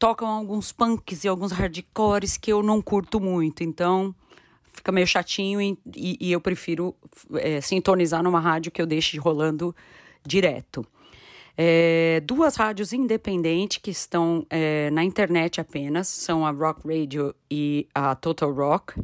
tocam 0.03 0.27
alguns 0.27 0.73
punks 0.73 1.23
e 1.23 1.29
alguns 1.29 1.53
hardcores 1.53 2.35
que 2.35 2.51
eu 2.51 2.61
não 2.61 2.81
curto 2.81 3.21
muito, 3.21 3.63
então 3.63 4.13
fica 4.73 4.91
meio 4.91 5.07
chatinho 5.07 5.61
e, 5.61 5.79
e, 5.95 6.17
e 6.19 6.31
eu 6.33 6.41
prefiro 6.41 6.93
é, 7.35 7.61
sintonizar 7.61 8.21
numa 8.21 8.41
rádio 8.41 8.69
que 8.69 8.81
eu 8.81 8.85
deixe 8.85 9.17
rolando 9.17 9.73
direto. 10.21 10.85
É, 11.55 12.21
duas 12.25 12.57
rádios 12.57 12.91
independentes 12.91 13.77
que 13.77 13.91
estão 13.91 14.45
é, 14.49 14.89
na 14.91 15.05
internet 15.05 15.61
apenas 15.61 16.09
são 16.09 16.45
a 16.45 16.51
Rock 16.51 16.81
Radio 16.85 17.33
e 17.49 17.87
a 17.95 18.13
Total 18.13 18.51
Rock. 18.51 19.01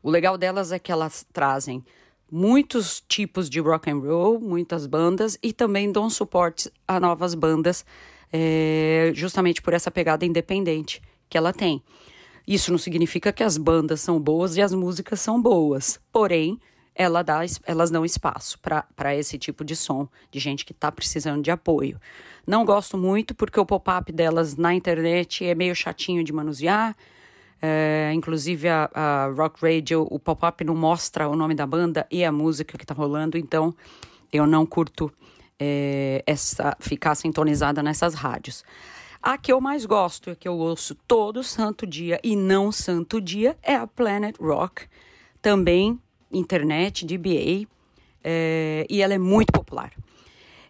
O 0.00 0.10
legal 0.10 0.38
delas 0.38 0.70
é 0.70 0.78
que 0.78 0.92
elas 0.92 1.26
trazem 1.32 1.84
muitos 2.30 3.02
tipos 3.08 3.50
de 3.50 3.58
rock 3.58 3.90
and 3.90 3.98
roll, 3.98 4.38
muitas 4.38 4.86
bandas 4.86 5.36
e 5.42 5.52
também 5.52 5.90
dão 5.90 6.08
suporte 6.08 6.70
a 6.86 7.00
novas 7.00 7.34
bandas 7.34 7.84
é, 8.32 9.12
justamente 9.14 9.60
por 9.60 9.74
essa 9.74 9.90
pegada 9.90 10.24
independente 10.24 11.02
que 11.28 11.36
ela 11.36 11.52
tem. 11.52 11.82
Isso 12.46 12.72
não 12.72 12.78
significa 12.78 13.32
que 13.32 13.42
as 13.42 13.56
bandas 13.56 14.00
são 14.00 14.20
boas 14.20 14.56
e 14.56 14.62
as 14.62 14.72
músicas 14.72 15.20
são 15.20 15.40
boas, 15.40 16.00
porém, 16.10 16.58
ela 16.94 17.22
dá, 17.22 17.40
elas 17.64 17.90
dão 17.90 18.04
espaço 18.04 18.58
para 18.60 19.16
esse 19.16 19.38
tipo 19.38 19.64
de 19.64 19.74
som, 19.76 20.08
de 20.30 20.38
gente 20.38 20.64
que 20.64 20.72
está 20.72 20.90
precisando 20.90 21.42
de 21.42 21.50
apoio. 21.50 22.00
Não 22.46 22.64
gosto 22.64 22.98
muito 22.98 23.34
porque 23.34 23.58
o 23.58 23.64
pop-up 23.64 24.12
delas 24.12 24.56
na 24.56 24.74
internet 24.74 25.44
é 25.44 25.54
meio 25.54 25.74
chatinho 25.74 26.24
de 26.24 26.32
manusear. 26.32 26.96
É, 27.64 28.10
inclusive 28.12 28.68
a, 28.68 28.90
a, 28.92 29.26
Rock 29.28 29.62
Radio, 29.62 30.06
o 30.10 30.18
pop-up 30.18 30.64
não 30.64 30.74
mostra 30.74 31.28
o 31.28 31.36
nome 31.36 31.54
da 31.54 31.64
banda 31.64 32.06
e 32.10 32.24
a 32.24 32.32
música 32.32 32.76
que 32.76 32.82
está 32.82 32.92
rolando, 32.92 33.38
então 33.38 33.72
eu 34.32 34.46
não 34.46 34.66
curto 34.66 35.12
é, 35.58 36.22
essa, 36.26 36.76
ficar 36.80 37.14
sintonizada 37.14 37.82
nessas 37.82 38.14
rádios. 38.14 38.64
A 39.22 39.38
que 39.38 39.52
eu 39.52 39.60
mais 39.60 39.86
gosto, 39.86 40.30
a 40.30 40.34
que 40.34 40.48
eu 40.48 40.56
ouço 40.58 40.96
todo 41.06 41.44
santo 41.44 41.86
dia 41.86 42.18
e 42.24 42.34
não 42.34 42.72
santo 42.72 43.20
dia, 43.20 43.56
é 43.62 43.74
a 43.76 43.86
Planet 43.86 44.36
Rock, 44.40 44.86
também 45.40 46.00
internet, 46.32 47.04
DBA, 47.04 47.68
é, 48.24 48.86
e 48.88 49.02
ela 49.02 49.14
é 49.14 49.18
muito 49.18 49.52
popular. 49.52 49.92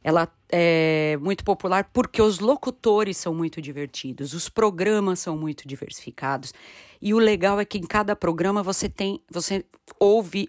Ela 0.05 0.28
é 0.51 1.16
muito 1.20 1.45
popular 1.45 1.89
porque 1.93 2.20
os 2.20 2.41
locutores 2.41 3.16
são 3.16 3.33
muito 3.33 3.62
divertidos, 3.62 4.35
os 4.35 4.49
programas 4.49 5.20
são 5.20 5.37
muito 5.37 5.66
diversificados. 5.66 6.53
E 7.01 7.14
o 7.14 7.18
legal 7.18 7.61
é 7.61 7.64
que 7.64 7.78
em 7.78 7.87
cada 7.87 8.16
programa 8.16 8.62
você 8.62 8.89
tem, 8.89 9.20
você 9.30 9.64
ouve 9.99 10.49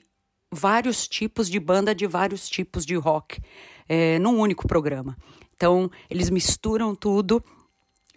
vários 0.54 1.08
tipos 1.08 1.49
de 1.49 1.60
banda 1.60 1.93
de 1.93 2.08
vários 2.08 2.47
tipos 2.47 2.86
de 2.86 2.95
rock 2.95 3.41
é, 3.88 4.20
num 4.20 4.39
único 4.39 4.68
programa. 4.68 5.18
Então, 5.56 5.89
eles 6.10 6.30
misturam 6.30 6.95
tudo 6.95 7.43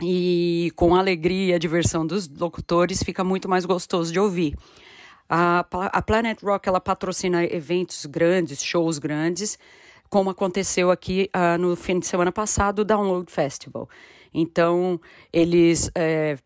e 0.00 0.70
com 0.76 0.94
a 0.94 0.98
alegria 0.98 1.52
e 1.52 1.54
a 1.54 1.58
diversão 1.58 2.06
dos 2.06 2.28
locutores 2.28 3.02
fica 3.02 3.24
muito 3.24 3.48
mais 3.48 3.64
gostoso 3.64 4.12
de 4.12 4.20
ouvir. 4.20 4.56
A, 5.28 5.66
a 5.70 6.02
Planet 6.02 6.40
Rock 6.42 6.68
ela 6.68 6.80
patrocina 6.80 7.44
eventos 7.44 8.06
grandes, 8.06 8.62
shows 8.62 8.98
grandes, 8.98 9.58
como 10.08 10.30
aconteceu 10.30 10.90
aqui 10.90 11.28
uh, 11.34 11.58
no 11.58 11.74
fim 11.74 11.98
de 11.98 12.06
semana 12.06 12.30
passado, 12.30 12.80
o 12.80 12.84
Download 12.84 13.30
Festival. 13.30 13.88
Então, 14.32 15.00
eles 15.32 15.90
é, 15.94 16.36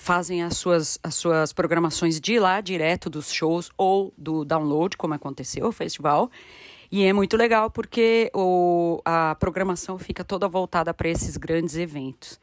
fazem 0.00 0.42
as 0.42 0.56
suas, 0.56 0.98
as 1.02 1.14
suas 1.14 1.52
programações 1.52 2.18
de 2.18 2.38
lá, 2.38 2.62
direto 2.62 3.10
dos 3.10 3.30
shows 3.30 3.70
ou 3.76 4.14
do 4.16 4.46
download, 4.46 4.96
como 4.96 5.12
aconteceu 5.12 5.66
o 5.66 5.72
festival. 5.72 6.30
E 6.90 7.04
é 7.04 7.12
muito 7.12 7.36
legal 7.36 7.70
porque 7.70 8.30
o, 8.34 9.00
a 9.04 9.36
programação 9.38 9.98
fica 9.98 10.24
toda 10.24 10.48
voltada 10.48 10.94
para 10.94 11.06
esses 11.06 11.36
grandes 11.36 11.76
eventos. 11.76 12.40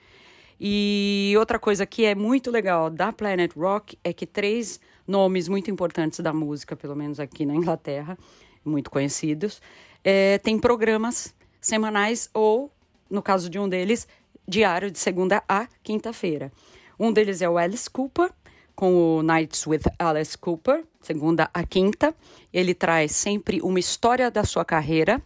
E 0.61 1.33
outra 1.37 1.57
coisa 1.57 1.83
que 1.85 2.05
é 2.05 2.13
muito 2.13 2.51
legal 2.51 2.91
da 2.91 3.11
Planet 3.11 3.51
Rock 3.55 3.97
é 4.03 4.13
que 4.13 4.27
três 4.27 4.79
nomes 5.07 5.47
muito 5.47 5.71
importantes 5.71 6.19
da 6.19 6.31
música, 6.31 6.75
pelo 6.75 6.95
menos 6.95 7.19
aqui 7.19 7.43
na 7.43 7.55
Inglaterra, 7.55 8.17
muito 8.63 8.91
conhecidos, 8.91 9.59
é, 10.03 10.37
tem 10.37 10.59
programas 10.59 11.33
semanais 11.59 12.29
ou, 12.35 12.71
no 13.09 13.23
caso 13.23 13.49
de 13.49 13.57
um 13.57 13.67
deles, 13.67 14.07
diário 14.47 14.91
de 14.91 14.99
segunda 14.99 15.43
a 15.49 15.67
quinta-feira. 15.81 16.51
Um 16.99 17.11
deles 17.11 17.41
é 17.41 17.49
o 17.49 17.57
Alice 17.57 17.89
Cooper, 17.89 18.31
com 18.75 19.17
o 19.17 19.23
Nights 19.23 19.67
with 19.67 19.81
Alice 19.99 20.37
Cooper, 20.37 20.83
segunda 21.01 21.49
a 21.53 21.63
quinta. 21.63 22.15
Ele 22.51 22.73
traz 22.73 23.11
sempre 23.11 23.61
uma 23.61 23.79
história 23.79 24.31
da 24.31 24.43
sua 24.43 24.65
carreira, 24.65 25.21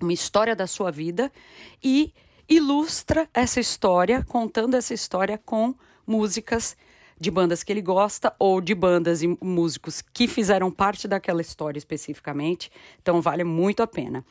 uma 0.00 0.12
história 0.12 0.54
da 0.54 0.66
sua 0.66 0.90
vida 0.90 1.32
e 1.82 2.12
ilustra 2.48 3.28
essa 3.32 3.60
história, 3.60 4.24
contando 4.28 4.76
essa 4.76 4.94
história 4.94 5.38
com 5.38 5.74
músicas 6.06 6.76
de 7.18 7.30
bandas 7.30 7.62
que 7.62 7.72
ele 7.72 7.80
gosta 7.80 8.34
ou 8.38 8.60
de 8.60 8.74
bandas 8.74 9.22
e 9.22 9.38
músicos 9.40 10.02
que 10.02 10.28
fizeram 10.28 10.70
parte 10.70 11.08
daquela 11.08 11.40
história 11.40 11.78
especificamente. 11.78 12.70
Então 13.00 13.20
vale 13.20 13.42
muito 13.42 13.82
a 13.82 13.86
pena. 13.86 14.24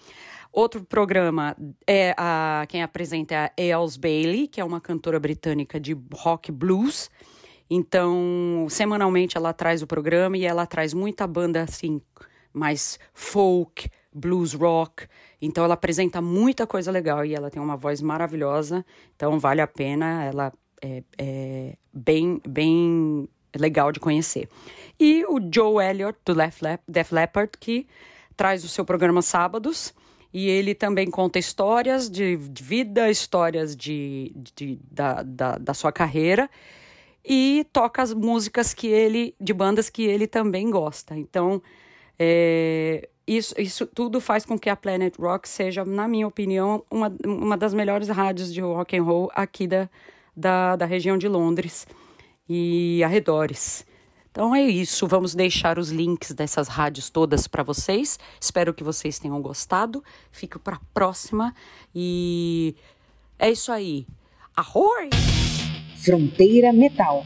Outro 0.55 0.85
programa 0.85 1.53
é 1.85 2.15
a 2.17 2.65
quem 2.69 2.81
apresenta 2.81 3.51
é 3.57 3.73
a 3.73 3.77
Els 3.77 3.97
Bailey, 3.97 4.47
que 4.47 4.61
é 4.61 4.63
uma 4.63 4.79
cantora 4.79 5.19
britânica 5.19 5.77
de 5.77 5.97
rock 6.13 6.49
blues. 6.49 7.11
Então, 7.69 8.65
semanalmente 8.69 9.35
ela 9.35 9.51
traz 9.51 9.81
o 9.81 9.87
programa 9.87 10.37
e 10.37 10.45
ela 10.45 10.65
traz 10.65 10.93
muita 10.93 11.27
banda 11.27 11.61
assim, 11.61 11.99
mais 12.53 12.97
folk, 13.13 13.89
blues 14.13 14.53
rock. 14.53 15.07
Então 15.41 15.65
ela 15.65 15.73
apresenta 15.73 16.21
muita 16.21 16.65
coisa 16.65 16.89
legal 16.89 17.25
e 17.25 17.35
ela 17.35 17.51
tem 17.51 17.61
uma 17.61 17.75
voz 17.75 18.01
maravilhosa. 18.01 18.85
Então 19.13 19.37
vale 19.37 19.59
a 19.59 19.67
pena, 19.67 20.23
ela 20.23 20.53
é, 20.81 21.03
é 21.17 21.75
bem, 21.91 22.41
bem 22.47 23.27
legal 23.53 23.91
de 23.91 23.99
conhecer. 23.99 24.47
E 24.97 25.25
o 25.25 25.37
Joe 25.53 25.85
Elliott 25.85 26.17
do 26.23 26.33
Def 26.87 27.11
Leppard 27.11 27.51
que 27.59 27.85
traz 28.37 28.63
o 28.63 28.69
seu 28.69 28.85
programa 28.85 29.21
sábados. 29.21 29.93
E 30.37 30.49
ele 30.49 30.75
também 30.75 31.09
conta 31.09 31.39
histórias 31.39 32.09
de, 32.09 32.35
vida, 32.35 33.09
histórias 33.09 33.73
de, 33.73 34.33
de 34.53 34.77
da, 34.91 35.23
da, 35.23 35.57
da 35.57 35.73
sua 35.73 35.93
carreira 35.93 36.49
e 37.23 37.65
toca 37.71 38.01
as 38.01 38.13
músicas 38.13 38.73
que 38.73 38.85
ele 38.85 39.33
de 39.39 39.53
bandas 39.53 39.89
que 39.89 40.03
ele 40.03 40.27
também 40.27 40.69
gosta. 40.69 41.15
Então, 41.15 41.61
é, 42.19 43.07
isso, 43.25 43.55
isso 43.57 43.85
tudo 43.85 44.19
faz 44.19 44.45
com 44.45 44.59
que 44.59 44.69
a 44.69 44.75
Planet 44.75 45.15
Rock 45.17 45.47
seja, 45.47 45.85
na 45.85 46.05
minha 46.05 46.27
opinião, 46.27 46.83
uma, 46.91 47.15
uma 47.25 47.55
das 47.55 47.73
melhores 47.73 48.09
rádios 48.09 48.53
de 48.53 48.59
rock 48.59 48.97
and 48.97 49.03
roll 49.03 49.31
aqui 49.33 49.65
da, 49.65 49.89
da, 50.35 50.75
da 50.75 50.85
região 50.85 51.17
de 51.17 51.29
Londres 51.29 51.87
e 52.49 53.01
arredores. 53.05 53.85
Então 54.35 54.53
é 54.53 54.63
isso, 54.63 55.07
vamos 55.07 55.33
deixar 55.33 55.79
os 55.79 55.91
links 55.91 56.33
dessas 56.33 56.67
rádios 56.67 57.09
todas 57.09 57.47
para 57.47 57.63
vocês. 57.63 58.19
Espero 58.37 58.73
que 58.73 58.83
vocês 58.83 59.17
tenham 59.17 59.41
gostado. 59.41 60.03
Fico 60.29 60.59
para 60.59 60.75
a 60.75 60.81
próxima 60.93 61.55
e 61.95 62.75
é 63.39 63.49
isso 63.49 63.71
aí. 63.71 64.05
Arroi! 64.53 65.09
Fronteira 66.03 66.73
Metal. 66.73 67.23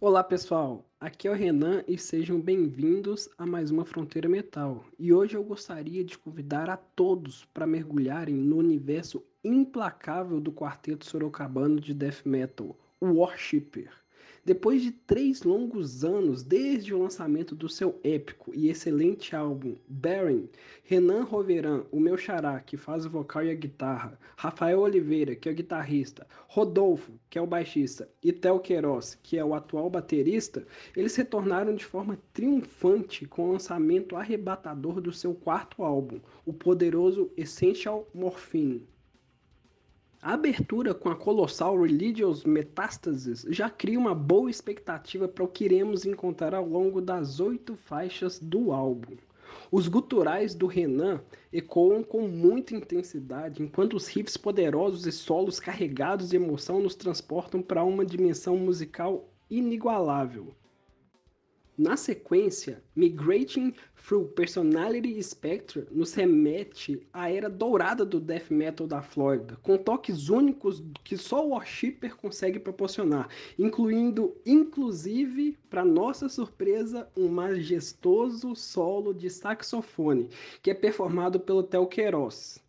Olá 0.00 0.22
pessoal, 0.22 0.84
aqui 1.00 1.26
é 1.26 1.32
o 1.32 1.34
Renan 1.34 1.82
e 1.88 1.98
sejam 1.98 2.40
bem-vindos 2.40 3.28
a 3.36 3.44
mais 3.44 3.72
uma 3.72 3.84
Fronteira 3.84 4.28
Metal. 4.28 4.84
E 4.96 5.12
hoje 5.12 5.36
eu 5.36 5.42
gostaria 5.42 6.04
de 6.04 6.16
convidar 6.16 6.70
a 6.70 6.76
todos 6.76 7.44
para 7.52 7.66
mergulharem 7.66 8.36
no 8.36 8.56
universo 8.56 9.20
implacável 9.44 10.40
do 10.40 10.52
quarteto 10.52 11.04
sorocabano 11.04 11.80
de 11.80 11.94
death 11.94 12.24
metal, 12.24 12.76
o 13.00 13.06
Worshipper. 13.06 13.90
Depois 14.44 14.82
de 14.82 14.90
três 14.90 15.42
longos 15.42 16.04
anos 16.04 16.42
desde 16.42 16.94
o 16.94 16.98
lançamento 16.98 17.54
do 17.54 17.68
seu 17.68 18.00
épico 18.02 18.50
e 18.54 18.70
excelente 18.70 19.36
álbum 19.36 19.76
Baron, 19.86 20.48
Renan 20.82 21.22
Roveran, 21.22 21.84
o 21.92 22.00
meu 22.00 22.16
xará, 22.16 22.58
que 22.58 22.76
faz 22.76 23.04
o 23.04 23.10
vocal 23.10 23.44
e 23.44 23.50
a 23.50 23.54
guitarra, 23.54 24.18
Rafael 24.36 24.80
Oliveira, 24.80 25.36
que 25.36 25.48
é 25.48 25.52
o 25.52 25.54
guitarrista, 25.54 26.26
Rodolfo, 26.48 27.12
que 27.28 27.38
é 27.38 27.42
o 27.42 27.46
baixista, 27.46 28.08
e 28.22 28.32
Tel 28.32 28.58
Queiroz, 28.58 29.18
que 29.22 29.36
é 29.36 29.44
o 29.44 29.54
atual 29.54 29.90
baterista, 29.90 30.66
eles 30.96 31.14
retornaram 31.14 31.74
de 31.74 31.84
forma 31.84 32.18
triunfante 32.32 33.26
com 33.26 33.50
o 33.50 33.52
lançamento 33.52 34.16
arrebatador 34.16 35.00
do 35.00 35.12
seu 35.12 35.34
quarto 35.34 35.84
álbum, 35.84 36.20
o 36.46 36.52
poderoso 36.52 37.30
Essential 37.36 38.08
Morphine. 38.14 38.88
A 40.20 40.32
abertura 40.34 40.92
com 40.92 41.08
a 41.08 41.14
colossal 41.14 41.80
Religious 41.80 42.42
Metastasis 42.42 43.46
já 43.50 43.70
cria 43.70 43.96
uma 43.96 44.16
boa 44.16 44.50
expectativa 44.50 45.28
para 45.28 45.44
o 45.44 45.48
que 45.48 45.64
iremos 45.64 46.04
encontrar 46.04 46.54
ao 46.54 46.68
longo 46.68 47.00
das 47.00 47.38
oito 47.38 47.76
faixas 47.76 48.36
do 48.40 48.72
álbum. 48.72 49.16
Os 49.70 49.86
guturais 49.86 50.56
do 50.56 50.66
Renan 50.66 51.20
ecoam 51.52 52.02
com 52.02 52.26
muita 52.26 52.74
intensidade, 52.74 53.62
enquanto 53.62 53.94
os 53.94 54.08
riffs 54.08 54.36
poderosos 54.36 55.06
e 55.06 55.12
solos 55.12 55.60
carregados 55.60 56.30
de 56.30 56.36
emoção 56.36 56.80
nos 56.80 56.96
transportam 56.96 57.62
para 57.62 57.84
uma 57.84 58.04
dimensão 58.04 58.56
musical 58.56 59.28
inigualável. 59.48 60.52
Na 61.78 61.96
sequência, 61.96 62.82
Migrating 62.96 63.72
Through 63.94 64.30
Personality 64.30 65.22
Spectre 65.22 65.86
nos 65.92 66.12
remete 66.12 67.06
à 67.12 67.30
era 67.30 67.48
dourada 67.48 68.04
do 68.04 68.18
death 68.18 68.50
metal 68.50 68.84
da 68.84 69.00
Flórida, 69.00 69.56
com 69.62 69.78
toques 69.78 70.28
únicos 70.28 70.82
que 71.04 71.16
só 71.16 71.46
o 71.46 71.50
Worshipper 71.50 72.16
consegue 72.16 72.58
proporcionar, 72.58 73.28
incluindo, 73.56 74.36
inclusive, 74.44 75.56
para 75.70 75.84
nossa 75.84 76.28
surpresa, 76.28 77.08
um 77.16 77.28
majestoso 77.28 78.56
solo 78.56 79.14
de 79.14 79.30
saxofone, 79.30 80.28
que 80.60 80.72
é 80.72 80.74
performado 80.74 81.38
pelo 81.38 81.62
Tel 81.62 81.86
Queiroz. 81.86 82.60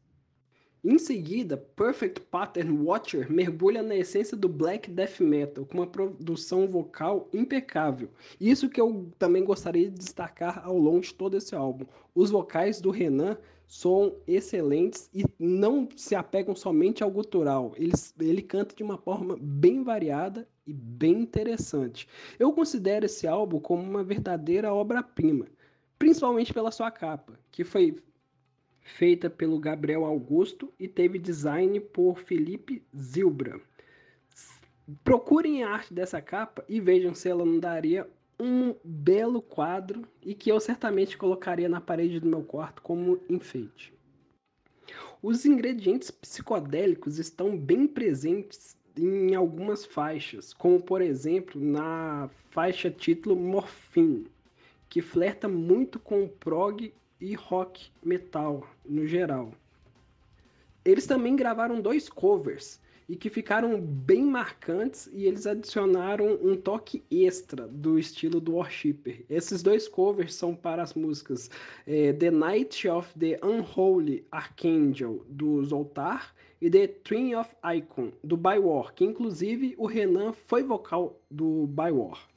Em 0.84 0.98
seguida, 0.98 1.58
Perfect 1.58 2.22
Pattern 2.22 2.86
Watcher 2.86 3.30
mergulha 3.30 3.84
na 3.84 3.98
essência 3.98 4.38
do 4.38 4.48
black 4.48 4.90
death 4.90 5.20
metal 5.20 5.66
com 5.66 5.80
uma 5.80 5.88
produção 5.88 6.68
vocal 6.68 7.28
impecável. 7.34 8.10
Isso 8.40 8.70
que 8.70 8.80
eu 8.80 9.12
também 9.20 9.44
gostaria 9.44 9.90
de 9.90 9.98
destacar 9.98 10.66
ao 10.66 10.78
longo 10.78 11.02
de 11.02 11.14
todo 11.14 11.36
esse 11.36 11.54
álbum. 11.54 11.86
Os 12.16 12.32
vocais 12.32 12.80
do 12.80 12.92
Renan 12.92 13.38
são 13.68 14.16
excelentes 14.26 15.10
e 15.14 15.26
não 15.38 15.88
se 15.96 16.16
apegam 16.16 16.56
somente 16.56 17.04
ao 17.04 17.12
gutural. 17.12 17.74
Ele, 17.76 17.94
ele 18.20 18.42
canta 18.42 18.74
de 18.74 18.82
uma 18.82 18.98
forma 18.98 19.38
bem 19.40 19.84
variada 19.84 20.48
e 20.66 20.74
bem 20.74 21.22
interessante. 21.22 22.08
Eu 22.40 22.54
considero 22.54 23.06
esse 23.06 23.28
álbum 23.28 23.60
como 23.60 23.84
uma 23.84 24.04
verdadeira 24.04 24.74
obra-prima, 24.74 25.46
principalmente 26.00 26.54
pela 26.54 26.72
sua 26.72 26.90
capa, 26.90 27.38
que 27.52 27.64
foi 27.64 27.98
feita 28.82 29.30
pelo 29.30 29.60
Gabriel 29.60 30.06
Augusto 30.06 30.74
e 30.80 30.88
teve 30.88 31.20
design 31.20 31.80
por 31.80 32.20
Felipe 32.20 32.84
Zilbra. 32.96 33.60
Procurem 35.04 35.64
a 35.64 35.70
arte 35.70 35.94
dessa 35.94 36.22
capa 36.22 36.66
e 36.68 36.80
vejam 36.80 37.14
se 37.14 37.30
ela 37.30 37.46
não 37.46 37.60
daria 37.60 38.10
um 38.40 38.74
belo 38.84 39.42
quadro 39.42 40.08
e 40.24 40.34
que 40.34 40.52
eu 40.52 40.60
certamente 40.60 41.18
colocaria 41.18 41.68
na 41.68 41.82
parede 41.82 42.20
do 42.20 42.28
meu 42.28 42.42
quarto 42.42 42.82
como 42.82 43.20
enfeite. 43.30 43.94
Os 45.22 45.46
ingredientes 45.46 46.10
psicodélicos 46.10 47.20
estão 47.20 47.58
bem 47.58 47.86
presentes 47.86 48.78
em 48.98 49.36
algumas 49.36 49.86
faixas, 49.86 50.54
como 50.54 50.82
por 50.82 51.02
exemplo 51.02 51.62
na 51.62 52.30
faixa 52.50 52.90
título 52.90 53.36
Morphine, 53.36 54.28
que 54.88 55.02
flerta 55.02 55.48
muito 55.48 56.00
com 56.00 56.24
o 56.24 56.30
prog 56.30 56.94
e 57.20 57.34
rock 57.36 57.90
metal 58.04 58.68
no 58.86 59.06
geral. 59.06 59.52
Eles 60.86 61.06
também 61.06 61.36
gravaram 61.36 61.82
dois 61.82 62.08
covers 62.08 62.80
e 63.10 63.16
que 63.16 63.30
ficaram 63.30 63.82
bem 63.82 64.24
marcantes 64.24 65.10
e 65.12 65.26
eles 65.26 65.48
adicionaram 65.48 66.38
um 66.44 66.56
toque 66.56 67.04
extra 67.10 67.68
do 67.68 67.98
estilo 67.98 68.40
do 68.40 68.54
Worshipper. 68.54 69.26
Esses 69.28 69.64
dois 69.64 69.88
covers 69.88 70.36
são 70.36 70.56
para 70.56 70.84
as 70.84 70.94
músicas 70.94 71.50
é, 71.88 72.14
The 72.14 72.30
Night 72.30 72.88
of 72.88 73.12
the 73.18 73.40
Unholy 73.44 74.24
Archangel 74.32 75.26
do 75.28 75.64
Zoltar 75.66 76.36
e 76.62 76.70
The 76.70 76.88
Twin 76.88 77.34
of 77.34 77.50
Icon 77.76 78.12
do 78.24 78.38
Bywar, 78.38 78.94
que 78.94 79.04
inclusive 79.04 79.74
o 79.80 79.88
Renan 79.88 80.32
foi 80.34 80.62
vocal 80.62 81.20
do 81.32 81.66
Bywar. 81.66 82.29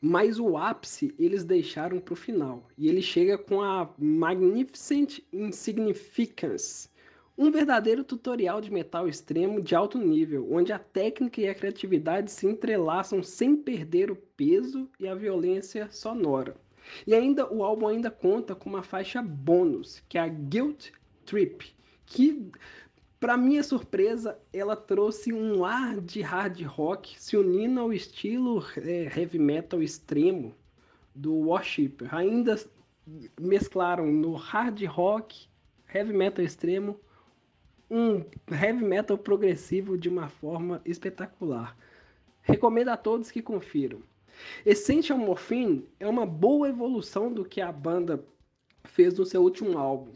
Mas 0.00 0.38
o 0.38 0.56
ápice 0.56 1.14
eles 1.18 1.44
deixaram 1.44 1.98
para 1.98 2.12
o 2.12 2.16
final. 2.16 2.68
E 2.76 2.88
ele 2.88 3.02
chega 3.02 3.36
com 3.36 3.60
a 3.60 3.92
Magnificent 3.98 5.20
Insignificance, 5.32 6.88
um 7.36 7.52
verdadeiro 7.52 8.02
tutorial 8.02 8.60
de 8.60 8.72
metal 8.72 9.08
extremo 9.08 9.62
de 9.62 9.74
alto 9.74 9.96
nível, 9.96 10.52
onde 10.52 10.72
a 10.72 10.78
técnica 10.78 11.40
e 11.40 11.48
a 11.48 11.54
criatividade 11.54 12.32
se 12.32 12.46
entrelaçam 12.48 13.22
sem 13.22 13.56
perder 13.56 14.10
o 14.10 14.16
peso 14.16 14.88
e 14.98 15.06
a 15.06 15.14
violência 15.14 15.88
sonora. 15.90 16.56
E 17.06 17.14
ainda 17.14 17.52
o 17.52 17.62
álbum 17.62 17.86
ainda 17.86 18.10
conta 18.10 18.54
com 18.54 18.68
uma 18.68 18.82
faixa 18.82 19.22
bônus, 19.22 20.02
que 20.08 20.18
é 20.18 20.22
a 20.22 20.28
Guilt 20.28 20.90
Trip, 21.24 21.72
que 22.06 22.50
para 23.20 23.36
minha 23.36 23.62
surpresa, 23.64 24.38
ela 24.52 24.76
trouxe 24.76 25.32
um 25.32 25.64
ar 25.64 26.00
de 26.00 26.20
hard 26.20 26.62
rock 26.62 27.20
se 27.20 27.36
unindo 27.36 27.80
ao 27.80 27.92
estilo 27.92 28.64
é, 28.76 29.04
heavy 29.18 29.38
metal 29.38 29.82
extremo 29.82 30.54
do 31.14 31.34
Worshipper. 31.34 32.14
Ainda 32.14 32.56
mesclaram 33.40 34.06
no 34.06 34.34
hard 34.34 34.84
rock, 34.84 35.48
heavy 35.92 36.12
metal 36.12 36.44
extremo, 36.44 37.00
um 37.90 38.24
heavy 38.52 38.84
metal 38.84 39.18
progressivo 39.18 39.98
de 39.98 40.08
uma 40.08 40.28
forma 40.28 40.80
espetacular. 40.84 41.76
Recomendo 42.42 42.90
a 42.90 42.96
todos 42.96 43.32
que 43.32 43.42
confiram. 43.42 44.00
Essential 44.64 45.18
Morphine 45.18 45.88
é 45.98 46.06
uma 46.06 46.24
boa 46.24 46.68
evolução 46.68 47.32
do 47.32 47.44
que 47.44 47.60
a 47.60 47.72
banda 47.72 48.24
fez 48.84 49.18
no 49.18 49.26
seu 49.26 49.42
último 49.42 49.76
álbum 49.76 50.12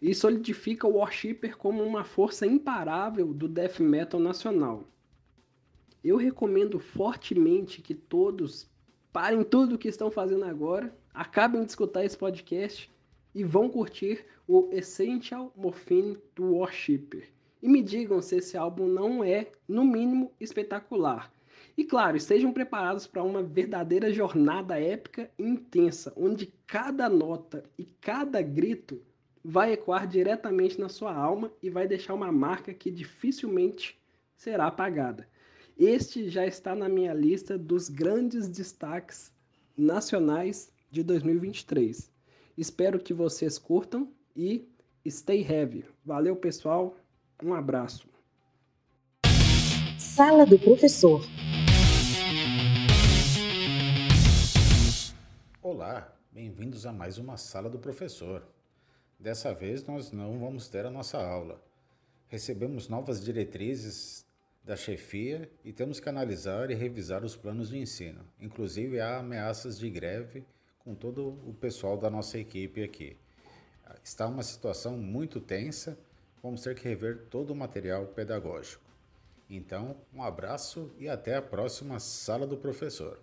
e 0.00 0.14
solidifica 0.14 0.86
o 0.86 0.94
Worshipper 0.94 1.56
como 1.56 1.82
uma 1.82 2.04
força 2.04 2.46
imparável 2.46 3.32
do 3.34 3.48
death 3.48 3.80
metal 3.80 4.20
nacional. 4.20 4.84
Eu 6.02 6.16
recomendo 6.16 6.78
fortemente 6.78 7.82
que 7.82 7.94
todos 7.94 8.70
parem 9.12 9.42
tudo 9.42 9.74
o 9.74 9.78
que 9.78 9.88
estão 9.88 10.10
fazendo 10.10 10.44
agora, 10.44 10.96
acabem 11.12 11.62
de 11.64 11.70
escutar 11.70 12.04
esse 12.04 12.16
podcast 12.16 12.90
e 13.34 13.42
vão 13.42 13.68
curtir 13.68 14.24
o 14.46 14.68
Essential 14.72 15.52
Morphine 15.56 16.16
do 16.34 16.54
Worshipper. 16.54 17.28
E 17.60 17.68
me 17.68 17.82
digam 17.82 18.22
se 18.22 18.36
esse 18.36 18.56
álbum 18.56 18.86
não 18.86 19.24
é, 19.24 19.50
no 19.66 19.84
mínimo, 19.84 20.32
espetacular. 20.38 21.32
E 21.76 21.84
claro, 21.84 22.16
estejam 22.16 22.52
preparados 22.52 23.06
para 23.06 23.22
uma 23.22 23.42
verdadeira 23.42 24.12
jornada 24.12 24.80
épica 24.80 25.30
e 25.38 25.42
intensa, 25.42 26.12
onde 26.16 26.52
cada 26.66 27.08
nota 27.08 27.64
e 27.76 27.84
cada 28.00 28.40
grito 28.40 29.02
vai 29.50 29.72
ecoar 29.72 30.06
diretamente 30.06 30.78
na 30.78 30.90
sua 30.90 31.14
alma 31.14 31.50
e 31.62 31.70
vai 31.70 31.88
deixar 31.88 32.12
uma 32.12 32.30
marca 32.30 32.74
que 32.74 32.90
dificilmente 32.90 33.98
será 34.36 34.66
apagada. 34.66 35.26
Este 35.74 36.28
já 36.28 36.44
está 36.46 36.74
na 36.74 36.86
minha 36.86 37.14
lista 37.14 37.56
dos 37.56 37.88
grandes 37.88 38.46
destaques 38.46 39.32
nacionais 39.74 40.70
de 40.90 41.02
2023. 41.02 42.12
Espero 42.58 42.98
que 43.00 43.14
vocês 43.14 43.58
curtam 43.58 44.12
e 44.36 44.68
stay 45.06 45.40
heavy. 45.40 45.86
Valeu, 46.04 46.36
pessoal. 46.36 46.94
Um 47.42 47.54
abraço. 47.54 48.06
Sala 49.98 50.44
do 50.44 50.58
Professor. 50.58 51.22
Olá, 55.62 56.14
bem-vindos 56.30 56.84
a 56.84 56.92
mais 56.92 57.16
uma 57.16 57.38
Sala 57.38 57.70
do 57.70 57.78
Professor. 57.78 58.57
Dessa 59.18 59.52
vez 59.52 59.84
nós 59.84 60.12
não 60.12 60.38
vamos 60.38 60.68
ter 60.68 60.86
a 60.86 60.90
nossa 60.90 61.18
aula. 61.18 61.60
Recebemos 62.28 62.88
novas 62.88 63.20
diretrizes 63.24 64.24
da 64.62 64.76
chefia 64.76 65.50
e 65.64 65.72
temos 65.72 65.98
que 65.98 66.08
analisar 66.08 66.70
e 66.70 66.74
revisar 66.74 67.24
os 67.24 67.34
planos 67.34 67.70
de 67.70 67.78
ensino. 67.78 68.24
Inclusive 68.40 69.00
há 69.00 69.18
ameaças 69.18 69.76
de 69.76 69.90
greve 69.90 70.44
com 70.84 70.94
todo 70.94 71.36
o 71.44 71.52
pessoal 71.52 71.96
da 71.96 72.08
nossa 72.08 72.38
equipe 72.38 72.84
aqui. 72.84 73.16
Está 74.04 74.28
uma 74.28 74.44
situação 74.44 74.96
muito 74.96 75.40
tensa, 75.40 75.98
vamos 76.40 76.62
ter 76.62 76.76
que 76.76 76.86
rever 76.86 77.26
todo 77.28 77.50
o 77.50 77.56
material 77.56 78.06
pedagógico. 78.06 78.84
Então, 79.50 79.96
um 80.14 80.22
abraço 80.22 80.92
e 80.96 81.08
até 81.08 81.34
a 81.34 81.42
próxima 81.42 81.98
sala 81.98 82.46
do 82.46 82.56
professor. 82.56 83.18